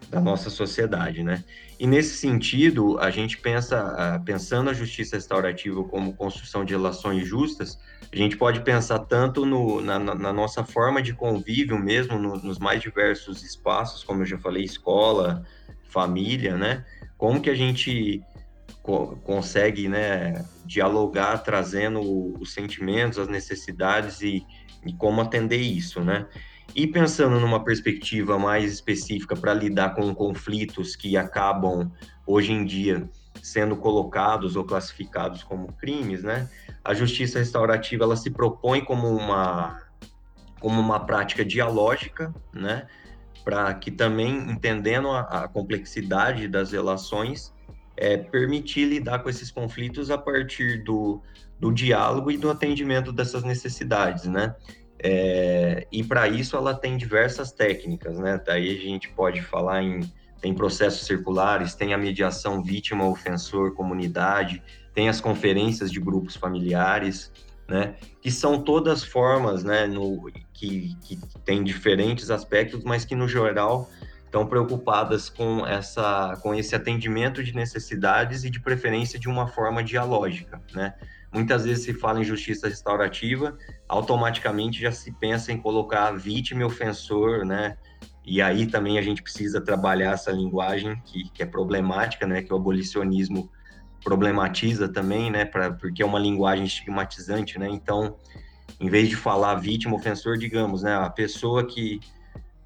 da 0.09 0.20
nossa 0.20 0.49
sociedade, 0.49 1.23
né? 1.23 1.45
E 1.78 1.86
nesse 1.86 2.16
sentido, 2.16 2.99
a 2.99 3.11
gente 3.11 3.36
pensa, 3.39 4.23
pensando 4.24 4.70
a 4.70 4.73
justiça 4.73 5.16
restaurativa 5.16 5.82
como 5.85 6.15
construção 6.15 6.65
de 6.65 6.73
relações 6.73 7.27
justas, 7.27 7.78
a 8.15 8.16
gente 8.16 8.36
pode 8.36 8.61
pensar 8.61 9.01
tanto 9.01 9.45
no, 9.45 9.81
na, 9.81 9.99
na, 9.99 10.32
nossa 10.32 10.65
forma 10.65 11.03
de 11.03 11.12
convívio 11.12 11.77
mesmo, 11.77 12.16
no, 12.16 12.36
nos 12.36 12.61
mais 12.61 12.81
diversos 12.81 13.43
espaços, 13.43 14.05
como 14.05 14.23
eu 14.23 14.27
já 14.27 14.39
falei, 14.39 14.62
escola, 14.62 15.45
família, 15.82 16.57
né? 16.57 16.85
Como 17.19 17.41
que 17.41 17.51
a 17.51 17.57
gente 17.57 18.23
co 18.85 19.16
consegue, 19.24 19.89
né, 19.89 20.45
dialogar, 20.65 21.39
trazendo 21.39 22.01
os 22.41 22.53
sentimentos, 22.53 23.19
as 23.19 23.27
necessidades 23.27 24.20
e, 24.20 24.47
e 24.86 24.93
como 24.93 25.20
atender 25.20 25.61
isso, 25.61 26.01
né? 26.01 26.28
E 26.73 26.86
pensando 26.86 27.41
numa 27.41 27.65
perspectiva 27.65 28.39
mais 28.39 28.73
específica 28.73 29.35
para 29.35 29.53
lidar 29.53 29.97
com 29.97 30.15
conflitos 30.15 30.95
que 30.95 31.16
acabam 31.16 31.91
hoje 32.24 32.53
em 32.53 32.65
dia 32.65 33.11
sendo 33.44 33.76
colocados 33.76 34.56
ou 34.56 34.64
classificados 34.64 35.42
como 35.42 35.70
crimes, 35.74 36.22
né? 36.22 36.48
A 36.82 36.94
justiça 36.94 37.38
restaurativa 37.38 38.02
ela 38.02 38.16
se 38.16 38.30
propõe 38.30 38.82
como 38.82 39.06
uma 39.06 39.82
como 40.58 40.80
uma 40.80 41.04
prática 41.04 41.44
dialógica, 41.44 42.34
né? 42.54 42.86
Para 43.44 43.74
que 43.74 43.90
também 43.90 44.50
entendendo 44.50 45.10
a, 45.10 45.20
a, 45.20 45.48
complexidade 45.48 46.48
das 46.48 46.72
relações, 46.72 47.52
é, 47.98 48.16
permitir 48.16 48.86
lidar 48.86 49.18
com 49.18 49.28
esses 49.28 49.50
conflitos 49.50 50.10
a 50.10 50.16
partir 50.16 50.82
do, 50.82 51.20
do 51.60 51.70
diálogo 51.70 52.30
e 52.30 52.38
do 52.38 52.50
atendimento 52.50 53.12
dessas 53.12 53.44
necessidades, 53.44 54.24
né? 54.24 54.56
É, 54.98 55.86
e 55.92 56.02
para 56.02 56.26
isso 56.28 56.56
ela 56.56 56.72
tem 56.72 56.96
diversas 56.96 57.52
técnicas, 57.52 58.18
né? 58.18 58.40
Daí 58.42 58.74
a 58.74 58.80
gente 58.80 59.10
pode 59.10 59.42
falar 59.42 59.82
em 59.82 60.00
tem 60.44 60.52
processos 60.52 61.06
circulares, 61.06 61.74
tem 61.74 61.94
a 61.94 61.96
mediação 61.96 62.62
vítima, 62.62 63.08
ofensor, 63.08 63.72
comunidade, 63.72 64.62
tem 64.92 65.08
as 65.08 65.18
conferências 65.18 65.90
de 65.90 65.98
grupos 65.98 66.36
familiares, 66.36 67.32
né? 67.66 67.94
Que 68.20 68.30
são 68.30 68.60
todas 68.62 69.02
formas, 69.02 69.64
né? 69.64 69.86
No, 69.86 70.30
que, 70.52 70.98
que 71.00 71.18
tem 71.46 71.64
diferentes 71.64 72.30
aspectos, 72.30 72.84
mas 72.84 73.06
que 73.06 73.16
no 73.16 73.26
geral 73.26 73.88
estão 74.26 74.46
preocupadas 74.46 75.30
com 75.30 75.66
essa 75.66 76.38
com 76.42 76.54
esse 76.54 76.76
atendimento 76.76 77.42
de 77.42 77.54
necessidades 77.54 78.44
e 78.44 78.50
de 78.50 78.60
preferência 78.60 79.18
de 79.18 79.30
uma 79.30 79.46
forma 79.46 79.82
dialógica, 79.82 80.60
né? 80.74 80.92
Muitas 81.32 81.64
vezes 81.64 81.86
se 81.86 81.94
fala 81.94 82.20
em 82.20 82.24
justiça 82.24 82.68
restaurativa, 82.68 83.56
automaticamente 83.88 84.78
já 84.78 84.92
se 84.92 85.10
pensa 85.10 85.52
em 85.52 85.56
colocar 85.56 86.12
vítima 86.12 86.60
e 86.60 86.64
ofensor, 86.64 87.46
né? 87.46 87.78
E 88.26 88.40
aí 88.40 88.66
também 88.66 88.98
a 88.98 89.02
gente 89.02 89.22
precisa 89.22 89.60
trabalhar 89.60 90.12
essa 90.12 90.32
linguagem 90.32 91.01
que, 91.05 91.28
que 91.30 91.42
é 91.42 91.46
problemática, 91.46 92.26
né? 92.26 92.42
Que 92.42 92.52
o 92.52 92.56
abolicionismo 92.56 93.51
problematiza 94.02 94.88
também, 94.88 95.30
né? 95.30 95.44
Pra, 95.44 95.72
porque 95.72 96.02
é 96.02 96.06
uma 96.06 96.18
linguagem 96.18 96.64
estigmatizante, 96.64 97.59
né? 97.59 97.68
Então, 97.68 98.16
em 98.80 98.88
vez 98.88 99.09
de 99.09 99.16
falar 99.16 99.56
vítima, 99.56 99.96
ofensor, 99.96 100.38
digamos, 100.38 100.82
né? 100.82 100.94
A 100.94 101.10
pessoa 101.10 101.66
que 101.66 102.01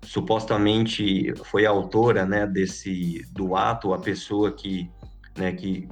supostamente 0.03 1.35
foi 1.45 1.67
autora, 1.67 2.25
né? 2.25 2.47
Desse 2.47 3.27
do 3.33 3.57
ato, 3.57 3.93
a 3.93 3.99
pessoa 3.99 4.53
que, 4.53 4.89
né? 5.37 5.51
Que 5.51 5.89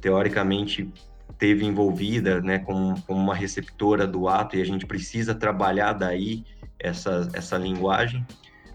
teoricamente 0.00 0.92
teve 1.38 1.66
envolvida, 1.66 2.40
né? 2.40 2.60
Como, 2.60 3.00
como 3.02 3.20
uma 3.20 3.34
receptora 3.34 4.06
do 4.06 4.28
ato 4.28 4.56
e 4.56 4.62
a 4.62 4.64
gente 4.64 4.86
precisa 4.86 5.34
trabalhar 5.34 5.92
daí 5.92 6.44
essa 6.78 7.28
essa 7.32 7.58
linguagem. 7.58 8.24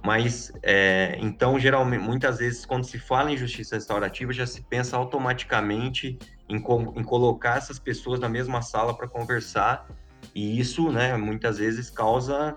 Mas, 0.04 0.52
é, 0.62 1.18
então, 1.22 1.58
geralmente, 1.58 2.02
muitas 2.02 2.40
vezes, 2.40 2.66
quando 2.66 2.84
se 2.84 3.00
fala 3.00 3.32
em 3.32 3.38
justiça 3.38 3.76
restaurativa, 3.76 4.34
já 4.34 4.46
se 4.46 4.62
pensa 4.62 4.98
automaticamente 4.98 6.20
em, 6.50 6.58
em 6.58 7.04
colocar 7.04 7.58
essas 7.58 7.80
pessoas 7.80 8.20
na 8.20 8.28
mesma 8.28 8.62
sala 8.62 8.94
para 8.96 9.08
conversar, 9.08 9.88
e 10.36 10.60
isso, 10.60 10.92
né, 10.92 11.16
muitas 11.16 11.58
vezes 11.58 11.90
causa 11.90 12.56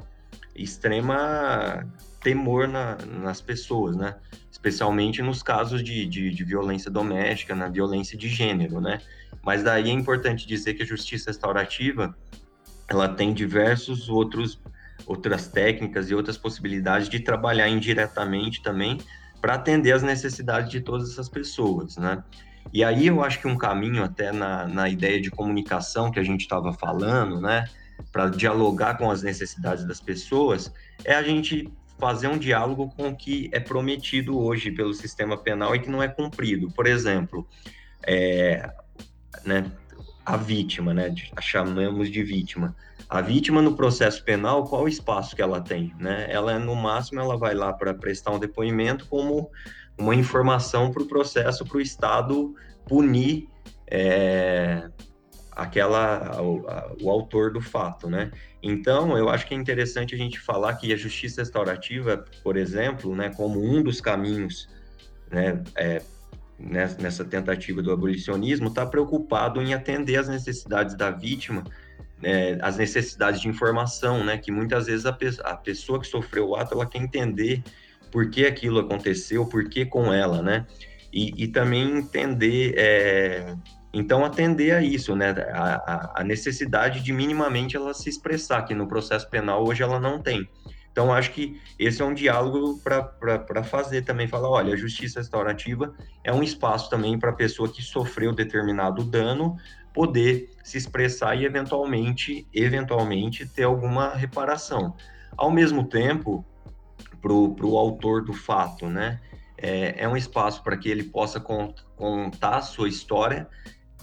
extrema 0.57 1.87
temor 2.21 2.67
na, 2.67 2.97
nas 3.23 3.41
pessoas, 3.41 3.97
né? 3.97 4.17
Especialmente 4.51 5.23
nos 5.23 5.43
casos 5.43 5.85
de, 5.85 6.07
de, 6.07 6.31
de, 6.31 6.45
violência 6.45 6.91
doméstica, 6.91 7.55
na 7.55 7.69
violência 7.69 8.19
de 8.19 8.29
gênero, 8.29 8.81
né? 8.81 9.01
Mas 9.43 9.63
daí 9.63 9.89
é 9.89 9.93
importante 9.93 10.47
dizer 10.47 10.75
que 10.75 10.83
a 10.83 10.87
justiça 10.87 11.31
restaurativa 11.31 12.17
ela 12.89 13.09
tem 13.09 13.33
diversos 13.33 14.09
outros 14.09 14.61
outras 15.07 15.49
técnicas 15.49 16.11
e 16.11 16.15
outras 16.15 16.37
possibilidades 16.37 17.09
de 17.09 17.21
trabalhar 17.21 17.69
indiretamente 17.69 18.63
também 18.63 18.99
para 19.41 19.55
atender 19.55 19.93
as 19.93 20.03
necessidades 20.03 20.71
de 20.71 20.81
todas 20.81 21.11
essas 21.13 21.29
pessoas, 21.29 21.97
né? 21.97 22.23
E 22.73 22.83
aí 22.83 23.07
eu 23.07 23.23
acho 23.23 23.41
que 23.41 23.47
um 23.47 23.57
caminho 23.57 24.03
até 24.03 24.33
na, 24.33 24.67
na 24.67 24.89
ideia 24.89 25.21
de 25.21 25.31
comunicação 25.31 26.11
que 26.11 26.19
a 26.19 26.25
gente 26.25 26.41
estava 26.41 26.73
falando, 26.73 27.41
né, 27.41 27.65
para 28.11 28.29
dialogar 28.29 28.99
com 28.99 29.11
as 29.11 29.23
necessidades 29.23 29.85
das 29.85 30.01
pessoas, 30.01 30.73
é 31.05 31.15
a 31.15 31.23
gente 31.23 31.73
fazer 31.99 32.29
um 32.29 32.37
diálogo 32.37 32.93
com 32.97 33.09
o 33.09 33.17
que 33.17 33.49
é 33.53 33.61
prometido 33.61 34.39
hoje 34.39 34.71
pelo 34.71 34.93
sistema 34.93 35.37
penal 35.37 35.75
e 35.75 35.79
que 35.79 35.89
não 35.89 36.03
é 36.03 36.09
cumprido. 36.09 36.71
Por 36.71 36.87
exemplo, 36.87 37.47
é, 38.05 38.71
né, 39.45 39.71
a 40.27 40.37
vítima, 40.37 40.93
né, 40.93 41.15
a 41.37 41.41
chamamos 41.41 42.11
de 42.11 42.23
vítima. 42.25 42.75
A 43.09 43.21
vítima 43.21 43.63
no 43.63 43.77
processo 43.77 44.25
penal, 44.25 44.65
qual 44.65 44.83
o 44.83 44.89
espaço 44.89 45.37
que 45.37 45.41
ela 45.41 45.61
tem? 45.61 45.95
Né? 46.01 46.27
Ela, 46.29 46.59
no 46.59 46.75
máximo, 46.75 47.21
ela 47.21 47.37
vai 47.39 47.55
lá 47.55 47.73
para 47.73 47.95
prestar 47.95 48.33
um 48.33 48.39
depoimento 48.39 49.07
como 49.07 49.49
uma 49.97 50.17
informação 50.17 50.91
para 50.91 51.05
o 51.05 51.07
processo, 51.07 51.65
para 51.65 51.79
o 51.79 51.81
Estado 51.81 52.53
punir 52.89 53.49
é, 53.87 54.91
aquela 55.53 56.43
o, 56.43 56.69
a, 56.69 56.93
o, 57.01 57.09
autor 57.09 57.53
do 57.53 57.61
fato, 57.61 58.11
né? 58.11 58.33
Então, 58.61 59.17
eu 59.17 59.29
acho 59.29 59.47
que 59.47 59.55
é 59.55 59.57
interessante 59.57 60.15
a 60.15 60.19
gente 60.19 60.41
falar 60.41 60.75
que 60.75 60.93
a 60.93 60.97
justiça 60.97 61.41
restaurativa, 61.41 62.25
por 62.43 62.57
exemplo, 62.57 63.15
né, 63.15 63.31
como 63.31 63.63
um 63.63 63.81
dos 63.81 64.01
caminhos, 64.01 64.69
né, 65.31 65.63
é, 65.77 66.03
nessa 66.59 67.25
tentativa 67.25 67.83
do 67.83 67.93
abolicionismo, 67.93 68.69
está 68.69 68.87
preocupado 68.87 69.61
em 69.61 69.75
atender 69.75 70.17
às 70.17 70.29
necessidades 70.29 70.95
da 70.95 71.11
vítima 71.11 71.65
é, 72.23 72.59
as 72.63 72.77
necessidades 72.77 73.41
de 73.41 73.49
informação, 73.49 74.25
né? 74.25 74.39
Que 74.39 74.51
muitas 74.51 74.87
vezes 74.87 75.07
a, 75.07 75.13
pe 75.13 75.31
a, 75.45 75.57
pessoa 75.57 76.01
que 76.01 76.07
sofreu 76.07 76.49
o 76.49 76.57
ato 76.57 76.75
ela 76.75 76.87
quer 76.87 76.99
entender 76.99 77.63
por 78.11 78.31
que 78.31 78.47
aquilo 78.47 78.79
aconteceu, 78.79 79.47
por 79.47 79.69
que 79.69 79.85
com 79.85 80.13
ela, 80.13 80.43
né? 80.43 80.67
E, 81.13 81.45
e 81.45 81.49
também 81.49 81.99
entender, 81.99 82.75
é, 82.77 83.55
então 83.93 84.25
atender 84.25 84.73
a 84.73 84.83
isso, 84.83 85.15
né? 85.15 85.35
A, 85.53 86.21
a, 86.21 86.25
necessidade 86.25 87.03
de 87.03 87.13
minimamente 87.13 87.77
ela 87.77 87.93
se 87.93 88.09
expressar, 88.09 88.63
que 88.63 88.75
no 88.75 88.89
processo 88.89 89.29
penal 89.29 89.67
hoje 89.67 89.83
ela 89.83 90.01
não 90.01 90.21
tem. 90.21 90.49
Então, 90.97 91.13
acho 91.13 91.33
que 91.33 91.61
esse 91.79 92.01
é 92.01 92.05
um 92.07 92.15
diálogo 92.15 92.81
para 92.83 93.63
fazer 93.63 94.01
também, 94.01 94.27
falar, 94.27 94.49
olha, 94.49 94.73
a 94.73 94.77
justiça 94.79 95.21
restaurativa 95.21 95.95
é 96.25 96.33
um 96.33 96.43
espaço 96.43 96.89
também 96.89 97.19
para 97.19 97.29
a 97.29 97.35
pessoa 97.35 97.71
que 97.71 97.83
sofreu 97.83 98.33
determinado 98.33 99.05
dano 99.05 99.59
poder 99.93 100.49
se 100.65 100.79
expressar 100.79 101.35
e 101.35 101.45
eventualmente, 101.45 102.49
eventualmente 102.51 103.45
ter 103.45 103.65
alguma 103.65 104.15
reparação. 104.15 104.97
Ao 105.37 105.51
mesmo 105.51 105.85
tempo, 105.85 106.43
para 107.21 107.31
o 107.35 107.77
autor 107.77 108.25
do 108.25 108.33
fato, 108.33 108.89
né, 108.89 109.21
é, 109.59 110.03
é 110.03 110.09
um 110.09 110.17
espaço 110.17 110.63
para 110.63 110.79
que 110.79 110.89
ele 110.89 111.05
possa 111.05 111.39
cont, 111.39 111.75
contar 111.95 112.57
a 112.57 112.63
sua 112.63 112.89
história 112.89 113.47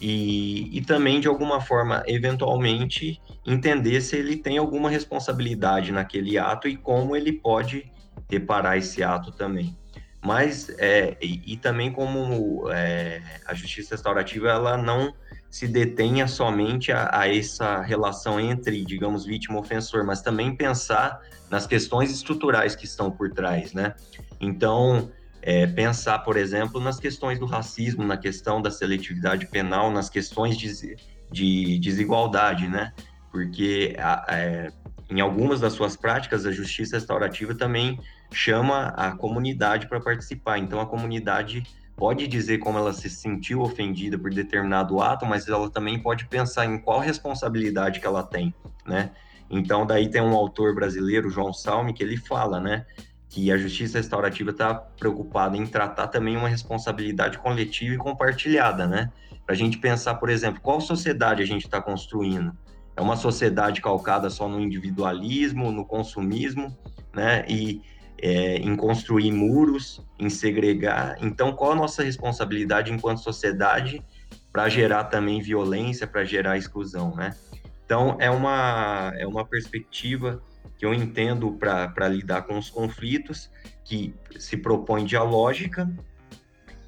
e, 0.03 0.77
e 0.77 0.81
também, 0.81 1.19
de 1.19 1.27
alguma 1.27 1.61
forma, 1.61 2.03
eventualmente, 2.05 3.21
entender 3.45 4.01
se 4.01 4.17
ele 4.17 4.35
tem 4.35 4.57
alguma 4.57 4.89
responsabilidade 4.89 5.91
naquele 5.91 6.37
ato 6.37 6.67
e 6.67 6.75
como 6.75 7.15
ele 7.15 7.31
pode 7.31 7.89
reparar 8.29 8.77
esse 8.77 9.01
ato 9.01 9.31
também 9.31 9.75
mas 10.23 10.69
é, 10.77 11.17
e, 11.21 11.53
e, 11.53 11.57
também 11.57 11.91
como 11.91 12.71
é, 12.71 13.21
a 13.45 13.53
justiça 13.53 13.93
restaurativa 13.93 14.47
ela 14.47 14.77
não 14.77 15.13
se 15.51 15.67
detenha 15.67 16.27
somente 16.27 16.91
a, 16.91 17.09
a, 17.13 17.27
essa 17.27 17.81
relação 17.81 18.39
entre, 18.39 18.83
digamos, 18.85 19.25
vítima 19.25 19.59
ofensor, 19.59 20.05
mas 20.05 20.21
também 20.21 20.55
pensar 20.55 21.19
nas 21.49 21.67
questões 21.67 22.09
estruturais 22.09 22.75
que 22.75 22.85
estão 22.85 23.11
por 23.11 23.31
trás, 23.31 23.73
né? 23.73 23.93
Então, 24.39 25.11
é, 25.45 25.67
pensar, 25.67 26.19
por 26.19 26.37
exemplo, 26.37 26.79
nas 26.79 26.97
questões 26.97 27.37
do 27.37 27.45
racismo, 27.45 28.03
na 28.05 28.15
questão 28.15 28.61
da 28.61 28.71
seletividade 28.71 29.45
penal, 29.47 29.91
nas 29.91 30.09
questões 30.09 30.57
de, 30.57 30.95
de 31.29 31.79
desigualdade, 31.79 32.69
né? 32.69 32.93
Porque 33.29 33.93
é, 34.29 34.71
em 35.09 35.19
algumas 35.19 35.59
das 35.59 35.73
suas 35.73 35.97
práticas, 35.97 36.45
a 36.45 36.51
justiça 36.51 36.95
restaurativa 36.95 37.53
também 37.53 37.99
chama 38.31 38.87
a 38.95 39.11
comunidade 39.11 39.89
para 39.89 39.99
participar. 39.99 40.59
Então, 40.59 40.79
a 40.79 40.85
comunidade 40.85 41.63
pode 41.97 42.25
dizer 42.25 42.59
como 42.59 42.77
ela 42.77 42.93
se 42.93 43.09
sentiu 43.09 43.61
ofendida 43.61 44.17
por 44.17 44.33
determinado 44.33 45.01
ato, 45.01 45.25
mas 45.25 45.45
ela 45.49 45.69
também 45.69 45.99
pode 45.99 46.25
pensar 46.25 46.65
em 46.65 46.79
qual 46.79 46.99
responsabilidade 46.99 47.99
que 47.99 48.07
ela 48.07 48.23
tem, 48.23 48.55
né? 48.85 49.11
Então, 49.49 49.85
daí 49.85 50.09
tem 50.09 50.21
um 50.21 50.33
autor 50.33 50.73
brasileiro, 50.73 51.29
João 51.29 51.51
Salme, 51.51 51.93
que 51.93 52.01
ele 52.01 52.15
fala, 52.15 52.61
né, 52.61 52.85
que 53.33 53.51
a 53.51 53.57
justiça 53.57 53.97
restaurativa 53.97 54.51
está 54.51 54.75
preocupada 54.75 55.57
em 55.57 55.65
tratar 55.65 56.07
também 56.07 56.37
uma 56.37 56.47
responsabilidade 56.47 57.39
coletiva 57.39 57.95
e 57.95 57.97
compartilhada, 57.97 58.85
né? 58.85 59.11
Para 59.43 59.55
a 59.55 59.57
gente 59.57 59.79
pensar, 59.79 60.13
por 60.15 60.29
exemplo, 60.29 60.61
qual 60.61 60.79
sociedade 60.79 61.41
a 61.41 61.45
gente 61.45 61.65
está 61.65 61.81
construindo? 61.81 62.55
É 62.95 63.01
uma 63.01 63.15
sociedade 63.15 63.81
calcada 63.81 64.29
só 64.29 64.47
no 64.47 64.59
individualismo, 64.61 65.71
no 65.71 65.83
consumismo, 65.83 66.77
né? 67.11 67.43
E 67.49 67.81
é, 68.21 68.57
em 68.57 68.75
construir 68.75 69.31
muros, 69.31 69.99
em 70.19 70.29
segregar. 70.29 71.17
Então, 71.19 71.53
qual 71.53 71.71
a 71.71 71.75
nossa 71.75 72.03
responsabilidade 72.03 72.93
enquanto 72.93 73.17
sociedade 73.17 74.05
para 74.51 74.69
gerar 74.69 75.05
também 75.05 75.41
violência, 75.41 76.05
para 76.05 76.23
gerar 76.23 76.55
exclusão, 76.55 77.15
né? 77.15 77.35
Então, 77.83 78.15
é 78.19 78.29
uma, 78.29 79.11
é 79.17 79.25
uma 79.25 79.43
perspectiva 79.43 80.39
que 80.83 80.87
eu 80.87 80.93
entendo 80.93 81.49
para 81.53 82.09
lidar 82.09 82.41
com 82.41 82.57
os 82.57 82.69
conflitos, 82.69 83.49
que 83.85 84.13
se 84.37 84.57
propõe 84.57 85.05
dialógica, 85.05 85.89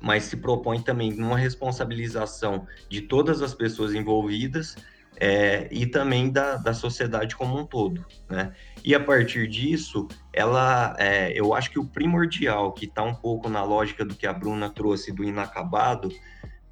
mas 0.01 0.25
se 0.25 0.35
propõe 0.35 0.81
também 0.81 1.13
uma 1.13 1.37
responsabilização 1.37 2.67
de 2.89 2.99
todas 2.99 3.41
as 3.41 3.53
pessoas 3.53 3.93
envolvidas 3.93 4.75
é, 5.15 5.69
e 5.71 5.85
também 5.85 6.29
da, 6.29 6.57
da 6.57 6.73
sociedade 6.73 7.37
como 7.37 7.57
um 7.57 7.65
todo, 7.65 8.05
né? 8.29 8.51
E 8.83 8.93
a 8.93 8.99
partir 8.99 9.47
disso, 9.47 10.09
ela, 10.33 10.93
é, 10.99 11.31
eu 11.31 11.53
acho 11.53 11.71
que 11.71 11.79
o 11.79 11.85
primordial, 11.85 12.73
que 12.73 12.87
está 12.87 13.01
um 13.01 13.15
pouco 13.15 13.47
na 13.47 13.63
lógica 13.63 14.03
do 14.03 14.13
que 14.13 14.27
a 14.27 14.33
Bruna 14.33 14.69
trouxe 14.69 15.13
do 15.13 15.23
inacabado, 15.23 16.09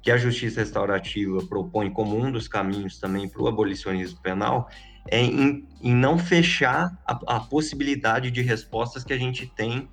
que 0.02 0.10
a 0.10 0.18
justiça 0.18 0.60
restaurativa 0.60 1.38
propõe 1.46 1.90
como 1.90 2.18
um 2.18 2.30
dos 2.30 2.48
caminhos 2.48 2.98
também 2.98 3.26
para 3.26 3.40
o 3.40 3.48
abolicionismo 3.48 4.20
penal, 4.20 4.68
é 5.08 5.20
em, 5.20 5.66
em 5.82 5.94
não 5.94 6.18
fechar 6.18 6.96
a, 7.06 7.36
a, 7.36 7.40
possibilidade 7.40 8.30
de 8.30 8.42
respostas 8.42 9.04
que 9.04 9.12
a 9.12 9.18
gente 9.18 9.46
tem 9.46 9.88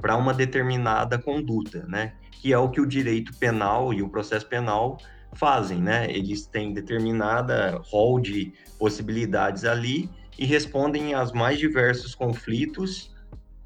para 0.00 0.16
uma 0.16 0.32
determinada 0.32 1.18
conduta, 1.18 1.84
né? 1.86 2.14
Que 2.32 2.52
é 2.52 2.58
o 2.58 2.68
que 2.70 2.80
o 2.80 2.86
direito 2.86 3.34
penal 3.36 3.92
e 3.92 4.02
o 4.02 4.08
processo 4.08 4.46
penal 4.46 4.98
fazem, 5.34 5.80
né? 5.80 6.10
Eles 6.10 6.46
têm 6.46 6.72
determinada 6.72 7.80
rol 7.84 8.20
de 8.20 8.52
possibilidades 8.78 9.64
ali 9.64 10.10
e 10.38 10.44
respondem 10.44 11.14
aos 11.14 11.32
mais 11.32 11.58
diversos 11.58 12.14
conflitos 12.14 13.14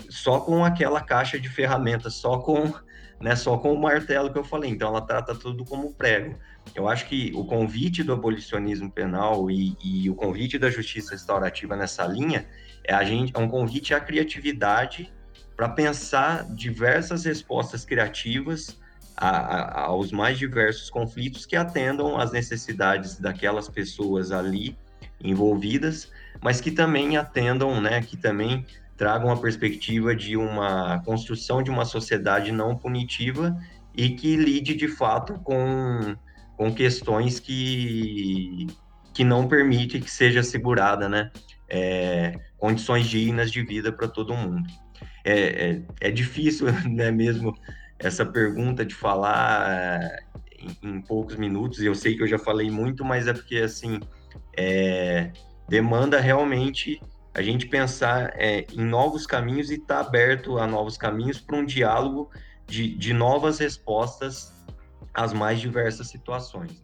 só 0.08 0.40
com 0.40 0.64
aquela 0.64 1.00
caixa 1.00 1.38
de 1.38 1.48
ferramentas, 1.48 2.14
só 2.14 2.38
com, 2.38 2.72
né, 3.20 3.34
só 3.34 3.56
com 3.56 3.72
o 3.72 3.80
martelo 3.80 4.32
que 4.32 4.38
eu 4.38 4.44
falei. 4.44 4.70
Então, 4.70 4.88
ela 4.88 5.00
trata 5.00 5.34
tudo 5.34 5.64
como 5.64 5.92
prego. 5.92 6.38
Eu 6.74 6.88
acho 6.88 7.06
que 7.06 7.32
o 7.34 7.44
convite 7.44 8.02
do 8.02 8.12
abolicionismo 8.12 8.90
penal 8.90 9.50
e, 9.50 9.76
e 9.82 10.10
o 10.10 10.14
convite 10.14 10.58
da 10.58 10.70
justiça 10.70 11.12
restaurativa 11.12 11.74
nessa 11.74 12.06
linha 12.06 12.46
é, 12.84 12.94
a 12.94 13.04
gente, 13.04 13.32
é 13.34 13.38
um 13.38 13.48
convite 13.48 13.92
à 13.92 14.00
criatividade 14.00 15.12
para 15.56 15.68
pensar 15.68 16.44
diversas 16.54 17.24
respostas 17.24 17.84
criativas 17.84 18.78
a, 19.16 19.28
a, 19.28 19.80
aos 19.86 20.12
mais 20.12 20.38
diversos 20.38 20.88
conflitos 20.88 21.44
que 21.44 21.56
atendam 21.56 22.18
às 22.18 22.30
necessidades 22.30 23.18
daquelas 23.18 23.68
pessoas 23.68 24.30
ali 24.30 24.76
envolvidas, 25.20 26.10
mas 26.40 26.60
que 26.60 26.70
também 26.70 27.16
atendam, 27.16 27.80
né, 27.80 28.00
que 28.00 28.16
também 28.16 28.64
tragam 28.98 29.30
a 29.30 29.36
perspectiva 29.36 30.14
de 30.14 30.36
uma 30.36 31.00
construção 31.04 31.62
de 31.62 31.70
uma 31.70 31.84
sociedade 31.84 32.50
não 32.50 32.76
punitiva 32.76 33.56
e 33.96 34.10
que 34.10 34.36
lide 34.36 34.74
de 34.74 34.88
fato 34.88 35.34
com, 35.34 36.16
com 36.56 36.74
questões 36.74 37.38
que, 37.38 38.66
que 39.14 39.22
não 39.22 39.46
permitem 39.46 40.00
que 40.00 40.10
seja 40.10 40.40
assegurada, 40.40 41.08
né, 41.08 41.30
é, 41.68 42.34
condições 42.58 43.06
dignas 43.06 43.52
de 43.52 43.62
vida 43.62 43.92
para 43.92 44.08
todo 44.08 44.34
mundo. 44.34 44.68
É, 45.24 45.32
é, 45.40 45.82
é, 46.00 46.10
difícil, 46.10 46.66
né, 46.90 47.12
mesmo 47.12 47.54
essa 48.00 48.26
pergunta 48.26 48.84
de 48.84 48.96
falar 48.96 50.00
em, 50.82 50.88
em, 50.88 51.00
poucos 51.00 51.36
minutos, 51.36 51.80
eu 51.80 51.94
sei 51.94 52.16
que 52.16 52.22
eu 52.22 52.28
já 52.28 52.38
falei 52.38 52.68
muito, 52.68 53.04
mas 53.04 53.28
é 53.28 53.32
porque, 53.32 53.58
assim, 53.58 54.00
é, 54.56 55.30
demanda 55.68 56.18
realmente 56.18 57.00
a 57.38 57.42
gente 57.42 57.66
pensar 57.66 58.32
é, 58.34 58.66
em 58.72 58.84
novos 58.84 59.24
caminhos 59.24 59.70
e 59.70 59.74
estar 59.74 59.94
tá 59.94 60.00
aberto 60.00 60.58
a 60.58 60.66
novos 60.66 60.96
caminhos 60.96 61.38
para 61.40 61.56
um 61.56 61.64
diálogo 61.64 62.30
de, 62.66 62.92
de 62.96 63.12
novas 63.12 63.60
respostas 63.60 64.52
às 65.14 65.32
mais 65.32 65.60
diversas 65.60 66.08
situações. 66.08 66.82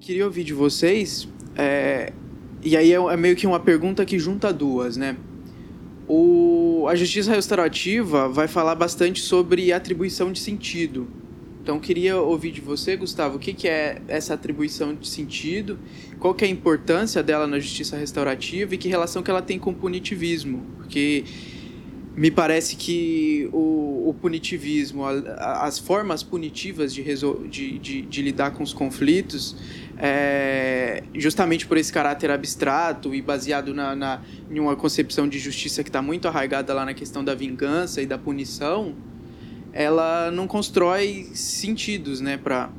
Queria 0.00 0.24
ouvir 0.24 0.42
de 0.42 0.54
vocês, 0.54 1.28
é, 1.54 2.14
e 2.62 2.74
aí 2.74 2.90
é, 2.90 2.96
é 2.96 3.16
meio 3.16 3.36
que 3.36 3.46
uma 3.46 3.60
pergunta 3.60 4.06
que 4.06 4.18
junta 4.18 4.50
duas, 4.50 4.96
né? 4.96 5.18
O, 6.08 6.86
a 6.88 6.94
justiça 6.94 7.30
restaurativa 7.34 8.26
vai 8.26 8.48
falar 8.48 8.74
bastante 8.74 9.20
sobre 9.20 9.70
atribuição 9.70 10.32
de 10.32 10.38
sentido. 10.38 11.06
Então, 11.66 11.80
queria 11.80 12.16
ouvir 12.16 12.52
de 12.52 12.60
você, 12.60 12.96
Gustavo, 12.96 13.38
o 13.38 13.40
que, 13.40 13.52
que 13.52 13.66
é 13.66 14.00
essa 14.06 14.34
atribuição 14.34 14.94
de 14.94 15.08
sentido, 15.08 15.76
qual 16.20 16.32
que 16.32 16.44
é 16.44 16.46
a 16.46 16.50
importância 16.52 17.24
dela 17.24 17.44
na 17.44 17.58
justiça 17.58 17.96
restaurativa 17.96 18.72
e 18.72 18.78
que 18.78 18.88
relação 18.88 19.20
que 19.20 19.28
ela 19.28 19.42
tem 19.42 19.58
com 19.58 19.70
o 19.70 19.74
punitivismo. 19.74 20.64
Porque 20.76 21.24
me 22.16 22.30
parece 22.30 22.76
que 22.76 23.50
o, 23.52 24.10
o 24.10 24.14
punitivismo, 24.14 25.04
a, 25.04 25.66
as 25.66 25.76
formas 25.76 26.22
punitivas 26.22 26.94
de, 26.94 27.02
resol, 27.02 27.48
de, 27.48 27.80
de, 27.80 28.02
de, 28.02 28.22
lidar 28.22 28.52
com 28.52 28.62
os 28.62 28.72
conflitos, 28.72 29.56
é, 29.98 31.02
justamente 31.16 31.66
por 31.66 31.76
esse 31.76 31.92
caráter 31.92 32.30
abstrato 32.30 33.12
e 33.12 33.20
baseado 33.20 33.74
na, 33.74 33.96
na, 33.96 34.22
em 34.48 34.60
uma 34.60 34.76
concepção 34.76 35.28
de 35.28 35.40
justiça 35.40 35.82
que 35.82 35.88
está 35.88 36.00
muito 36.00 36.28
arraigada 36.28 36.72
lá 36.72 36.84
na 36.84 36.94
questão 36.94 37.24
da 37.24 37.34
vingança 37.34 38.00
e 38.00 38.06
da 38.06 38.16
punição, 38.16 38.94
ela 39.76 40.30
não 40.30 40.46
constrói 40.46 41.28
sentidos 41.34 42.20
né, 42.20 42.38
para 42.38 42.70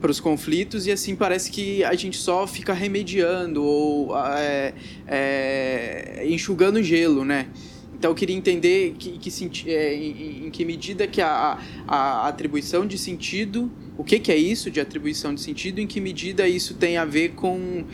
para 0.00 0.10
os 0.10 0.18
conflitos 0.18 0.88
e 0.88 0.90
assim 0.90 1.14
parece 1.14 1.48
que 1.48 1.84
a 1.84 1.94
gente 1.94 2.16
só 2.16 2.44
fica 2.44 2.74
remediando 2.74 3.62
ou 3.62 4.16
é, 4.18 4.74
é, 5.06 6.26
enxugando 6.28 6.82
gelo, 6.82 7.24
né? 7.24 7.46
Então 7.94 8.10
eu 8.10 8.14
queria 8.16 8.34
entender 8.34 8.96
que, 8.98 9.16
que, 9.16 9.70
é, 9.70 9.94
em, 9.94 10.46
em, 10.46 10.50
que 10.50 10.64
medida 10.64 11.06
que 11.06 11.20
a, 11.22 11.56
a, 11.86 12.26
atribuição 12.26 12.84
de 12.84 12.98
sentido, 12.98 13.70
o 13.96 14.02
que, 14.02 14.18
que 14.18 14.32
é 14.32 14.36
isso 14.36 14.72
de 14.72 14.80
atribuição 14.80 15.32
de 15.32 15.40
sentido, 15.40 15.80
em 15.80 15.86
que 15.86 16.00
medida 16.00 16.48
isso 16.48 16.74
tem 16.74 16.96
a 16.96 17.04
ver 17.04 17.34
com 17.34 17.84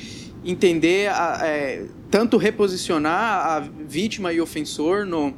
entender, 0.42 1.10
a, 1.10 1.40
é, 1.42 1.84
tanto 2.10 2.38
reposicionar 2.38 3.46
a 3.46 3.60
vítima 3.86 4.32
e 4.32 4.40
ofensor 4.40 5.04
no, 5.04 5.34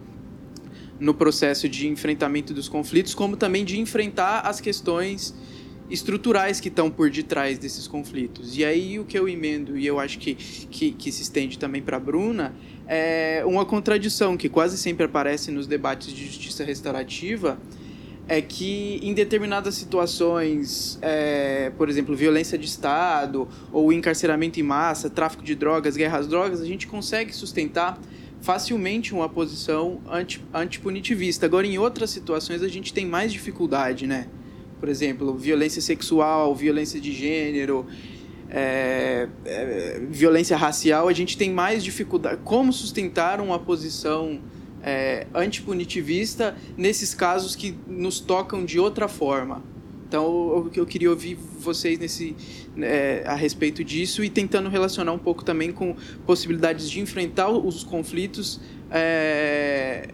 no 1.00 1.14
processo 1.14 1.68
de 1.68 1.88
enfrentamento 1.88 2.52
dos 2.52 2.68
conflitos, 2.68 3.14
como 3.14 3.36
também 3.36 3.64
de 3.64 3.80
enfrentar 3.80 4.40
as 4.40 4.60
questões 4.60 5.34
estruturais 5.90 6.60
que 6.60 6.68
estão 6.68 6.88
por 6.90 7.10
detrás 7.10 7.58
desses 7.58 7.88
conflitos. 7.88 8.56
E 8.56 8.64
aí 8.64 8.98
o 8.98 9.04
que 9.04 9.18
eu 9.18 9.28
emendo, 9.28 9.76
e 9.76 9.86
eu 9.86 9.98
acho 9.98 10.18
que, 10.18 10.34
que, 10.34 10.92
que 10.92 11.10
se 11.10 11.22
estende 11.22 11.58
também 11.58 11.82
para 11.82 11.96
a 11.96 12.00
Bruna, 12.00 12.54
é 12.86 13.42
uma 13.44 13.64
contradição 13.64 14.36
que 14.36 14.48
quase 14.48 14.78
sempre 14.78 15.04
aparece 15.04 15.50
nos 15.50 15.66
debates 15.66 16.12
de 16.12 16.26
justiça 16.26 16.62
restaurativa, 16.62 17.58
é 18.28 18.40
que 18.40 19.00
em 19.02 19.12
determinadas 19.12 19.74
situações, 19.74 20.96
é, 21.02 21.72
por 21.76 21.88
exemplo, 21.88 22.14
violência 22.14 22.56
de 22.56 22.66
Estado, 22.66 23.48
ou 23.72 23.92
encarceramento 23.92 24.60
em 24.60 24.62
massa, 24.62 25.10
tráfico 25.10 25.42
de 25.42 25.56
drogas, 25.56 25.96
guerra 25.96 26.18
às 26.18 26.28
drogas, 26.28 26.60
a 26.60 26.64
gente 26.64 26.86
consegue 26.86 27.34
sustentar 27.34 28.00
facilmente 28.40 29.14
uma 29.14 29.28
posição 29.28 30.00
anti, 30.08 30.44
antipunitivista. 30.52 31.46
Agora, 31.46 31.66
em 31.66 31.78
outras 31.78 32.10
situações, 32.10 32.62
a 32.62 32.68
gente 32.68 32.92
tem 32.92 33.06
mais 33.06 33.32
dificuldade, 33.32 34.06
né? 34.06 34.28
Por 34.78 34.88
exemplo, 34.88 35.36
violência 35.36 35.82
sexual, 35.82 36.54
violência 36.54 37.00
de 37.00 37.12
gênero, 37.12 37.86
é, 38.48 39.28
é, 39.44 40.00
violência 40.10 40.56
racial, 40.56 41.06
a 41.06 41.12
gente 41.12 41.36
tem 41.36 41.50
mais 41.50 41.84
dificuldade. 41.84 42.40
Como 42.44 42.72
sustentar 42.72 43.40
uma 43.40 43.58
posição 43.58 44.40
é, 44.82 45.26
antipunitivista 45.34 46.56
nesses 46.76 47.14
casos 47.14 47.54
que 47.54 47.76
nos 47.86 48.20
tocam 48.20 48.64
de 48.64 48.80
outra 48.80 49.06
forma? 49.06 49.62
Então, 50.10 50.24
eu, 50.24 50.70
eu 50.74 50.86
queria 50.86 51.08
ouvir 51.08 51.36
vocês 51.36 51.96
nesse, 51.96 52.34
é, 52.78 53.22
a 53.24 53.36
respeito 53.36 53.84
disso 53.84 54.24
e 54.24 54.28
tentando 54.28 54.68
relacionar 54.68 55.12
um 55.12 55.18
pouco 55.18 55.44
também 55.44 55.70
com 55.70 55.94
possibilidades 56.26 56.90
de 56.90 56.98
enfrentar 56.98 57.48
os 57.48 57.84
conflitos 57.84 58.60
é, 58.90 60.08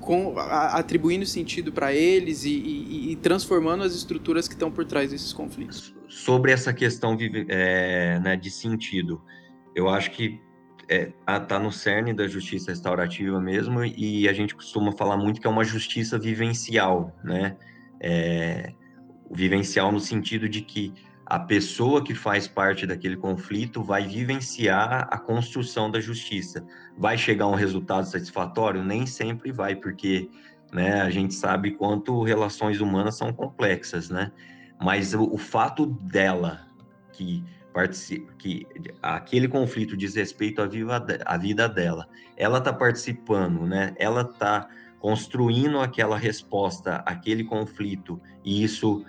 com, 0.00 0.38
a, 0.38 0.78
atribuindo 0.78 1.24
sentido 1.24 1.72
para 1.72 1.94
eles 1.94 2.44
e, 2.44 2.50
e, 2.50 3.12
e, 3.12 3.16
transformando 3.16 3.84
as 3.84 3.94
estruturas 3.94 4.46
que 4.46 4.52
estão 4.52 4.70
por 4.70 4.84
trás 4.84 5.12
desses 5.12 5.32
conflitos 5.32 5.96
sobre 6.08 6.50
essa 6.50 6.72
questão 6.72 7.16
é, 7.48 8.18
né, 8.20 8.36
de 8.36 8.50
sentido, 8.50 9.22
eu 9.74 9.88
acho 9.88 10.10
que 10.10 10.40
é, 10.88 11.12
tá 11.46 11.58
no 11.58 11.70
cerne 11.70 12.14
da 12.14 12.26
justiça 12.26 12.70
restaurativa 12.70 13.38
mesmo, 13.40 13.84
e 13.84 14.26
a 14.28 14.32
gente 14.32 14.54
costuma 14.54 14.90
falar 14.92 15.16
muito 15.18 15.40
que 15.40 15.46
é 15.46 15.50
uma 15.50 15.64
justiça 15.64 16.18
vivencial, 16.18 17.14
né? 17.22 17.56
É, 18.00 18.72
vivencial 19.30 19.92
no 19.92 20.00
sentido 20.00 20.48
de 20.48 20.62
que 20.62 20.92
a 21.26 21.38
pessoa 21.38 22.02
que 22.02 22.14
faz 22.14 22.48
parte 22.48 22.86
daquele 22.86 23.16
conflito 23.16 23.82
vai 23.82 24.06
vivenciar 24.06 25.06
a 25.10 25.18
construção 25.18 25.90
da 25.90 26.00
justiça. 26.00 26.64
Vai 26.96 27.18
chegar 27.18 27.44
a 27.44 27.48
um 27.48 27.54
resultado 27.54 28.06
satisfatório? 28.06 28.82
Nem 28.82 29.04
sempre 29.04 29.52
vai, 29.52 29.76
porque 29.76 30.30
né, 30.72 31.02
a 31.02 31.10
gente 31.10 31.34
sabe 31.34 31.72
quanto 31.72 32.22
relações 32.22 32.80
humanas 32.80 33.16
são 33.16 33.32
complexas, 33.32 34.08
né? 34.08 34.32
mas 34.80 35.14
o, 35.14 35.24
o 35.24 35.38
fato 35.38 35.86
dela 35.86 36.66
que 37.12 37.44
que 38.38 38.66
aquele 39.00 39.46
conflito 39.46 39.96
diz 39.96 40.16
respeito 40.16 40.60
à, 40.60 40.66
viva, 40.66 41.06
à 41.24 41.36
vida 41.36 41.68
dela, 41.68 42.08
ela 42.36 42.58
está 42.58 42.72
participando, 42.72 43.64
né? 43.66 43.94
Ela 43.96 44.22
está 44.22 44.68
construindo 44.98 45.78
aquela 45.78 46.18
resposta 46.18 46.96
àquele 47.06 47.44
conflito 47.44 48.20
e 48.44 48.64
isso 48.64 49.04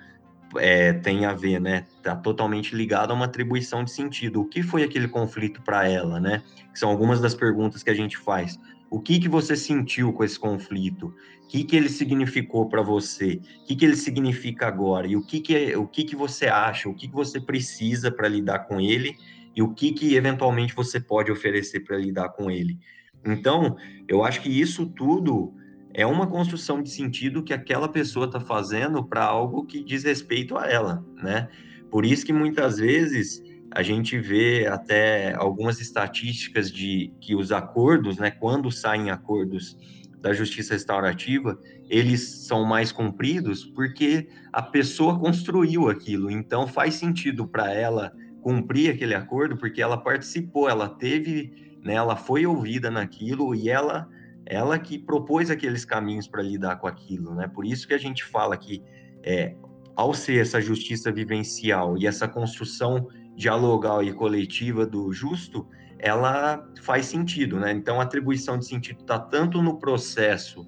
é, 0.58 0.94
tem 0.94 1.26
a 1.26 1.34
ver, 1.34 1.60
né? 1.60 1.86
Está 1.98 2.16
totalmente 2.16 2.76
ligado 2.76 3.12
a 3.12 3.14
uma 3.14 3.26
atribuição 3.26 3.84
de 3.84 3.92
sentido. 3.92 4.42
O 4.42 4.46
que 4.46 4.64
foi 4.64 4.84
aquele 4.84 5.08
conflito 5.08 5.62
para 5.62 5.88
ela, 5.88 6.20
né? 6.20 6.42
São 6.74 6.90
algumas 6.90 7.20
das 7.20 7.36
perguntas 7.36 7.84
que 7.84 7.90
a 7.90 7.94
gente 7.94 8.18
faz. 8.18 8.58
O 8.90 9.00
que 9.00 9.20
que 9.20 9.30
você 9.30 9.56
sentiu 9.56 10.12
com 10.12 10.24
esse 10.24 10.40
conflito? 10.40 11.14
O 11.44 11.48
que 11.48 11.64
que 11.64 11.76
ele 11.76 11.90
significou 11.90 12.68
para 12.68 12.82
você? 12.82 13.40
O 13.62 13.66
que 13.66 13.76
que 13.76 13.86
ele 13.86 13.96
significa 13.96 14.68
agora? 14.68 15.08
E 15.08 15.16
o 15.16 15.24
que 15.24 15.40
que 15.40 15.76
o 15.76 15.88
que 15.88 16.04
que 16.04 16.16
você 16.16 16.48
acha? 16.48 16.90
O 16.90 16.96
que 16.96 17.08
que 17.08 17.14
você 17.14 17.40
precisa 17.40 18.12
para 18.12 18.28
lidar 18.28 18.60
com 18.60 18.82
ele? 18.82 19.16
E 19.56 19.62
o 19.62 19.74
que 19.74 19.92
que 19.92 20.16
eventualmente 20.16 20.74
você 20.74 21.00
pode 21.00 21.32
oferecer 21.32 21.82
para 21.82 21.98
lidar 21.98 22.30
com 22.30 22.50
ele? 22.50 22.80
Então, 23.26 23.76
eu 24.08 24.24
acho 24.24 24.42
que 24.42 24.50
isso 24.50 24.86
tudo 24.88 25.54
é 26.00 26.06
uma 26.06 26.26
construção 26.26 26.82
de 26.82 26.90
sentido 26.90 27.44
que 27.44 27.54
aquela 27.54 27.90
pessoa 27.90 28.26
está 28.26 28.40
fazendo 28.40 29.04
para 29.04 29.26
algo 29.26 29.66
que 29.66 29.84
diz 29.84 30.06
respeito 30.06 30.58
a 30.58 30.66
ela, 30.66 31.06
né? 31.22 31.50
Por 31.92 32.06
isso 32.06 32.26
que 32.26 32.32
muitas 32.32 32.78
vezes 32.78 33.44
a 33.70 33.84
gente 33.84 34.18
vê 34.18 34.66
até 34.66 35.34
algumas 35.36 35.82
estatísticas 35.82 36.72
de 36.72 37.12
que 37.20 37.36
os 37.36 37.52
acordos, 37.52 38.18
né, 38.18 38.32
quando 38.32 38.72
saem 38.72 39.10
acordos 39.12 39.78
da 40.22 40.32
justiça 40.32 40.74
restaurativa, 40.74 41.60
eles 41.90 42.46
são 42.48 42.64
mais 42.64 42.94
cumpridos 42.94 43.66
porque 43.66 44.30
a 44.54 44.62
pessoa 44.62 45.20
construiu 45.20 45.90
aquilo. 45.90 46.32
Então 46.32 46.66
faz 46.66 46.94
sentido 46.94 47.46
para 47.46 47.74
ela 47.74 48.14
cumprir 48.42 48.90
aquele 48.90 49.16
acordo 49.16 49.58
porque 49.58 49.82
ela 49.82 49.98
participou, 49.98 50.70
ela 50.70 50.88
teve 50.88 51.70
né? 51.84 51.94
Ela 51.94 52.16
foi 52.16 52.46
ouvida 52.46 52.92
naquilo 52.92 53.56
e 53.56 53.70
ela 53.70 54.10
ela 54.50 54.80
que 54.80 54.98
propôs 54.98 55.52
aqueles 55.52 55.86
caminhos 55.86 56.28
para 56.28 56.42
lidar 56.42 56.78
com 56.78 56.88
aquilo, 56.88 57.36
né? 57.36 57.48
Por 57.48 57.66
isso 57.66 57.88
que 57.88 57.94
a 57.94 58.00
gente 58.00 58.26
fala 58.26 58.58
que 58.58 58.84
é, 59.24 59.56
ao 59.96 60.14
ser 60.14 60.42
essa 60.42 60.60
justiça 60.60 61.12
vivencial 61.12 61.96
e 61.98 62.08
essa 62.08 62.28
construção 62.28 63.08
dialogal 63.36 64.04
e 64.04 64.12
coletiva 64.12 64.86
do 64.86 65.14
justo, 65.14 65.68
ela 66.00 66.68
faz 66.82 67.06
sentido, 67.06 67.60
né? 67.60 67.72
Então 67.72 68.00
a 68.00 68.04
atribuição 68.04 68.58
de 68.58 68.66
sentido 68.66 69.02
está 69.02 69.20
tanto 69.20 69.62
no 69.62 69.78
processo, 69.78 70.68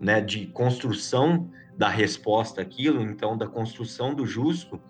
né, 0.00 0.20
de 0.20 0.46
construção 0.46 1.50
da 1.76 1.88
resposta 1.88 2.62
àquilo, 2.62 3.02
então 3.02 3.36
da 3.36 3.46
construção 3.46 4.14
do 4.14 4.24
justo, 4.24 4.80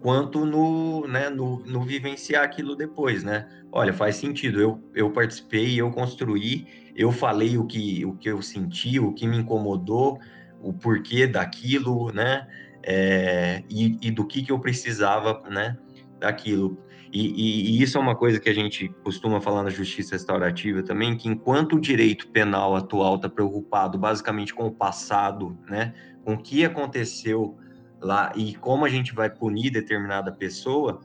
quanto 0.00 0.44
no, 0.44 1.06
né, 1.06 1.30
no, 1.30 1.60
no, 1.60 1.82
vivenciar 1.82 2.44
aquilo 2.44 2.74
depois, 2.74 3.22
né? 3.22 3.48
Olha, 3.72 3.92
faz 3.92 4.16
sentido. 4.16 4.60
Eu, 4.60 4.82
eu 4.94 5.10
participei, 5.10 5.80
eu 5.80 5.90
construí, 5.90 6.66
eu 7.00 7.10
falei 7.10 7.56
o 7.56 7.64
que, 7.64 8.04
o 8.04 8.12
que 8.12 8.28
eu 8.28 8.42
senti, 8.42 9.00
o 9.00 9.14
que 9.14 9.26
me 9.26 9.38
incomodou, 9.38 10.20
o 10.60 10.70
porquê 10.70 11.26
daquilo, 11.26 12.12
né? 12.12 12.46
É, 12.82 13.62
e, 13.70 13.96
e, 14.02 14.10
do 14.10 14.26
que, 14.26 14.42
que 14.42 14.52
eu 14.52 14.58
precisava, 14.58 15.42
né? 15.48 15.78
Daquilo. 16.18 16.76
E, 17.10 17.26
e, 17.26 17.70
e, 17.70 17.82
isso 17.82 17.96
é 17.96 18.00
uma 18.00 18.14
coisa 18.14 18.38
que 18.38 18.50
a 18.50 18.54
gente 18.54 18.90
costuma 19.02 19.40
falar 19.40 19.62
na 19.62 19.70
justiça 19.70 20.14
restaurativa 20.14 20.82
também, 20.82 21.16
que 21.16 21.26
enquanto 21.26 21.76
o 21.76 21.80
direito 21.80 22.28
penal 22.28 22.76
atual 22.76 23.16
está 23.16 23.30
preocupado 23.30 23.96
basicamente 23.96 24.52
com 24.52 24.66
o 24.66 24.70
passado, 24.70 25.58
né? 25.66 25.94
Com 26.22 26.34
o 26.34 26.38
que 26.38 26.66
aconteceu 26.66 27.56
lá 27.98 28.30
e 28.36 28.54
como 28.56 28.84
a 28.84 28.90
gente 28.90 29.14
vai 29.14 29.30
punir 29.30 29.70
determinada 29.70 30.30
pessoa, 30.30 31.00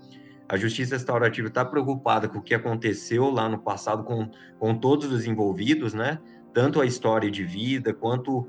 a 0.47 0.57
justiça 0.57 0.95
restaurativa 0.95 1.47
está 1.47 1.65
preocupada 1.65 2.27
com 2.27 2.39
o 2.39 2.41
que 2.41 2.53
aconteceu 2.53 3.29
lá 3.29 3.49
no 3.49 3.57
passado 3.57 4.03
com, 4.03 4.29
com 4.59 4.75
todos 4.75 5.11
os 5.11 5.25
envolvidos, 5.25 5.93
né? 5.93 6.19
Tanto 6.53 6.79
a 6.79 6.85
história 6.85 7.29
de 7.29 7.43
vida, 7.43 7.93
quanto 7.93 8.47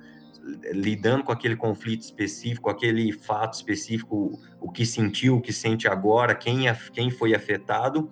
lidando 0.72 1.24
com 1.24 1.32
aquele 1.32 1.56
conflito 1.56 2.02
específico, 2.02 2.70
aquele 2.70 3.12
fato 3.12 3.54
específico, 3.54 4.38
o 4.60 4.70
que 4.70 4.86
sentiu, 4.86 5.36
o 5.36 5.40
que 5.40 5.52
sente 5.52 5.88
agora, 5.88 6.34
quem, 6.34 6.68
é, 6.68 6.78
quem 6.92 7.10
foi 7.10 7.34
afetado. 7.34 8.08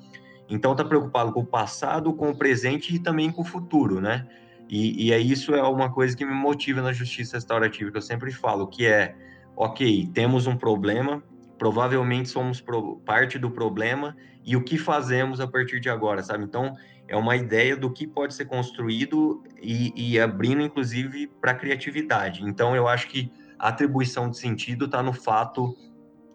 Então, 0.48 0.72
está 0.72 0.84
preocupado 0.84 1.32
com 1.32 1.40
o 1.40 1.46
passado, 1.46 2.12
com 2.12 2.30
o 2.30 2.36
presente 2.36 2.94
e 2.94 2.98
também 2.98 3.30
com 3.30 3.42
o 3.42 3.44
futuro, 3.44 4.00
né? 4.00 4.26
E, 4.68 5.06
e 5.06 5.12
é 5.12 5.18
isso 5.18 5.54
é 5.54 5.62
uma 5.62 5.92
coisa 5.92 6.16
que 6.16 6.24
me 6.24 6.34
motiva 6.34 6.80
na 6.82 6.92
justiça 6.92 7.36
restaurativa, 7.36 7.90
que 7.90 7.96
eu 7.96 8.02
sempre 8.02 8.32
falo, 8.32 8.66
que 8.66 8.86
é 8.86 9.14
ok, 9.56 10.10
temos 10.12 10.46
um 10.46 10.56
problema, 10.56 11.22
provavelmente 11.58 12.28
somos 12.28 12.60
pro, 12.60 12.96
parte 12.98 13.38
do 13.38 13.50
problema 13.50 14.16
e 14.44 14.56
o 14.56 14.62
que 14.62 14.76
fazemos 14.76 15.40
a 15.40 15.46
partir 15.46 15.80
de 15.80 15.88
agora, 15.88 16.22
sabe? 16.22 16.44
Então, 16.44 16.74
é 17.06 17.16
uma 17.16 17.36
ideia 17.36 17.76
do 17.76 17.90
que 17.90 18.06
pode 18.06 18.34
ser 18.34 18.46
construído 18.46 19.42
e, 19.60 19.92
e 19.94 20.20
abrindo, 20.20 20.62
inclusive, 20.62 21.26
para 21.40 21.52
a 21.52 21.54
criatividade. 21.54 22.42
Então, 22.42 22.74
eu 22.74 22.88
acho 22.88 23.08
que 23.08 23.30
a 23.58 23.68
atribuição 23.68 24.30
de 24.30 24.38
sentido 24.38 24.86
está 24.86 25.02
no 25.02 25.12
fato 25.12 25.76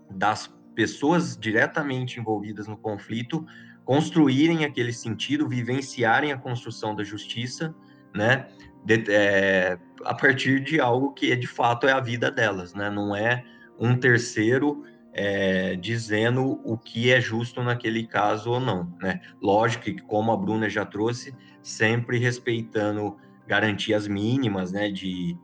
das 0.09 0.53
pessoas 0.73 1.37
diretamente 1.37 2.19
envolvidas 2.19 2.67
no 2.67 2.77
conflito 2.77 3.45
construírem 3.83 4.65
aquele 4.65 4.93
sentido, 4.93 5.47
vivenciarem 5.47 6.31
a 6.31 6.37
construção 6.37 6.95
da 6.95 7.03
justiça, 7.03 7.73
né? 8.13 8.47
de, 8.83 9.03
é, 9.09 9.77
a 10.03 10.13
partir 10.13 10.59
de 10.59 10.79
algo 10.79 11.11
que 11.11 11.31
é, 11.31 11.35
de 11.35 11.47
fato 11.47 11.87
é 11.87 11.91
a 11.91 11.99
vida 11.99 12.31
delas, 12.31 12.73
né? 12.73 12.89
Não 12.89 13.15
é 13.15 13.43
um 13.79 13.95
terceiro 13.95 14.83
é, 15.13 15.75
dizendo 15.75 16.61
o 16.63 16.77
que 16.77 17.11
é 17.11 17.19
justo 17.19 17.63
naquele 17.63 18.05
caso 18.05 18.51
ou 18.51 18.59
não, 18.59 18.93
né? 19.01 19.21
Lógico 19.41 19.85
que, 19.85 20.01
como 20.01 20.31
a 20.31 20.37
Bruna 20.37 20.69
já 20.69 20.85
trouxe, 20.85 21.35
sempre 21.61 22.17
respeitando 22.17 23.17
garantias 23.47 24.07
mínimas, 24.07 24.71
né? 24.71 24.89
De, 24.89 25.37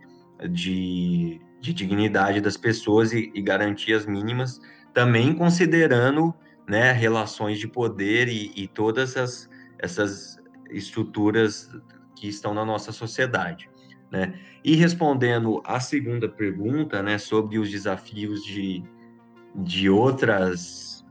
de, 0.50 1.42
de 1.60 1.74
dignidade 1.74 2.42
das 2.42 2.58
pessoas 2.58 3.12
e, 3.12 3.32
e, 3.34 3.42
garantias 3.42 4.06
mínimas, 4.06 4.62
também 4.94 5.34
considerando 5.34 6.34
né, 6.68 6.92
relações 6.92 7.60
de 7.60 7.68
poder 7.68 8.28
e, 8.28 8.52
e 8.56 8.68
todas 8.68 9.18
as, 9.18 9.50
essas 9.80 10.38
estruturas 10.70 11.70
que 12.16 12.28
estão 12.28 12.54
na 12.54 12.66
nossa 12.66 12.92
sociedade. 12.92 13.70
Né? 14.12 14.40
E 14.64 14.76
respondendo 14.76 15.62
à 15.66 15.80
segunda 15.80 16.30
pergunta, 16.30 17.02
né, 17.04 17.18
sobre 17.18 17.60
os 17.60 17.70
desafios 17.70 18.44
de, 18.44 18.84
de 19.56 19.90
outras, 19.90 21.06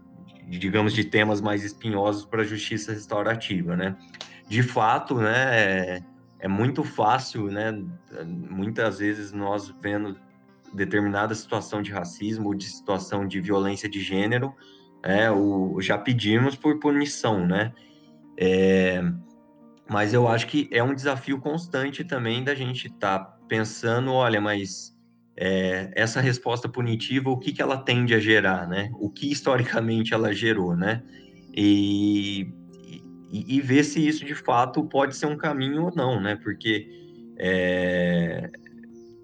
digamos, 0.49 0.93
de 0.93 1.05
temas 1.05 1.41
mais 1.41 1.65
espinhosos 1.65 2.25
para 2.25 2.43
a 2.43 2.45
justiça 2.45 2.93
restaurativa, 2.93 3.77
né? 3.77 3.97
De 4.49 4.63
fato, 4.63 5.17
né, 5.17 5.61
é, 5.61 6.03
é 6.41 6.49
muito 6.49 6.85
fácil, 6.85 7.47
né, 7.47 7.73
muitas 8.27 8.99
vezes 8.99 9.33
nós 9.33 9.75
vendo 9.81 10.17
determinada 10.75 11.35
situação 11.35 11.81
de 11.81 11.91
racismo 11.93 12.55
de 12.55 12.65
situação 12.65 13.27
de 13.27 13.41
violência 13.41 13.89
de 13.89 14.01
gênero, 14.01 14.55
é, 15.03 15.31
o, 15.31 15.81
já 15.81 15.97
pedimos 15.97 16.57
por 16.57 16.79
punição, 16.81 17.47
né? 17.47 17.73
É, 18.37 19.03
mas 19.89 20.13
eu 20.13 20.27
acho 20.27 20.47
que 20.47 20.69
é 20.73 20.83
um 20.83 20.95
desafio 20.95 21.39
constante 21.39 22.03
também 22.05 22.43
da 22.43 22.55
gente 22.55 22.89
estar 22.89 23.19
tá 23.19 23.39
pensando, 23.47 24.13
olha, 24.13 24.41
mas 24.41 24.94
é, 25.37 25.91
essa 25.95 26.21
resposta 26.21 26.69
punitiva, 26.69 27.31
o 27.31 27.39
que, 27.39 27.53
que 27.53 27.63
ela 27.63 27.79
tende 27.79 28.15
a 28.15 28.21
gerar, 28.21 28.69
né? 28.69 28.91
O 28.95 29.11
que 29.11 29.31
historicamente 29.31 30.15
ela 30.15 30.33
gerou, 30.33 30.77
né? 30.77 31.03
E, 31.57 32.49
e, 33.31 33.57
e 33.57 33.61
ver 33.61 33.85
se 33.85 34.07
isso 34.07 34.25
de 34.25 34.35
fato 34.35 34.85
pode 34.85 35.17
ser 35.17 35.27
um 35.27 35.37
caminho 35.37 35.85
ou 35.85 35.95
não, 35.95 36.21
né? 36.21 36.37
Porque 36.37 36.89
é, 37.37 38.51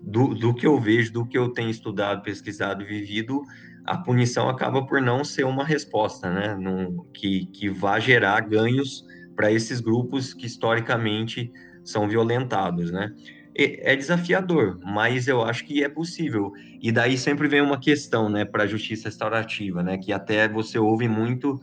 do, 0.03 0.35
do 0.35 0.55
que 0.55 0.67
eu 0.67 0.81
vejo, 0.81 1.13
do 1.13 1.27
que 1.27 1.39
eu 1.39 1.51
tenho 1.51 1.71
estudado, 1.71 2.23
pesquisado 2.23 2.85
vivido, 2.85 3.43
a 3.85 3.97
punição 3.99 4.49
acaba 4.49 4.85
por 4.87 5.01
não 5.01 5.25
ser 5.25 5.45
uma 5.45 5.65
resposta, 5.65 6.31
né? 6.31 6.57
Num, 6.57 7.05
que, 7.15 7.47
que 7.47 7.69
vá 7.69 8.01
gerar 8.01 8.41
ganhos 8.41 9.05
para 9.37 9.51
esses 9.53 9.81
grupos 9.81 10.35
que 10.35 10.47
historicamente 10.47 11.53
são 11.85 12.09
violentados, 12.09 12.91
né? 12.91 13.15
É 13.63 13.95
desafiador, 13.97 14.79
mas 14.85 15.29
eu 15.29 15.43
acho 15.43 15.65
que 15.65 15.83
é 15.83 15.89
possível. 15.89 16.53
E 16.81 16.91
daí 16.91 17.19
sempre 17.19 17.49
vem 17.49 17.61
uma 17.61 17.79
questão, 17.79 18.29
né, 18.29 18.45
para 18.45 18.65
a 18.65 18.67
justiça 18.67 19.09
restaurativa, 19.09 19.83
né, 19.83 19.99
que 19.99 20.13
até 20.13 20.49
você 20.49 20.79
ouve 20.79 21.09
muito 21.09 21.61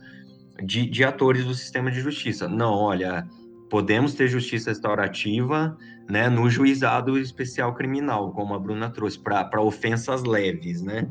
de, 0.62 0.86
de 0.86 1.04
atores 1.04 1.44
do 1.44 1.54
sistema 1.54 1.90
de 1.90 2.00
justiça. 2.00 2.48
Não, 2.48 2.72
olha, 2.72 3.26
podemos 3.68 4.14
ter 4.14 4.28
justiça 4.28 4.70
restaurativa, 4.70 5.76
né, 6.08 6.28
no 6.28 6.48
juizado 6.48 7.18
especial 7.18 7.74
criminal, 7.74 8.32
como 8.32 8.54
a 8.54 8.58
Bruna 8.58 8.90
trouxe, 8.90 9.18
para 9.18 9.60
ofensas 9.60 10.24
leves, 10.24 10.82
né? 10.82 11.08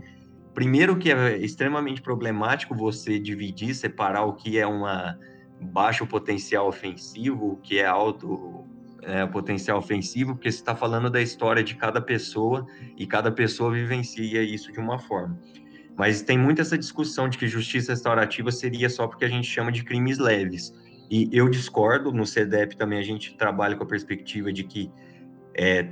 Primeiro 0.53 0.97
que 0.97 1.11
é 1.11 1.38
extremamente 1.38 2.01
problemático 2.01 2.76
você 2.76 3.19
dividir, 3.19 3.76
separar 3.76 4.26
o 4.26 4.34
que 4.34 4.57
é 4.57 4.65
uma 4.65 5.15
baixo 5.61 6.07
potencial 6.07 6.68
ofensivo, 6.68 7.59
que 7.61 7.77
é 7.77 7.85
alto 7.85 8.65
é, 9.08 9.26
potencial 9.26 9.80
ofensivo, 9.80 10.36
porque 10.36 10.52
você 10.52 10.58
está 10.58 10.76
falando 10.76 11.10
da 11.10 11.22
história 11.22 11.64
de 11.64 11.76
cada 11.76 12.02
pessoa 12.02 12.68
e 12.98 13.08
cada 13.08 13.32
pessoa 13.32 13.72
vivencia 13.72 14.44
isso 14.44 14.72
de 14.72 14.80
uma 14.80 15.00
forma. 15.00 15.40
Mas 15.96 16.22
tem 16.22 16.38
muito 16.38 16.62
essa 16.62 16.78
discussão 16.78 17.28
de 17.28 17.38
que 17.38 17.48
justiça 17.48 17.94
restaurativa 17.94 18.52
seria 18.52 18.90
só 18.90 19.08
porque 19.08 19.26
a 19.26 19.30
gente 19.30 19.48
chama 19.48 19.72
de 19.72 19.84
crimes 19.84 20.20
leves. 20.20 20.74
E 21.10 21.30
eu 21.32 21.50
discordo, 21.50 22.12
no 22.12 22.26
CEDEP 22.26 22.76
também 22.76 23.00
a 23.00 23.04
gente 23.04 23.36
trabalha 23.36 23.76
com 23.76 23.84
a 23.84 23.88
perspectiva 23.88 24.52
de 24.52 24.64
que 24.64 24.92
é, 25.56 25.88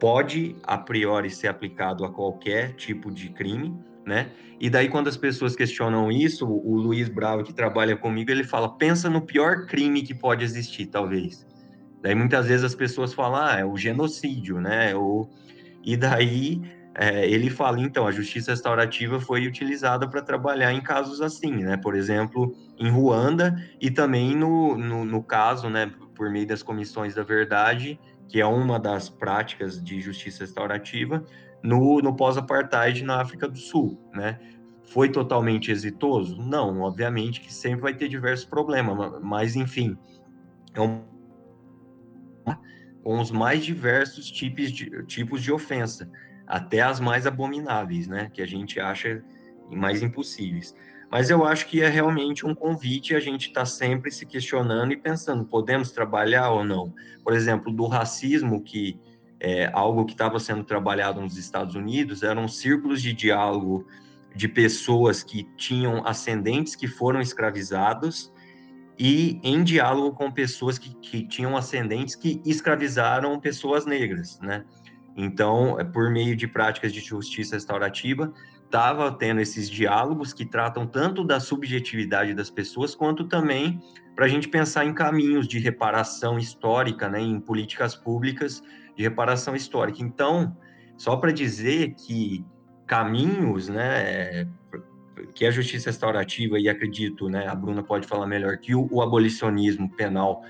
pode, 0.00 0.56
a 0.64 0.76
priori, 0.76 1.30
ser 1.30 1.48
aplicado 1.48 2.04
a 2.04 2.10
qualquer 2.10 2.74
tipo 2.74 3.10
de 3.10 3.30
crime, 3.30 3.74
né? 4.04 4.32
E 4.60 4.68
daí, 4.68 4.88
quando 4.88 5.06
as 5.06 5.16
pessoas 5.16 5.54
questionam 5.54 6.10
isso, 6.10 6.44
o 6.44 6.76
Luiz 6.76 7.08
Bravo, 7.08 7.44
que 7.44 7.52
trabalha 7.52 7.96
comigo, 7.96 8.30
ele 8.30 8.42
fala: 8.42 8.76
pensa 8.76 9.08
no 9.08 9.22
pior 9.22 9.66
crime 9.66 10.02
que 10.02 10.12
pode 10.12 10.44
existir, 10.44 10.86
talvez. 10.86 11.47
Daí, 12.02 12.14
muitas 12.14 12.46
vezes, 12.46 12.64
as 12.64 12.74
pessoas 12.74 13.12
falam: 13.12 13.40
ah, 13.40 13.56
é 13.58 13.64
o 13.64 13.76
genocídio, 13.76 14.60
né? 14.60 14.94
Ou... 14.94 15.30
E 15.84 15.96
daí, 15.96 16.60
é, 16.94 17.28
ele 17.28 17.48
fala: 17.50 17.80
então, 17.80 18.06
a 18.06 18.10
justiça 18.10 18.50
restaurativa 18.50 19.20
foi 19.20 19.46
utilizada 19.46 20.08
para 20.08 20.20
trabalhar 20.20 20.72
em 20.72 20.82
casos 20.82 21.20
assim, 21.20 21.52
né? 21.52 21.76
Por 21.76 21.94
exemplo, 21.94 22.54
em 22.78 22.90
Ruanda 22.90 23.56
e 23.80 23.90
também 23.90 24.36
no, 24.36 24.76
no, 24.76 25.04
no 25.04 25.22
caso, 25.22 25.68
né, 25.68 25.92
por 26.14 26.30
meio 26.30 26.46
das 26.46 26.62
comissões 26.62 27.14
da 27.14 27.22
verdade, 27.22 27.98
que 28.28 28.40
é 28.40 28.46
uma 28.46 28.78
das 28.78 29.08
práticas 29.08 29.82
de 29.82 30.00
justiça 30.00 30.40
restaurativa, 30.40 31.24
no, 31.62 32.00
no 32.00 32.14
pós-apartheid 32.14 33.04
na 33.04 33.20
África 33.20 33.48
do 33.48 33.58
Sul, 33.58 33.98
né? 34.12 34.38
Foi 34.92 35.08
totalmente 35.08 35.70
exitoso? 35.70 36.40
Não, 36.42 36.80
obviamente 36.80 37.40
que 37.40 37.52
sempre 37.52 37.82
vai 37.82 37.94
ter 37.94 38.08
diversos 38.08 38.46
problemas, 38.46 39.20
mas 39.22 39.54
enfim, 39.54 39.96
é 40.74 40.80
um 40.80 41.02
com 43.02 43.20
os 43.20 43.30
mais 43.30 43.64
diversos 43.64 44.30
tipos 44.30 44.70
de, 44.70 45.04
tipos 45.04 45.42
de 45.42 45.52
ofensa, 45.52 46.10
até 46.46 46.80
as 46.80 47.00
mais 47.00 47.26
abomináveis, 47.26 48.06
né, 48.06 48.30
que 48.32 48.42
a 48.42 48.46
gente 48.46 48.80
acha 48.80 49.22
mais 49.70 50.02
impossíveis. 50.02 50.74
Mas 51.10 51.30
eu 51.30 51.44
acho 51.44 51.66
que 51.66 51.80
é 51.80 51.88
realmente 51.88 52.44
um 52.44 52.54
convite 52.54 53.14
a 53.14 53.20
gente 53.20 53.48
está 53.48 53.64
sempre 53.64 54.10
se 54.10 54.26
questionando 54.26 54.92
e 54.92 54.96
pensando, 54.96 55.44
podemos 55.44 55.90
trabalhar 55.90 56.50
ou 56.50 56.64
não? 56.64 56.92
Por 57.24 57.32
exemplo, 57.32 57.72
do 57.72 57.86
racismo, 57.86 58.62
que 58.62 59.00
é 59.40 59.70
algo 59.72 60.04
que 60.04 60.12
estava 60.12 60.38
sendo 60.38 60.64
trabalhado 60.64 61.20
nos 61.20 61.38
Estados 61.38 61.74
Unidos, 61.74 62.22
eram 62.22 62.46
círculos 62.46 63.00
de 63.00 63.12
diálogo 63.12 63.86
de 64.34 64.48
pessoas 64.48 65.22
que 65.22 65.44
tinham 65.56 66.06
ascendentes 66.06 66.76
que 66.76 66.86
foram 66.86 67.20
escravizados 67.20 68.30
e 68.98 69.40
em 69.44 69.62
diálogo 69.62 70.16
com 70.16 70.30
pessoas 70.30 70.78
que, 70.78 70.92
que 70.96 71.26
tinham 71.26 71.56
ascendentes 71.56 72.16
que 72.16 72.42
escravizaram 72.44 73.38
pessoas 73.38 73.86
negras, 73.86 74.40
né? 74.40 74.64
Então, 75.16 75.78
é 75.78 75.84
por 75.84 76.10
meio 76.10 76.36
de 76.36 76.46
práticas 76.46 76.92
de 76.92 77.00
justiça 77.00 77.56
restaurativa, 77.56 78.32
estava 78.64 79.10
tendo 79.10 79.40
esses 79.40 79.68
diálogos 79.68 80.32
que 80.32 80.44
tratam 80.44 80.86
tanto 80.86 81.24
da 81.24 81.40
subjetividade 81.40 82.34
das 82.34 82.50
pessoas, 82.50 82.94
quanto 82.94 83.24
também 83.24 83.80
para 84.14 84.26
a 84.26 84.28
gente 84.28 84.48
pensar 84.48 84.84
em 84.84 84.92
caminhos 84.92 85.46
de 85.46 85.58
reparação 85.58 86.38
histórica, 86.38 87.08
né, 87.08 87.20
em 87.20 87.40
políticas 87.40 87.94
públicas 87.94 88.62
de 88.96 89.02
reparação 89.02 89.54
histórica. 89.54 90.02
Então, 90.02 90.56
só 90.96 91.16
para 91.16 91.30
dizer 91.30 91.94
que 91.94 92.44
caminhos, 92.86 93.68
né, 93.68 94.48
que 95.34 95.44
a 95.46 95.50
justiça 95.50 95.90
restaurativa, 95.90 96.58
e 96.58 96.68
acredito, 96.68 97.28
né, 97.28 97.46
a 97.46 97.54
Bruna 97.54 97.82
pode 97.82 98.06
falar 98.06 98.26
melhor, 98.26 98.58
que 98.58 98.74
o, 98.74 98.88
o 98.90 99.02
abolicionismo 99.02 99.90
penal, 99.90 100.42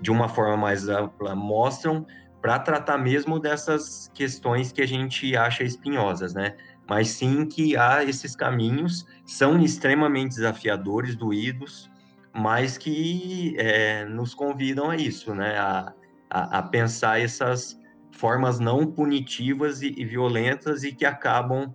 de 0.00 0.10
uma 0.10 0.28
forma 0.28 0.56
mais 0.56 0.88
ampla, 0.88 1.34
mostram 1.34 2.06
para 2.40 2.58
tratar 2.58 2.98
mesmo 2.98 3.40
dessas 3.40 4.10
questões 4.14 4.70
que 4.70 4.82
a 4.82 4.86
gente 4.86 5.36
acha 5.36 5.64
espinhosas, 5.64 6.34
né? 6.34 6.54
mas 6.88 7.08
sim 7.08 7.46
que 7.46 7.76
há 7.76 8.04
esses 8.04 8.36
caminhos, 8.36 9.06
são 9.24 9.60
extremamente 9.60 10.36
desafiadores, 10.36 11.16
doídos, 11.16 11.90
mas 12.32 12.78
que 12.78 13.56
é, 13.58 14.04
nos 14.04 14.34
convidam 14.34 14.90
a 14.90 14.96
isso, 14.96 15.34
né? 15.34 15.58
A, 15.58 15.92
a, 16.30 16.58
a, 16.58 16.62
pensar 16.62 17.20
essas 17.20 17.78
formas 18.12 18.60
não 18.60 18.86
punitivas 18.86 19.82
e, 19.82 19.94
e 19.96 20.04
violentas 20.04 20.84
e 20.84 20.92
que 20.92 21.04
acabam 21.04 21.74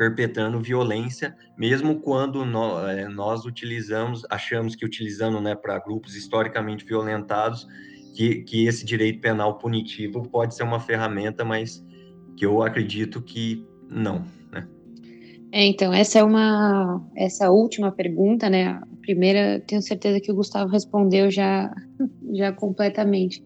perpetrando 0.00 0.58
violência, 0.58 1.36
mesmo 1.58 2.00
quando 2.00 2.42
nós, 2.42 2.88
é, 2.88 3.06
nós 3.06 3.44
utilizamos, 3.44 4.22
achamos 4.30 4.74
que 4.74 4.82
utilizando 4.82 5.42
né, 5.42 5.54
para 5.54 5.78
grupos 5.78 6.16
historicamente 6.16 6.86
violentados, 6.86 7.66
que, 8.16 8.36
que 8.44 8.66
esse 8.66 8.82
direito 8.82 9.20
penal 9.20 9.58
punitivo 9.58 10.22
pode 10.22 10.54
ser 10.54 10.62
uma 10.62 10.80
ferramenta, 10.80 11.44
mas 11.44 11.84
que 12.34 12.46
eu 12.46 12.62
acredito 12.62 13.20
que 13.20 13.62
não, 13.90 14.24
né? 14.50 14.66
É, 15.52 15.66
então, 15.66 15.92
essa 15.92 16.20
é 16.20 16.24
uma. 16.24 17.06
Essa 17.14 17.50
última 17.50 17.92
pergunta, 17.92 18.48
né? 18.48 18.68
A 18.68 18.86
primeira, 19.02 19.60
tenho 19.66 19.82
certeza 19.82 20.18
que 20.18 20.32
o 20.32 20.34
Gustavo 20.34 20.70
respondeu 20.70 21.30
já, 21.30 21.70
já 22.32 22.52
completamente. 22.52 23.44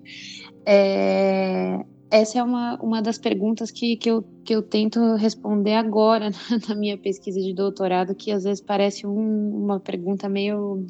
É, 0.65 1.81
essa 2.13 2.39
é 2.39 2.43
uma, 2.45 2.81
uma 2.81 3.03
das 3.03 3.19
perguntas 3.19 3.73
que, 3.73 3.97
que, 3.97 4.09
eu, 4.09 4.25
que 4.45 4.55
eu 4.55 4.63
tento 4.63 5.17
responder 5.17 5.75
agora 5.75 6.31
na 6.69 6.75
minha 6.75 6.99
pesquisa 6.99 7.41
de 7.41 7.55
doutorado, 7.55 8.15
que 8.15 8.31
às 8.31 8.45
vezes 8.45 8.61
parece 8.61 9.07
um, 9.07 9.65
uma 9.65 9.81
pergunta 9.81 10.29
meio. 10.29 10.87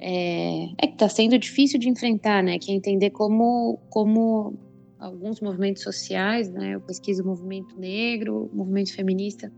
É, 0.00 0.64
é 0.78 0.86
que 0.86 0.94
está 0.94 1.08
sendo 1.08 1.38
difícil 1.38 1.78
de 1.78 1.88
enfrentar, 1.88 2.42
né? 2.42 2.58
Que 2.58 2.72
é 2.72 2.74
entender 2.74 3.10
como, 3.10 3.78
como 3.88 4.54
alguns 4.98 5.40
movimentos 5.40 5.82
sociais, 5.82 6.50
né? 6.50 6.74
Eu 6.74 6.80
pesquiso 6.80 7.22
o 7.22 7.26
movimento 7.26 7.78
negro, 7.78 8.50
o 8.52 8.56
movimento 8.56 8.94
feminista 8.94 9.52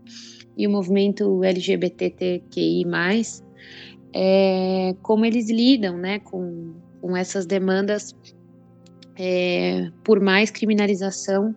e 0.57 0.65
o 0.67 0.71
movimento 0.71 1.43
LGBTQI+, 1.43 2.85
é, 4.13 4.95
como 5.01 5.25
eles 5.25 5.49
lidam, 5.49 5.97
né, 5.97 6.19
com, 6.19 6.73
com 6.99 7.15
essas 7.15 7.45
demandas 7.45 8.15
é, 9.15 9.91
por 10.03 10.19
mais 10.19 10.49
criminalização 10.49 11.55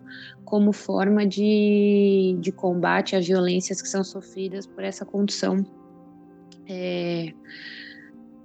como 0.51 0.73
forma 0.73 1.25
de, 1.25 2.35
de 2.41 2.51
combate 2.51 3.15
às 3.15 3.25
violências 3.25 3.81
que 3.81 3.87
são 3.87 4.03
sofridas 4.03 4.67
por 4.67 4.83
essa 4.83 5.05
condição 5.05 5.65
é, 6.67 7.31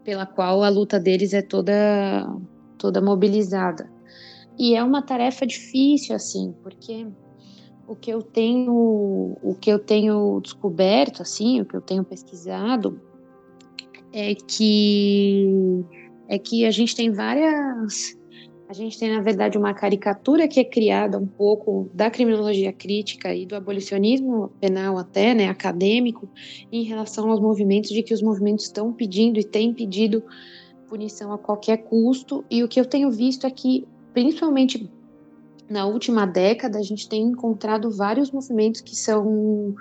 pela 0.04 0.24
qual 0.24 0.62
a 0.62 0.68
luta 0.68 1.00
deles 1.00 1.34
é 1.34 1.42
toda 1.42 1.74
toda 2.78 3.02
mobilizada. 3.02 3.90
E 4.56 4.76
é 4.76 4.84
uma 4.84 5.02
tarefa 5.02 5.44
difícil, 5.44 6.14
assim, 6.14 6.54
porque 6.62 7.08
o 7.88 7.96
que 7.96 8.12
eu 8.12 8.22
tenho, 8.22 9.36
o 9.42 9.56
que 9.60 9.68
eu 9.68 9.78
tenho 9.80 10.40
descoberto, 10.40 11.22
assim, 11.22 11.60
o 11.60 11.64
que 11.64 11.74
eu 11.74 11.80
tenho 11.80 12.04
pesquisado, 12.04 13.00
é 14.12 14.32
que 14.32 15.84
é 16.28 16.38
que 16.38 16.64
a 16.64 16.70
gente 16.70 16.94
tem 16.94 17.10
várias 17.10 18.16
a 18.68 18.72
gente 18.72 18.98
tem, 18.98 19.14
na 19.14 19.20
verdade, 19.20 19.56
uma 19.56 19.72
caricatura 19.72 20.48
que 20.48 20.59
é 20.59 20.64
criada 20.64 21.18
um 21.18 21.26
pouco 21.26 21.88
da 21.94 22.10
criminologia 22.10 22.72
crítica 22.72 23.34
e 23.34 23.47
do 23.47 23.55
abolicionismo 23.55 24.51
penal 24.60 24.98
até, 24.98 25.34
né, 25.34 25.48
acadêmico, 25.48 26.28
em 26.72 26.82
relação 26.82 27.30
aos 27.30 27.40
movimentos, 27.40 27.90
de 27.90 28.02
que 28.02 28.12
os 28.12 28.22
movimentos 28.22 28.64
estão 28.64 28.93
pedindo 28.93 29.38
e 29.38 29.44
têm 29.44 29.72
pedido 29.72 30.22
punição 30.88 31.32
a 31.32 31.38
qualquer 31.38 31.78
custo. 31.78 32.44
E 32.51 32.64
o 32.64 32.68
que 32.68 32.80
eu 32.80 32.84
tenho 32.84 33.10
visto 33.10 33.47
é 33.47 33.51
que 33.51 33.86
principalmente 34.12 34.90
na 35.68 35.84
última 35.84 36.26
década, 36.26 36.78
a 36.78 36.82
gente 36.82 37.09
tem 37.09 37.22
encontrado 37.22 37.90
vários 37.90 38.30
movimentos 38.30 38.80
que 38.80 38.94
são 38.94 39.74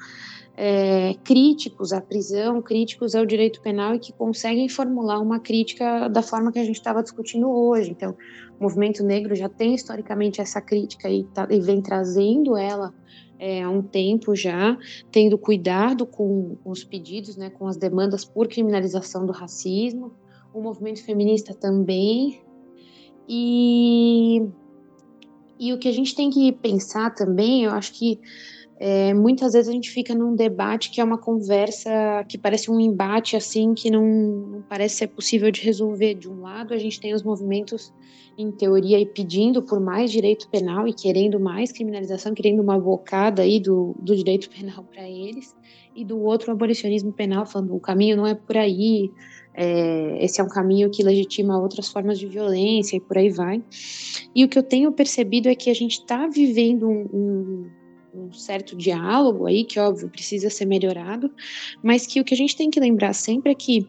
é, 0.58 1.16
críticos 1.24 1.92
à 1.92 2.00
prisão, 2.00 2.62
críticos 2.62 3.14
ao 3.14 3.26
direito 3.26 3.62
penal 3.62 3.96
e 3.96 4.00
que 4.00 4.14
conseguem 4.14 4.70
formular 4.70 5.20
uma 5.20 5.40
crítica 5.40 6.08
da 6.08 6.22
forma 6.22 6.52
que 6.52 6.60
a 6.60 6.64
gente 6.64 6.78
estava 6.78 7.04
discutindo 7.04 7.50
hoje. 7.50 7.92
Então, 7.92 8.16
o 8.58 8.64
movimento 8.64 9.04
negro 9.04 9.36
já 9.36 9.50
tem 9.50 9.76
historicamente 9.76 10.40
essa 10.40 10.62
crítica 10.62 11.10
e, 11.10 11.26
tá, 11.26 11.48
e 11.50 11.60
vem 11.60 11.82
trazendo 11.82 12.56
ela 12.56 12.94
é, 13.38 13.62
há 13.62 13.70
um 13.70 13.82
tempo 13.82 14.34
já, 14.34 14.78
tendo 15.12 15.38
cuidado 15.38 16.06
com, 16.06 16.58
os 16.64 16.86
pedidos, 16.86 17.36
né, 17.36 17.50
com 17.50 17.68
as 17.68 17.76
demandas 17.76 18.24
por 18.24 18.48
criminalização 18.48 19.26
do 19.26 19.34
racismo. 19.34 20.14
O 20.54 20.62
movimento 20.62 21.04
feminista 21.04 21.54
também 21.54 22.42
e, 23.28 24.42
e 25.60 25.74
o 25.74 25.78
que 25.78 25.90
a 25.90 25.92
gente 25.92 26.16
tem 26.16 26.30
que 26.30 26.54
pensar 26.54 27.14
também, 27.14 27.66
eu 27.66 27.72
acho 27.72 27.92
que 27.92 28.22
é, 28.78 29.14
muitas 29.14 29.54
vezes 29.54 29.70
a 29.70 29.72
gente 29.72 29.90
fica 29.90 30.14
num 30.14 30.36
debate 30.36 30.92
que 30.92 31.00
é 31.00 31.04
uma 31.04 31.18
conversa 31.18 32.26
que 32.28 32.38
parece 32.38 32.70
um 32.70 32.80
embate 32.80 33.38
assim 33.38 33.74
que 33.74 33.90
não, 33.90 34.06
não, 34.06 34.62
parece 34.64 34.96
ser 34.96 35.08
possível 35.08 35.50
de 35.50 35.62
resolver. 35.62 36.14
De 36.16 36.30
um 36.30 36.42
lado, 36.42 36.74
a 36.74 36.78
gente 36.78 37.00
tem 37.00 37.14
os 37.14 37.24
movimentos 37.24 37.94
em 38.38 38.52
teoria 38.52 39.00
e 39.00 39.06
pedindo 39.06 39.64
por 39.64 39.80
mais 39.80 40.12
direito 40.12 40.50
penal 40.50 40.86
e 40.88 40.94
querendo 40.94 41.40
mais 41.40 41.72
criminalização, 41.72 42.34
querendo 42.34 42.62
uma 42.62 42.78
bocada 42.78 43.44
aí 43.44 43.62
do, 43.62 43.96
do 43.98 44.14
direito 44.14 44.50
penal 44.50 44.84
para 44.84 45.10
eles, 45.10 45.56
e 45.96 46.04
do 46.04 46.20
outro 46.20 46.52
o 46.52 46.52
abolicionismo 46.52 47.14
penal 47.14 47.46
falando 47.46 47.74
o 47.74 47.80
caminho 47.80 48.18
não 48.18 48.28
é 48.28 48.36
por 48.36 48.58
aí, 48.58 49.10
é, 49.54 50.18
esse 50.22 50.42
é 50.42 50.44
um 50.44 50.50
caminho 50.50 50.90
que 50.90 51.02
legitima 51.02 51.58
outras 51.58 51.88
formas 51.88 52.20
de 52.20 52.28
violência 52.28 52.98
e 52.98 53.00
por 53.00 53.18
aí 53.18 53.30
vai. 53.30 53.64
E 54.36 54.44
o 54.44 54.50
que 54.50 54.60
eu 54.60 54.64
tenho 54.64 54.92
percebido 54.92 55.48
é 55.48 55.56
que 55.56 55.70
a 55.70 55.74
gente 55.74 55.94
está 55.94 56.28
vivendo 56.28 56.90
um, 56.90 57.08
um, 57.14 57.70
um, 58.16 58.32
certo 58.32 58.76
diálogo 58.76 59.46
aí, 59.46 59.64
que 59.64 59.80
óbvio 59.80 60.10
precisa 60.10 60.50
ser 60.50 60.66
melhorado, 60.66 61.32
mas 61.84 62.06
que 62.06 62.20
o 62.20 62.24
que 62.24 62.34
a 62.34 62.38
gente 62.38 62.56
tem 62.56 62.70
que 62.70 62.80
lembrar 62.80 63.14
sempre 63.14 63.52
é 63.52 63.56
que 63.56 63.88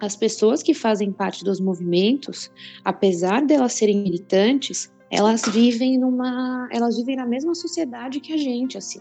as 0.00 0.14
pessoas 0.14 0.62
que 0.62 0.74
fazem 0.74 1.12
parte 1.12 1.44
dos 1.44 1.60
movimentos, 1.60 2.50
apesar 2.84 3.44
delas 3.44 3.72
serem 3.72 4.02
militantes, 4.02 4.92
elas 5.10 5.42
vivem 5.42 5.98
numa, 5.98 6.68
elas 6.70 6.96
vivem 6.96 7.16
na 7.16 7.26
mesma 7.26 7.54
sociedade 7.54 8.20
que 8.20 8.32
a 8.32 8.36
gente, 8.36 8.78
assim. 8.78 9.00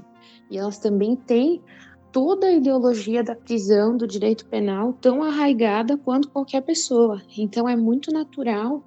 E 0.50 0.58
elas 0.58 0.80
também 0.80 1.16
têm 1.16 1.62
toda 2.12 2.48
a 2.48 2.54
ideologia 2.54 3.24
da 3.24 3.36
prisão, 3.36 3.96
do 3.96 4.08
direito 4.08 4.46
penal, 4.48 4.94
tão 4.94 5.22
arraigada 5.22 5.98
quanto 5.98 6.30
qualquer 6.30 6.62
pessoa. 6.62 7.22
Então 7.38 7.68
é 7.68 7.76
muito 7.76 8.12
natural 8.12 8.84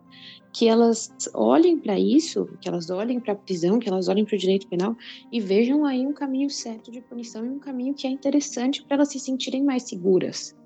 que 0.52 0.68
elas 0.68 1.12
olhem 1.32 1.78
para 1.78 1.98
isso, 1.98 2.48
que 2.60 2.68
elas 2.68 2.90
olhem 2.90 3.20
para 3.20 3.32
a 3.32 3.36
prisão, 3.36 3.78
que 3.78 3.88
elas 3.88 4.08
olhem 4.08 4.24
para 4.24 4.34
o 4.34 4.38
direito 4.38 4.66
penal 4.68 4.96
e 5.30 5.40
vejam 5.40 5.84
aí 5.84 6.06
um 6.06 6.12
caminho 6.12 6.50
certo 6.50 6.90
de 6.90 7.00
punição 7.00 7.44
e 7.44 7.48
um 7.48 7.58
caminho 7.58 7.94
que 7.94 8.06
é 8.06 8.10
interessante 8.10 8.82
para 8.82 8.96
elas 8.96 9.08
se 9.08 9.20
sentirem 9.20 9.62
mais 9.62 9.84
seguras. 9.84 10.56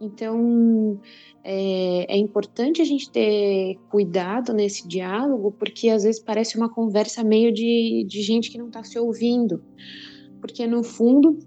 Então, 0.00 1.00
é, 1.42 2.14
é, 2.14 2.16
importante 2.16 2.80
a 2.80 2.84
gente 2.84 3.10
ter 3.10 3.76
cuidado 3.90 4.52
nesse 4.52 4.86
diálogo, 4.86 5.52
porque 5.52 5.88
às 5.88 6.04
vezes 6.04 6.20
parece 6.20 6.56
uma 6.56 6.68
conversa 6.68 7.24
meio 7.24 7.52
de, 7.52 8.04
de 8.08 8.22
gente 8.22 8.50
que 8.50 8.58
não 8.58 8.68
está 8.68 8.84
se 8.84 8.98
ouvindo. 8.98 9.62
Porque, 10.40 10.66
no 10.66 10.84
fundo, 10.84 11.38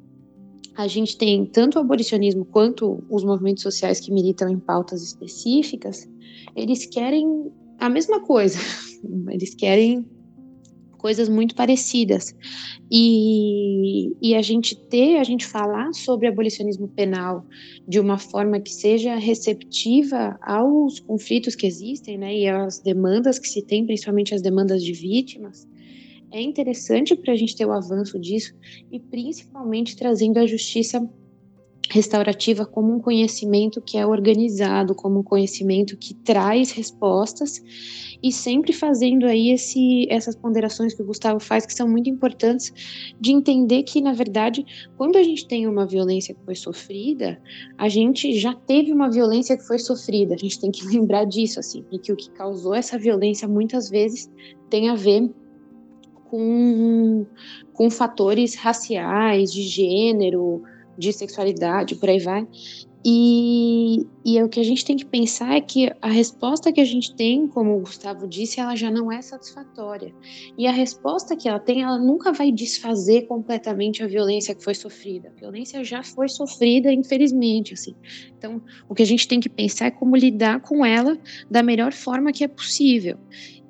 a 0.76 0.88
gente 0.88 1.18
tem 1.18 1.46
tanto 1.46 1.78
o 1.78 1.82
abolicionismo 1.82 2.44
quanto 2.46 3.04
os 3.10 3.24
movimentos 3.24 3.64
sociais 3.64 4.00
que 4.00 4.12
militam 4.12 4.50
em 4.50 4.60
pautas 4.60 5.02
específicas, 5.02 6.10
eles 6.56 6.86
querem 6.86 7.52
a 7.82 7.90
mesma 7.90 8.22
coisa. 8.22 8.60
Eles 9.30 9.56
querem 9.56 10.06
coisas 11.00 11.28
muito 11.28 11.56
parecidas. 11.56 12.36
E, 12.90 14.12
e 14.22 14.36
a 14.36 14.42
gente 14.42 14.76
ter, 14.76 15.18
a 15.18 15.24
gente 15.24 15.48
falar 15.48 15.92
sobre 15.94 16.28
abolicionismo 16.28 16.88
penal 16.90 17.44
de 17.88 18.00
uma 18.00 18.20
forma 18.20 18.60
que 18.60 18.72
seja 18.72 19.16
receptiva 19.16 20.38
aos 20.44 21.00
conflitos 21.00 21.56
que 21.56 21.66
existem, 21.66 22.20
né, 22.20 22.38
e 22.38 22.48
às 22.48 22.80
demandas 22.80 23.40
que 23.40 23.48
se 23.48 23.64
tem, 23.64 23.86
principalmente 23.86 24.36
as 24.36 24.44
demandas 24.44 24.84
de 24.84 24.94
vítimas, 24.94 25.68
é 26.32 26.40
interessante 26.40 27.16
para 27.16 27.34
a 27.34 27.36
gente 27.36 27.56
ter 27.56 27.66
o 27.66 27.74
avanço 27.74 28.20
disso 28.20 28.54
e 28.92 29.00
principalmente 29.00 29.98
trazendo 29.98 30.38
a 30.38 30.46
justiça 30.46 31.02
restaurativa 31.92 32.66
como 32.66 32.96
um 32.96 33.00
conhecimento 33.00 33.82
que 33.82 33.98
é 33.98 34.06
organizado, 34.06 34.96
como 34.96 35.20
um 35.20 35.24
conhecimento 35.24 35.98
que 35.98 36.14
traz 36.14 36.72
respostas 36.72 37.62
e 38.24 38.32
sempre 38.32 38.72
fazendo 38.72 39.26
aí 39.26 39.50
esse, 39.50 40.08
essas 40.10 40.36
ponderações 40.36 40.94
que 40.94 41.02
o 41.02 41.06
Gustavo 41.06 41.40
faz 41.40 41.66
que 41.66 41.74
são 41.74 41.88
muito 41.88 42.10
importantes 42.10 42.72
de 43.20 43.32
entender 43.32 43.84
que 43.84 44.02
na 44.02 44.14
verdade 44.14 44.66
quando 44.96 45.18
a 45.18 45.24
gente 45.24 45.48
tem 45.48 45.68
uma 45.68 45.86
violência 45.86 46.34
que 46.34 46.46
foi 46.46 46.56
sofrida, 46.56 47.42
a 47.78 47.90
gente 47.90 48.34
já 48.40 48.54
teve 48.54 48.94
uma 48.94 49.10
violência 49.10 49.58
que 49.58 49.68
foi 49.68 49.80
sofrida. 49.80 50.34
A 50.34 50.38
gente 50.38 50.60
tem 50.60 50.72
que 50.72 50.86
lembrar 50.88 51.26
disso 51.26 51.60
assim, 51.60 51.86
e 51.92 52.00
que 52.00 52.12
o 52.12 52.16
que 52.16 52.30
causou 52.32 52.74
essa 52.74 52.98
violência 52.98 53.48
muitas 53.48 53.90
vezes 53.90 54.32
tem 54.70 54.90
a 54.90 54.96
ver 54.96 55.30
com, 56.30 57.26
com 57.74 57.90
fatores 57.90 58.56
raciais, 58.56 59.52
de 59.52 59.64
gênero, 59.64 60.64
de 60.98 61.14
sexualidade, 61.14 61.96
por 61.96 62.10
aí 62.10 62.20
vai. 62.20 62.48
E, 63.04 64.06
e 64.24 64.38
é 64.38 64.44
o 64.44 64.50
que 64.50 64.60
a 64.60 64.64
gente 64.64 64.86
tem 64.86 64.96
que 64.96 65.06
pensar 65.06 65.56
é 65.56 65.62
que 65.62 65.92
a 66.02 66.10
resposta 66.10 66.72
que 66.72 66.80
a 66.80 66.86
gente 66.86 67.16
tem, 67.16 67.48
como 67.48 67.76
o 67.76 67.80
Gustavo 67.80 68.28
disse, 68.28 68.60
ela 68.60 68.76
já 68.76 68.92
não 68.92 69.12
é 69.12 69.20
satisfatória. 69.22 70.14
E 70.56 70.68
a 70.68 70.72
resposta 70.72 71.36
que 71.36 71.50
ela 71.50 71.60
tem, 71.60 71.82
ela 71.82 71.98
nunca 71.98 72.32
vai 72.32 72.52
desfazer 72.52 73.24
completamente 73.24 74.04
a 74.04 74.08
violência 74.08 74.54
que 74.54 74.64
foi 74.64 74.76
sofrida. 74.76 75.30
A 75.36 75.40
violência 75.40 75.84
já 75.84 76.04
foi 76.04 76.30
sofrida, 76.30 76.94
infelizmente, 76.94 77.74
assim. 77.74 77.96
Então, 78.38 78.62
o 78.88 78.94
que 78.94 79.02
a 79.02 79.08
gente 79.08 79.28
tem 79.28 79.40
que 79.40 79.50
pensar 79.50 79.88
é 79.88 79.92
como 79.92 80.16
lidar 80.16 80.62
com 80.62 80.86
ela 80.86 81.18
da 81.50 81.64
melhor 81.64 81.94
forma 81.94 82.32
que 82.32 82.44
é 82.44 82.48
possível. 82.48 83.18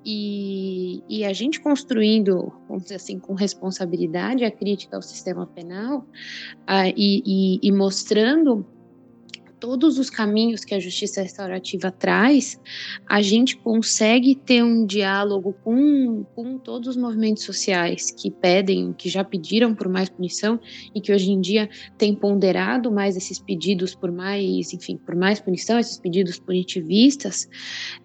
E, 0.04 1.04
e, 1.08 1.24
a 1.24 1.32
gente 1.32 1.60
construindo, 1.60 2.52
vamos 2.68 2.84
dizer 2.84 2.96
assim, 2.96 3.20
com 3.20 3.36
responsabilidade 3.36 4.44
a 4.44 4.50
crítica 4.50 4.96
ao 4.96 5.02
sistema 5.02 5.46
penal 5.46 6.00
uh, 6.00 6.92
e, 6.98 7.22
e, 7.26 7.60
e 7.62 7.72
mostrando 7.72 8.66
todos 9.62 10.00
os 10.00 10.10
caminhos 10.10 10.66
que 10.66 10.74
a 10.74 10.80
justiça 10.80 11.22
restaurativa 11.22 11.92
traz, 11.92 12.60
a 13.08 13.22
gente 13.22 13.56
consegue 13.56 14.34
ter 14.34 14.64
um 14.64 14.88
diálogo 14.88 15.56
com, 15.64 16.26
com 16.36 16.58
todos 16.58 16.90
os 16.90 16.98
movimentos 16.98 17.44
sociais 17.44 18.10
que 18.10 18.32
pedem, 18.32 18.92
que 18.92 19.08
já 19.08 19.24
pediram 19.24 19.76
por 19.76 19.88
mais 19.88 20.10
punição 20.10 20.60
e 20.96 21.00
que 21.00 21.14
hoje 21.14 21.32
em 21.32 21.40
dia 21.40 21.70
têm 21.96 22.16
ponderado 22.16 22.92
mais 22.92 23.16
esses 23.16 23.38
pedidos 23.38 23.94
por 23.94 24.12
mais, 24.12 24.74
enfim, 24.74 24.98
por 24.98 25.16
mais 25.16 25.40
punição, 25.40 25.78
esses 25.78 26.00
pedidos 26.00 26.40
punitivistas, 26.40 27.48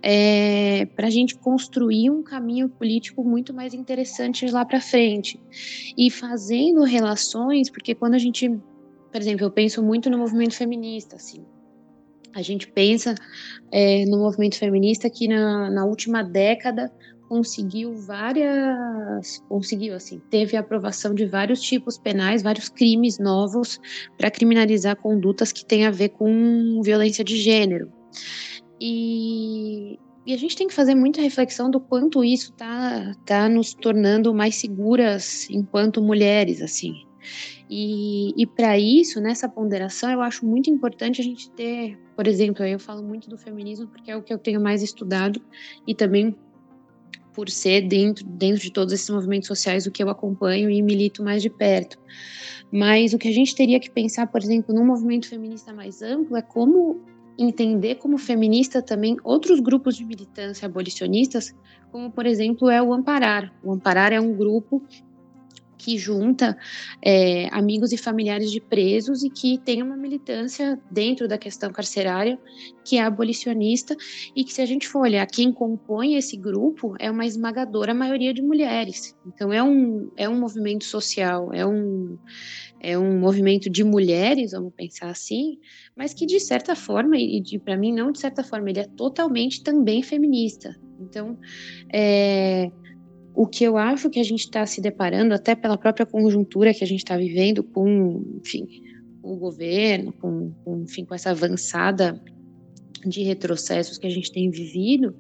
é, 0.02 0.84
para 0.94 1.06
a 1.06 1.10
gente 1.10 1.36
construir 1.38 2.10
um 2.10 2.22
caminho 2.22 2.68
político 2.68 3.24
muito 3.24 3.54
mais 3.54 3.72
interessante 3.72 4.46
lá 4.50 4.62
para 4.62 4.80
frente. 4.80 5.40
E 5.96 6.10
fazendo 6.10 6.82
relações, 6.82 7.70
porque 7.70 7.94
quando 7.94 8.12
a 8.12 8.18
gente 8.18 8.50
por 9.10 9.20
exemplo, 9.20 9.46
eu 9.46 9.50
penso 9.50 9.82
muito 9.82 10.10
no 10.10 10.18
movimento 10.18 10.54
feminista, 10.54 11.16
assim. 11.16 11.44
A 12.34 12.42
gente 12.42 12.68
pensa 12.68 13.14
é, 13.72 14.04
no 14.04 14.18
movimento 14.18 14.58
feminista 14.58 15.08
que 15.08 15.26
na, 15.26 15.70
na 15.70 15.84
última 15.86 16.22
década 16.22 16.92
conseguiu 17.28 17.94
várias, 17.94 19.42
conseguiu 19.48 19.94
assim, 19.94 20.20
teve 20.30 20.56
a 20.56 20.60
aprovação 20.60 21.14
de 21.14 21.26
vários 21.26 21.60
tipos 21.60 21.98
penais, 21.98 22.42
vários 22.42 22.68
crimes 22.68 23.18
novos 23.18 23.80
para 24.16 24.30
criminalizar 24.30 24.96
condutas 24.96 25.52
que 25.52 25.64
têm 25.64 25.86
a 25.86 25.90
ver 25.90 26.10
com 26.10 26.80
violência 26.82 27.24
de 27.24 27.36
gênero. 27.36 27.90
E, 28.80 29.98
e 30.26 30.34
a 30.34 30.36
gente 30.36 30.56
tem 30.56 30.68
que 30.68 30.74
fazer 30.74 30.94
muita 30.94 31.20
reflexão 31.20 31.70
do 31.70 31.80
quanto 31.80 32.22
isso 32.22 32.52
tá, 32.52 33.12
tá 33.24 33.48
nos 33.48 33.74
tornando 33.74 34.34
mais 34.34 34.56
seguras 34.56 35.48
enquanto 35.50 36.02
mulheres, 36.02 36.60
assim. 36.60 36.92
E, 37.68 38.32
e 38.40 38.46
para 38.46 38.78
isso, 38.78 39.20
nessa 39.20 39.48
ponderação, 39.48 40.10
eu 40.10 40.20
acho 40.20 40.46
muito 40.46 40.70
importante 40.70 41.20
a 41.20 41.24
gente 41.24 41.50
ter, 41.50 41.98
por 42.14 42.26
exemplo, 42.26 42.64
eu 42.64 42.78
falo 42.78 43.02
muito 43.02 43.28
do 43.28 43.36
feminismo 43.36 43.88
porque 43.88 44.10
é 44.10 44.16
o 44.16 44.22
que 44.22 44.32
eu 44.32 44.38
tenho 44.38 44.60
mais 44.60 44.82
estudado 44.82 45.42
e 45.86 45.94
também 45.94 46.36
por 47.34 47.50
ser 47.50 47.82
dentro, 47.82 48.24
dentro 48.24 48.62
de 48.62 48.72
todos 48.72 48.94
esses 48.94 49.10
movimentos 49.10 49.46
sociais 49.46 49.86
o 49.86 49.90
que 49.90 50.02
eu 50.02 50.08
acompanho 50.08 50.70
e 50.70 50.80
milito 50.80 51.22
mais 51.22 51.42
de 51.42 51.50
perto. 51.50 51.98
Mas 52.72 53.12
o 53.12 53.18
que 53.18 53.28
a 53.28 53.32
gente 53.32 53.54
teria 53.54 53.78
que 53.78 53.90
pensar, 53.90 54.26
por 54.28 54.40
exemplo, 54.40 54.74
num 54.74 54.86
movimento 54.86 55.28
feminista 55.28 55.72
mais 55.72 56.00
amplo 56.00 56.36
é 56.36 56.42
como 56.42 57.04
entender 57.38 57.96
como 57.96 58.16
feminista 58.16 58.80
também 58.80 59.16
outros 59.22 59.60
grupos 59.60 59.96
de 59.96 60.04
militância 60.04 60.66
abolicionistas, 60.66 61.54
como 61.92 62.10
por 62.10 62.24
exemplo 62.24 62.70
é 62.70 62.82
o 62.82 62.92
Amparar. 62.94 63.52
O 63.62 63.72
Amparar 63.72 64.12
é 64.12 64.20
um 64.20 64.34
grupo 64.34 64.82
que 65.76 65.98
junta 65.98 66.56
é, 67.02 67.48
amigos 67.52 67.92
e 67.92 67.96
familiares 67.96 68.50
de 68.50 68.60
presos 68.60 69.22
e 69.22 69.30
que 69.30 69.58
tem 69.58 69.82
uma 69.82 69.96
militância 69.96 70.78
dentro 70.90 71.28
da 71.28 71.38
questão 71.38 71.70
carcerária 71.70 72.38
que 72.84 72.98
é 72.98 73.02
abolicionista 73.02 73.96
e 74.34 74.44
que 74.44 74.52
se 74.52 74.62
a 74.62 74.66
gente 74.66 74.88
for 74.88 75.00
olhar 75.00 75.26
quem 75.26 75.52
compõe 75.52 76.14
esse 76.14 76.36
grupo 76.36 76.94
é 76.98 77.10
uma 77.10 77.26
esmagadora 77.26 77.92
maioria 77.92 78.32
de 78.32 78.42
mulheres. 78.42 79.16
Então 79.26 79.52
é 79.52 79.62
um, 79.62 80.10
é 80.16 80.28
um 80.28 80.38
movimento 80.38 80.84
social, 80.84 81.52
é 81.52 81.66
um, 81.66 82.16
é 82.80 82.96
um 82.96 83.18
movimento 83.18 83.68
de 83.68 83.82
mulheres, 83.82 84.52
vamos 84.52 84.72
pensar 84.74 85.08
assim, 85.08 85.58
mas 85.96 86.14
que 86.14 86.26
de 86.26 86.38
certa 86.38 86.74
forma, 86.74 87.16
e 87.16 87.42
para 87.58 87.76
mim 87.76 87.92
não 87.92 88.12
de 88.12 88.20
certa 88.20 88.44
forma, 88.44 88.70
ele 88.70 88.80
é 88.80 88.84
totalmente 88.84 89.62
também 89.62 90.02
feminista. 90.02 90.76
Então, 91.00 91.38
é, 91.92 92.70
o 93.36 93.46
que 93.46 93.62
eu 93.64 93.76
acho 93.76 94.08
que 94.08 94.18
a 94.18 94.24
gente 94.24 94.40
está 94.40 94.64
se 94.64 94.80
deparando, 94.80 95.34
até 95.34 95.54
pela 95.54 95.76
própria 95.76 96.06
conjuntura 96.06 96.72
que 96.72 96.82
a 96.82 96.86
gente 96.86 97.00
está 97.00 97.18
vivendo 97.18 97.62
com, 97.62 98.24
enfim, 98.42 98.66
o 99.22 99.36
governo, 99.36 100.10
com, 100.14 100.52
com, 100.64 100.82
enfim, 100.82 101.04
com 101.04 101.14
essa 101.14 101.30
avançada 101.30 102.18
de 103.04 103.22
retrocessos 103.22 103.98
que 103.98 104.06
a 104.06 104.10
gente 104.10 104.32
tem 104.32 104.50
vivido, 104.50 105.14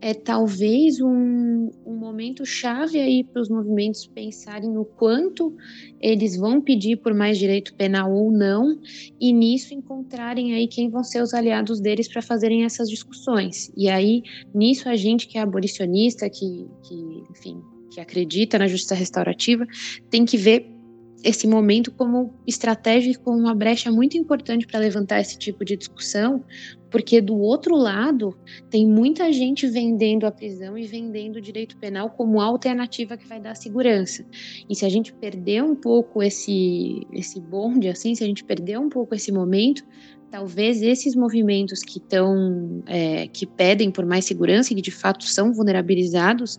é 0.00 0.14
talvez 0.14 1.00
um, 1.00 1.70
um 1.84 1.96
momento 1.96 2.44
chave 2.46 2.98
aí 2.98 3.22
para 3.22 3.42
os 3.42 3.48
movimentos 3.48 4.06
pensarem 4.06 4.70
no 4.70 4.84
quanto 4.84 5.54
eles 6.00 6.36
vão 6.36 6.60
pedir 6.60 6.96
por 6.96 7.12
mais 7.12 7.38
direito 7.38 7.74
penal 7.74 8.12
ou 8.12 8.32
não, 8.32 8.78
e 9.20 9.32
nisso 9.32 9.74
encontrarem 9.74 10.54
aí 10.54 10.66
quem 10.66 10.88
vão 10.88 11.04
ser 11.04 11.22
os 11.22 11.34
aliados 11.34 11.80
deles 11.80 12.08
para 12.08 12.22
fazerem 12.22 12.64
essas 12.64 12.88
discussões. 12.88 13.70
E 13.76 13.88
aí, 13.88 14.22
nisso, 14.54 14.88
a 14.88 14.96
gente 14.96 15.28
que 15.28 15.36
é 15.36 15.42
abolicionista, 15.42 16.28
que, 16.30 16.66
que 16.82 17.24
enfim, 17.30 17.60
que 17.90 18.00
acredita 18.00 18.58
na 18.58 18.66
justiça 18.66 18.94
restaurativa, 18.94 19.66
tem 20.08 20.24
que 20.24 20.36
ver 20.36 20.79
esse 21.22 21.46
momento 21.46 21.90
como 21.92 22.34
estratégia 22.46 23.12
e 23.12 23.14
como 23.14 23.38
uma 23.38 23.54
brecha 23.54 23.90
muito 23.90 24.16
importante 24.16 24.66
para 24.66 24.80
levantar 24.80 25.20
esse 25.20 25.38
tipo 25.38 25.64
de 25.64 25.76
discussão, 25.76 26.44
porque 26.90 27.20
do 27.20 27.36
outro 27.38 27.76
lado 27.76 28.36
tem 28.68 28.86
muita 28.86 29.32
gente 29.32 29.66
vendendo 29.66 30.26
a 30.26 30.32
prisão 30.32 30.76
e 30.76 30.86
vendendo 30.86 31.36
o 31.36 31.40
direito 31.40 31.76
penal 31.76 32.10
como 32.10 32.40
alternativa 32.40 33.16
que 33.16 33.26
vai 33.26 33.40
dar 33.40 33.54
segurança. 33.54 34.26
E 34.68 34.74
se 34.74 34.84
a 34.84 34.88
gente 34.88 35.12
perder 35.12 35.62
um 35.62 35.76
pouco 35.76 36.22
esse 36.22 37.06
esse 37.12 37.40
bonde 37.40 37.88
assim, 37.88 38.14
se 38.14 38.24
a 38.24 38.26
gente 38.26 38.44
perder 38.44 38.78
um 38.78 38.88
pouco 38.88 39.14
esse 39.14 39.30
momento, 39.30 39.84
talvez 40.30 40.80
esses 40.82 41.14
movimentos 41.16 41.82
que 41.82 41.98
estão 41.98 42.82
é, 42.86 43.26
que 43.26 43.46
pedem 43.46 43.90
por 43.90 44.06
mais 44.06 44.24
segurança 44.24 44.72
e 44.72 44.76
que 44.76 44.82
de 44.82 44.90
fato 44.90 45.24
são 45.24 45.52
vulnerabilizados, 45.52 46.58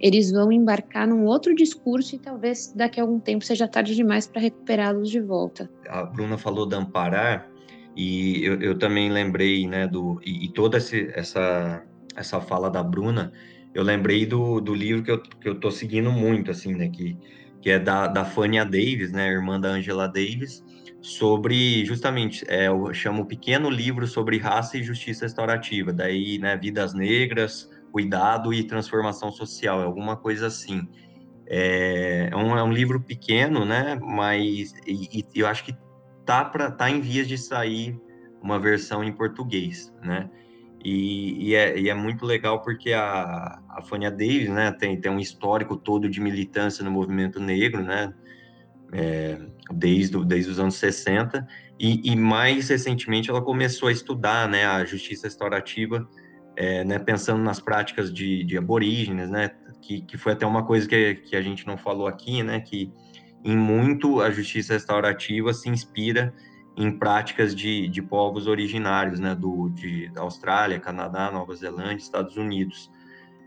eles 0.00 0.30
vão 0.30 0.50
embarcar 0.50 1.06
num 1.06 1.24
outro 1.24 1.54
discurso 1.54 2.16
e 2.16 2.18
talvez 2.18 2.72
daqui 2.74 3.00
a 3.00 3.02
algum 3.02 3.20
tempo 3.20 3.44
seja 3.44 3.68
tarde 3.68 3.94
demais 3.94 4.26
para 4.26 4.40
recuperá-los 4.40 5.10
de 5.10 5.20
volta. 5.20 5.70
A 5.88 6.04
Bruna 6.04 6.36
falou 6.36 6.66
da 6.66 6.78
Amparar 6.78 7.48
e 7.96 8.44
eu, 8.44 8.60
eu 8.60 8.78
também 8.78 9.10
lembrei, 9.10 9.66
né, 9.68 9.86
do 9.86 10.20
e, 10.24 10.46
e 10.46 10.48
toda 10.48 10.78
esse, 10.78 11.10
essa 11.14 11.84
essa 12.14 12.40
fala 12.40 12.70
da 12.70 12.82
Bruna, 12.82 13.32
eu 13.74 13.82
lembrei 13.82 14.26
do, 14.26 14.60
do 14.60 14.74
livro 14.74 15.02
que 15.02 15.10
eu, 15.10 15.22
que 15.22 15.48
eu 15.48 15.54
tô 15.54 15.70
seguindo 15.70 16.10
muito, 16.12 16.50
assim, 16.50 16.74
né, 16.74 16.88
que, 16.88 17.16
que 17.60 17.70
é 17.70 17.78
da, 17.78 18.06
da 18.06 18.24
Fania 18.24 18.64
Davis, 18.64 19.12
né, 19.12 19.30
irmã 19.30 19.58
da 19.58 19.70
Angela 19.70 20.06
Davis, 20.06 20.62
sobre 21.02 21.84
justamente, 21.84 22.44
é, 22.48 22.68
eu 22.68 22.94
chamo 22.94 23.26
pequeno 23.26 23.68
livro 23.68 24.06
sobre 24.06 24.38
raça 24.38 24.78
e 24.78 24.84
justiça 24.84 25.24
restaurativa, 25.24 25.92
daí, 25.92 26.38
né, 26.38 26.56
vidas 26.56 26.94
negras, 26.94 27.68
cuidado 27.90 28.54
e 28.54 28.62
transformação 28.64 29.30
social, 29.32 29.82
é 29.82 29.84
alguma 29.84 30.16
coisa 30.16 30.46
assim. 30.46 30.88
É, 31.46 32.28
é, 32.30 32.36
um, 32.36 32.56
é 32.56 32.62
um 32.62 32.72
livro 32.72 33.00
pequeno, 33.02 33.64
né, 33.64 33.98
mas 34.00 34.72
e, 34.86 35.18
e 35.18 35.40
eu 35.40 35.48
acho 35.48 35.64
que 35.64 35.76
tá 36.24 36.44
para 36.44 36.70
tá 36.70 36.88
em 36.88 37.00
vias 37.00 37.26
de 37.26 37.36
sair 37.36 38.00
uma 38.40 38.58
versão 38.58 39.02
em 39.02 39.12
português, 39.12 39.92
né? 40.02 40.30
E, 40.84 41.50
e, 41.50 41.54
é, 41.54 41.78
e, 41.78 41.88
é, 41.88 41.94
muito 41.94 42.24
legal 42.26 42.60
porque 42.60 42.92
a, 42.92 43.60
a 43.68 43.82
Fania 43.82 44.10
Davis, 44.10 44.48
né, 44.48 44.72
tem, 44.72 45.00
tem 45.00 45.12
um 45.12 45.20
histórico 45.20 45.76
todo 45.76 46.08
de 46.08 46.20
militância 46.20 46.84
no 46.84 46.90
movimento 46.90 47.38
negro, 47.38 47.82
né, 47.82 48.12
é, 48.92 49.38
desde, 49.72 50.22
desde 50.24 50.50
os 50.50 50.58
anos 50.58 50.74
60, 50.76 51.46
e, 51.80 52.12
e, 52.12 52.14
mais 52.14 52.68
recentemente 52.68 53.30
ela 53.30 53.40
começou 53.40 53.88
a 53.88 53.92
estudar, 53.92 54.48
né, 54.48 54.66
a 54.66 54.84
justiça 54.84 55.26
restaurativa, 55.26 56.06
é, 56.54 56.84
né, 56.84 56.98
pensando 56.98 57.42
nas 57.42 57.58
práticas 57.58 58.12
de, 58.12 58.44
de 58.44 58.58
aborígenes, 58.58 59.30
né, 59.30 59.50
que, 59.80 60.02
que 60.02 60.18
foi 60.18 60.34
até 60.34 60.46
uma 60.46 60.64
coisa 60.64 60.86
que, 60.86 61.14
que 61.16 61.34
a 61.34 61.42
gente 61.42 61.66
não 61.66 61.76
falou 61.76 62.06
aqui, 62.06 62.42
né, 62.42 62.60
que 62.60 62.92
em 63.42 63.56
muito 63.56 64.20
a 64.20 64.30
justiça 64.30 64.74
restaurativa 64.74 65.52
se 65.52 65.68
inspira 65.68 66.32
em 66.76 66.90
práticas 66.90 67.54
de, 67.54 67.88
de 67.88 68.00
povos 68.00 68.46
originários, 68.46 69.18
né, 69.18 69.34
do, 69.34 69.70
de, 69.70 70.08
da 70.10 70.20
Austrália, 70.20 70.78
Canadá, 70.78 71.30
Nova 71.30 71.54
Zelândia, 71.54 71.96
Estados 71.96 72.36
Unidos, 72.36 72.90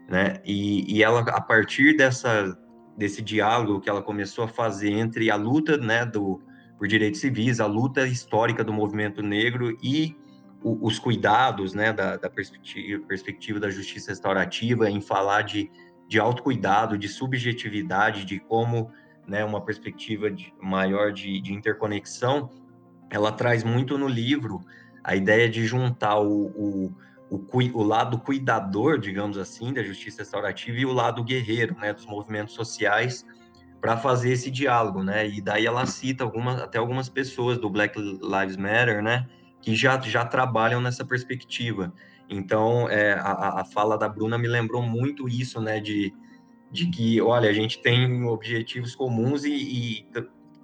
né, 0.09 0.41
e, 0.43 0.93
e 0.93 1.03
ela, 1.03 1.21
a 1.21 1.41
partir 1.41 1.95
dessa, 1.95 2.57
desse 2.97 3.21
diálogo 3.21 3.79
que 3.81 3.89
ela 3.89 4.01
começou 4.01 4.45
a 4.45 4.47
fazer 4.47 4.91
entre 4.91 5.29
a 5.29 5.35
luta, 5.35 5.77
né, 5.77 6.05
do, 6.05 6.41
por 6.77 6.87
direitos 6.87 7.19
civis, 7.19 7.59
a 7.59 7.65
luta 7.65 8.07
histórica 8.07 8.63
do 8.63 8.73
movimento 8.73 9.21
negro 9.21 9.77
e 9.81 10.15
o, 10.63 10.87
os 10.87 10.97
cuidados, 10.97 11.73
né, 11.73 11.91
da, 11.91 12.17
da 12.17 12.29
perspectiva, 12.29 13.05
perspectiva 13.07 13.59
da 13.59 13.69
justiça 13.69 14.11
restaurativa, 14.11 14.89
em 14.89 15.01
falar 15.01 15.43
de, 15.43 15.69
de 16.07 16.19
autocuidado, 16.19 16.97
de 16.97 17.07
subjetividade, 17.07 18.25
de 18.25 18.39
como, 18.39 18.91
né, 19.27 19.43
uma 19.43 19.63
perspectiva 19.63 20.31
de, 20.31 20.53
maior 20.61 21.11
de, 21.11 21.39
de 21.41 21.53
interconexão, 21.53 22.49
ela 23.09 23.31
traz 23.31 23.63
muito 23.63 23.97
no 23.97 24.07
livro 24.07 24.61
a 25.03 25.15
ideia 25.15 25.47
de 25.47 25.65
juntar 25.65 26.19
o, 26.19 26.47
o, 26.47 26.97
o, 27.29 27.43
o, 27.73 27.83
lado 27.83 28.19
cuidador, 28.19 28.99
digamos 28.99 29.37
assim, 29.37 29.73
da 29.73 29.83
justiça 29.83 30.19
restaurativa 30.19 30.77
e 30.77 30.85
o 30.85 30.93
lado 30.93 31.23
guerreiro, 31.23 31.75
né, 31.79 31.93
dos 31.93 32.05
movimentos 32.05 32.53
sociais, 32.53 33.25
para 33.81 33.97
fazer 33.97 34.31
esse 34.31 34.49
diálogo, 34.49 35.03
né? 35.03 35.27
E 35.27 35.41
daí 35.41 35.65
ela 35.65 35.85
cita 35.85 36.23
algumas, 36.23 36.61
até 36.61 36.77
algumas 36.77 37.09
pessoas 37.09 37.57
do 37.57 37.69
Black 37.69 37.99
Lives 37.99 38.57
Matter, 38.57 39.01
né, 39.03 39.27
que 39.61 39.75
já, 39.75 39.99
já 39.99 40.25
trabalham 40.25 40.81
nessa 40.81 41.05
perspectiva. 41.05 41.93
Então, 42.29 42.89
é, 42.89 43.13
a, 43.13 43.61
a 43.61 43.65
fala 43.65 43.97
da 43.97 44.09
Bruna 44.09 44.37
me 44.37 44.47
lembrou 44.47 44.81
muito 44.81 45.27
isso, 45.29 45.61
né, 45.61 45.79
de, 45.79 46.13
de 46.71 46.89
que, 46.89 47.21
olha, 47.21 47.49
a 47.49 47.53
gente 47.53 47.81
tem 47.81 48.23
objetivos 48.25 48.95
comuns 48.95 49.43
e, 49.43 49.53
e 49.53 50.07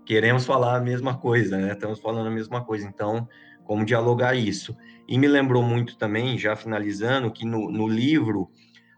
queremos 0.05 0.45
falar 0.45 0.77
a 0.77 0.81
mesma 0.81 1.17
coisa, 1.17 1.57
né? 1.57 1.73
Estamos 1.73 1.99
falando 1.99 2.27
a 2.27 2.31
mesma 2.31 2.63
coisa. 2.63 2.87
Então, 2.87 3.27
como 3.63 3.85
dialogar 3.85 4.35
isso? 4.35 4.75
E 5.11 5.17
me 5.17 5.27
lembrou 5.27 5.61
muito 5.61 5.97
também, 5.97 6.37
já 6.37 6.55
finalizando, 6.55 7.29
que 7.29 7.45
no, 7.45 7.69
no 7.69 7.85
livro 7.85 8.49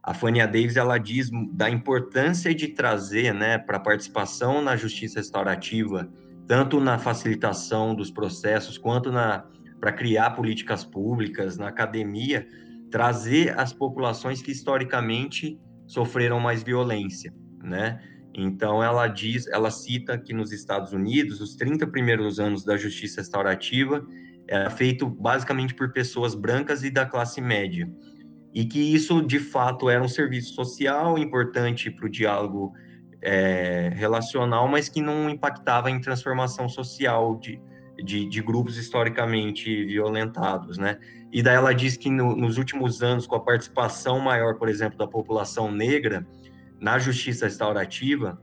a 0.04 0.14
Fania 0.14 0.46
Davis 0.46 0.78
ela 0.78 1.00
diz 1.00 1.32
da 1.52 1.68
importância 1.68 2.54
de 2.54 2.68
trazer, 2.68 3.34
né, 3.34 3.58
para 3.58 3.80
participação 3.80 4.62
na 4.62 4.76
justiça 4.76 5.18
restaurativa, 5.18 6.08
tanto 6.48 6.80
na 6.80 7.00
facilitação 7.00 7.96
dos 7.96 8.12
processos 8.12 8.78
quanto 8.78 9.10
para 9.80 9.92
criar 9.92 10.36
políticas 10.36 10.86
públicas 10.86 11.58
na 11.58 11.70
academia, 11.70 12.48
trazer 12.92 13.58
as 13.58 13.74
populações 13.74 14.40
que 14.40 14.52
historicamente 14.52 15.60
sofreram 15.88 16.40
mais 16.40 16.62
violência, 16.62 17.34
né? 17.64 18.00
Então 18.36 18.84
ela 18.84 19.08
diz, 19.08 19.48
ela 19.48 19.72
cita 19.72 20.16
que 20.16 20.32
nos 20.32 20.52
Estados 20.52 20.94
Unidos, 20.94 21.42
os 21.42 21.56
30 21.56 21.88
primeiros 21.88 22.40
anos 22.40 22.64
da 22.64 22.78
justiça 22.78 23.22
restaurativa 23.22 24.06
era 24.48 24.70
feito 24.70 25.08
basicamente 25.08 25.74
por 25.74 25.92
pessoas 25.92 26.36
brancas 26.36 26.84
e 26.84 26.90
da 26.90 27.06
classe 27.06 27.40
média. 27.42 27.90
E 28.54 28.66
que 28.66 28.80
isso, 28.80 29.22
de 29.22 29.40
fato, 29.40 29.90
era 29.90 30.04
um 30.04 30.08
serviço 30.08 30.54
social 30.54 31.18
importante 31.18 31.90
para 31.90 32.06
o 32.06 32.10
diálogo 32.10 32.74
é, 33.22 33.92
relacional, 33.96 34.68
mas 34.68 34.90
que 34.90 35.02
não 35.02 35.30
impactava 35.30 35.90
em 35.90 36.00
transformação 36.00 36.68
social 36.68 37.40
de, 37.40 37.60
de, 38.04 38.28
de, 38.28 38.42
grupos 38.42 38.78
historicamente 38.78 39.86
violentados, 39.86 40.78
né? 40.78 41.00
E 41.32 41.42
daí 41.42 41.56
ela 41.56 41.74
diz 41.74 41.96
que 41.96 42.12
no, 42.12 42.36
nos 42.36 42.58
últimos 42.58 43.02
anos, 43.02 43.26
com 43.26 43.36
a 43.36 43.40
participação 43.40 44.20
maior, 44.20 44.56
por 44.56 44.68
exemplo, 44.68 44.98
da 44.98 45.08
população 45.08 45.72
negra, 45.72 46.28
na 46.80 47.00
justiça 47.00 47.46
restaurativa, 47.46 48.40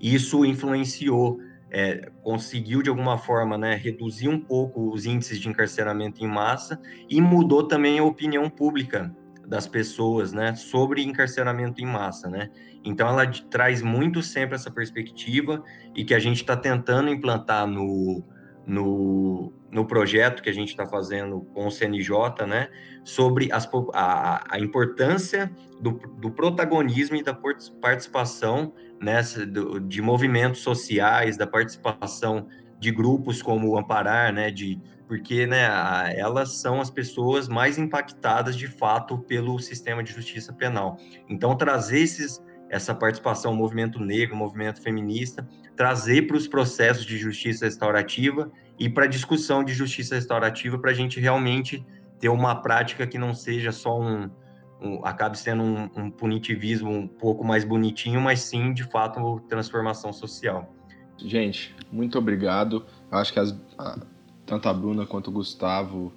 isso 0.00 0.44
influenciou, 0.44 1.40
é, 1.70 2.10
conseguiu 2.22 2.82
de 2.82 2.88
alguma 2.88 3.18
forma 3.18 3.58
né, 3.58 3.74
reduzir 3.74 4.28
um 4.28 4.40
pouco 4.40 4.92
os 4.92 5.06
índices 5.06 5.38
de 5.38 5.48
encarceramento 5.48 6.22
em 6.24 6.28
massa 6.28 6.80
e 7.08 7.20
mudou 7.20 7.66
também 7.66 7.98
a 7.98 8.04
opinião 8.04 8.48
pública 8.48 9.14
das 9.46 9.66
pessoas 9.66 10.32
né, 10.32 10.54
sobre 10.54 11.02
encarceramento 11.02 11.80
em 11.80 11.86
massa. 11.86 12.28
Né? 12.28 12.50
Então, 12.84 13.08
ela 13.08 13.26
traz 13.50 13.82
muito 13.82 14.22
sempre 14.22 14.56
essa 14.56 14.70
perspectiva 14.70 15.62
e 15.94 16.04
que 16.04 16.14
a 16.14 16.18
gente 16.18 16.38
está 16.38 16.56
tentando 16.56 17.08
implantar 17.08 17.66
no, 17.66 18.24
no, 18.66 19.52
no 19.70 19.86
projeto 19.86 20.42
que 20.42 20.50
a 20.50 20.52
gente 20.52 20.70
está 20.70 20.86
fazendo 20.86 21.40
com 21.54 21.66
o 21.66 21.70
CNJ, 21.70 22.46
né, 22.46 22.68
sobre 23.04 23.50
as, 23.52 23.68
a, 23.94 24.56
a 24.56 24.58
importância 24.58 25.50
do, 25.80 25.92
do, 25.92 26.30
protagonismo 26.30 27.16
e 27.16 27.22
da 27.22 27.34
participação 27.80 28.74
né, 29.00 29.20
de 29.86 30.00
movimentos 30.00 30.60
sociais, 30.60 31.36
da 31.36 31.46
participação 31.46 32.46
de 32.78 32.90
grupos 32.90 33.42
como 33.42 33.70
o 33.70 33.78
Amparar, 33.78 34.32
né, 34.32 34.50
de, 34.50 34.80
porque 35.08 35.46
né, 35.46 35.66
elas 36.16 36.58
são 36.58 36.80
as 36.80 36.90
pessoas 36.90 37.48
mais 37.48 37.78
impactadas 37.78 38.56
de 38.56 38.66
fato 38.66 39.18
pelo 39.18 39.58
sistema 39.58 40.02
de 40.02 40.12
justiça 40.12 40.52
penal. 40.52 40.98
Então, 41.28 41.56
trazer 41.56 42.00
esses, 42.00 42.42
essa 42.68 42.94
participação, 42.94 43.54
movimento 43.54 43.98
negro, 44.00 44.36
movimento 44.36 44.82
feminista, 44.82 45.46
trazer 45.76 46.26
para 46.26 46.36
os 46.36 46.48
processos 46.48 47.04
de 47.04 47.16
justiça 47.16 47.64
restaurativa 47.64 48.50
e 48.78 48.88
para 48.88 49.04
a 49.04 49.08
discussão 49.08 49.62
de 49.62 49.72
justiça 49.72 50.14
restaurativa, 50.14 50.78
para 50.78 50.90
a 50.90 50.94
gente 50.94 51.20
realmente 51.20 51.84
ter 52.18 52.28
uma 52.28 52.54
prática 52.62 53.06
que 53.06 53.18
não 53.18 53.34
seja 53.34 53.70
só 53.72 54.00
um, 54.00 54.30
um 54.80 55.04
acabe 55.04 55.38
sendo 55.38 55.62
um, 55.62 55.90
um, 55.96 56.10
punitivismo 56.10 56.90
um 56.90 57.06
pouco 57.06 57.44
mais 57.44 57.64
bonitinho, 57.64 58.20
mas 58.20 58.40
sim, 58.40 58.72
de 58.72 58.84
fato, 58.84 59.40
transformação 59.48 60.12
social. 60.12 60.72
Gente, 61.18 61.74
muito 61.90 62.18
obrigado. 62.18 62.84
Eu 63.10 63.18
acho 63.18 63.32
que 63.32 63.40
as, 63.40 63.58
a, 63.78 63.98
tanto 64.44 64.68
a 64.68 64.74
Bruna 64.74 65.06
quanto 65.06 65.28
o 65.28 65.32
Gustavo 65.32 66.12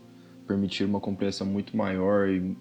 permitiram 0.46 0.90
uma 0.90 1.00
compreensão 1.00 1.48
muito 1.48 1.78
maior 1.78 2.28
e, 2.28 2.58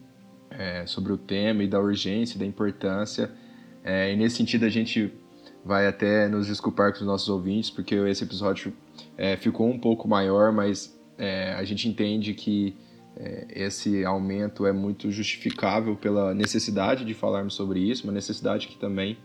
é, 0.50 0.86
sobre 0.86 1.12
o 1.12 1.16
tema 1.16 1.62
e 1.62 1.68
da 1.68 1.80
urgência, 1.80 2.38
da 2.38 2.46
importância. 2.46 3.30
É, 3.82 4.12
e 4.12 4.16
nesse 4.16 4.36
sentido, 4.36 4.64
a 4.64 4.68
gente 4.68 5.12
vai 5.64 5.86
até 5.86 6.28
nos 6.28 6.46
desculpar 6.46 6.92
com 6.92 7.00
os 7.00 7.06
nossos 7.06 7.28
ouvintes, 7.28 7.70
porque 7.70 7.94
esse 7.94 8.22
episódio 8.22 8.72
é, 9.16 9.36
ficou 9.36 9.68
um 9.68 9.78
pouco 9.78 10.06
maior, 10.06 10.52
mas 10.52 10.98
é, 11.16 11.52
a 11.54 11.64
gente 11.64 11.88
entende 11.88 12.34
que 12.34 12.76
esse 13.50 14.04
aumento 14.04 14.64
é 14.64 14.72
muito 14.72 15.10
justificável 15.10 15.96
pela 15.96 16.32
necessidade 16.34 17.04
de 17.04 17.14
falarmos 17.14 17.54
sobre 17.54 17.80
isso, 17.80 18.04
uma 18.04 18.12
necessidade 18.12 18.68
que 18.68 18.76
também 18.76 19.18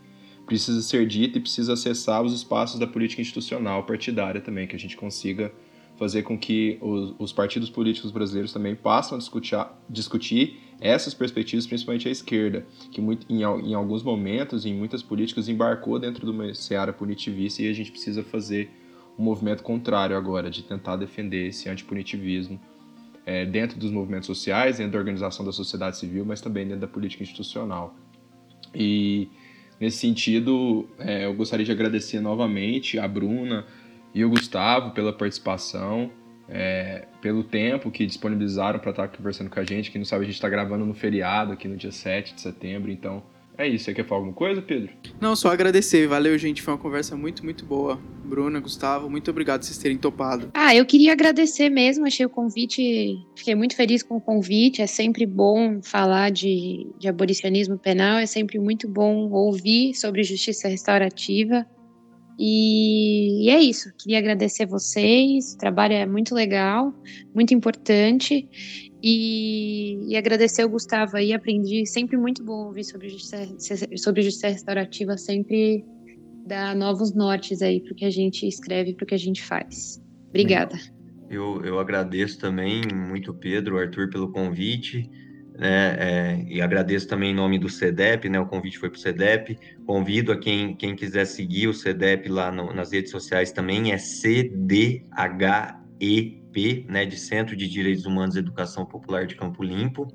precisa 0.45 0.81
ser 0.81 1.05
dita 1.07 1.37
e 1.37 1.41
precisa 1.41 1.73
acessar 1.73 2.23
os 2.23 2.33
espaços 2.33 2.79
da 2.79 2.87
política 2.87 3.21
institucional 3.21 3.83
partidária 3.85 4.41
também, 4.41 4.67
que 4.67 4.75
a 4.75 4.79
gente 4.79 4.97
consiga 4.97 5.51
fazer 5.95 6.23
com 6.23 6.37
que 6.37 6.77
os, 6.81 7.13
os 7.19 7.31
partidos 7.31 7.69
políticos 7.69 8.11
brasileiros 8.11 8.51
também 8.51 8.75
passem 8.75 9.15
a 9.15 9.19
discutir, 9.19 9.65
discutir 9.87 10.59
essas 10.81 11.13
perspectivas, 11.13 11.67
principalmente 11.67 12.07
a 12.07 12.11
esquerda, 12.11 12.65
que 12.91 12.99
muito, 12.99 13.25
em, 13.31 13.41
em 13.41 13.73
alguns 13.73 14.03
momentos, 14.03 14.65
em 14.65 14.73
muitas 14.73 15.03
políticas, 15.03 15.47
embarcou 15.47 15.99
dentro 15.99 16.25
de 16.25 16.31
uma 16.31 16.53
seara 16.55 16.91
punitivista 16.91 17.61
e 17.61 17.69
a 17.69 17.73
gente 17.73 17.91
precisa 17.91 18.23
fazer 18.23 18.71
um 19.17 19.23
movimento 19.23 19.61
contrário 19.61 20.17
agora, 20.17 20.49
de 20.49 20.63
tentar 20.63 20.95
defender 20.95 21.47
esse 21.47 21.69
antipunitivismo 21.69 22.59
é, 23.25 23.45
dentro 23.45 23.77
dos 23.79 23.91
movimentos 23.91 24.27
sociais, 24.27 24.77
dentro 24.77 24.93
da 24.93 24.99
organização 24.99 25.45
da 25.45 25.51
sociedade 25.51 25.97
civil, 25.97 26.25
mas 26.25 26.41
também 26.41 26.65
dentro 26.65 26.81
da 26.81 26.87
política 26.87 27.23
institucional. 27.23 27.95
E 28.73 29.29
nesse 29.79 29.97
sentido, 29.97 30.87
é, 30.99 31.25
eu 31.25 31.33
gostaria 31.33 31.65
de 31.65 31.71
agradecer 31.71 32.19
novamente 32.19 32.99
a 32.99 33.07
Bruna 33.07 33.65
e 34.13 34.23
o 34.23 34.29
Gustavo 34.29 34.91
pela 34.91 35.13
participação 35.13 36.11
é, 36.47 37.07
pelo 37.21 37.43
tempo 37.43 37.89
que 37.89 38.05
disponibilizaram 38.05 38.79
para 38.79 38.91
estar 38.91 39.07
conversando 39.07 39.49
com 39.49 39.59
a 39.59 39.63
gente. 39.63 39.91
Quem 39.91 39.99
não 39.99 40.05
sabe, 40.05 40.23
a 40.23 40.25
gente 40.25 40.35
está 40.35 40.49
gravando 40.49 40.85
no 40.85 40.93
feriado 40.93 41.53
aqui 41.53 41.67
no 41.67 41.75
dia 41.75 41.91
7 41.91 42.35
de 42.35 42.41
setembro, 42.41 42.91
então 42.91 43.23
é 43.57 43.67
isso. 43.67 43.85
Você 43.85 43.93
quer 43.93 44.05
falar 44.05 44.19
alguma 44.19 44.35
coisa, 44.35 44.61
Pedro? 44.61 44.93
Não, 45.19 45.35
só 45.35 45.49
agradecer. 45.49 46.07
Valeu, 46.07 46.37
gente. 46.37 46.61
Foi 46.61 46.73
uma 46.73 46.79
conversa 46.79 47.15
muito, 47.15 47.43
muito 47.43 47.65
boa. 47.65 47.99
Bruna, 48.23 48.59
Gustavo, 48.59 49.09
muito 49.09 49.29
obrigado 49.29 49.61
por 49.61 49.65
vocês 49.65 49.77
terem 49.77 49.97
topado. 49.97 50.49
Ah, 50.53 50.75
eu 50.75 50.85
queria 50.85 51.11
agradecer 51.11 51.69
mesmo. 51.69 52.05
Achei 52.05 52.25
o 52.25 52.29
convite, 52.29 53.15
fiquei 53.35 53.53
muito 53.53 53.75
feliz 53.75 54.01
com 54.01 54.17
o 54.17 54.21
convite. 54.21 54.81
É 54.81 54.87
sempre 54.87 55.25
bom 55.25 55.81
falar 55.83 56.31
de, 56.31 56.87
de 56.97 57.07
abolicionismo 57.07 57.77
penal, 57.77 58.17
é 58.17 58.25
sempre 58.25 58.57
muito 58.59 58.87
bom 58.87 59.29
ouvir 59.31 59.93
sobre 59.93 60.23
justiça 60.23 60.67
restaurativa. 60.67 61.65
E, 62.37 63.45
e, 63.45 63.49
é 63.49 63.59
isso. 63.59 63.91
Queria 63.97 64.17
agradecer 64.17 64.65
vocês. 64.65 65.53
O 65.53 65.57
trabalho 65.57 65.93
é 65.93 66.05
muito 66.05 66.33
legal, 66.33 66.93
muito 67.33 67.53
importante. 67.53 68.47
E, 69.03 69.99
e 70.07 70.15
agradecer 70.15 70.63
o 70.63 70.69
Gustavo 70.69 71.17
aí. 71.17 71.33
Aprendi 71.33 71.85
sempre 71.85 72.15
muito 72.15 72.43
bom 72.43 72.67
ouvir 72.67 72.85
sobre 72.85 73.09
justiça, 73.09 73.45
sobre 73.97 74.21
justiça 74.21 74.47
restaurativa. 74.47 75.17
Sempre 75.17 75.83
dá 76.45 76.73
novos 76.73 77.13
nortes 77.13 77.61
aí 77.61 77.81
para 77.81 77.91
o 77.91 77.95
que 77.95 78.05
a 78.05 78.09
gente 78.09 78.47
escreve, 78.47 78.93
para 78.93 79.03
o 79.03 79.07
que 79.07 79.15
a 79.15 79.19
gente 79.19 79.43
faz. 79.43 80.01
Obrigada. 80.29 80.77
Eu, 81.29 81.61
eu 81.65 81.79
agradeço 81.79 82.39
também 82.39 82.81
muito, 82.93 83.33
Pedro, 83.33 83.77
Arthur, 83.77 84.09
pelo 84.09 84.31
convite 84.31 85.09
né? 85.57 85.95
É, 85.99 86.43
e 86.47 86.61
agradeço 86.61 87.07
também 87.07 87.31
em 87.31 87.35
nome 87.35 87.59
do 87.59 87.69
CEDEP, 87.69 88.27
né? 88.29 88.39
O 88.39 88.45
convite 88.45 88.79
foi 88.79 88.89
para 88.89 88.97
o 88.97 88.99
CEDEP. 88.99 89.57
Convido 89.85 90.31
a 90.31 90.37
quem, 90.37 90.75
quem 90.75 90.95
quiser 90.95 91.25
seguir 91.25 91.67
o 91.67 91.73
CEDEP 91.73 92.29
lá 92.29 92.51
no, 92.51 92.73
nas 92.73 92.91
redes 92.91 93.11
sociais 93.11 93.51
também, 93.51 93.91
é 93.91 93.97
Né? 96.87 97.05
De 97.05 97.17
Centro 97.17 97.55
de 97.55 97.67
Direitos 97.67 98.05
Humanos 98.05 98.35
e 98.35 98.39
Educação 98.39 98.85
Popular 98.85 99.25
de 99.25 99.35
Campo 99.35 99.63
Limpo. 99.63 100.07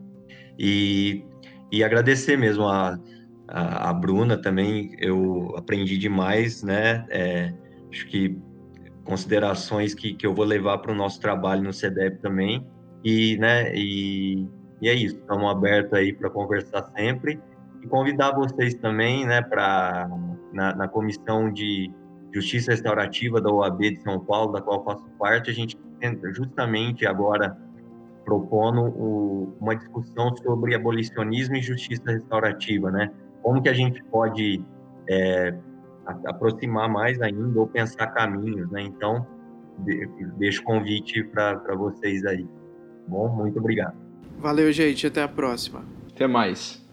E, 0.58 1.24
e 1.70 1.84
agradecer 1.84 2.36
mesmo 2.36 2.64
a, 2.64 2.98
a, 3.46 3.90
a 3.90 3.92
Bruna 3.92 4.40
também, 4.40 4.94
eu 4.98 5.54
aprendi 5.56 5.96
demais, 5.96 6.62
né? 6.62 7.06
É, 7.10 7.54
acho 7.90 8.06
que 8.08 8.36
considerações 9.04 9.94
que, 9.94 10.14
que 10.14 10.26
eu 10.26 10.34
vou 10.34 10.44
levar 10.44 10.78
para 10.78 10.92
o 10.92 10.94
nosso 10.94 11.20
trabalho 11.20 11.62
no 11.62 11.72
CEDEP 11.72 12.20
também. 12.20 12.66
E, 13.04 13.38
né, 13.38 13.72
e 13.74 14.46
e 14.80 14.88
é 14.88 14.94
isso, 14.94 15.16
estamos 15.16 15.50
abertos 15.50 15.92
aí 15.92 16.12
para 16.12 16.30
conversar 16.30 16.84
sempre 16.96 17.40
e 17.82 17.86
convidar 17.86 18.32
vocês 18.32 18.74
também, 18.74 19.26
né, 19.26 19.42
para 19.42 20.08
na, 20.52 20.74
na, 20.74 20.88
comissão 20.88 21.52
de 21.52 21.92
Justiça 22.32 22.70
Restaurativa 22.70 23.40
da 23.40 23.50
OAB 23.50 23.80
de 23.80 24.02
São 24.02 24.20
Paulo, 24.20 24.52
da 24.52 24.60
qual 24.60 24.84
faço 24.84 25.04
parte, 25.18 25.50
a 25.50 25.54
gente 25.54 25.76
justamente 26.34 27.06
agora 27.06 27.56
propondo 28.24 28.82
o, 28.82 29.56
uma 29.60 29.74
discussão 29.74 30.36
sobre 30.36 30.74
abolicionismo 30.74 31.56
e 31.56 31.62
justiça 31.62 32.10
restaurativa, 32.10 32.90
né? 32.90 33.10
Como 33.42 33.62
que 33.62 33.68
a 33.68 33.72
gente 33.72 34.02
pode 34.04 34.62
é, 35.08 35.54
aproximar 36.26 36.88
mais 36.88 37.20
ainda 37.22 37.58
ou 37.58 37.66
pensar 37.66 38.08
caminhos, 38.08 38.70
né? 38.70 38.82
Então, 38.82 39.26
deixo 40.36 40.60
o 40.62 40.64
convite 40.64 41.22
para 41.24 41.74
vocês 41.74 42.24
aí. 42.26 42.46
Bom, 43.06 43.28
muito 43.28 43.58
obrigado. 43.58 43.96
Valeu, 44.38 44.70
gente. 44.72 45.06
Até 45.06 45.22
a 45.22 45.28
próxima. 45.28 45.82
Até 46.14 46.26
mais. 46.26 46.86